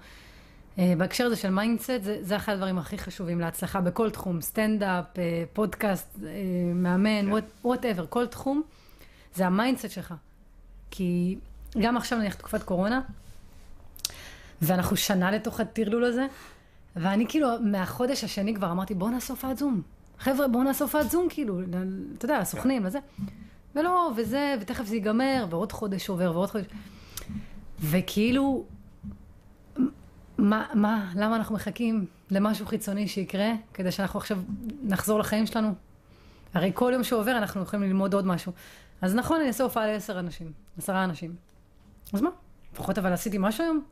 אה, 0.80 0.94
בהקשר 0.98 1.26
הזה 1.26 1.36
של 1.36 1.50
mindset, 1.50 2.04
זה, 2.04 2.18
זה 2.22 2.36
אחד 2.36 2.54
הדברים 2.54 2.78
הכי 2.78 2.98
חשובים 2.98 3.40
להצלחה 3.40 3.82
בכל 3.82 4.10
תחום, 4.10 4.42
סטנדאפ, 4.42 5.06
אה, 5.18 5.44
פודקאסט, 5.54 6.20
אה, 6.24 6.30
מאמן, 6.76 7.32
whatever, 7.64 8.06
כל 8.10 8.28
תחום, 8.28 8.62
זה 9.36 9.46
ה 9.46 9.51
mindset 9.51 9.92
שלך. 9.92 10.14
כי 10.92 11.38
גם 11.80 11.98
עכשיו 11.98 12.20
נניח 12.20 12.34
תקופת 12.34 12.64
קורונה, 12.64 13.02
ואנחנו 14.62 14.98
שנה 14.98 15.32
לתוך 15.32 15.60
הטרלול 15.60 16.04
הזה, 16.04 16.26
ואני 16.96 17.26
כאילו 17.30 17.48
מהחודש 17.62 18.24
השני 18.24 18.56
כבר 18.56 18.72
אמרתי, 18.72 18.94
בואו 18.94 19.10
נעשה 19.12 19.34
הופעת 19.34 19.58
זום. 19.58 19.82
חבר'ה, 20.20 20.48
בואו 20.48 20.64
נעשה 20.64 20.84
הופעת 20.84 21.12
זום, 21.12 21.28
כאילו, 21.30 21.60
אתה 22.18 22.26
יודע, 22.26 22.38
הסוכנים, 22.38 22.86
וזה. 22.86 23.00
ולא, 23.76 24.12
וזה, 24.18 24.56
ותכף 24.62 24.86
זה 24.86 24.96
ייגמר, 24.96 25.46
ועוד 25.50 25.72
חודש 25.72 26.10
עובר, 26.10 26.32
ועוד 26.34 26.50
חודש. 26.50 26.66
וכאילו, 27.80 28.66
מה, 30.38 30.66
מה, 30.74 31.12
למה 31.16 31.36
אנחנו 31.36 31.56
מחכים 31.56 32.06
למשהו 32.32 32.66
חיצוני 32.66 33.08
שיקרה, 33.08 33.52
כדי 33.74 33.92
שאנחנו 33.92 34.20
עכשיו 34.20 34.38
נחזור 34.84 35.20
לחיים 35.20 35.46
שלנו? 35.46 35.74
הרי 36.54 36.72
כל 36.74 36.92
יום 36.94 37.04
שעובר 37.04 37.38
אנחנו 37.38 37.62
יכולים 37.62 37.88
ללמוד 37.88 38.14
עוד 38.14 38.26
משהו. 38.26 38.52
אז 39.02 39.16
נכון, 39.16 39.40
אני 39.40 39.48
אעשה 39.48 39.64
הופעה 39.64 39.88
לעשר 39.88 40.20
אנשים, 40.20 40.52
עשרה 40.78 41.04
אנשים. 41.04 41.36
אז 42.14 42.22
מה? 42.22 42.30
לפחות 42.74 42.98
אבל 42.98 43.14
עשיתי 43.14 43.38
משהו 43.40 43.64
היום? 43.64 43.84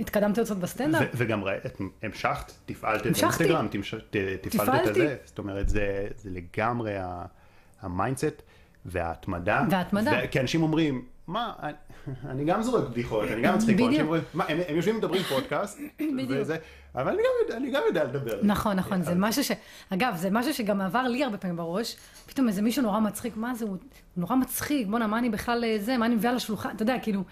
התקדמתי 0.00 0.40
עוד 0.40 0.46
קצת 0.48 0.56
בסטנדאפ? 0.56 1.02
וגם 1.14 1.44
ראית, 1.44 1.62
המשכת, 2.02 2.52
תפעלת 2.66 3.00
את. 3.00 3.16
האינסטגרם, 3.16 3.68
תפעלת 4.40 4.88
את. 4.88 4.94
זה, 4.94 5.16
זאת 5.24 5.38
אומרת, 5.38 5.68
זה, 5.68 6.06
לגמרי 6.24 6.92
ה 7.80 7.88
mindset 7.88 8.42
וההתמדה. 8.86 9.64
וההתמדה. 9.70 10.26
כי 10.26 10.40
אנשים 10.40 10.62
אומרים, 10.62 11.04
מה, 11.26 11.52
אני, 12.26 12.44
גם 12.44 12.62
זורק 12.62 12.88
בדיחות, 12.88 13.28
אני 13.30 13.42
גם 13.42 13.54
מצחיק, 13.54 13.78
פה." 13.78 13.86
בדיוק. 13.86 13.90
אנשים 13.90 14.06
אומרים, 14.06 14.22
מה, 14.34 14.44
הם, 14.48 14.76
יושבים 14.76 14.94
ומדברים 14.94 15.22
פודקאסט. 15.22 15.78
וזה, 16.28 16.56
אבל 16.94 17.16
אני 17.56 17.70
גם, 17.70 17.82
יודע- 17.88 18.04
לדבר. 18.04 18.40
נכון, 18.42 18.76
נכון, 18.76 19.02
זה 19.02 19.14
משהו 19.14 19.44
ש... 19.44 19.50
אגב, 19.90 20.16
זה 20.16 20.30
משהו 20.30 20.54
שגם 20.54 20.80
עבר 20.80 21.02
לי 21.02 21.24
הרבה 21.24 21.38
פעמים 21.38 21.56
בראש. 21.56 21.96
פתאום 22.26 22.48
איזה 22.48 22.62
מישהו 22.62 22.82
נורא 22.82 23.00
מצחיק, 23.00 23.36
מה 23.36 23.54
זה, 23.54 23.64
הוא 23.64 23.76
נורא 24.16 24.36
מצחיק, 24.36 24.86
בואנה, 24.88 25.06
מה 25.06 25.18
אני 25.18 25.30
בכלל 25.30 25.64
אה, 25.64 25.76
זה, 25.80 25.96
מה 25.96 26.06
אני 26.06 26.14
מביאה 26.14 26.32
לשולחן, 26.32 26.70
אתה 26.74 26.82
יודע, 26.82 26.96
כאילו... 27.02 27.24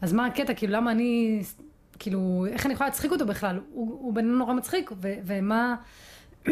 אז 0.00 0.12
מה 0.12 0.26
הקטע, 0.26 0.54
כאילו, 0.54 0.72
למה 0.72 0.90
אני... 0.90 1.42
כאילו, 1.98 2.46
איך 2.48 2.66
אני 2.66 2.74
יכולה 2.74 2.88
להצחיק 2.88 3.12
אותו 3.12 3.26
בכלל? 3.26 3.60
הוא, 3.72 3.98
הוא 4.00 4.14
בן 4.14 4.24
אדם 4.24 4.38
נורא 4.38 4.54
מצחיק, 4.54 4.90
ו, 5.02 5.14
ומה... 5.26 5.76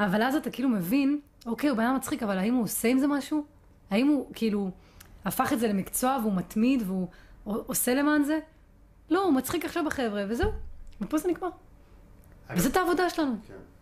אבל 0.00 0.22
אז 0.22 0.34
אתה 0.34 0.50
כאילו 0.50 0.68
מבין, 0.68 1.20
אוקיי, 1.46 1.70
הוא 1.70 1.76
בן 1.76 1.84
אדם 1.84 1.96
מצחיק, 1.96 2.22
אבל 2.22 2.38
האם 2.38 2.54
הוא 2.54 2.64
עושה 2.64 2.88
עם 2.88 2.98
זה 2.98 3.06
משהו? 3.06 3.44
האם 3.90 4.06
הוא, 4.08 4.26
כאילו, 4.34 4.70
הפך 5.24 5.52
את 5.52 5.60
זה 5.60 5.68
למקצוע 5.68 6.18
והוא 6.22 6.32
מתמיד 6.32 6.82
והוא 6.86 7.08
עושה 7.44 7.94
למען 7.94 8.24
זה? 8.24 8.38
לא, 9.10 9.24
הוא 9.24 9.32
מצחיק 9.32 9.64
עכשיו 9.64 9.84
בחבר'ה, 9.84 10.24
וזהו. 10.28 10.50
ופה 11.00 11.18
זה 11.18 11.28
נגמר. 11.28 11.48
וזאת 12.56 12.76
העבודה 12.76 13.10
שלנו. 13.10 13.34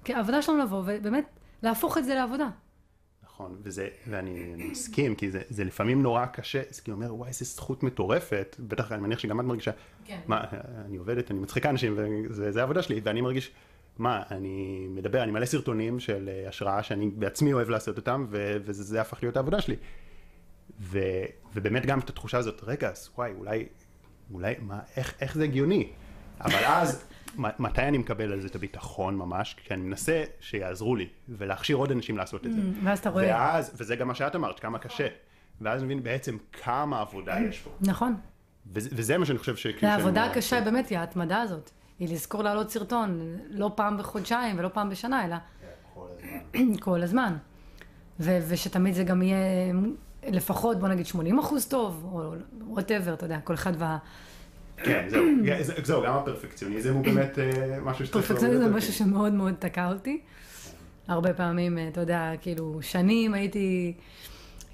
כן. 0.05 0.15
העבודה 0.15 0.43
שלנו 0.43 0.59
לבוא 0.59 0.83
ובאמת 0.87 1.25
להפוך 1.63 1.99
את 1.99 2.05
זה 2.05 2.15
לעבודה. 2.15 2.49
נכון, 3.39 3.57
וזה, 3.63 3.89
ואני 4.09 4.55
אני 4.55 4.65
מסכים, 4.65 5.15
כי 5.15 5.31
זה, 5.31 5.41
זה 5.49 5.65
לפעמים 5.65 6.03
נורא 6.03 6.27
קשה, 6.27 6.63
זה 6.71 6.83
כאילו 6.83 6.97
אומר, 6.97 7.15
וואי, 7.15 7.29
איזה 7.29 7.45
זכות 7.45 7.83
מטורפת, 7.83 8.57
בטח 8.61 8.93
אני 8.93 9.03
מניח 9.03 9.19
שגם 9.19 9.41
את 9.41 9.45
מרגישה, 9.45 9.71
כן. 10.05 10.21
מה, 10.27 10.45
אני 10.85 10.97
עובדת, 10.97 11.31
אני 11.31 11.39
מצחיקה 11.39 11.71
אנשים, 11.71 11.99
וזה 12.31 12.53
זה 12.53 12.61
העבודה 12.61 12.83
שלי, 12.83 13.01
ואני 13.05 13.21
מרגיש, 13.21 13.51
מה, 13.99 14.23
אני 14.31 14.87
מדבר, 14.91 15.23
אני 15.23 15.33
מלא 15.33 15.47
סרטונים 15.47 16.01
של 16.01 16.29
אה, 16.33 16.49
השראה 16.49 16.83
שאני 16.83 17.11
בעצמי 17.11 17.53
אוהב 17.53 17.71
לעשות 17.71 17.97
אותם, 17.97 18.27
ו, 18.31 18.57
וזה 18.65 18.83
זה 18.83 19.01
הפך 19.01 19.23
להיות 19.23 19.37
העבודה 19.37 19.61
שלי. 19.61 19.77
ו, 20.81 20.99
ובאמת 21.55 21.87
גם 21.87 21.99
את 21.99 22.11
התחושה 22.11 22.39
הזאת, 22.39 22.61
רגע, 22.65 22.91
אז 22.91 23.11
וואי, 23.17 23.33
אולי, 23.39 23.67
אולי, 24.33 24.55
מה, 24.61 24.81
איך, 24.97 25.15
איך 25.21 25.35
זה 25.35 25.45
הגיוני? 25.45 25.91
אבל 26.41 26.65
אז, 26.65 27.05
מתי 27.37 27.83
אני 27.83 27.99
מקבל 27.99 28.33
על 28.33 28.41
זה 28.41 28.49
את 28.49 28.55
הביטחון 28.55 29.17
ממש? 29.17 29.57
כי 29.65 29.75
אני 29.75 29.83
מנסה 29.83 30.25
שיעזרו 30.41 30.97
לי, 30.97 31.09
ולהכשיר 31.29 31.77
עוד 31.77 31.91
אנשים 31.91 32.17
לעשות 32.17 32.47
את 32.47 32.53
זה. 32.53 32.61
ואז 32.85 32.99
אתה 32.99 33.11
רואה. 33.11 33.25
ואז, 33.27 33.73
וזה 33.77 33.97
גם 33.97 34.09
מה 34.09 34.15
שאת 34.15 34.37
אמרת, 34.37 34.61
כמה 34.61 34.79
קשה. 34.79 35.07
ואז 35.61 35.83
מבין 35.83 36.03
בעצם 36.03 36.37
כמה 36.53 37.01
עבודה 37.01 37.37
יש 37.41 37.59
פה. 37.59 37.71
נכון. 37.81 38.15
וזה, 38.73 38.89
וזה 38.93 39.19
מה 39.19 39.27
שאני 39.27 39.39
חושב 39.39 39.57
שכאילו... 39.57 39.79
והעבודה 39.93 40.21
שאני- 40.21 40.31
הקשה 40.33 40.61
באמת 40.61 40.89
היא 40.89 40.99
ההתמדה 40.99 41.41
הזאת. 41.41 41.71
היא 41.99 42.09
לזכור 42.13 42.43
לעלות 42.43 42.71
סרטון, 42.71 43.21
לא 43.51 43.71
פעם 43.75 43.99
בחודשיים 43.99 44.59
ולא 44.59 44.69
פעם 44.69 44.89
בשנה, 44.91 45.25
אלא 45.25 45.37
כל 45.95 46.07
הזמן. 46.55 46.77
כל 46.81 47.03
הזמן. 47.03 47.37
ו- 48.21 48.39
ושתמיד 48.49 48.95
זה 48.95 49.05
גם 49.05 49.23
יהיה 49.23 49.37
לפחות, 50.29 50.79
בוא 50.81 50.89
נגיד 50.89 51.07
80 51.07 51.39
אחוז 51.39 51.67
טוב, 51.69 52.11
או 52.13 52.35
whatever, 52.67 53.15
אתה 53.15 53.25
יודע, 53.27 53.41
כל 53.41 53.55
אחד 53.55 53.73
וה... 53.79 53.99
כן, 54.85 55.07
זהו, 55.09 55.25
כן, 55.47 55.63
זה- 55.63 55.75
זהו, 55.85 56.03
גם 56.03 56.15
הפרפקציוניזם 56.15 56.95
הוא 56.95 57.05
באמת 57.05 57.39
אה, 57.39 57.79
משהו 57.85 58.07
שצריך... 58.07 58.27
פרפקציוניזם 58.27 58.63
זה 58.65 58.71
משהו. 58.71 58.93
שמאוד 58.93 59.33
מאוד 59.33 59.55
תקע 59.59 59.93
אותי. 59.93 60.21
הרבה 61.09 61.35
פעמים, 61.35 61.79
אה, 61.79 61.89
אתה 61.89 62.01
יודע, 62.01 62.33
כאילו, 62.41 62.79
שנים 62.83 63.35
הייתי 63.35 63.95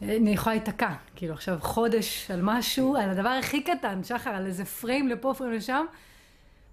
אני 0.03 0.31
יכולה 0.31 0.57
להיתקע, 0.57 0.91
כאילו 1.17 1.35
עכשיו 1.35 1.59
חודש 1.61 2.31
על 2.31 2.41
משהו, 2.43 2.97
על 2.97 3.11
הדבר 3.11 3.29
הכי 3.29 3.63
קטן, 3.63 4.05
שחר, 4.05 4.31
על 4.31 4.47
איזה 4.47 4.65
פריים 4.65 5.09
לפה, 5.09 5.35
פריים 5.39 5.53
לשם. 5.55 5.85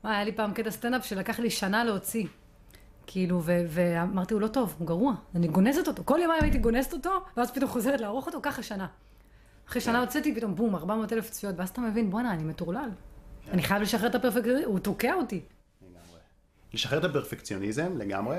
מה, 0.04 0.16
היה 0.16 0.24
לי 0.24 0.32
פעם 0.32 0.54
קטע 0.54 0.72
סטנדאפ 0.72 1.06
שלקח 1.06 1.40
לי 1.40 1.50
שנה 1.50 1.84
להוציא. 1.84 2.26
כאילו, 3.08 3.42
ו- 3.44 3.62
ואמרתי, 3.68 4.34
הוא 4.34 4.42
לא 4.42 4.48
טוב, 4.48 4.76
הוא 4.80 4.88
גרוע, 4.88 5.14
אני 5.36 5.48
גונזת 5.48 5.88
אותו. 5.88 6.04
כל 6.06 6.20
יומיים 6.22 6.44
הייתי 6.44 6.58
גונזת 6.58 6.94
אותו, 6.94 7.12
ואז 7.38 7.52
פתאום 7.52 7.70
חוזרת 7.70 8.02
לערוך 8.02 8.28
אותו, 8.28 8.40
ככה 8.42 8.64
שנה. 8.64 8.88
אחרי 9.70 9.82
שנה 9.82 10.00
הוצאתי 10.00 10.36
פתאום, 10.36 10.56
בום, 10.56 10.76
400 10.76 11.14
אלף 11.14 11.30
צפיות, 11.30 11.56
ואז 11.58 11.70
אתה 11.70 11.82
מבין, 11.82 12.10
בואנה, 12.10 12.32
אני 12.34 12.44
מטורלל. 12.44 12.90
אני 13.50 13.64
חייב 13.64 13.82
לשחרר 13.82 14.08
את 14.10 14.16
הפרפקציוניזם, 14.16 14.66
הוא 14.70 14.80
תוקע 14.80 15.14
אותי. 15.14 15.42
לגמרי. 15.82 16.20
לשחרר 16.74 17.00
את 17.00 17.04
הפרפקציוניזם 17.04 17.98
לגמרי, 17.98 18.38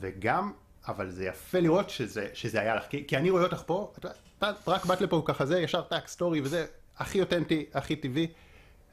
וגם, 0.00 0.52
אבל 0.88 1.10
זה 1.10 1.24
יפה 1.24 1.60
לראות 1.60 1.90
שזה, 1.90 2.26
שזה 2.34 2.60
היה 2.60 2.74
לך, 2.76 2.84
כי, 2.90 3.04
כי 3.06 3.16
אני 3.16 3.30
רואה 3.30 3.42
אותך 3.42 3.62
פה, 3.66 3.92
את 3.98 4.04
יודעת, 4.04 4.18
את 4.60 4.68
רק 4.68 4.84
באת 4.84 5.00
לפה 5.00 5.22
ככה 5.24 5.46
זה, 5.46 5.60
ישר 5.60 5.80
טאק, 5.82 6.08
סטורי 6.08 6.40
וזה, 6.40 6.66
הכי 6.98 7.20
אותנטי, 7.20 7.64
הכי 7.74 7.96
טבעי, 7.96 8.26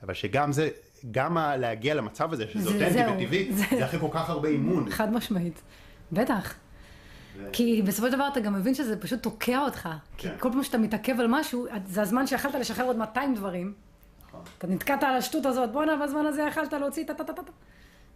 אבל 0.04 0.14
שגם 0.14 0.52
זה, 0.52 0.70
גם 1.12 1.38
ה- 1.38 1.58
להגיע 1.58 1.94
למצב 1.94 2.34
הזה, 2.34 2.46
שזה 2.48 2.64
זה- 2.64 2.70
אותנטי 2.76 2.94
זהו, 2.94 3.14
וטבעי, 3.18 3.54
זה- 3.54 3.64
זה 3.72 3.86
אחרי 3.86 4.00
כל 4.00 4.08
כך 4.12 4.30
הרבה 4.30 4.50
אימון. 4.50 4.90
חד 4.92 5.14
משמעית. 5.14 5.62
בטח. 6.12 6.54
כי 7.54 7.82
בסופו 7.82 8.08
של 8.08 8.14
דבר 8.16 8.28
אתה 8.32 8.40
גם 8.40 8.54
מבין 8.54 8.76
שזה 8.76 8.98
פשוט 9.02 9.24
תוקע 9.24 9.60
אותך. 9.60 9.90
כי 10.18 10.28
כן. 10.30 10.36
כל 10.40 10.50
פעם 10.52 10.64
שאתה 10.64 10.78
מתעכב 10.78 11.20
על 11.20 11.26
משהו, 11.30 11.66
זה 11.86 12.02
הזמן 12.02 12.28
שיכלת 12.28 12.56
לשחרר 12.56 12.86
עוד 12.86 12.98
200 12.98 13.36
דברים. 13.36 13.74
אתה 14.58 14.68
נתקעת 14.68 15.04
על 15.04 15.16
השטות 15.16 15.46
הזאת, 15.46 15.72
בואנה, 15.72 15.96
בזמן 15.96 16.26
הזה 16.26 16.42
יכלת 16.42 16.74
להוציא 16.74 17.06
טה 17.06 17.14
טה 17.14 17.24
טה 17.24 17.34
טה. 17.34 17.44
טה. 17.44 17.52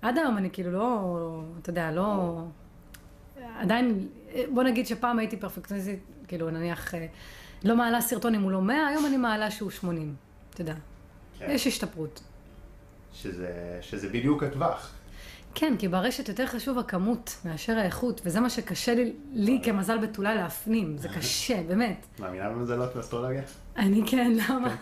עד 0.01 0.17
היום 0.17 0.37
אני 0.37 0.49
כאילו 0.49 0.71
לא, 0.71 1.41
אתה 1.61 1.69
יודע, 1.69 1.91
לא... 1.91 2.39
עדיין, 3.59 4.07
בוא 4.53 4.63
נגיד 4.63 4.87
שפעם 4.87 5.19
הייתי 5.19 5.37
פרפקציוניסטית, 5.37 5.99
כאילו 6.27 6.49
נניח, 6.49 6.95
אה, 6.95 7.07
לא 7.63 7.75
מעלה 7.75 8.01
סרטון 8.01 8.35
אם 8.35 8.41
הוא 8.41 8.51
לא 8.51 8.61
100, 8.61 8.87
היום 8.87 9.05
אני 9.05 9.17
מעלה 9.17 9.51
שהוא 9.51 9.71
80. 9.71 10.15
אתה 10.49 10.61
יודע, 10.61 10.75
כן. 11.39 11.45
יש 11.49 11.67
השתפרות. 11.67 12.21
שזה, 13.13 13.77
שזה 13.81 14.09
בדיוק 14.09 14.43
הטווח. 14.43 14.93
כן, 15.55 15.75
כי 15.79 15.87
ברשת 15.87 16.29
יותר 16.29 16.45
חשוב 16.45 16.77
הכמות 16.79 17.35
מאשר 17.45 17.77
האיכות, 17.77 18.21
וזה 18.25 18.39
מה 18.39 18.49
שקשה 18.49 18.95
לי, 18.95 19.13
לי 19.33 19.61
כמזל 19.63 19.97
בתולה 19.97 20.35
להפנים, 20.35 20.97
זה 20.97 21.09
קשה, 21.17 21.63
באמת. 21.63 22.05
מאמינה 22.19 22.49
במזלות 22.49 22.95
באסטרולוגיה? 22.95 23.41
אני 23.77 24.01
כן, 24.07 24.31
למה? 24.31 24.75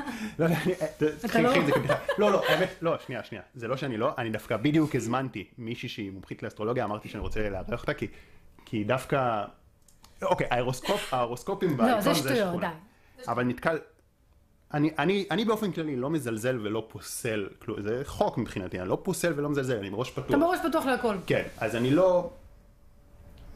לא, 2.17 2.31
לא, 2.31 2.41
האמת, 2.47 2.69
לא, 2.81 2.95
שנייה, 3.05 3.23
שנייה. 3.23 3.43
זה 3.55 3.67
לא 3.67 3.77
שאני 3.77 3.97
לא, 3.97 4.13
אני 4.17 4.29
דווקא 4.29 4.57
בדיוק 4.57 4.95
הזמנתי 4.95 5.47
מישהי 5.57 5.89
שהיא 5.89 6.11
מומחית 6.11 6.43
לאסטרולוגיה, 6.43 6.83
אמרתי 6.83 7.09
שאני 7.09 7.21
רוצה 7.21 7.49
לארח 7.49 7.81
אותה, 7.81 7.91
כי, 8.65 8.83
דווקא, 8.83 9.45
אוקיי, 10.21 10.47
ההירוסקופ, 10.51 11.13
ההירוסקופים 11.13 11.69
לא, 11.69 11.75
בעיתון 11.77 12.13
זה 12.13 12.15
שטויות. 12.15 12.61
די. 12.61 12.67
אבל 13.27 13.43
נתקל, 13.43 13.79
אני, 14.73 14.91
אני, 14.99 15.25
אני 15.31 15.45
באופן 15.45 15.71
כללי 15.71 15.95
לא 15.95 16.09
מזלזל 16.09 16.59
ולא 16.63 16.87
פוסל, 16.89 17.49
כלום, 17.59 17.81
זה 17.81 18.01
חוק 18.05 18.37
מבחינתי, 18.37 18.79
אני 18.79 18.89
לא 18.89 19.01
פוסל 19.03 19.33
ולא 19.35 19.49
מזלזל, 19.49 19.77
אני 19.77 19.89
בראש 19.89 20.11
פתוח. 20.11 20.25
אתה 20.25 20.37
בראש 20.37 20.59
פתוח 20.69 20.85
להכל. 20.85 21.15
כן, 21.27 21.43
אז 21.57 21.75
אני 21.75 21.91
לא... 21.91 22.29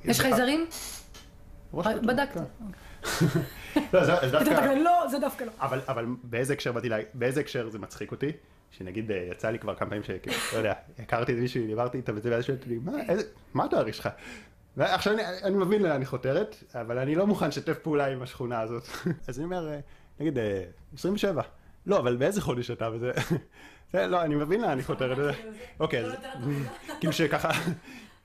יש 0.06 0.20
חייזרים? 0.20 0.66
ראש 1.74 1.88
פתוח, 1.88 2.04
בדקתי. 2.06 2.40
כן. 2.40 2.66
לא, 3.94 4.04
זה- 4.04 4.14
דווקא... 4.32 4.50
לא, 4.84 5.08
זה 5.12 5.20
דווקא 5.20 5.44
לא. 5.44 5.52
אבל, 5.62 5.80
אבל 5.88 6.06
באיזה 6.24 6.54
הקשר 6.54 6.72
באתי, 6.72 6.90
לה- 6.90 6.98
באיזה 7.14 7.40
הקשר 7.40 7.70
זה 7.70 7.80
מצחיק 7.80 8.12
אותי? 8.12 8.32
שנגיד 8.72 9.12
אה, 9.12 9.28
יצא 9.32 9.50
לי 9.50 9.60
כבר 9.60 9.76
כמה 9.76 9.90
פעמים 9.90 10.04
שכאילו, 10.04 10.36
לא 10.54 10.58
יודע, 10.58 10.74
הכרתי 11.00 11.34
את 11.34 11.38
מישהי, 11.38 11.68
דיברתי 11.68 11.98
איתה 11.98 12.12
וזה, 12.16 12.32
ואז 12.32 12.44
שואלת 12.44 12.62
אותי, 12.64 12.80
מה, 12.84 12.92
איזה, 13.10 13.24
מה 13.54 13.66
התואר 13.66 13.92
שלך? 13.92 14.10
ועכשיו 14.78 15.14
אני, 15.14 15.22
אני 15.44 15.56
מבין 15.56 15.82
לאן 15.84 15.92
אני 15.92 16.06
חותרת, 16.06 16.56
אבל 16.76 16.98
אני 17.00 17.16
לא 17.16 17.28
מוכן 17.28 17.48
לשתף 17.48 17.78
פעולה 17.80 18.06
עם 18.08 18.22
השכונה 18.22 18.62
הזאת. 18.62 18.84
אז 19.28 19.38
אני 19.40 19.46
אומר, 19.46 19.70
אה, 19.70 19.80
נגיד, 20.20 20.38
אה, 20.38 20.64
27. 20.94 21.42
לא, 21.86 22.00
אבל 22.00 22.16
באיזה 22.16 22.42
חודש 22.42 22.72
אתה 22.72 22.90
וזה? 22.94 23.12
זה, 23.94 24.08
לא, 24.08 24.22
אני 24.22 24.36
מבין 24.36 24.62
לאן 24.62 24.70
אני 24.70 24.84
חותרת. 24.84 25.36
אוקיי, 25.80 26.06
אז 26.06 26.12
כאילו 27.00 27.14
שככה, 27.14 27.50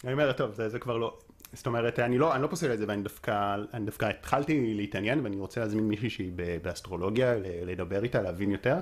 אני 0.04 0.12
אומר, 0.12 0.32
טוב, 0.32 0.52
זה, 0.52 0.68
זה 0.68 0.78
כבר 0.78 0.96
לא. 0.96 1.18
זאת 1.52 1.66
אומרת, 1.66 1.98
אני 1.98 2.18
לא, 2.18 2.34
אני 2.34 2.42
לא 2.42 2.46
פוסל 2.46 2.72
את 2.72 2.78
זה, 2.78 2.84
ואני 2.88 3.02
דווקא, 3.02 3.56
אני 3.74 3.86
דווקא 3.86 4.04
התחלתי 4.04 4.74
להתעניין, 4.74 5.20
ואני 5.20 5.36
רוצה 5.36 5.60
להזמין 5.60 5.88
מישהי 5.88 6.10
שהיא 6.10 6.32
באסטרולוגיה, 6.62 7.34
לדבר 7.66 8.02
איתה, 8.04 8.22
להבין 8.22 8.50
יותר. 8.50 8.76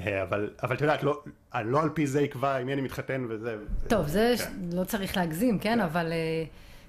אה, 0.00 0.22
אבל, 0.22 0.50
אבל 0.62 0.74
את 0.76 0.80
יודעת, 0.80 1.02
לא, 1.02 1.22
אני 1.54 1.72
לא 1.72 1.82
על 1.82 1.88
פי 1.88 2.06
זה 2.06 2.24
אקבע 2.24 2.56
עם 2.56 2.66
מי 2.66 2.72
אני 2.72 2.82
מתחתן 2.82 3.26
וזה. 3.28 3.56
טוב, 3.88 4.06
זה 4.06 4.34
כן. 4.38 4.76
לא 4.76 4.84
צריך 4.84 5.16
להגזים, 5.16 5.58
כן? 5.58 5.80
אבל 5.80 6.12
אה, 6.12 6.44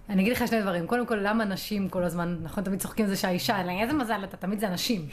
אני 0.10 0.22
אגיד 0.22 0.34
לך 0.34 0.48
שני 0.48 0.62
דברים. 0.62 0.88
קודם 0.88 1.06
כל, 1.06 1.18
למה 1.22 1.46
נשים 1.46 1.90
כל 1.90 2.04
הזמן, 2.04 2.38
נכון, 2.44 2.64
תמיד 2.64 2.80
צוחקים 2.80 3.06
על 3.06 3.12
זה 3.12 3.18
שהאישה, 3.18 3.82
איזה 3.82 3.94
מזל 3.94 4.24
אתה, 4.24 4.38
תמיד 4.38 4.60
זה 4.60 4.68
הנשים. 4.68 5.08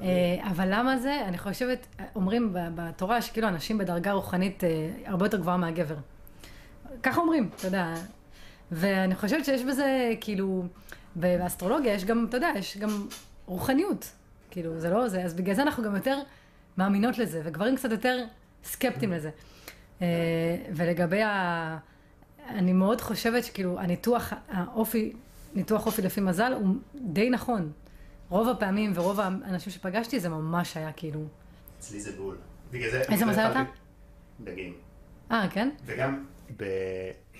אה, 0.00 0.06
אבל 0.50 0.68
למה 0.70 0.98
זה? 0.98 1.20
אני 1.24 1.38
חושבת, 1.38 1.86
אומרים 2.14 2.50
בתורה 2.52 3.22
שכאילו 3.22 3.48
הנשים 3.48 3.78
בדרגה 3.78 4.12
רוחנית 4.12 4.64
אה, 4.64 4.90
הרבה 5.06 5.26
יותר 5.26 5.38
גבוהה 5.38 5.56
מהגבר. 5.56 5.96
ככה 7.02 7.20
אומרים, 7.20 7.50
אתה 7.56 7.66
יודע. 7.66 7.94
ואני 8.72 9.14
חושבת 9.14 9.44
שיש 9.44 9.62
בזה, 9.62 10.12
כאילו, 10.20 10.64
באסטרולוגיה 11.14 11.94
יש 11.94 12.04
גם, 12.04 12.26
אתה 12.28 12.36
יודע, 12.36 12.50
יש 12.56 12.78
גם 12.78 13.06
רוחניות. 13.46 14.12
כאילו, 14.50 14.80
זה 14.80 14.90
לא 14.90 15.08
זה, 15.08 15.24
אז 15.24 15.34
בגלל 15.34 15.54
זה 15.54 15.62
אנחנו 15.62 15.82
גם 15.82 15.96
יותר 15.96 16.18
מאמינות 16.78 17.18
לזה, 17.18 17.40
וגברים 17.44 17.76
קצת 17.76 17.90
יותר 17.90 18.24
סקפטיים 18.64 19.12
לזה. 19.12 19.30
אה, 20.02 20.06
ולגבי 20.72 21.22
ה... 21.22 21.78
אני 22.48 22.72
מאוד 22.72 23.00
חושבת 23.00 23.44
שכאילו, 23.44 23.78
הניתוח, 23.78 24.32
האופי, 24.48 25.12
ניתוח 25.54 25.86
אופי 25.86 26.02
לפי 26.02 26.20
מזל 26.20 26.52
הוא 26.52 26.76
די 26.94 27.30
נכון. 27.30 27.72
רוב 28.28 28.48
הפעמים 28.48 28.92
ורוב 28.94 29.20
האנשים 29.20 29.72
שפגשתי 29.72 30.20
זה 30.20 30.28
ממש 30.28 30.76
היה 30.76 30.92
כאילו... 30.92 31.24
אצלי 31.78 32.00
זה 32.00 32.12
בול. 32.16 32.36
בגלל 32.70 32.90
זה... 32.90 33.00
איזה 33.00 33.26
מזל 33.26 33.50
אתה? 33.50 33.62
דגים. 34.40 34.74
אה, 35.30 35.46
כן? 35.50 35.70
וגם, 35.86 36.24
ב... 36.56 36.64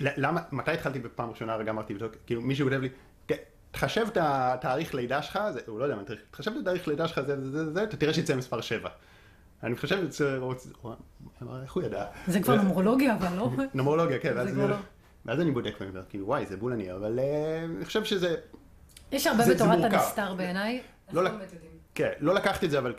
למה, 0.01 0.41
מתי 0.53 0.71
התחלתי 0.71 0.99
בפעם 0.99 1.31
ראשונה, 1.31 1.57
רגע 1.57 1.71
אמרתי, 1.71 1.95
לבדוק, 1.95 2.13
כאילו 2.27 2.41
מישהו 2.43 2.69
כותב 2.69 2.81
לי, 2.81 2.89
"כן, 3.29 3.35
תחשב 3.71 4.07
את 4.13 4.19
התאריך 4.21 4.95
לידה 4.95 5.23
שלך, 5.23 5.39
זה, 5.53 5.61
הוא 5.67 5.79
לא 5.79 5.85
יודע 5.85 5.97
מה, 5.97 6.05
תאריך- 6.05 6.21
תחשב 6.31 6.51
את 6.51 6.63
התאריך 6.63 6.89
לידה 6.89 7.09
שלך, 7.09 7.21
זה, 7.21 7.41
זה, 7.41 7.51
זה, 7.51 7.73
זה, 7.73 7.83
אתה 7.83 7.97
תראה 7.97 8.15
שיצא 8.15 8.37
מספר 8.37 8.61
7. 8.61 8.89
אני 9.63 9.77
חושב, 9.77 10.11
זה, 10.11 10.39
איך 11.63 11.73
הוא 11.73 11.83
ידע? 11.83 12.05
זה 12.27 12.41
כבר 12.41 12.55
נומרולוגיה, 12.57 13.15
אבל 13.15 13.37
לא... 13.37 13.51
נומרולוגיה, 13.75 14.19
כן, 14.19 14.33
זה 14.35 14.39
ואז, 14.41 14.53
כבר 14.53 14.67
לא. 14.67 14.77
ואז 15.27 15.41
אני 15.41 15.51
בודק 15.51 15.75
ואני 15.81 15.91
אומר, 15.91 16.03
כאילו, 16.09 16.27
וואי, 16.27 16.47
זה 16.47 16.57
בול 16.57 16.73
אני, 16.73 16.93
אבל 16.93 17.19
אה, 17.19 17.65
אני 17.77 17.85
חושב 17.85 18.05
שזה, 18.05 18.37
יש 19.13 19.27
הרבה 19.27 19.45
זה- 19.45 19.55
זה 19.57 19.65
בתורת. 19.65 19.93
הנסתר 19.93 20.35
בעיניי. 20.35 20.81
לא 21.13 21.21
אנחנו 21.21 21.35
לק- 21.35 21.39
באמת 21.41 21.53
יודעים. 21.53 21.71
כן, 21.95 22.11
לא 22.21 22.35
לקחתי 22.35 22.67
את 22.67 22.71
זה, 22.71 22.79
אבל, 22.79 22.93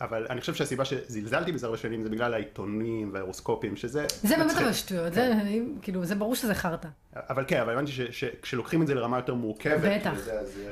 אבל 0.00 0.26
אני 0.30 0.40
חושב 0.40 0.54
שהסיבה 0.54 0.84
שזלזלתי 0.84 1.52
בזה 1.52 1.66
הרבה 1.66 1.78
שנים 1.78 2.02
זה 2.02 2.08
בגלל 2.08 2.34
העיתונים 2.34 3.10
וההורוסקופים, 3.12 3.76
שזה... 3.76 4.06
זה 4.22 4.36
באמת. 4.36 4.56
אבל 4.56 4.72
שטויות, 4.72 5.14
זה 5.14 5.32
כאילו, 5.82 6.04
זה 6.04 6.14
ברור 6.14 6.34
שזה 6.34 6.54
חרטא. 6.54 6.88
אבל 7.16 7.44
כן, 7.48 7.60
אבל 7.60 7.72
הבנתי 7.72 7.92
שכשלוקחים 8.10 8.82
את 8.82 8.86
זה 8.86 8.94
לרמה 8.94 9.18
יותר 9.18 9.34
מורכבת, 9.34 10.00
בטח. 10.00 10.14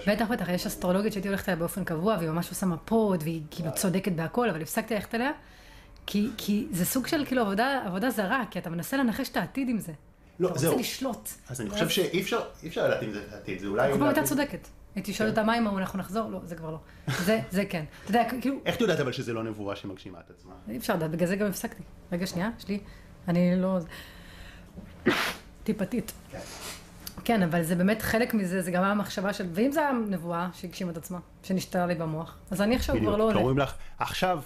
בטח, 0.07 0.29
בטח, 0.29 0.49
יש 0.49 0.67
אסטרולוגית 0.67 1.13
שהייתי 1.13 1.29
הולכת 1.29 1.49
אליה 1.49 1.57
באופן 1.57 1.85
קבוע, 1.85 2.17
והיא 2.19 2.31
ממש 2.31 2.49
עושה 2.49 2.67
מפות, 2.67 3.23
והיא 3.23 3.43
כאילו 3.51 3.71
צודקת 3.75 4.13
בהכל, 4.13 4.51
אבל 4.51 4.63
הפסקתי 4.63 4.95
ללכת 4.95 5.15
אליה, 5.15 5.31
כי, 6.07 6.67
זה 6.71 6.85
סוג 6.85 7.07
של 7.07 7.25
כאילו 7.27 7.43
עבודה, 7.43 8.11
זרה, 8.11 8.45
כי 8.51 8.59
אתה 8.59 8.71
מנסה 8.71 8.97
לנחש 8.97 9.29
את 9.29 9.37
העתיד 9.37 9.69
עם 9.69 9.79
זה. 9.79 9.93
לא, 10.41 10.49
אתה 10.49 10.59
זהו. 10.59 10.71
רוצה 10.71 10.83
לשלוט. 10.83 11.29
אז 11.49 11.61
אני 11.61 11.71
חושב 11.71 11.89
שאי 11.89 12.21
אפשר, 12.21 12.41
לדעת 12.77 13.03
אם 13.03 13.13
זה 13.13 13.21
עתיד, 13.33 13.59
זה 13.59 13.67
אולי... 13.67 13.93
כל 13.93 13.99
פעם 13.99 14.09
הייתה 14.09 14.23
צודקת. 14.23 14.69
הייתי 14.95 15.15
שואלת 15.15 15.31
אותה 15.31 15.43
מה 15.43 15.59
אם 15.59 15.79
אנחנו 15.79 15.99
נחזור? 15.99 16.31
לא, 16.31 16.41
זה 16.45 16.57
כבר 16.57 16.71
לא. 16.71 16.79
זה, 17.27 17.41
זה 17.51 17.65
כן. 17.65 17.85
אתה 18.03 18.11
יודע, 18.11 18.25
כאילו, 18.41 18.57
איך 18.67 18.77
את 18.77 18.81
יודעת 18.81 19.01
אבל 19.01 19.13
שזה 19.13 19.33
לא 19.33 19.43
נבואה 19.43 19.77
שמגשימה 19.77 20.19
את 20.27 20.31
עצמה? 20.31 20.53
אי 20.69 20.77
אפשר 20.77 20.95
לדעת, 20.95 21.11
בגלל 21.11 21.29
זה 21.29 21.37
גם 21.37 21.47
הפסקתי. 21.47 21.83
רגע, 22.13 22.27
שנייה, 22.27 22.51
יש 22.59 22.69
לי, 22.69 22.81
אני 23.29 23.57
לא... 23.57 23.79
טיפתית. 25.65 26.13
כן. 26.31 26.39
כן, 27.25 27.43
אבל 27.43 27.63
זה 27.63 27.75
באמת 27.77 28.03
חלק 28.03 28.35
מזה, 28.35 28.63
זה 28.63 28.71
גם 28.71 28.85
המחשבה 28.85 29.33
של, 29.33 29.47
ואם 29.53 29.73
זה 29.73 29.89
הנבואה 29.89 30.49
שהגשימה 30.53 30.91
את 30.91 30.97
עצמה, 30.97 31.19
שנשתלה 31.43 31.87
לי 31.87 31.95
במוח, 31.95 32.39
אז 32.51 32.61
אני 32.61 32.77
עכשיו 32.77 32.97
כבר 33.01 33.11
לא 33.11 33.13
בדיוק, 33.13 33.23
הולך. 33.23 33.37
אומרים 33.37 33.59
לך, 33.59 33.75
עכשיו, 33.99 34.43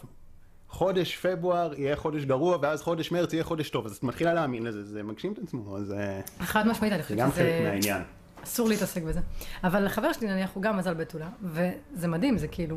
חודש 0.69 1.17
פברואר 1.17 1.75
יהיה 1.75 1.97
חודש 1.97 2.25
גרוע, 2.25 2.59
ואז 2.63 2.83
חודש 2.83 3.13
מרץ 3.13 3.33
יהיה 3.33 3.45
חודש 3.45 3.71
טוב, 3.71 3.87
אז 3.87 3.97
את 3.97 4.03
מתחילה 4.03 4.35
להאמין 4.35 4.63
לזה, 4.63 4.85
זה 4.85 5.03
מגשים 5.03 5.33
את 5.33 5.39
עצמו, 5.39 5.77
אז 5.77 5.95
חד 6.41 6.67
משמעית, 6.67 6.93
אני 6.93 7.03
זה 7.03 7.05
חושבת 7.05 7.19
גם 7.19 7.31
חלק 7.31 7.47
שזה... 7.47 7.61
מהעניין. 7.63 8.03
אסור 8.45 8.69
להתעסק 8.69 9.03
בזה. 9.03 9.21
אבל 9.65 9.85
לחבר 9.85 10.13
שלי 10.13 10.27
נניח 10.29 10.51
הוא 10.55 10.63
גם 10.63 10.77
מזל 10.77 10.95
בתולה, 10.95 11.29
וזה 11.43 12.09
מדהים, 12.09 12.39
זה 12.39 12.49
כאילו, 12.49 12.77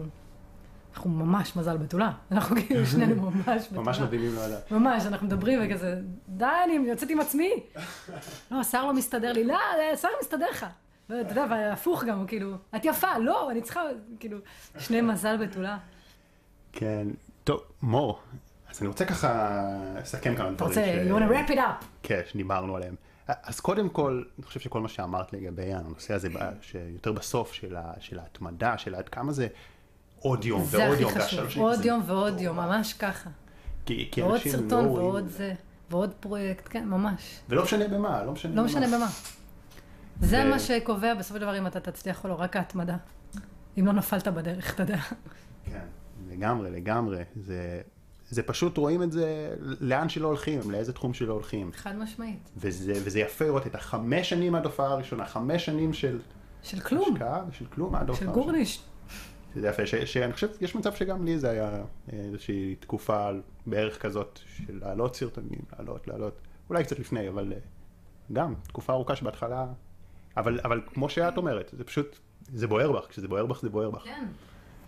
אנחנו 0.96 1.10
ממש 1.10 1.56
מזל 1.56 1.78
בתולה. 1.78 2.12
אנחנו 2.32 2.56
כאילו 2.56 2.86
שנינו 2.86 3.16
ממש 3.32 3.46
בתולה. 3.68 3.82
ממש 3.82 4.00
מדהימים 4.00 4.36
לא 4.36 4.48
לדעת. 4.48 4.72
ממש, 4.72 5.06
אנחנו 5.06 5.28
מדברים 5.28 5.60
וכזה, 5.64 5.96
די, 6.30 6.46
אני 6.66 6.74
יוצאת 6.90 7.10
עם 7.10 7.20
עצמי. 7.20 7.52
לא, 8.52 8.60
השר 8.60 8.86
לא 8.86 8.94
מסתדר 8.94 9.34
לי, 9.34 9.44
לא, 9.44 9.58
השר 9.94 10.08
מסתדר 10.22 10.46
לך. 10.52 10.66
ואתה 11.10 11.32
יודע, 11.32 11.46
והפוך 11.50 12.04
גם, 12.04 12.28
כאילו, 12.28 12.52
את 12.76 12.86
יפה, 12.86 13.18
לא, 13.18 13.52
אני 13.52 13.62
צריכה, 13.62 13.82
כאילו, 14.20 14.38
שני 14.80 15.02
מזל 15.02 15.38
בתולה. 15.38 15.78
כן, 16.72 17.08
טוב, 17.44 17.62
מור, 17.82 18.20
אז 18.72 18.80
אני 18.80 18.88
רוצה 18.88 19.06
ככה 19.06 19.60
לסכם 20.02 20.36
כמה 20.36 20.48
אתה 20.50 20.56
דברים. 20.56 20.70
רוצה, 20.70 20.86
ש- 20.86 21.08
you 21.08 21.16
want 21.16 21.32
to 21.32 21.50
wrap 21.50 21.56
it 21.56 21.60
up. 21.60 21.86
כן, 22.04 22.22
שדיברנו 22.32 22.76
עליהם. 22.76 22.96
אז 23.44 23.60
קודם 23.60 23.90
כל, 23.90 24.24
אני 24.38 24.46
חושב 24.46 24.60
שכל 24.60 24.82
מה 24.82 24.90
שאמרת 24.90 25.34
לגבי 25.34 25.74
הנושא 25.74 26.14
הזה, 26.14 26.30
שיותר 26.62 27.12
בסוף 27.12 27.54
של, 27.54 27.76
ה, 27.76 27.94
של 28.00 28.20
ההתמדה, 28.20 28.78
של 28.78 28.96
עד 28.96 29.10
כמה 29.10 29.32
זה 29.32 29.48
עוד 30.20 30.46
יום 30.46 30.64
ועוד 30.70 31.00
יום. 31.00 31.14
זה 31.14 31.20
הכי 31.20 31.38
חשוב, 31.38 31.64
עוד 31.64 31.86
יום 31.86 32.02
ועוד 32.06 32.42
יום, 32.42 32.58
ממש 32.58 32.94
ככה. 32.94 33.30
כי, 33.86 34.10
כי 34.12 34.22
ועוד 34.22 34.34
אנשים 34.34 34.52
סרטון 34.52 34.86
לא 34.86 34.90
ועוד. 34.90 35.28
זה, 35.28 35.54
ועוד 35.90 36.14
פרויקט, 36.20 36.68
כן, 36.70 36.86
ממש. 36.86 37.40
ולא 37.50 37.64
משנה 37.64 37.88
במה, 37.88 38.24
לא 38.24 38.32
משנה 38.32 38.56
לא 38.56 38.64
משנה 38.64 38.88
במה. 38.88 39.08
זה 40.20 40.44
מה 40.44 40.60
שקובע 40.60 41.14
בסופו 41.14 41.36
של 41.36 41.42
דבר 41.42 41.58
אם 41.58 41.68
אתה 41.68 41.80
תצליח 41.80 42.24
או 42.24 42.30
לא, 42.30 42.34
רק 42.34 42.56
ההתמדה. 42.56 42.98
אם 43.80 43.86
לא 43.86 43.94
נפלת 43.94 44.28
בדרך, 44.28 44.74
אתה 44.74 44.84
יודע. 44.84 44.98
כן, 45.66 45.86
לגמרי, 46.30 46.72
לגמרי. 46.72 47.24
זה, 47.36 47.82
זה 48.32 48.44
פשוט 48.44 48.78
רואים 48.78 49.04
את 49.04 49.12
זה 49.12 49.56
לאן 49.60 50.10
שלא 50.10 50.28
הולכים, 50.28 50.72
לאיזה 50.72 50.94
תחום 50.94 51.14
שלא 51.14 51.34
הולכים. 51.34 51.72
חד 51.74 51.96
משמעית. 51.96 52.50
וזה, 52.58 52.94
וזה 52.94 53.20
יפה 53.20 53.46
לראות 53.46 53.68
את 53.68 53.76
החמש 53.76 54.30
שנים 54.30 54.56
עד 54.56 54.66
ההופעה 54.66 54.88
הראשונה, 54.88 55.26
חמש 55.26 55.66
שנים 55.66 55.94
של 55.94 56.20
של 56.64 56.80
כלום, 56.80 57.14
השקעה 57.14 57.44
ושל 57.50 57.66
כלום 57.66 57.96
עד 57.96 58.06
של 58.06 58.10
הראשונה. 58.10 58.32
גורניש. 58.32 58.84
שזה 59.54 59.68
יפה, 59.68 59.86
ש, 59.86 59.96
שאני 59.96 60.34
חושב, 60.34 60.48
יש 60.62 60.76
מצב 60.76 60.94
שגם 60.94 61.26
לי 61.26 61.40
זה 61.40 61.50
היה 61.50 61.84
איזושהי 62.12 62.76
תקופה 62.80 63.30
בערך 63.66 64.02
כזאת 64.02 64.40
של 64.58 64.80
להעלות 64.82 65.16
סרטונים, 65.16 65.60
להעלות, 65.74 66.08
להעלות, 66.08 66.42
אולי 66.70 66.84
קצת 66.84 67.00
לפני, 67.00 67.30
אבל 67.30 67.54
אה, 67.54 67.60
גם 68.34 68.54
תקופה 68.64 68.94
ארוכה 68.94 69.16
שבהתחלה, 69.16 69.68
אבל, 70.38 70.60
אבל 70.64 70.82
כמו 70.94 71.10
שאת 71.10 71.38
אומרת, 71.38 71.72
זה 71.78 71.84
פשוט, 71.84 72.18
זה 72.54 72.68
בוער 72.68 72.92
בך, 72.92 73.06
כשזה 73.10 73.28
בוער 73.28 73.46
בך 73.46 73.62
זה 73.62 73.70
בוער 73.70 73.90
בך. 73.90 74.04
כן. 74.04 74.26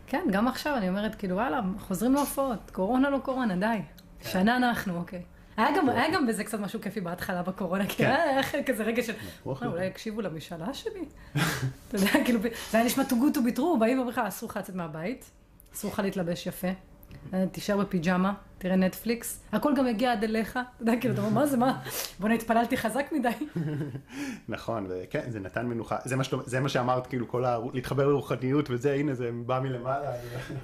כן, 0.08 0.24
גם 0.32 0.48
עכשיו 0.48 0.76
אני 0.78 0.90
אומרת, 0.90 1.16
כאילו, 1.16 1.36
וואלה, 1.36 1.60
חוזרים 1.80 2.14
להופעות, 2.14 2.72
קורונה 2.72 3.10
לא 3.10 3.18
קורונה, 3.18 3.56
די. 3.56 3.82
שנה 4.22 4.58
אנחנו, 4.58 4.98
אוקיי. 4.98 5.22
היה 5.58 5.78
גם, 5.78 5.90
היה 5.90 6.12
גם 6.14 6.28
בזה 6.28 6.44
קצת 6.44 6.60
משהו 6.60 6.82
כיפי 6.82 7.02
בהתחלה 7.02 7.44
בקורונה, 7.44 7.88
כי 7.88 7.96
כן. 7.98 8.12
היה 8.12 8.64
כזה 8.66 8.84
רגע 8.84 9.04
של. 9.04 9.14
"אה, 9.48 9.68
אולי 9.68 9.86
יקשיבו 9.86 10.22
למשאלה 10.22 10.74
שלי? 10.74 11.06
אתה 11.88 11.98
יודע, 11.98 12.10
כאילו, 12.26 12.40
זה 12.72 12.78
היה 12.78 12.86
נשמע 12.86 13.04
too 13.04 13.14
good 13.14 13.36
to 13.38 13.40
be 13.40 13.58
true, 13.58 13.80
באים 13.80 13.98
ואומרים 13.98 14.08
לך, 14.10 14.22
אסור 14.28 14.50
לך 14.50 14.58
לצאת 14.58 14.76
מהבית, 14.76 15.32
אסור 15.76 15.92
לך 15.92 16.00
להתלבש 16.00 16.48
יפה, 16.48 16.68
אה, 17.34 17.46
תישאר 17.52 17.78
בפיג'מה, 17.78 18.34
תראה 18.64 18.76
נטפליקס, 18.76 19.44
הכל 19.52 19.74
גם 19.78 19.88
יגיע 19.88 20.12
עד 20.12 20.24
אליך, 20.24 20.52
אתה 20.52 20.62
יודע, 20.80 20.94
כאילו, 21.00 21.14
אתה 21.14 21.22
אומר, 21.22 21.34
מה 21.34 21.48
זה, 21.48 21.58
מה? 21.58 21.82
בוא'נה, 22.20 22.36
התפללתי 22.36 22.78
חזק 22.78 23.06
מדי. 23.12 23.30
נכון, 24.50 24.88
וכן, 24.90 25.22
זה 25.28 25.40
נתן 25.40 25.66
מנוחה, 25.66 25.98
זה 26.06 26.16
מה, 26.16 26.24
זה 26.46 26.60
מה 26.60 26.70
שאמרת, 26.70 27.08
כאילו, 27.08 27.28
כל 27.28 27.46
ה... 27.46 27.58
להתחבר 27.74 28.08
לרוחניות 28.08 28.70
וזה, 28.70 28.94
הנה, 28.94 29.14
זה 29.14 29.30
בא 29.46 29.60
מלמעלה. 29.60 30.12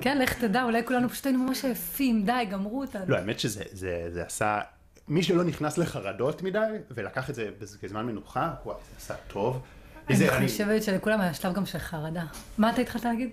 כן, 0.02 0.18
לך 0.18 0.34
תדע, 0.34 0.64
אולי 0.64 0.86
כולנו 0.86 1.10
פשוט 1.10 1.26
היינו 1.26 1.44
ממש 1.44 1.66
עייפים, 1.66 2.26
די, 2.26 2.46
גמרו 2.50 2.82
אותנו. 2.82 3.06
לא, 3.08 3.18
האמת 3.18 3.40
שזה 3.40 3.64
זה, 3.72 4.08
זה 4.10 4.24
עשה, 4.24 4.60
מי 5.08 5.24
שלא 5.24 5.44
נכנס 5.44 5.78
לחרדות 5.78 6.44
מדי, 6.44 6.60
ולקח 6.92 7.30
את 7.30 7.36
זה 7.36 7.50
כזמן 7.82 8.06
מנוחה, 8.06 8.54
וואי, 8.66 8.78
זה 8.90 8.96
עשה 8.98 9.14
טוב. 9.28 9.62
אני 10.10 10.48
חושבת 10.48 10.84
שלכולם 10.84 11.22
היה 11.22 11.34
שלב 11.34 11.54
גם 11.54 11.66
של 11.66 11.80
חרדה. 11.80 12.24
מה 12.58 12.70
אתה 12.70 12.82
התחלת 12.82 13.04
להגיד? 13.04 13.30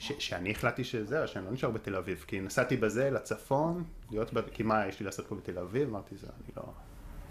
ש, 0.00 0.12
שאני 0.18 0.50
החלטתי 0.50 0.84
שזהו, 0.84 1.28
שאני 1.28 1.44
לא 1.44 1.52
נשאר 1.52 1.70
בתל 1.70 1.96
אביב, 1.96 2.24
כי 2.26 2.40
נסעתי 2.40 2.76
בזה 2.76 3.10
לצפון, 3.10 3.84
להיות, 4.10 4.32
ב- 4.32 4.40
כי 4.52 4.62
מה 4.62 4.86
יש 4.86 5.00
לי 5.00 5.06
לעשות 5.06 5.26
פה 5.26 5.34
בתל 5.34 5.58
אביב, 5.58 5.88
אמרתי 5.88 6.16
זה, 6.16 6.26
אני 6.26 6.52
לא, 6.56 6.62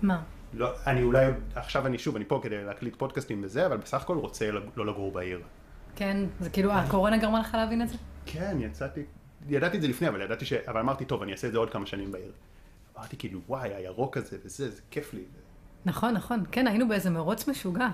מה? 0.01 0.21
לא, 0.53 0.71
אני 0.87 1.03
אולי, 1.03 1.25
עכשיו 1.55 1.87
אני 1.87 1.97
שוב, 1.97 2.15
אני 2.15 2.25
פה 2.25 2.39
כדי 2.43 2.63
להקליט 2.63 2.95
פודקאסטים 2.95 3.41
וזה, 3.43 3.65
אבל 3.65 3.77
בסך 3.77 4.01
הכל 4.01 4.17
רוצה 4.17 4.51
לא 4.75 4.85
לגור 4.85 5.11
בעיר. 5.11 5.41
כן, 5.95 6.17
זה 6.39 6.49
כאילו, 6.49 6.71
הקורונה 6.71 7.17
גרמה 7.17 7.39
לך 7.39 7.53
להבין 7.53 7.81
את 7.81 7.89
זה? 7.89 7.95
כן, 8.25 8.57
יצאתי, 8.59 9.03
ידעתי 9.47 9.77
את 9.77 9.81
זה 9.81 9.87
לפני, 9.87 10.07
אבל 10.07 10.21
ידעתי 10.21 10.45
ש... 10.45 10.53
אבל 10.53 10.79
אמרתי, 10.79 11.05
טוב, 11.05 11.21
אני 11.21 11.31
אעשה 11.31 11.47
את 11.47 11.51
זה 11.51 11.57
עוד 11.57 11.69
כמה 11.69 11.85
שנים 11.85 12.11
בעיר. 12.11 12.31
אמרתי 12.97 13.17
כאילו, 13.17 13.39
וואי, 13.47 13.73
הירוק 13.73 14.17
הזה 14.17 14.37
וזה, 14.45 14.71
זה 14.71 14.81
כיף 14.91 15.13
לי. 15.13 15.23
נכון, 15.85 16.13
נכון. 16.13 16.43
כן, 16.51 16.67
היינו 16.67 16.87
באיזה 16.87 17.09
מרוץ 17.09 17.47
משוגע. 17.47 17.87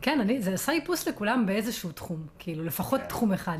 כן, 0.00 0.20
אני, 0.20 0.42
זה 0.42 0.54
עשה 0.54 0.72
איפוס 0.72 1.08
לכולם 1.08 1.46
באיזשהו 1.46 1.92
תחום, 1.92 2.26
כאילו, 2.38 2.64
לפחות 2.64 3.00
כן. 3.00 3.06
תחום 3.06 3.32
אחד. 3.32 3.58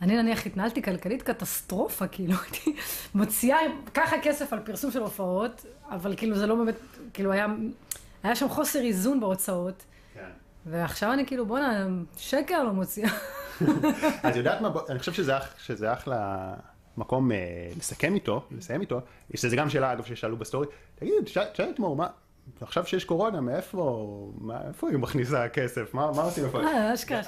אני 0.00 0.22
נניח 0.22 0.46
התנהלתי 0.46 0.82
כלכלית 0.82 1.22
קטסטרופה, 1.22 2.06
כאילו, 2.06 2.34
הייתי 2.44 2.76
מוציאה 3.14 3.58
ככה 3.94 4.16
כסף 4.22 4.52
על 4.52 4.58
פרסום 4.60 4.90
של 4.90 5.02
הופעות, 5.02 5.64
אבל 5.90 6.14
כאילו 6.16 6.36
זה 6.38 6.46
לא 6.46 6.54
באמת, 6.54 6.74
כאילו 7.14 7.32
היה, 7.32 7.46
היה 8.22 8.34
שם 8.36 8.48
חוסר 8.48 8.78
איזון 8.80 9.20
בהוצאות, 9.20 9.84
כן. 10.14 10.20
ועכשיו 10.66 11.12
אני 11.12 11.26
כאילו, 11.26 11.46
בואנה, 11.46 11.86
שקר 12.16 12.62
לא 12.64 12.72
מוציאה. 12.72 13.10
אז 14.22 14.36
יודעת 14.36 14.60
מה, 14.60 14.70
בוא- 14.70 14.82
אני 14.88 14.98
חושב 14.98 15.12
שזה, 15.12 15.36
אח, 15.38 15.54
שזה 15.58 15.92
אחלה 15.92 16.52
מקום 16.96 17.32
אה, 17.32 17.36
לסכם 17.78 18.14
איתו, 18.14 18.44
לסיים 18.50 18.80
איתו. 18.80 19.00
יש 19.30 19.44
לזה 19.44 19.56
גם 19.56 19.70
שאלה, 19.70 19.92
אגב, 19.92 20.04
ששאלו 20.04 20.36
בסטורי. 20.36 20.66
תגיד, 20.94 21.12
תשאל 21.24 21.70
את 21.74 21.78
מור, 21.78 21.96
מה, 21.96 22.06
עכשיו 22.60 22.86
שיש 22.86 23.04
קורונה, 23.04 23.40
מאיפה, 23.40 24.06
מה, 24.38 24.58
איפה 24.68 24.88
היא 24.88 24.98
מכניסה 24.98 25.48
כסף? 25.48 25.94
מה, 25.94 26.10
מה 26.16 26.22
עושים? 26.22 26.44
אה, 26.54 26.94
אשכרה. 26.94 27.20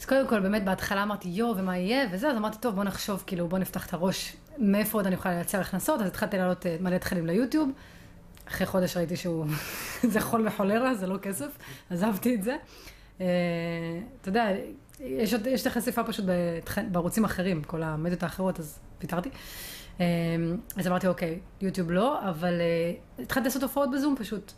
אז 0.00 0.04
קודם 0.06 0.28
כל, 0.28 0.40
באמת, 0.40 0.64
בהתחלה 0.64 1.02
אמרתי, 1.02 1.28
יואו, 1.28 1.56
ומה 1.56 1.78
יהיה, 1.78 2.06
וזה, 2.12 2.28
אז 2.30 2.36
אמרתי, 2.36 2.58
טוב, 2.58 2.74
בוא 2.74 2.84
נחשוב, 2.84 3.24
כאילו, 3.26 3.48
בוא 3.48 3.58
נפתח 3.58 3.86
את 3.86 3.94
הראש, 3.94 4.36
מאיפה 4.58 4.98
עוד 4.98 5.06
אני 5.06 5.14
יכולה 5.14 5.34
לייצר 5.34 5.60
הכנסות, 5.60 6.00
אז 6.00 6.06
התחלתי 6.06 6.38
לעלות 6.38 6.66
אה, 6.66 6.76
מלא 6.80 6.98
תכנים 6.98 7.26
ליוטיוב. 7.26 7.70
אחרי 8.48 8.66
חודש 8.66 8.96
ראיתי 8.96 9.16
שהוא, 9.16 9.46
זה 10.12 10.20
חול 10.20 10.46
וחולרה, 10.48 10.94
זה 10.94 11.06
לא 11.06 11.18
כסף, 11.18 11.58
עזבתי 11.90 12.34
את 12.34 12.42
זה. 12.42 12.56
אה, 13.20 13.26
אתה 14.20 14.28
יודע, 14.28 14.48
יש, 15.00 15.32
יש 15.46 15.62
את 15.62 15.66
החשיפה 15.66 16.04
פשוט 16.04 16.24
בתכ- 16.24 16.82
בערוצים 16.92 17.24
אחרים, 17.24 17.62
כל 17.62 17.82
המדיות 17.82 18.22
האחרות, 18.22 18.60
אז 18.60 18.78
ויתרתי. 19.00 19.30
אה, 20.00 20.06
אז 20.76 20.86
אמרתי, 20.86 21.06
אוקיי, 21.06 21.38
יוטיוב 21.60 21.90
לא, 21.90 22.28
אבל 22.30 22.52
התחלתי 23.18 23.44
לעשות 23.44 23.62
הופעות 23.62 23.90
בזום 23.90 24.14
פשוט. 24.18 24.52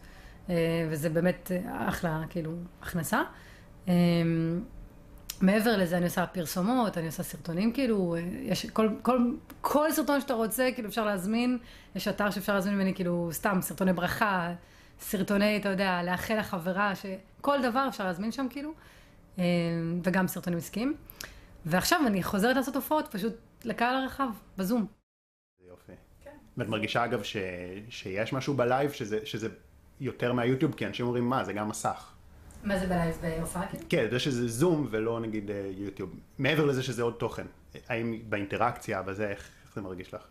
וזה 0.91 1.09
באמת 1.11 1.51
אחלה, 1.89 2.23
כאילו, 2.31 2.53
הכנסה. 2.83 3.23
מעבר 5.41 5.77
לזה 5.77 5.97
אני 5.97 6.05
עושה 6.05 6.27
פרסומות, 6.27 6.99
אני 6.99 7.07
עושה 7.07 7.23
סרטונים, 7.23 7.73
כאילו, 7.73 8.17
יש 8.43 8.67
כל, 8.67 8.89
כל, 9.03 9.19
כל 9.61 9.93
סרטון 9.93 10.21
שאתה 10.21 10.35
רוצה, 10.35 10.69
כאילו 10.75 10.89
אפשר 10.89 11.05
להזמין, 11.05 11.59
יש 11.95 12.09
אתר 12.09 12.31
שאפשר 12.31 12.55
להזמין 12.55 12.75
ממני, 12.75 12.95
כאילו, 12.95 13.29
סתם, 13.33 13.59
סרטוני 13.61 13.93
ברכה, 13.93 14.53
סרטוני, 15.01 15.57
אתה 15.57 15.69
יודע, 15.69 16.03
לאחל 16.03 16.39
לחברה, 16.39 16.93
שכל 16.95 17.63
דבר 17.63 17.87
אפשר 17.89 18.05
להזמין 18.05 18.33
שם, 18.33 18.47
כאילו, 18.51 18.73
אה, 19.39 19.45
וגם 20.05 20.29
סרטונים 20.29 20.59
עסקיים. 20.59 20.97
ועכשיו 21.67 22.01
אני 22.07 22.23
חוזרת 22.23 22.57
לעשות 22.57 22.77
הופעות, 22.77 23.09
פשוט 23.11 23.33
לקהל 23.65 23.97
הרחב, 23.97 24.29
בזום. 24.59 24.87
זה 25.59 25.69
יופי. 25.69 25.93
ואת 26.57 26.69
מרגישה, 26.69 27.05
אגב, 27.05 27.23
ש, 27.23 27.37
שיש 27.89 28.33
משהו 28.33 28.55
בלייב 28.55 28.93
שזה, 28.93 29.19
שזה 29.25 29.49
יותר 30.01 30.33
מהיוטיוב, 30.33 30.75
כי 30.75 30.87
אנשים 30.87 31.07
אומרים, 31.07 31.29
מה, 31.29 31.45
זה 31.45 31.53
גם 31.53 31.69
מסך. 31.69 32.15
מה 32.69 32.79
זה 32.79 32.87
בלייב 32.87 33.17
בהופעה, 33.23 33.67
כאילו? 33.67 33.85
כן, 33.89 34.07
זה 34.11 34.19
שזה 34.19 34.49
זום 34.49 34.89
ולא 34.91 35.21
נגיד 35.21 35.51
אה, 35.51 35.71
יוטיוב. 35.77 36.11
מעבר 36.39 36.65
לזה 36.65 36.83
שזה 36.83 37.03
עוד 37.03 37.15
תוכן. 37.19 37.47
האם 37.89 38.19
באינטראקציה, 38.29 39.03
בזה, 39.03 39.29
איך, 39.29 39.49
איך 39.65 39.75
זה 39.75 39.81
מרגיש 39.81 40.15
לך? 40.15 40.23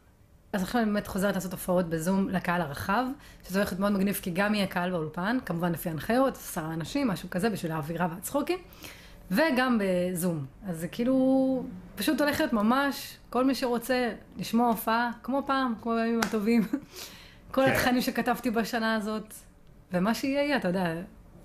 אז 0.54 0.64
עכשיו 0.64 0.82
אני 0.82 0.92
באמת 0.92 1.08
חוזרת 1.08 1.36
לעשות 1.36 1.52
הופעות 1.52 1.90
בזום 1.90 2.30
לקהל 2.30 2.62
הרחב, 2.62 3.06
שזה 3.48 3.60
הולך 3.60 3.72
להיות 3.72 3.80
מאוד 3.80 3.92
מגניב, 3.92 4.20
כי 4.22 4.32
גם 4.32 4.56
יהיה 4.56 4.68
קהל 4.68 4.92
באולפן, 4.92 5.38
כמובן 5.46 5.72
לפי 5.72 5.90
הנחיות, 5.90 6.34
עשרה 6.34 6.74
אנשים, 6.74 7.08
משהו 7.08 7.30
כזה, 7.30 7.50
בשביל 7.50 7.72
האווירה 7.72 8.08
והצחוקים, 8.14 8.60
וגם 9.32 9.80
בזום. 9.82 10.46
אז 10.68 10.80
זה 10.80 10.88
כאילו, 10.88 11.64
פשוט 11.96 12.22
הולך 12.22 12.40
להיות 12.40 12.54
ממש, 12.54 13.18
כל 13.30 13.46
מי 13.46 13.56
שרוצה 13.56 14.14
לשמוע 14.38 14.68
הופעה, 14.68 15.12
כמו 15.24 15.44
פעם, 15.46 15.74
כמו 15.82 15.92
בימים 15.92 16.20
הטובים, 16.24 16.62
כל 17.52 17.66
כן. 17.66 17.72
התכנים 17.72 18.02
שכתבתי 18.02 18.52
בשנה 18.52 18.96
הזאת, 18.96 19.34
ומה 19.94 20.14
שיהיה 20.14 20.44
יהיה, 20.44 20.58
אתה 20.58 20.68
יודע. 20.68 20.94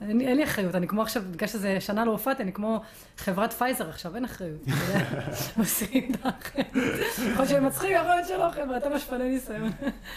אין, 0.09 0.21
אין 0.21 0.37
לי 0.37 0.45
אחריות, 0.45 0.75
אני 0.75 0.89
כמו 0.89 1.03
עכשיו, 1.03 1.23
בגלל 1.31 1.49
שזה 1.49 1.81
שנה 1.81 2.05
לא 2.05 2.11
הופעתי, 2.11 2.43
אני 2.43 2.53
כמו 2.53 2.81
חברת 3.17 3.53
פייזר 3.53 3.89
עכשיו, 3.89 4.15
אין 4.15 4.25
אחריות. 4.25 4.63
אתה 4.63 4.73
מסירים 5.61 6.13
את 6.15 6.27
האחריות. 6.27 6.69
יכול 7.07 7.33
להיות 7.37 7.49
שהם 7.49 7.67
מצחיק, 7.67 7.91
יכול 7.91 8.09
להיות 8.09 8.29
שלא, 8.29 8.51
חבר'ה, 8.51 8.77
אתם 8.77 8.93
שפני 8.93 9.29
ניסיון. 9.29 9.71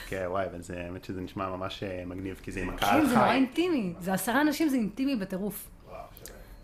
כן, 0.08 0.26
וואי, 0.28 0.46
אבל 0.46 0.62
זה, 0.62 0.82
האמת 0.86 1.04
שזה 1.04 1.22
נשמע 1.22 1.50
ממש 1.50 1.84
אה, 1.84 2.04
מגניב, 2.06 2.40
כי 2.44 2.52
זה 2.52 2.60
עם 2.60 2.70
הקהל 2.70 3.02
כן, 3.02 3.08
זה 3.08 3.16
נורא 3.16 3.28
חי. 3.28 3.34
אינטימי. 3.36 3.94
זה 4.00 4.14
עשרה 4.14 4.42
אנשים, 4.42 4.70
זה 4.70 4.76
אינטימי 4.76 5.16
בטירוף. 5.16 5.70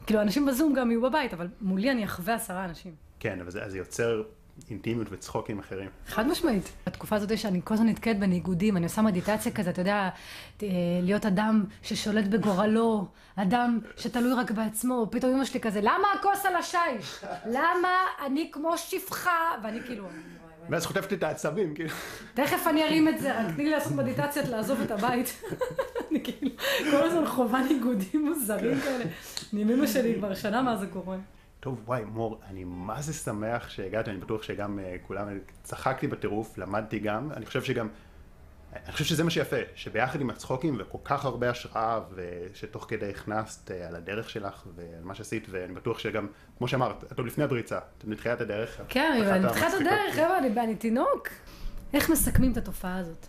כאילו, 0.06 0.22
אנשים 0.22 0.46
בזום 0.46 0.74
גם 0.74 0.92
יהיו 0.92 1.02
בבית, 1.02 1.34
אבל 1.34 1.48
מולי 1.62 1.92
אני 1.92 2.06
אחווה 2.06 2.36
עשרה 2.36 2.66
אנשים. 2.66 2.96
כן, 3.20 3.40
אבל 3.42 3.52
זה 3.52 3.78
יוצר 3.78 4.24
אינטימיות 4.70 5.08
וצחוקים 5.12 5.60
אחרים. 5.60 5.90
חד 6.08 6.28
משמעית. 6.28 6.72
בתקופה 6.86 7.16
הזאת 7.16 7.38
שאני 7.38 7.62
כל 7.64 7.74
הזמן 7.74 7.88
נתקעת 7.88 8.20
בניגודים, 8.20 8.78
אני 8.78 8.86
עושה 8.86 9.02
מדיטציה 9.02 9.52
כזה, 9.52 9.70
אתה 9.70 9.82
יודע, 9.82 10.10
להיות 11.02 11.26
אדם 11.26 11.64
ששולט 11.82 12.26
בגורלו, 12.26 13.08
אדם 13.36 13.80
שתלוי 13.98 14.34
רק 14.34 14.52
בעצמו, 14.52 15.08
פתאום 15.12 15.34
אמא 15.34 15.46
שלי 15.46 15.60
כזה, 15.60 15.82
למה 15.82 16.08
הכוס 16.20 16.46
על 16.46 16.56
השיש? 16.56 17.24
למה 17.46 17.90
אני 18.26 18.50
כמו 18.52 18.78
שפחה? 18.78 19.52
ואני 19.64 19.82
כאילו. 19.86 20.08
ואז 20.70 20.86
חוטפת 20.86 21.14
את 21.14 21.24
העצבים, 21.24 21.76
כאילו. 21.76 21.90
תכף 22.34 22.68
אני 22.68 22.84
ארים 22.84 23.08
את 23.08 23.20
זה, 23.20 23.40
רק 23.40 23.56
תני 23.56 23.64
לי 23.64 23.70
לעשות 23.70 23.94
מדיטציות 23.94 24.48
לעזוב 24.48 24.82
את 24.82 24.92
הבית. 24.92 25.42
אני 26.12 26.24
כאילו, 26.24 26.52
כל 26.92 27.04
הזמן 27.04 27.28
חווה 27.28 27.64
ניגודים 27.64 28.26
מוזרים 28.26 28.80
כאלה. 28.80 29.04
אני 29.54 29.62
עם 29.62 29.70
אמא 29.70 29.88
שלי 29.88 30.16
כבר 30.16 30.36
שנה 30.36 30.62
מאז 30.62 30.84
הקורונה. 30.84 31.22
טוב, 31.62 31.82
וואי, 31.86 32.04
מור, 32.04 32.42
אני 32.50 32.64
מה 32.64 33.02
זה 33.02 33.14
שמח 33.14 33.70
שהגעת, 33.70 34.08
אני 34.08 34.18
בטוח 34.18 34.44
שגם 34.44 34.80
uh, 34.80 35.08
כולם, 35.08 35.28
צחקתי 35.64 36.08
בטירוף, 36.08 36.58
למדתי 36.58 37.00
גם, 37.00 37.32
אני 37.32 37.46
חושב 37.46 37.64
שגם 37.64 37.88
אני 38.76 38.92
חושב 38.92 39.06
שזה 39.06 39.24
מה 39.24 39.30
שיפה, 39.30 39.56
שביחד 39.76 40.22
עם 40.22 40.30
הצחוקים 40.30 40.78
וכל 40.80 40.98
כך 41.04 41.26
הרבה 41.26 41.50
השראה, 41.50 42.00
ושתוך 42.16 42.86
כדי 42.90 43.10
הכנסת 43.10 43.72
אה, 43.72 43.88
על 43.88 43.96
הדרך 43.96 44.30
שלך 44.30 44.64
ועל 44.76 45.04
מה 45.04 45.16
שעשית, 45.16 45.48
ואני 45.50 45.74
בטוח 45.74 46.00
שגם, 46.00 46.28
כמו 46.58 46.68
שאמרת, 46.68 47.04
את 47.12 47.18
עוד 47.18 47.28
לפני 47.28 47.44
הבריצה, 47.44 47.78
את 47.98 48.06
מתחילת 48.06 48.42
הדרך. 48.42 48.82
כן, 48.90 49.12
אני 49.14 49.46
מתחילת. 49.46 49.74
הדרך, 49.74 50.16
חבר'ה, 50.16 50.38
אני- 50.38 50.60
אני 50.62 50.76
תינוק. 50.76 51.28
איך 51.94 52.10
מסכמים 52.10 52.52
את 52.52 52.58
התופעה 52.58 52.98
הזאת? 52.98 53.28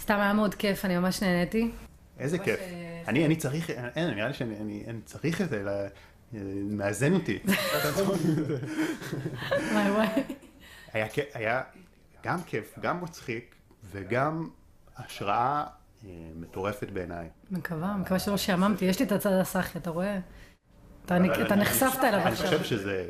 סתם 0.00 0.14
היה 0.14 0.32
מאוד 0.32 0.54
כיף, 0.54 0.84
אני 0.84 0.98
ממש 0.98 1.22
נהניתי. 1.22 1.70
איזה 2.18 2.38
כיף. 2.38 2.60
אה, 2.60 3.02
אני, 3.08 3.26
אני 3.26 3.36
צריך, 3.36 3.70
אין, 3.70 4.10
נראה 4.10 4.28
לי 4.28 4.34
שאני 4.34 4.56
אני, 4.56 4.84
אני 4.88 5.00
צריך 5.04 5.40
את 5.40 5.48
זה, 5.48 5.64
אה, 5.68 5.88
מאזן 6.70 7.14
אותי. 7.14 7.38
וואי 9.72 9.90
וואי. 9.90 10.06
היה, 10.92 11.06
היה 11.34 11.62
גם 12.24 12.42
כיף, 12.42 12.74
גם 12.80 13.02
מצחיק, 13.04 13.54
וגם 13.90 14.48
השראה 14.96 15.64
אה, 16.04 16.10
מטורפת 16.36 16.90
בעיניי. 16.90 17.28
מקווה, 17.50 17.96
מקווה 17.96 18.18
שלא 18.18 18.36
שעממתי. 18.36 18.84
יש 18.84 18.98
לי 19.00 19.06
את 19.06 19.12
הצד 19.12 19.32
הסאחי, 19.32 19.78
אתה 19.78 19.90
רואה? 19.90 20.18
אתה 21.06 21.16
אני- 21.16 21.28
נחשפת 21.56 22.04
אליו 22.04 22.20
אני 22.20 22.30
עכשיו. 22.32 22.46
חושב 22.58 22.64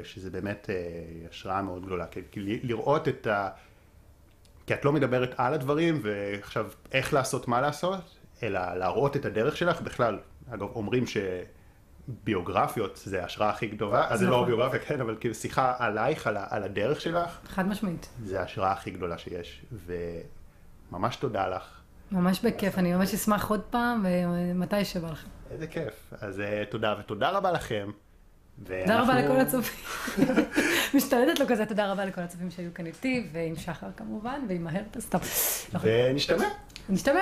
שזה, 0.05 0.31
באמת 0.31 0.67
אה, 0.71 0.75
השראה 1.31 1.63
מאוד 1.63 1.87
גדולה, 1.87 2.07
לראות 2.37 3.09
את 3.09 3.27
ה... 3.27 3.49
כי 4.67 4.75
את 4.75 4.85
לא 4.85 4.93
מדברת 4.93 5.35
על 5.37 5.55
הדברים, 5.55 6.01
ועכשיו 6.03 6.71
איך 6.93 7.15
לעשות, 7.15 7.49
מה 7.49 7.61
לעשות, 7.61 8.01
אלא 8.43 8.75
להראות 8.75 9.17
את 9.17 9.25
הדרך 9.25 9.57
שלך 9.57 9.81
בכלל. 9.81 10.19
אגב, 10.51 10.63
אומרים 10.63 11.05
שביוגרפיות 12.07 13.01
זה 13.05 13.23
ההשראה 13.23 13.51
הכי 13.51 13.67
גדולה, 13.67 14.07
אז 14.09 14.19
זה 14.19 14.27
לא 14.27 14.31
נכון. 14.31 14.47
ביוגרפיה, 14.47 14.79
כן, 14.79 15.01
אבל 15.01 15.17
כאילו 15.21 15.35
שיחה 15.35 15.75
עלייך, 15.79 16.27
על, 16.27 16.37
על 16.51 16.63
הדרך 16.63 17.01
שלך, 17.01 17.39
חד 17.49 17.69
משמעית. 17.69 18.09
זה 18.25 18.41
ההשראה 18.41 18.73
הכי 18.73 18.91
גדולה 18.91 19.19
שיש, 19.19 19.63
וממש 20.91 21.17
תודה 21.17 21.49
לך. 21.49 21.81
ממש 22.13 22.41
בכיף, 22.45 22.79
אני 22.79 22.95
ממש 22.95 23.15
אשמח 23.15 23.51
עוד 23.51 23.61
פעם, 23.61 24.07
ומתי 24.07 24.85
שבא 24.85 25.11
לכם. 25.11 25.29
איזה 25.51 25.67
כיף. 25.67 26.13
אז 26.21 26.41
אה, 26.41 26.63
תודה, 26.71 26.95
ותודה 27.01 27.31
רבה 27.31 27.53
לכם. 27.53 27.91
תודה 28.65 29.03
רבה 29.03 29.15
לכל 29.15 29.41
הצופים. 29.41 29.85
משתלטת 30.95 31.41
לו 31.41 31.47
כזה, 31.49 31.67
תודה 31.67 31.93
רבה 31.93 32.05
לכל 32.05 32.21
הצופים 32.21 32.51
שהיו 32.51 32.75
כאן 32.75 32.87
איתי, 32.87 33.27
ועם 33.33 33.57
שחר 33.57 33.87
כמובן, 33.97 34.41
ועם 34.49 34.65
מהר, 34.65 34.83
סתם. 34.99 35.19
ונשתמע. 35.81 36.47
נשתמע. 36.89 37.21